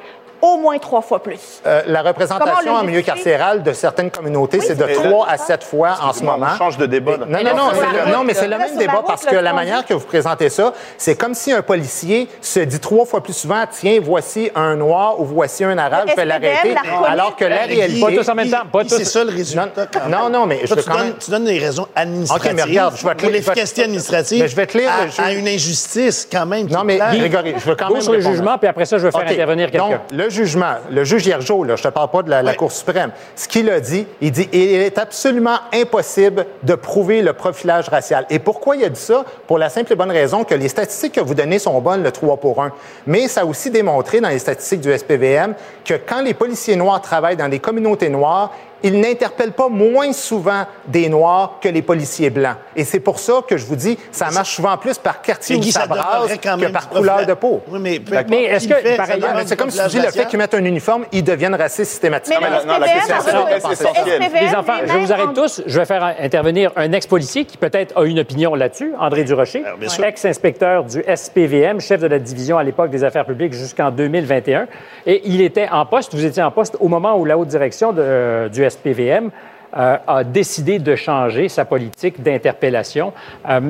Au 0.43 0.57
moins 0.57 0.77
trois 0.79 1.01
fois 1.03 1.23
plus. 1.23 1.39
Euh, 1.67 1.83
la 1.87 2.03
représentation 2.03 2.75
le 2.75 2.81
en 2.81 2.83
milieu 2.85 3.01
carcéral 3.03 3.63
de 3.63 3.73
certaines 3.73 4.11
communautés, 4.11 4.61
c'est 4.61 4.75
de 4.75 4.85
mais 4.85 4.93
3 4.95 5.27
là- 5.27 5.33
à 5.35 5.39
7 5.39 5.63
fois 5.63 5.97
en 6.03 6.13
ce 6.13 6.25
moment. 6.25 6.49
On 6.55 6.59
change 6.59 6.77
de 6.79 6.87
débat. 6.87 7.13
là. 7.13 7.19
Non, 7.19 7.27
Mais 7.31 7.45
non, 7.45 7.57
non, 7.57 7.71
le, 7.71 8.13
non, 8.13 8.25
mais 8.25 8.35
c'est 8.35 8.49
le 8.49 8.59
même 8.59 8.77
débat 8.77 8.95
route, 8.95 9.07
parce 9.07 9.25
le 9.25 9.31
que 9.31 9.37
la 9.37 9.53
manière 9.53 9.87
que 9.87 9.95
vous 9.95 10.05
présentez 10.05 10.49
ça, 10.49 10.73
c'est 10.99 11.15
comme 11.17 11.35
si 11.35 11.53
un 11.53 11.63
policier 11.63 12.29
se 12.41 12.59
dit 12.61 12.81
trois 12.81 13.05
fois 13.07 13.23
plus 13.23 13.33
souvent 13.35 13.63
Tiens, 13.71 14.01
voici 14.03 14.51
un 14.57 14.75
noir 14.77 15.21
ou 15.21 15.25
voici 15.25 15.63
un 15.65 15.79
arabe, 15.79 16.09
je 16.11 16.17
vais 16.17 16.25
l'arrêter. 16.25 16.75
Alors 17.07 17.37
que 17.37 17.45
la 17.45 17.63
réalité. 17.63 18.01
Pas 18.01 18.11
tous 18.13 18.29
en 18.29 18.35
même 18.35 18.51
temps. 18.51 18.59
C'est 18.89 19.05
ça 19.05 19.23
le 19.23 19.31
résultat. 19.31 19.69
Non, 20.09 20.29
non, 20.29 20.47
mais 20.47 20.61
je 20.65 20.75
tu, 20.75 20.89
donnes, 20.89 20.99
même- 20.99 21.15
tu 21.25 21.31
donnes 21.31 21.45
des 21.45 21.59
raisons 21.61 21.87
administratives. 21.95 22.51
OK, 22.51 22.57
mais 22.57 22.63
regarde, 22.65 22.95
je 22.97 23.07
vais 23.07 23.15
te 23.15 23.27
l'efficacité 23.27 23.85
administrative. 23.85 24.47
Je 24.47 24.57
vais 24.57 24.67
te 24.67 24.77
lire 24.79 24.91
à, 25.19 25.31
le 25.33 25.39
une 25.39 25.47
injustice 25.47 26.27
quand 26.31 26.47
même. 26.47 26.67
Non, 26.69 26.83
mais. 26.83 26.99
Grégory, 26.99 27.55
je 27.59 27.65
veux 27.71 27.77
quand 27.77 27.91
même. 27.91 28.01
sur 28.03 28.13
les 28.13 28.19
répondre. 28.19 28.35
jugements, 28.37 28.59
puis 28.59 28.67
après 28.69 28.85
ça, 28.87 28.99
je 28.99 29.05
vais 29.07 29.13
faire 29.13 29.21
intervenir 29.29 29.71
quelqu'un. 29.71 30.01
Jugement, 30.33 30.75
le 30.91 31.05
juge 31.05 31.27
Hiergeau, 31.27 31.65
là, 31.65 31.77
je 31.77 31.83
ne 31.83 31.91
te 31.91 31.95
parle 31.95 32.11
pas 32.11 32.23
de 32.23 32.31
la, 32.31 32.43
la 32.43 32.55
Cour 32.55 32.73
suprême, 32.73 33.13
ce 33.37 33.47
qu'il 33.47 33.71
a 33.71 33.81
dit, 33.81 34.07
il 34.21 34.33
dit 34.33 34.49
il 34.53 34.81
est 34.81 34.99
absolument 34.99 35.59
impossible 35.73 36.47
de 36.63 36.75
prouver 36.75 37.23
le 37.23 37.33
profilage 37.33 37.89
racial. 37.89 38.27
Et 38.31 38.39
pourquoi 38.39 38.77
il 38.77 38.85
a 38.85 38.89
dit 38.89 39.01
ça? 39.01 39.25
Pour 39.47 39.59
la 39.59 39.69
simple 39.69 39.93
et 39.93 39.97
bonne 39.97 40.11
raison 40.11 40.45
que 40.45 40.55
les 40.55 40.69
statistiques 40.69 41.15
que 41.15 41.21
vous 41.21 41.35
donnez 41.35 41.59
sont 41.59 41.81
bonnes, 41.81 42.03
le 42.03 42.11
3 42.11 42.39
pour 42.39 42.63
1. 42.63 42.73
Mais 43.07 43.29
ça 43.29 43.43
a 43.43 43.45
aussi 43.45 43.71
démontré 43.71 44.21
dans 44.21 44.29
les 44.29 44.39
statistiques 44.39 44.81
du 44.81 44.97
SPVM 44.97 45.55
que 45.85 45.95
quand 45.95 46.23
les 46.23 46.35
policiers 46.35 46.77
noirs 46.77 47.01
travaillent 47.01 47.37
dans 47.37 47.49
des 47.49 47.59
communautés 47.59 48.09
noires, 48.09 48.53
ils 48.83 48.99
n'interpellent 48.99 49.53
pas 49.53 49.69
moins 49.69 50.13
souvent 50.13 50.65
des 50.87 51.09
Noirs 51.09 51.59
que 51.61 51.69
les 51.69 51.83
policiers 51.83 52.31
blancs. 52.31 52.57
Et 52.77 52.85
c'est 52.85 53.01
pour 53.01 53.19
ça 53.19 53.41
que 53.47 53.57
je 53.57 53.65
vous 53.67 53.77
dis, 53.77 53.99
ça 54.11 54.31
marche 54.31 54.55
souvent 54.57 54.77
plus 54.77 54.99
par 54.99 55.23
quartier 55.23 55.57
où 55.57 55.63
ça 55.63 55.83
ça 55.83 55.87
brasse 55.87 56.37
que 56.37 56.71
par 56.73 56.89
couleur 56.89 57.27
de 57.27 57.35
peau. 57.35 57.61
Oui, 57.69 57.79
mais 57.81 58.01
Mais 58.29 58.45
est-ce 58.45 58.69
que, 58.69 58.97
par 58.97 59.11
ailleurs, 59.11 59.35
c'est 59.47 59.57
comme 59.57 59.71
si 59.71 59.79
tu 59.83 59.89
dis 59.89 60.01
le 60.01 60.11
fait 60.11 60.27
qu'ils 60.27 60.39
mettent 60.39 60.55
un 60.55 60.65
uniforme, 60.65 61.05
ils 61.13 61.25
deviennent 61.25 61.55
racistes 61.55 61.91
systématiquement. 61.93 62.41
Mais 62.43 62.61
le 62.61 62.67
non, 62.67 62.79
la 62.79 62.89
question, 62.89 63.15
a 63.17 63.75
c'est 63.75 64.41
Les 64.41 64.55
enfants, 64.55 64.73
je 64.87 64.99
vous 64.99 65.13
arrête 65.13 65.35
tous. 65.35 65.63
Je 65.67 65.79
vais 65.79 65.87
faire 65.87 66.15
intervenir 66.21 66.73
un 66.77 66.93
ex-policier 66.93 67.45
qui 67.45 67.57
peut-être 67.57 67.97
a 67.99 68.05
une 68.05 68.19
opinion 68.21 68.55
là-dessus, 68.55 68.93
André 68.99 69.25
Durocher, 69.25 69.65
ex-inspecteur 70.05 70.85
du 70.85 71.03
SPVM, 71.15 71.81
chef 71.81 72.01
de 72.01 72.07
la 72.07 72.19
division 72.19 72.59
à 72.59 72.65
l'époque 72.65 72.91
des 72.91 73.05
affaires 73.05 73.25
publiques 73.27 73.53
jusqu'en 73.53 73.91
2021. 73.91 74.67
Et 75.07 75.23
il 75.25 75.41
était 75.41 75.69
en 75.71 75.87
poste, 75.87 76.15
vous 76.15 76.25
étiez 76.25 76.43
en 76.43 76.51
poste 76.51 76.77
au 76.81 76.89
moment 76.89 77.17
où 77.17 77.25
la 77.25 77.37
haute 77.39 77.49
direction 77.49 77.93
de- 77.93 78.49
du 78.49 78.65
SPVM 78.65 78.72
euh, 78.87 79.97
a 80.07 80.25
décidé 80.25 80.79
de 80.79 80.95
changer 80.97 81.49
sa 81.49 81.65
politique 81.65 82.23
d'interpellation. 82.23 83.13
Euh, 83.49 83.61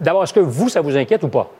D'abord, 0.00 0.22
est-ce 0.24 0.32
que 0.32 0.40
vous, 0.40 0.68
ça 0.68 0.80
vous 0.80 0.96
inquiète 0.96 1.22
ou 1.24 1.28
pas? 1.28 1.50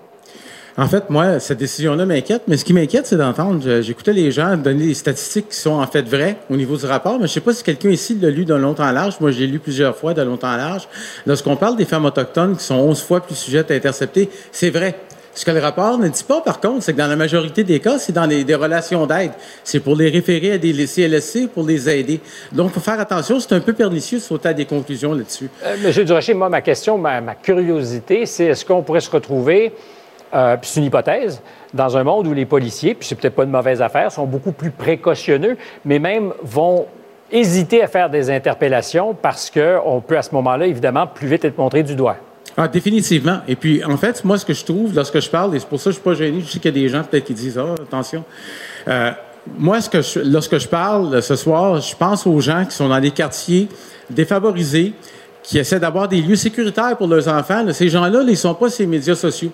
En 0.76 0.86
fait, 0.86 1.10
moi, 1.10 1.40
cette 1.40 1.58
décision-là 1.58 2.06
m'inquiète, 2.06 2.42
mais 2.46 2.56
ce 2.56 2.64
qui 2.64 2.72
m'inquiète, 2.72 3.04
c'est 3.04 3.16
d'entendre, 3.16 3.80
j'écoutais 3.80 4.12
les 4.12 4.30
gens 4.30 4.56
donner 4.56 4.86
des 4.86 4.94
statistiques 4.94 5.48
qui 5.48 5.56
sont 5.56 5.72
en 5.72 5.86
fait 5.88 6.02
vraies 6.02 6.36
au 6.48 6.56
niveau 6.56 6.76
du 6.76 6.86
rapport, 6.86 7.18
mais 7.18 7.26
je 7.26 7.32
sais 7.32 7.40
pas 7.40 7.52
si 7.52 7.64
quelqu'un 7.64 7.88
ici 7.88 8.16
l'a 8.22 8.30
lu 8.30 8.44
de 8.44 8.54
long 8.54 8.76
en 8.78 8.92
large. 8.92 9.16
Moi, 9.20 9.32
je 9.32 9.40
l'ai 9.40 9.48
lu 9.48 9.58
plusieurs 9.58 9.96
fois 9.96 10.14
de 10.14 10.22
long 10.22 10.38
en 10.40 10.56
large. 10.56 10.86
Lorsqu'on 11.26 11.56
parle 11.56 11.76
des 11.76 11.84
femmes 11.84 12.04
autochtones 12.04 12.56
qui 12.56 12.62
sont 12.62 12.76
11 12.76 13.02
fois 13.02 13.20
plus 13.20 13.34
sujettes 13.34 13.72
à 13.72 13.74
intercepter, 13.74 14.30
c'est 14.52 14.70
vrai. 14.70 14.94
Ce 15.38 15.44
que 15.44 15.52
le 15.52 15.60
rapport 15.60 15.98
ne 15.98 16.08
dit 16.08 16.24
pas, 16.24 16.40
par 16.40 16.58
contre, 16.58 16.82
c'est 16.82 16.92
que 16.94 16.98
dans 16.98 17.06
la 17.06 17.14
majorité 17.14 17.62
des 17.62 17.78
cas, 17.78 17.96
c'est 17.98 18.10
dans 18.10 18.26
des 18.26 18.54
relations 18.56 19.06
d'aide. 19.06 19.30
C'est 19.62 19.78
pour 19.78 19.94
les 19.94 20.10
référer 20.10 20.54
à 20.54 20.58
des 20.58 20.72
CLSC 20.84 21.46
pour 21.46 21.62
les 21.62 21.88
aider. 21.88 22.20
Donc, 22.50 22.70
il 22.70 22.74
faut 22.74 22.80
faire 22.80 22.98
attention. 22.98 23.38
C'est 23.38 23.54
un 23.54 23.60
peu 23.60 23.72
pernicieux 23.72 24.18
de 24.18 24.22
sauter 24.24 24.48
à 24.48 24.52
des 24.52 24.64
conclusions 24.64 25.12
là-dessus. 25.12 25.48
Euh, 25.64 25.76
Monsieur 25.80 26.04
Durocher, 26.04 26.34
moi, 26.34 26.48
ma 26.48 26.60
question, 26.60 26.98
ma, 26.98 27.20
ma 27.20 27.36
curiosité, 27.36 28.26
c'est 28.26 28.46
est-ce 28.46 28.64
qu'on 28.64 28.82
pourrait 28.82 28.98
se 28.98 29.12
retrouver, 29.12 29.72
euh, 30.34 30.56
puis 30.56 30.68
c'est 30.68 30.80
une 30.80 30.86
hypothèse, 30.86 31.40
dans 31.72 31.96
un 31.96 32.02
monde 32.02 32.26
où 32.26 32.32
les 32.32 32.44
policiers, 32.44 32.94
puis 32.94 33.06
c'est 33.06 33.14
peut-être 33.14 33.36
pas 33.36 33.44
une 33.44 33.50
mauvaise 33.50 33.80
affaire, 33.80 34.10
sont 34.10 34.26
beaucoup 34.26 34.50
plus 34.50 34.72
précautionneux, 34.72 35.56
mais 35.84 36.00
même 36.00 36.32
vont 36.42 36.86
hésiter 37.30 37.80
à 37.80 37.86
faire 37.86 38.10
des 38.10 38.28
interpellations 38.28 39.14
parce 39.14 39.50
qu'on 39.50 40.02
peut 40.04 40.18
à 40.18 40.22
ce 40.22 40.34
moment-là, 40.34 40.66
évidemment, 40.66 41.06
plus 41.06 41.28
vite 41.28 41.44
être 41.44 41.58
montré 41.58 41.84
du 41.84 41.94
doigt? 41.94 42.16
Ah, 42.60 42.66
définitivement. 42.66 43.38
Et 43.46 43.54
puis, 43.54 43.84
en 43.84 43.96
fait, 43.96 44.24
moi, 44.24 44.36
ce 44.36 44.44
que 44.44 44.52
je 44.52 44.64
trouve 44.64 44.92
lorsque 44.92 45.20
je 45.20 45.30
parle, 45.30 45.54
et 45.54 45.60
c'est 45.60 45.68
pour 45.68 45.78
ça 45.78 45.84
que 45.84 45.90
je 45.90 46.00
suis 46.00 46.02
pas 46.02 46.14
gêné, 46.14 46.40
je 46.44 46.50
sais 46.50 46.58
qu'il 46.58 46.76
y 46.76 46.76
a 46.76 46.82
des 46.82 46.88
gens 46.88 47.04
peut-être 47.04 47.24
qui 47.24 47.32
disent, 47.32 47.56
ah, 47.56 47.74
attention. 47.80 48.24
Euh, 48.88 49.12
moi, 49.56 49.78
lorsque 50.24 50.58
je 50.58 50.66
parle 50.66 51.22
ce 51.22 51.36
soir, 51.36 51.80
je 51.80 51.94
pense 51.94 52.26
aux 52.26 52.40
gens 52.40 52.64
qui 52.64 52.74
sont 52.74 52.88
dans 52.88 52.98
des 52.98 53.12
quartiers 53.12 53.68
défavorisés, 54.10 54.92
qui 55.40 55.56
essaient 55.56 55.78
d'avoir 55.78 56.08
des 56.08 56.20
lieux 56.20 56.34
sécuritaires 56.34 56.96
pour 56.96 57.06
leurs 57.06 57.28
enfants. 57.28 57.64
Ces 57.72 57.88
gens-là, 57.88 58.24
là, 58.24 58.26
ils 58.26 58.36
sont 58.36 58.54
pas 58.54 58.66
les 58.76 58.86
médias 58.86 59.14
sociaux. 59.14 59.52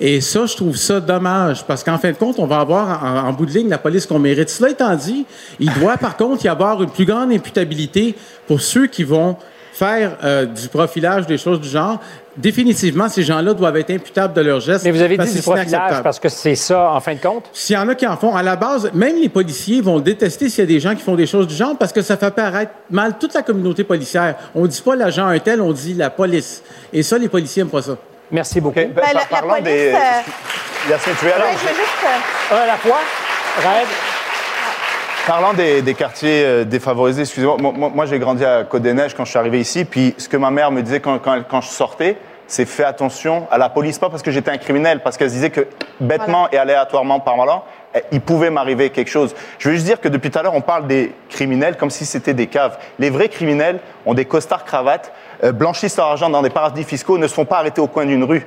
Et 0.00 0.20
ça, 0.20 0.44
je 0.44 0.56
trouve 0.56 0.76
ça 0.76 0.98
dommage, 0.98 1.64
parce 1.64 1.84
qu'en 1.84 1.98
fin 1.98 2.10
de 2.10 2.16
compte, 2.16 2.40
on 2.40 2.46
va 2.46 2.58
avoir 2.58 3.04
en, 3.04 3.28
en 3.28 3.32
bout 3.32 3.46
de 3.46 3.52
ligne 3.52 3.68
la 3.68 3.78
police 3.78 4.06
qu'on 4.06 4.18
mérite. 4.18 4.50
Cela 4.50 4.70
étant 4.70 4.96
dit, 4.96 5.24
il 5.60 5.72
doit 5.74 5.96
par 5.98 6.16
contre 6.16 6.44
y 6.44 6.48
avoir 6.48 6.82
une 6.82 6.90
plus 6.90 7.04
grande 7.04 7.30
imputabilité 7.30 8.16
pour 8.48 8.60
ceux 8.60 8.88
qui 8.88 9.04
vont 9.04 9.36
faire 9.84 10.16
euh, 10.22 10.44
du 10.44 10.68
profilage, 10.68 11.26
des 11.26 11.38
choses 11.38 11.60
du 11.60 11.68
genre. 11.68 11.98
Définitivement, 12.36 13.08
ces 13.08 13.22
gens-là 13.22 13.54
doivent 13.54 13.76
être 13.78 13.90
imputables 13.90 14.34
de 14.34 14.40
leurs 14.42 14.60
gestes. 14.60 14.84
Mais 14.84 14.90
vous 14.92 15.00
avez 15.02 15.16
dit 15.16 15.26
que 15.26 15.36
du 15.36 15.42
profilage 15.42 16.02
parce 16.02 16.18
que 16.20 16.28
c'est 16.28 16.54
ça, 16.54 16.90
en 16.92 17.00
fin 17.00 17.14
de 17.14 17.20
compte? 17.20 17.44
S'il 17.52 17.74
y 17.74 17.78
en 17.78 17.88
a 17.88 17.94
qui 17.94 18.06
en 18.06 18.16
font, 18.16 18.34
à 18.36 18.42
la 18.42 18.56
base, 18.56 18.90
même 18.94 19.16
les 19.20 19.28
policiers 19.28 19.80
vont 19.80 19.98
détester 19.98 20.48
s'il 20.48 20.60
y 20.60 20.62
a 20.62 20.66
des 20.66 20.80
gens 20.80 20.94
qui 20.94 21.02
font 21.02 21.14
des 21.16 21.26
choses 21.26 21.46
du 21.46 21.54
genre 21.54 21.76
parce 21.78 21.92
que 21.92 22.02
ça 22.02 22.16
fait 22.16 22.30
paraître 22.34 22.72
mal 22.90 23.14
toute 23.18 23.34
la 23.34 23.42
communauté 23.42 23.82
policière. 23.84 24.36
On 24.54 24.66
dit 24.66 24.80
pas 24.82 24.94
l'agent 24.96 25.26
un 25.26 25.38
tel, 25.38 25.60
on 25.60 25.72
dit 25.72 25.94
la 25.94 26.10
police. 26.10 26.62
Et 26.92 27.02
ça, 27.02 27.16
les 27.18 27.28
policiers 27.28 27.62
n'aiment 27.62 27.72
pas 27.72 27.82
ça. 27.82 27.96
Merci 28.30 28.60
beaucoup. 28.60 28.76
Ben, 28.76 28.92
Ben, 28.94 29.02
la- 29.08 29.12
la 29.20 29.26
parlons 29.26 29.48
police, 29.48 29.64
des. 29.64 29.92
euh, 29.92 29.98
tu 30.86 30.92
es 30.92 30.96
juste, 30.96 32.04
euh, 32.52 32.62
à 32.62 32.66
la 32.66 32.76
fois. 32.76 32.98
Rêve. 33.58 33.88
Parlant 35.30 35.52
des, 35.52 35.80
des 35.80 35.94
quartiers 35.94 36.42
euh, 36.44 36.64
défavorisés, 36.64 37.20
excusez-moi, 37.20 37.56
moi, 37.72 38.04
j'ai 38.04 38.18
grandi 38.18 38.44
à 38.44 38.64
Côte-des-Neiges 38.64 39.14
quand 39.14 39.24
je 39.24 39.30
suis 39.30 39.38
arrivé 39.38 39.60
ici, 39.60 39.84
puis 39.84 40.12
ce 40.18 40.28
que 40.28 40.36
ma 40.36 40.50
mère 40.50 40.72
me 40.72 40.82
disait 40.82 40.98
quand, 40.98 41.20
quand, 41.20 41.40
quand 41.48 41.60
je 41.60 41.68
sortais, 41.68 42.16
c'est 42.48 42.64
fais 42.64 42.82
attention 42.82 43.46
à 43.48 43.56
la 43.56 43.68
police, 43.68 43.96
pas 44.00 44.10
parce 44.10 44.24
que 44.24 44.32
j'étais 44.32 44.50
un 44.50 44.58
criminel, 44.58 44.98
parce 45.04 45.16
qu'elle 45.16 45.28
se 45.28 45.34
disait 45.34 45.50
que 45.50 45.68
bêtement 46.00 46.50
et 46.50 46.58
aléatoirement 46.58 47.20
par 47.20 47.36
malin, 47.36 47.62
eh, 47.94 48.00
il 48.10 48.20
pouvait 48.20 48.50
m'arriver 48.50 48.90
quelque 48.90 49.08
chose. 49.08 49.36
Je 49.60 49.68
veux 49.68 49.74
juste 49.76 49.86
dire 49.86 50.00
que 50.00 50.08
depuis 50.08 50.32
tout 50.32 50.38
à 50.40 50.42
l'heure, 50.42 50.56
on 50.56 50.62
parle 50.62 50.88
des 50.88 51.14
criminels 51.28 51.76
comme 51.76 51.90
si 51.90 52.06
c'était 52.06 52.34
des 52.34 52.48
caves. 52.48 52.76
Les 52.98 53.10
vrais 53.10 53.28
criminels 53.28 53.78
ont 54.06 54.14
des 54.14 54.24
costards 54.24 54.64
cravates, 54.64 55.12
euh, 55.44 55.52
blanchissent 55.52 55.96
leur 55.96 56.06
argent 56.06 56.28
dans 56.28 56.42
des 56.42 56.50
paradis 56.50 56.82
fiscaux, 56.82 57.18
ne 57.18 57.28
se 57.28 57.34
font 57.34 57.44
pas 57.44 57.58
arrêter 57.58 57.80
au 57.80 57.86
coin 57.86 58.04
d'une 58.04 58.24
rue. 58.24 58.44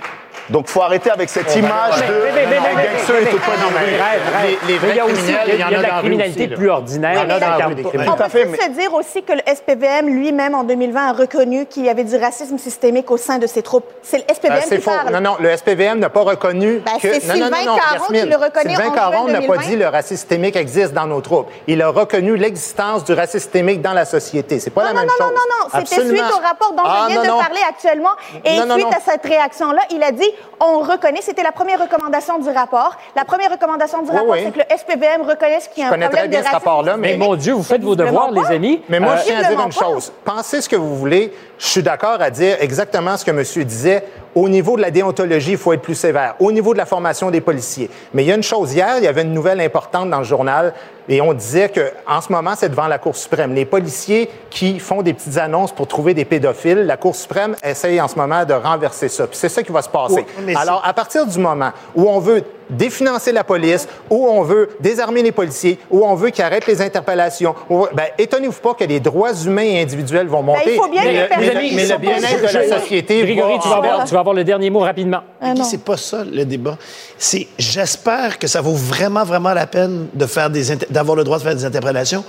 Donc, 0.49 0.67
faut 0.67 0.81
arrêter 0.81 1.09
avec 1.11 1.29
cette 1.29 1.55
image 1.55 1.97
de 2.07 2.13
Mais, 2.13 2.31
mais, 2.31 2.31
mais, 2.33 2.59
mais, 2.59 2.59
mais, 2.75 2.83
gangster 2.97 3.15
rêve, 3.15 4.21
rêve. 4.33 4.57
Les- 4.67 4.73
les 4.73 4.79
Mais 4.79 4.89
il 4.89 4.95
y 4.95 4.99
a 4.99 5.03
vrais 5.03 5.11
aussi 5.13 5.21
criminels, 5.23 5.43
il 5.47 5.49
y 5.49 5.51
a, 5.51 5.55
il 5.55 5.59
y 5.59 5.63
en 5.63 5.67
a 5.67 5.69
de 5.69 5.75
dans 5.75 5.81
la 5.87 5.93
rue 5.95 5.99
criminalité 6.01 6.47
plus 6.49 6.69
ordinaire. 6.69 7.27
Non. 7.27 7.35
On 7.35 8.15
Tout 8.15 8.23
peut 8.31 8.39
se 8.61 8.69
dire 8.71 8.93
aussi 8.93 9.23
que 9.23 9.33
le 9.33 9.41
SPVM 9.45 10.07
lui-même, 10.07 10.55
en 10.55 10.63
2020, 10.63 11.09
a 11.09 11.13
reconnu 11.13 11.65
qu'il 11.65 11.85
y 11.85 11.89
avait 11.89 12.03
du 12.03 12.15
racisme 12.17 12.57
systémique 12.57 13.09
au 13.11 13.17
sein 13.17 13.37
de 13.37 13.47
ses 13.47 13.61
troupes. 13.61 13.85
C'est 14.01 14.17
le 14.17 14.23
SPVM 14.33 14.53
Euh, 14.57 14.61
c'est 14.67 14.75
qui 14.77 14.81
faux. 14.83 14.91
parle. 14.91 15.13
Non, 15.13 15.21
non, 15.21 15.35
le 15.39 15.49
SPVM 15.55 15.99
n'a 15.99 16.09
pas 16.09 16.21
reconnu 16.21 16.81
Ben, 16.85 16.91
que... 17.01 17.19
c'est 17.19 17.27
non, 17.27 17.35
non, 17.35 17.39
non, 17.39 17.45
Sylvain 17.57 17.71
non, 17.71 17.77
Caron 17.77 18.05
qui 18.07 18.21
le 18.29 18.35
reconnaît 18.35 18.75
Sylvain 18.75 18.89
Caron 18.91 19.27
n'a 19.27 19.33
pas 19.41 19.47
2020. 19.47 19.61
dit 19.67 19.75
le 19.77 19.87
racisme 19.87 20.15
systémique 20.17 20.55
existe 20.55 20.93
dans 20.93 21.07
nos 21.07 21.21
troupes. 21.21 21.47
Il 21.67 21.81
a 21.81 21.89
reconnu 21.89 22.35
l'existence 22.35 23.03
du 23.03 23.13
racisme 23.13 23.39
systémique 23.39 23.81
dans 23.81 23.93
la 23.93 24.05
société. 24.05 24.59
C'est 24.59 24.69
pas 24.69 24.81
Non, 24.81 24.87
la 24.87 24.93
non, 24.93 24.99
même 25.01 25.07
non, 25.07 25.25
chose. 25.25 25.33
non, 25.33 25.33
non, 25.33 25.55
non. 25.63 25.79
C'était 25.79 25.95
Absolument. 26.01 26.27
suite 26.27 26.37
au 26.37 26.47
rapport 26.47 26.73
dont 26.73 26.83
Ah, 26.85 27.05
je 27.07 27.11
viens 27.13 27.17
non, 27.17 27.23
de 27.23 27.27
non. 27.29 27.39
parler 27.39 27.59
actuellement. 27.67 28.09
Et 28.45 28.57
Non, 28.59 28.65
non, 28.65 28.75
suite 28.75 28.85
non. 28.87 28.91
à 28.97 29.11
cette 29.11 29.23
réaction-là, 29.25 29.81
il 29.91 30.03
a 30.03 30.11
dit 30.11 30.29
on 30.59 30.79
reconnaît, 30.79 31.21
c'était 31.21 31.43
la 31.43 31.51
première 31.51 31.79
recommandation 31.81 32.39
du 32.39 32.49
rapport. 32.49 32.95
La 33.15 33.25
première 33.25 33.51
recommandation 33.51 34.01
du 34.01 34.11
rapport, 34.11 34.29
oui. 34.29 34.39
c'est 34.45 34.51
que 34.51 34.59
le 34.59 34.77
SPVM 34.77 35.21
reconnaisse 35.27 35.67
qu'il 35.67 35.81
y 35.81 35.85
a 35.85 35.87
un 35.87 35.91
connais 35.91 36.05
problème 36.05 36.23
très 36.23 36.27
bien 36.29 36.39
de 36.39 36.45
ce 36.45 36.49
racisme 36.51 36.67
rapport-là, 36.69 36.97
mais- 36.97 37.11
Mais 37.11 37.17
mon 37.17 37.35
Dieu, 37.35 37.53
vous 37.53 37.63
faites 37.63 37.81
vos 37.83 37.95
devoirs, 37.95 38.29
pas. 38.31 38.41
les 38.49 38.55
amis. 38.55 38.81
Mais 38.89 38.99
moi, 38.99 39.13
Euh, 39.13 39.17
je 39.17 39.23
tiens 39.25 39.39
à 39.39 39.43
dire 39.49 39.59
une 39.59 39.71
pas. 39.73 39.85
chose. 39.85 40.11
Pensez 40.23 40.61
ce 40.61 40.69
que 40.69 40.75
vous 40.75 40.95
voulez. 40.95 41.33
Je 41.57 41.67
suis 41.67 41.83
d'accord 41.83 42.17
à 42.21 42.29
dire 42.29 42.57
exactement 42.59 43.15
ce 43.17 43.25
que 43.25 43.31
monsieur 43.31 43.63
disait. 43.65 44.03
Au 44.35 44.49
niveau 44.49 44.75
de 44.77 44.81
la 44.81 44.89
déontologie, 44.89 45.51
il 45.51 45.57
faut 45.57 45.73
être 45.73 45.81
plus 45.81 45.93
sévère. 45.95 46.35
Au 46.39 46.51
niveau 46.51 46.73
de 46.73 46.79
la 46.79 46.85
formation 46.87 47.29
des 47.29 47.39
policiers. 47.41 47.89
Mais 48.13 48.23
il 48.23 48.27
y 48.29 48.31
a 48.31 48.35
une 48.35 48.41
chose. 48.43 48.73
Hier, 48.73 48.95
il 48.97 49.03
y 49.03 49.07
avait 49.07 49.21
une 49.21 49.33
nouvelle 49.33 49.61
importante 49.61 50.09
dans 50.09 50.17
le 50.17 50.23
journal 50.23 50.73
et 51.09 51.21
on 51.21 51.33
disait 51.33 51.69
que 51.69 51.91
en 52.07 52.21
ce 52.21 52.31
moment, 52.31 52.53
c'est 52.57 52.69
devant 52.69 52.87
la 52.87 52.97
Cour 52.97 53.15
suprême. 53.15 53.53
Les 53.53 53.65
policiers 53.65 54.29
qui 54.49 54.79
font 54.79 55.01
des 55.01 55.13
petites 55.13 55.37
annonces 55.37 55.71
pour 55.71 55.87
trouver 55.87 56.13
des 56.13 56.25
pédophiles, 56.25 56.85
la 56.85 56.97
Cour 56.97 57.15
suprême 57.15 57.55
essaye 57.63 57.99
en 58.01 58.07
ce 58.07 58.15
moment 58.15 58.45
de 58.45 58.53
renverser 58.53 59.09
ça. 59.09 59.27
Puis 59.27 59.37
c'est 59.37 59.49
ça 59.49 59.63
qui 59.63 59.71
va 59.71 59.81
se 59.81 59.89
passer. 59.89 60.25
Oui, 60.45 60.55
Alors, 60.55 60.81
à 60.85 60.93
partir 60.93 61.25
du 61.25 61.37
moment 61.39 61.71
où 61.95 62.07
on 62.09 62.19
veut 62.19 62.43
définancer 62.69 63.31
la 63.33 63.43
police, 63.43 63.87
où 64.09 64.25
on 64.27 64.41
veut 64.41 64.69
désarmer 64.79 65.21
les 65.21 65.33
policiers, 65.33 65.77
où 65.91 66.05
on 66.05 66.15
veut 66.15 66.29
qu'ils 66.29 66.43
arrêtent 66.45 66.65
les 66.65 66.81
interpellations, 66.81 67.53
où- 67.69 67.85
ben, 67.93 68.05
étonnez-vous 68.17 68.61
pas 68.61 68.73
que 68.73 68.85
les 68.85 68.99
droits 69.01 69.33
humains 69.45 69.61
et 69.63 69.81
individuels 69.81 70.27
vont 70.27 70.41
monter. 70.41 70.61
Ben, 70.65 70.71
il 70.73 70.77
faut 70.77 70.87
bien 70.89 71.01
mais 71.03 71.11
les 71.11 71.19
le, 71.19 71.27
mais 71.37 71.45
le- 71.47 71.75
mais 71.75 71.97
bien-être 71.97 72.41
de 72.53 72.57
la 72.69 72.79
société 72.79 73.21
Grégory, 73.21 73.55
va 73.55 73.59
tu 73.61 73.67
vas, 73.69 73.75
avoir, 73.75 74.03
tu 74.05 74.13
vas 74.13 74.19
avoir 74.21 74.33
le 74.35 74.43
dernier 74.45 74.69
mot 74.69 74.79
rapidement. 74.79 75.19
Ah, 75.41 75.53
c'est 75.63 75.83
pas 75.83 75.97
ça 75.97 76.23
le 76.23 76.45
débat. 76.45 76.77
C'est 77.17 77.47
j'espère 77.57 78.39
que 78.39 78.47
ça 78.47 78.61
vaut 78.61 78.73
vraiment 78.73 79.23
vraiment 79.25 79.53
la 79.53 79.67
peine 79.67 80.07
de 80.13 80.25
faire 80.25 80.49
des 80.49 80.71
inter- 80.71 80.87
d'avoir 80.93 81.17
le 81.17 81.23
droit 81.23 81.37
de 81.37 81.43
faire 81.43 81.55
des 81.55 81.65
interprétations 81.65 82.23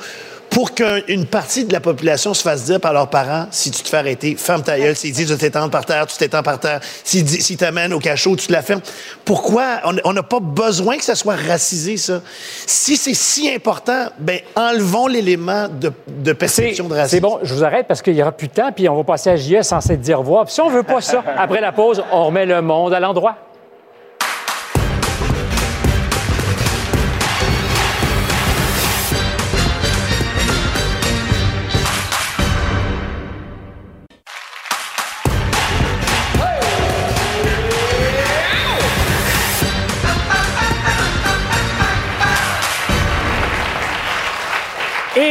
pour 0.54 0.72
qu'une 0.72 1.26
partie 1.26 1.64
de 1.64 1.72
la 1.72 1.80
population 1.80 2.32
se 2.32 2.42
fasse 2.42 2.64
dire 2.64 2.80
par 2.80 2.92
leurs 2.92 3.10
parents 3.10 3.46
si 3.50 3.72
tu 3.72 3.82
te 3.82 3.88
fais 3.88 3.96
arrêter, 3.96 4.36
ferme 4.36 4.62
ta 4.62 4.78
gueule. 4.78 4.94
S'ils 4.94 5.12
disent 5.12 5.28
de 5.28 5.34
t'étendre 5.34 5.70
par 5.70 5.84
terre, 5.84 6.06
tu 6.06 6.16
t'étends 6.16 6.44
par 6.44 6.60
terre. 6.60 6.78
S'ils 7.02 7.28
s'ils 7.28 7.56
t'amènent 7.56 7.92
au 7.92 7.98
cachot, 7.98 8.36
tu 8.36 8.46
te 8.46 8.52
la 8.52 8.62
fermes. 8.62 8.80
Pourquoi 9.24 9.80
on 10.04 10.12
n'a 10.12 10.22
pas 10.22 10.38
besoin 10.40 10.96
que 10.96 11.02
ça 11.02 11.16
soit 11.16 11.34
racisé 11.34 11.96
ça? 11.96 12.20
Si 12.66 12.96
c'est 12.96 13.14
si 13.14 13.50
important, 13.52 14.06
ben 14.18 14.38
enlevons 14.54 15.08
l'élément 15.08 15.66
de, 15.68 15.92
de 16.06 16.32
perception 16.32 16.86
de 16.86 16.94
racisme. 16.94 17.16
c'est 17.16 17.20
bon, 17.20 17.40
je 17.42 17.52
vous 17.52 17.64
arrête 17.64 17.88
parce 17.88 18.00
qu'il 18.00 18.14
n'y 18.14 18.22
aura 18.22 18.32
plus 18.32 18.46
de 18.48 18.52
temps, 18.52 18.70
puis 18.70 18.88
on 18.88 18.96
va 18.96 19.02
passer 19.02 19.30
à 19.30 19.36
JS 19.36 19.62
sans 19.62 19.80
s'être 19.80 20.00
dire 20.00 20.18
au 20.18 20.22
revoir. 20.22 20.44
Puis 20.44 20.54
si 20.54 20.60
on 20.60 20.68
veut 20.68 20.84
pas 20.84 21.00
ça, 21.00 21.24
après 21.36 21.60
la 21.60 21.72
pause, 21.72 22.02
on 22.12 22.26
remet 22.26 22.46
le 22.46 22.62
monde 22.62 22.94
à 22.94 23.00
l'endroit. 23.00 23.36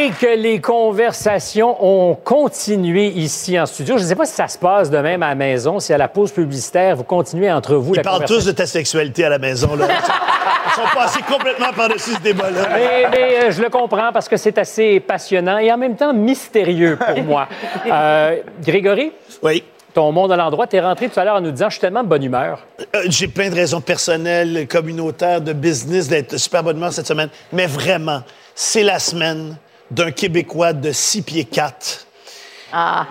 Et 0.04 0.10
que 0.10 0.36
les 0.36 0.60
conversations 0.60 1.78
ont 1.80 2.16
continué 2.16 3.08
ici 3.08 3.58
en 3.58 3.66
studio. 3.66 3.98
Je 3.98 4.04
ne 4.04 4.08
sais 4.10 4.16
pas 4.18 4.26
si 4.26 4.34
ça 4.34 4.50
se 4.50 4.58
passe 4.58 4.90
de 4.90 4.98
même 4.98 5.24
à 5.24 5.30
la 5.30 5.36
maison, 5.36 5.80
si 5.80 5.94
à 5.94 5.98
la 5.98 6.10
pause 6.10 6.34
publicitaire, 6.34 6.98
vous 6.98 7.06
continuez 7.06 7.50
entre 7.50 7.76
vous 7.76 7.94
Ils 7.94 7.98
la 7.98 8.04
parlent 8.04 8.26
tous 8.26 8.44
de 8.44 8.52
ta 8.52 8.66
sexualité 8.66 9.24
à 9.24 9.30
la 9.30 9.40
maison. 9.40 9.78
Là. 9.78 9.88
Ils 10.68 10.74
sont 10.74 10.94
passés 10.94 11.22
complètement 11.22 11.72
par-dessus 11.74 12.16
ce 12.16 12.20
débat-là. 12.20 12.68
Mais, 12.74 13.08
mais, 13.12 13.46
euh, 13.46 13.52
je 13.52 13.62
le 13.62 13.70
comprends 13.70 14.12
parce 14.12 14.28
que 14.28 14.36
c'est 14.36 14.58
assez 14.58 15.00
passionnant 15.00 15.58
et 15.58 15.72
en 15.72 15.78
même 15.78 15.96
temps 15.96 16.14
mystérieux 16.14 16.98
pour 16.98 17.24
moi. 17.24 17.48
Euh, 17.86 18.42
Grégory? 18.62 19.14
Oui. 19.42 19.64
Ton 19.94 20.12
monde 20.12 20.34
à 20.34 20.36
l'endroit, 20.36 20.68
tu 20.68 20.76
es 20.76 20.82
rentré 20.82 21.08
tout 21.08 21.18
à 21.18 21.24
l'heure 21.24 21.36
en 21.36 21.42
nous 21.42 21.52
disant 21.52 21.70
Je 21.70 21.76
suis 21.76 21.82
tellement 21.82 22.04
de 22.04 22.10
bonne 22.10 22.24
humeur. 22.24 22.60
Euh, 22.94 23.04
J'ai 23.08 23.30
plein 23.30 23.50
de 23.50 23.56
raisons 23.56 23.80
personnelles, 23.80 24.68
communautaires, 24.68 25.40
de 25.40 25.54
business, 25.54 26.10
d'être 26.10 26.36
super 26.36 26.62
bonne 26.62 26.76
humeur 26.76 26.92
cette 26.92 27.08
semaine. 27.08 27.30
Mais 27.54 27.68
vraiment, 27.68 28.22
c'est 28.54 28.84
la 28.84 29.00
semaine 29.00 29.56
d'un 29.94 30.12
Québécois 30.12 30.74
de 30.74 30.92
6 30.92 31.22
pieds 31.22 31.46
4 31.46 32.08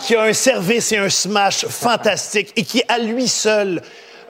qui 0.01 0.16
a 0.16 0.22
un 0.22 0.33
service 0.33 0.91
et 0.91 0.99
un 0.99 1.09
smash 1.09 1.66
fantastique 1.66 2.53
et 2.57 2.64
qui, 2.64 2.83
à 2.89 2.99
lui 2.99 3.28
seul, 3.28 3.80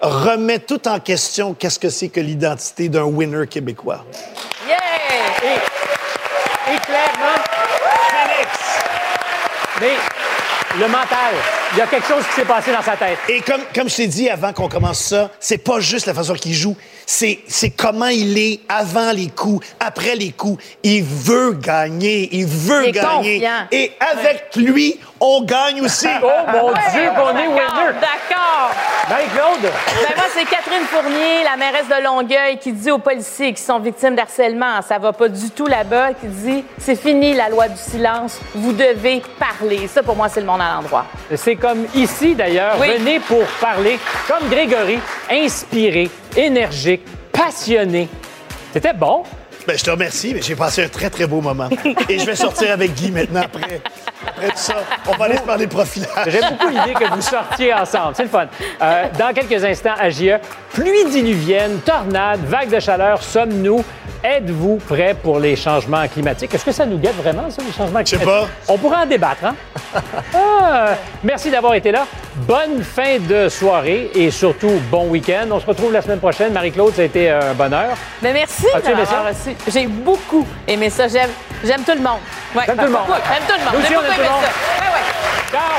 remet 0.03 0.59
tout 0.59 0.87
en 0.87 1.01
question 1.01 1.55
qu'est-ce 1.55 1.79
que 1.79 1.89
c'est 1.89 2.11
que 2.11 2.21
l'identité 2.21 2.91
d'un 2.91 3.05
winner 3.05 3.47
québécois. 3.47 4.05
Yeah! 4.69 4.77
Et 6.75 6.79
clairement, 6.81 7.43
mais 9.81 9.97
le 10.79 10.87
mental, 10.89 11.35
il 11.73 11.79
y 11.79 11.81
a 11.81 11.87
quelque 11.87 12.07
chose 12.07 12.25
qui 12.27 12.33
s'est 12.35 12.45
passé 12.45 12.73
dans 12.73 12.83
sa 12.83 12.97
tête. 12.97 13.19
Et 13.29 13.41
comme, 13.41 13.63
comme 13.75 13.89
je 13.89 13.97
t'ai 13.97 14.07
dit 14.07 14.29
avant 14.29 14.53
qu'on 14.53 14.69
commence 14.69 14.99
ça, 15.01 15.31
c'est 15.41 15.59
pas 15.59 15.81
juste 15.81 16.07
la 16.07 16.15
façon 16.15 16.35
qu'il 16.35 16.55
joue, 16.55 16.77
c'est, 17.07 17.41
c'est 17.49 17.71
comment 17.71 18.07
il 18.07 18.39
est 18.39 18.61
avant 18.69 19.13
les 19.13 19.29
coups, 19.29 19.67
après 19.81 20.15
les 20.15 20.33
coups. 20.33 20.63
Il 20.83 21.03
veut 21.05 21.53
gagner, 21.55 22.29
il 22.33 22.47
veut 22.47 22.87
Il 22.89 22.93
gagner. 22.93 23.39
confiant. 23.41 23.67
Et 23.73 23.93
avec 24.01 24.55
lui, 24.57 24.99
on 25.21 25.43
gagne 25.43 25.81
aussi. 25.83 26.07
Oh 26.25 26.29
mon 26.53 26.69
Dieu, 26.73 27.11
qu'on 27.17 27.31
est 27.31 27.49
D'accord, 27.49 27.79
winner! 27.79 28.01
D'accord. 28.01 28.71
Marie-Claude? 29.09 29.63
Ben 29.63 30.15
moi, 30.17 30.25
c'est 30.35 30.45
Catherine 30.45 30.85
Fournier, 30.87 31.43
la 31.45 31.57
mairesse 31.57 31.89
de 31.89 32.03
Longueuil, 32.05 32.59
qui 32.59 32.73
dit 32.73 32.91
aux 32.91 32.99
policiers 32.99 33.53
qui 33.53 33.63
sont 33.63 33.79
victimes 33.81 34.15
d'harcèlement, 34.15 34.81
ça 34.83 34.99
va 34.99 35.13
pas 35.13 35.29
du 35.29 35.51
tout 35.51 35.67
là-bas, 35.67 36.13
qui 36.15 36.27
dit 36.27 36.65
c'est 36.79 36.95
fini 36.97 37.35
la 37.35 37.49
loi 37.49 37.69
du 37.69 37.77
silence, 37.79 38.39
vous 38.55 38.73
devez 38.73 39.23
parler. 39.39 39.89
Ça, 39.89 40.03
pour 40.03 40.15
moi, 40.17 40.29
c'est 40.29 40.41
le 40.41 40.47
monde 40.47 40.61
à 40.61 40.75
l'endroit. 40.75 41.07
C'est 41.35 41.57
comme 41.63 41.87
ici 41.95 42.35
d'ailleurs, 42.35 42.77
Oui. 42.81 42.89
venez 42.99 43.21
pour 43.21 43.45
parler, 43.61 43.99
comme 44.27 44.49
Grégory, 44.51 44.99
inspiré, 45.31 46.11
énergique, 46.37 47.03
passionné. 47.33 48.09
C'était 48.73 48.93
bon. 48.93 49.23
Ben, 49.65 49.79
je 49.79 49.85
te 49.85 49.91
remercie, 49.91 50.35
mais 50.35 50.43
j'ai 50.43 50.57
passé 50.57 50.83
un 50.83 50.89
très, 50.89 51.09
très 51.09 51.25
beau 51.25 51.41
moment. 51.41 51.69
Et 52.09 52.19
je 52.19 52.27
vais 52.27 52.35
sortir 52.35 52.73
avec 52.73 52.95
Guy 52.95 53.13
maintenant 53.13 53.43
après. 53.43 53.81
Après 54.27 54.49
tout 54.49 54.53
ça, 54.57 54.75
on 55.07 55.13
va 55.17 55.25
aller 55.27 55.37
se 55.37 55.43
parler 55.43 55.67
de 55.67 55.71
profilage. 55.73 56.11
J'aime 56.29 56.51
beaucoup 56.51 56.69
l'idée 56.71 56.95
que 56.95 57.15
vous 57.15 57.21
sortiez 57.23 57.75
ensemble. 57.75 58.15
C'est 58.15 58.25
le 58.25 58.29
fun. 58.29 58.47
Euh, 58.81 59.05
dans 59.19 59.33
quelques 59.35 59.65
instants, 59.65 59.95
à 59.99 60.11
JE, 60.11 60.39
pluie 60.73 61.05
diluvienne, 61.11 61.81
tornade, 61.85 62.41
vague 62.47 62.71
de 62.71 62.81
chaleur, 62.81 63.23
sommes-nous? 63.23 63.85
Êtes-vous 64.25 64.77
prêts 64.89 65.15
pour 65.21 65.41
les 65.41 65.57
changements 65.57 66.07
climatiques? 66.07 66.55
Est-ce 66.55 66.65
que 66.65 66.71
ça 66.71 66.87
nous 66.87 66.97
guette 66.99 67.17
vraiment, 67.17 67.51
ça, 67.51 67.61
les 67.67 67.73
changements 67.73 67.99
sais 68.05 68.17
climatiques? 68.17 68.25
pas. 68.25 68.47
On 68.73 68.79
pourrait 68.79 68.99
en 68.99 69.07
débattre, 69.07 69.45
hein? 69.45 69.55
Ah, 70.35 70.95
merci 71.25 71.51
d'avoir 71.51 71.75
été 71.75 71.91
là. 71.91 72.07
Bonne 72.37 72.83
fin 72.83 73.19
de 73.19 73.49
soirée 73.49 74.11
et 74.15 74.31
surtout 74.31 74.81
bon 74.91 75.09
week-end. 75.09 75.47
On 75.51 75.59
se 75.61 75.67
retrouve 75.67 75.93
la 75.93 76.03
semaine 76.03 76.21
prochaine. 76.21 76.53
Marie-Claude, 76.53 76.95
ça 76.95 77.03
a 77.03 77.05
été 77.05 77.31
un 77.31 77.53
bonheur. 77.55 77.91
Mais 78.23 78.33
merci 78.33 78.63
ça? 78.63 79.23
reçu. 79.29 79.57
J'ai 79.69 79.87
beaucoup 79.87 80.47
aimé 80.69 80.89
ça. 80.89 81.09
J'aime, 81.09 81.31
j'aime 81.65 81.83
tout 81.83 81.93
le 81.93 82.01
monde. 82.01 82.21
Ouais, 82.55 82.63
J'aime 82.67 82.77
tout 82.77 82.85
le 82.85 82.91
monde. 82.91 83.01
J'aime 83.09 83.43
tout 83.49 83.59
le 83.59 83.65
monde. 83.65 83.75
Nous 83.75 83.97
Ciao! 85.51 85.79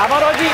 À 0.00 0.06
vendredi! 0.06 0.48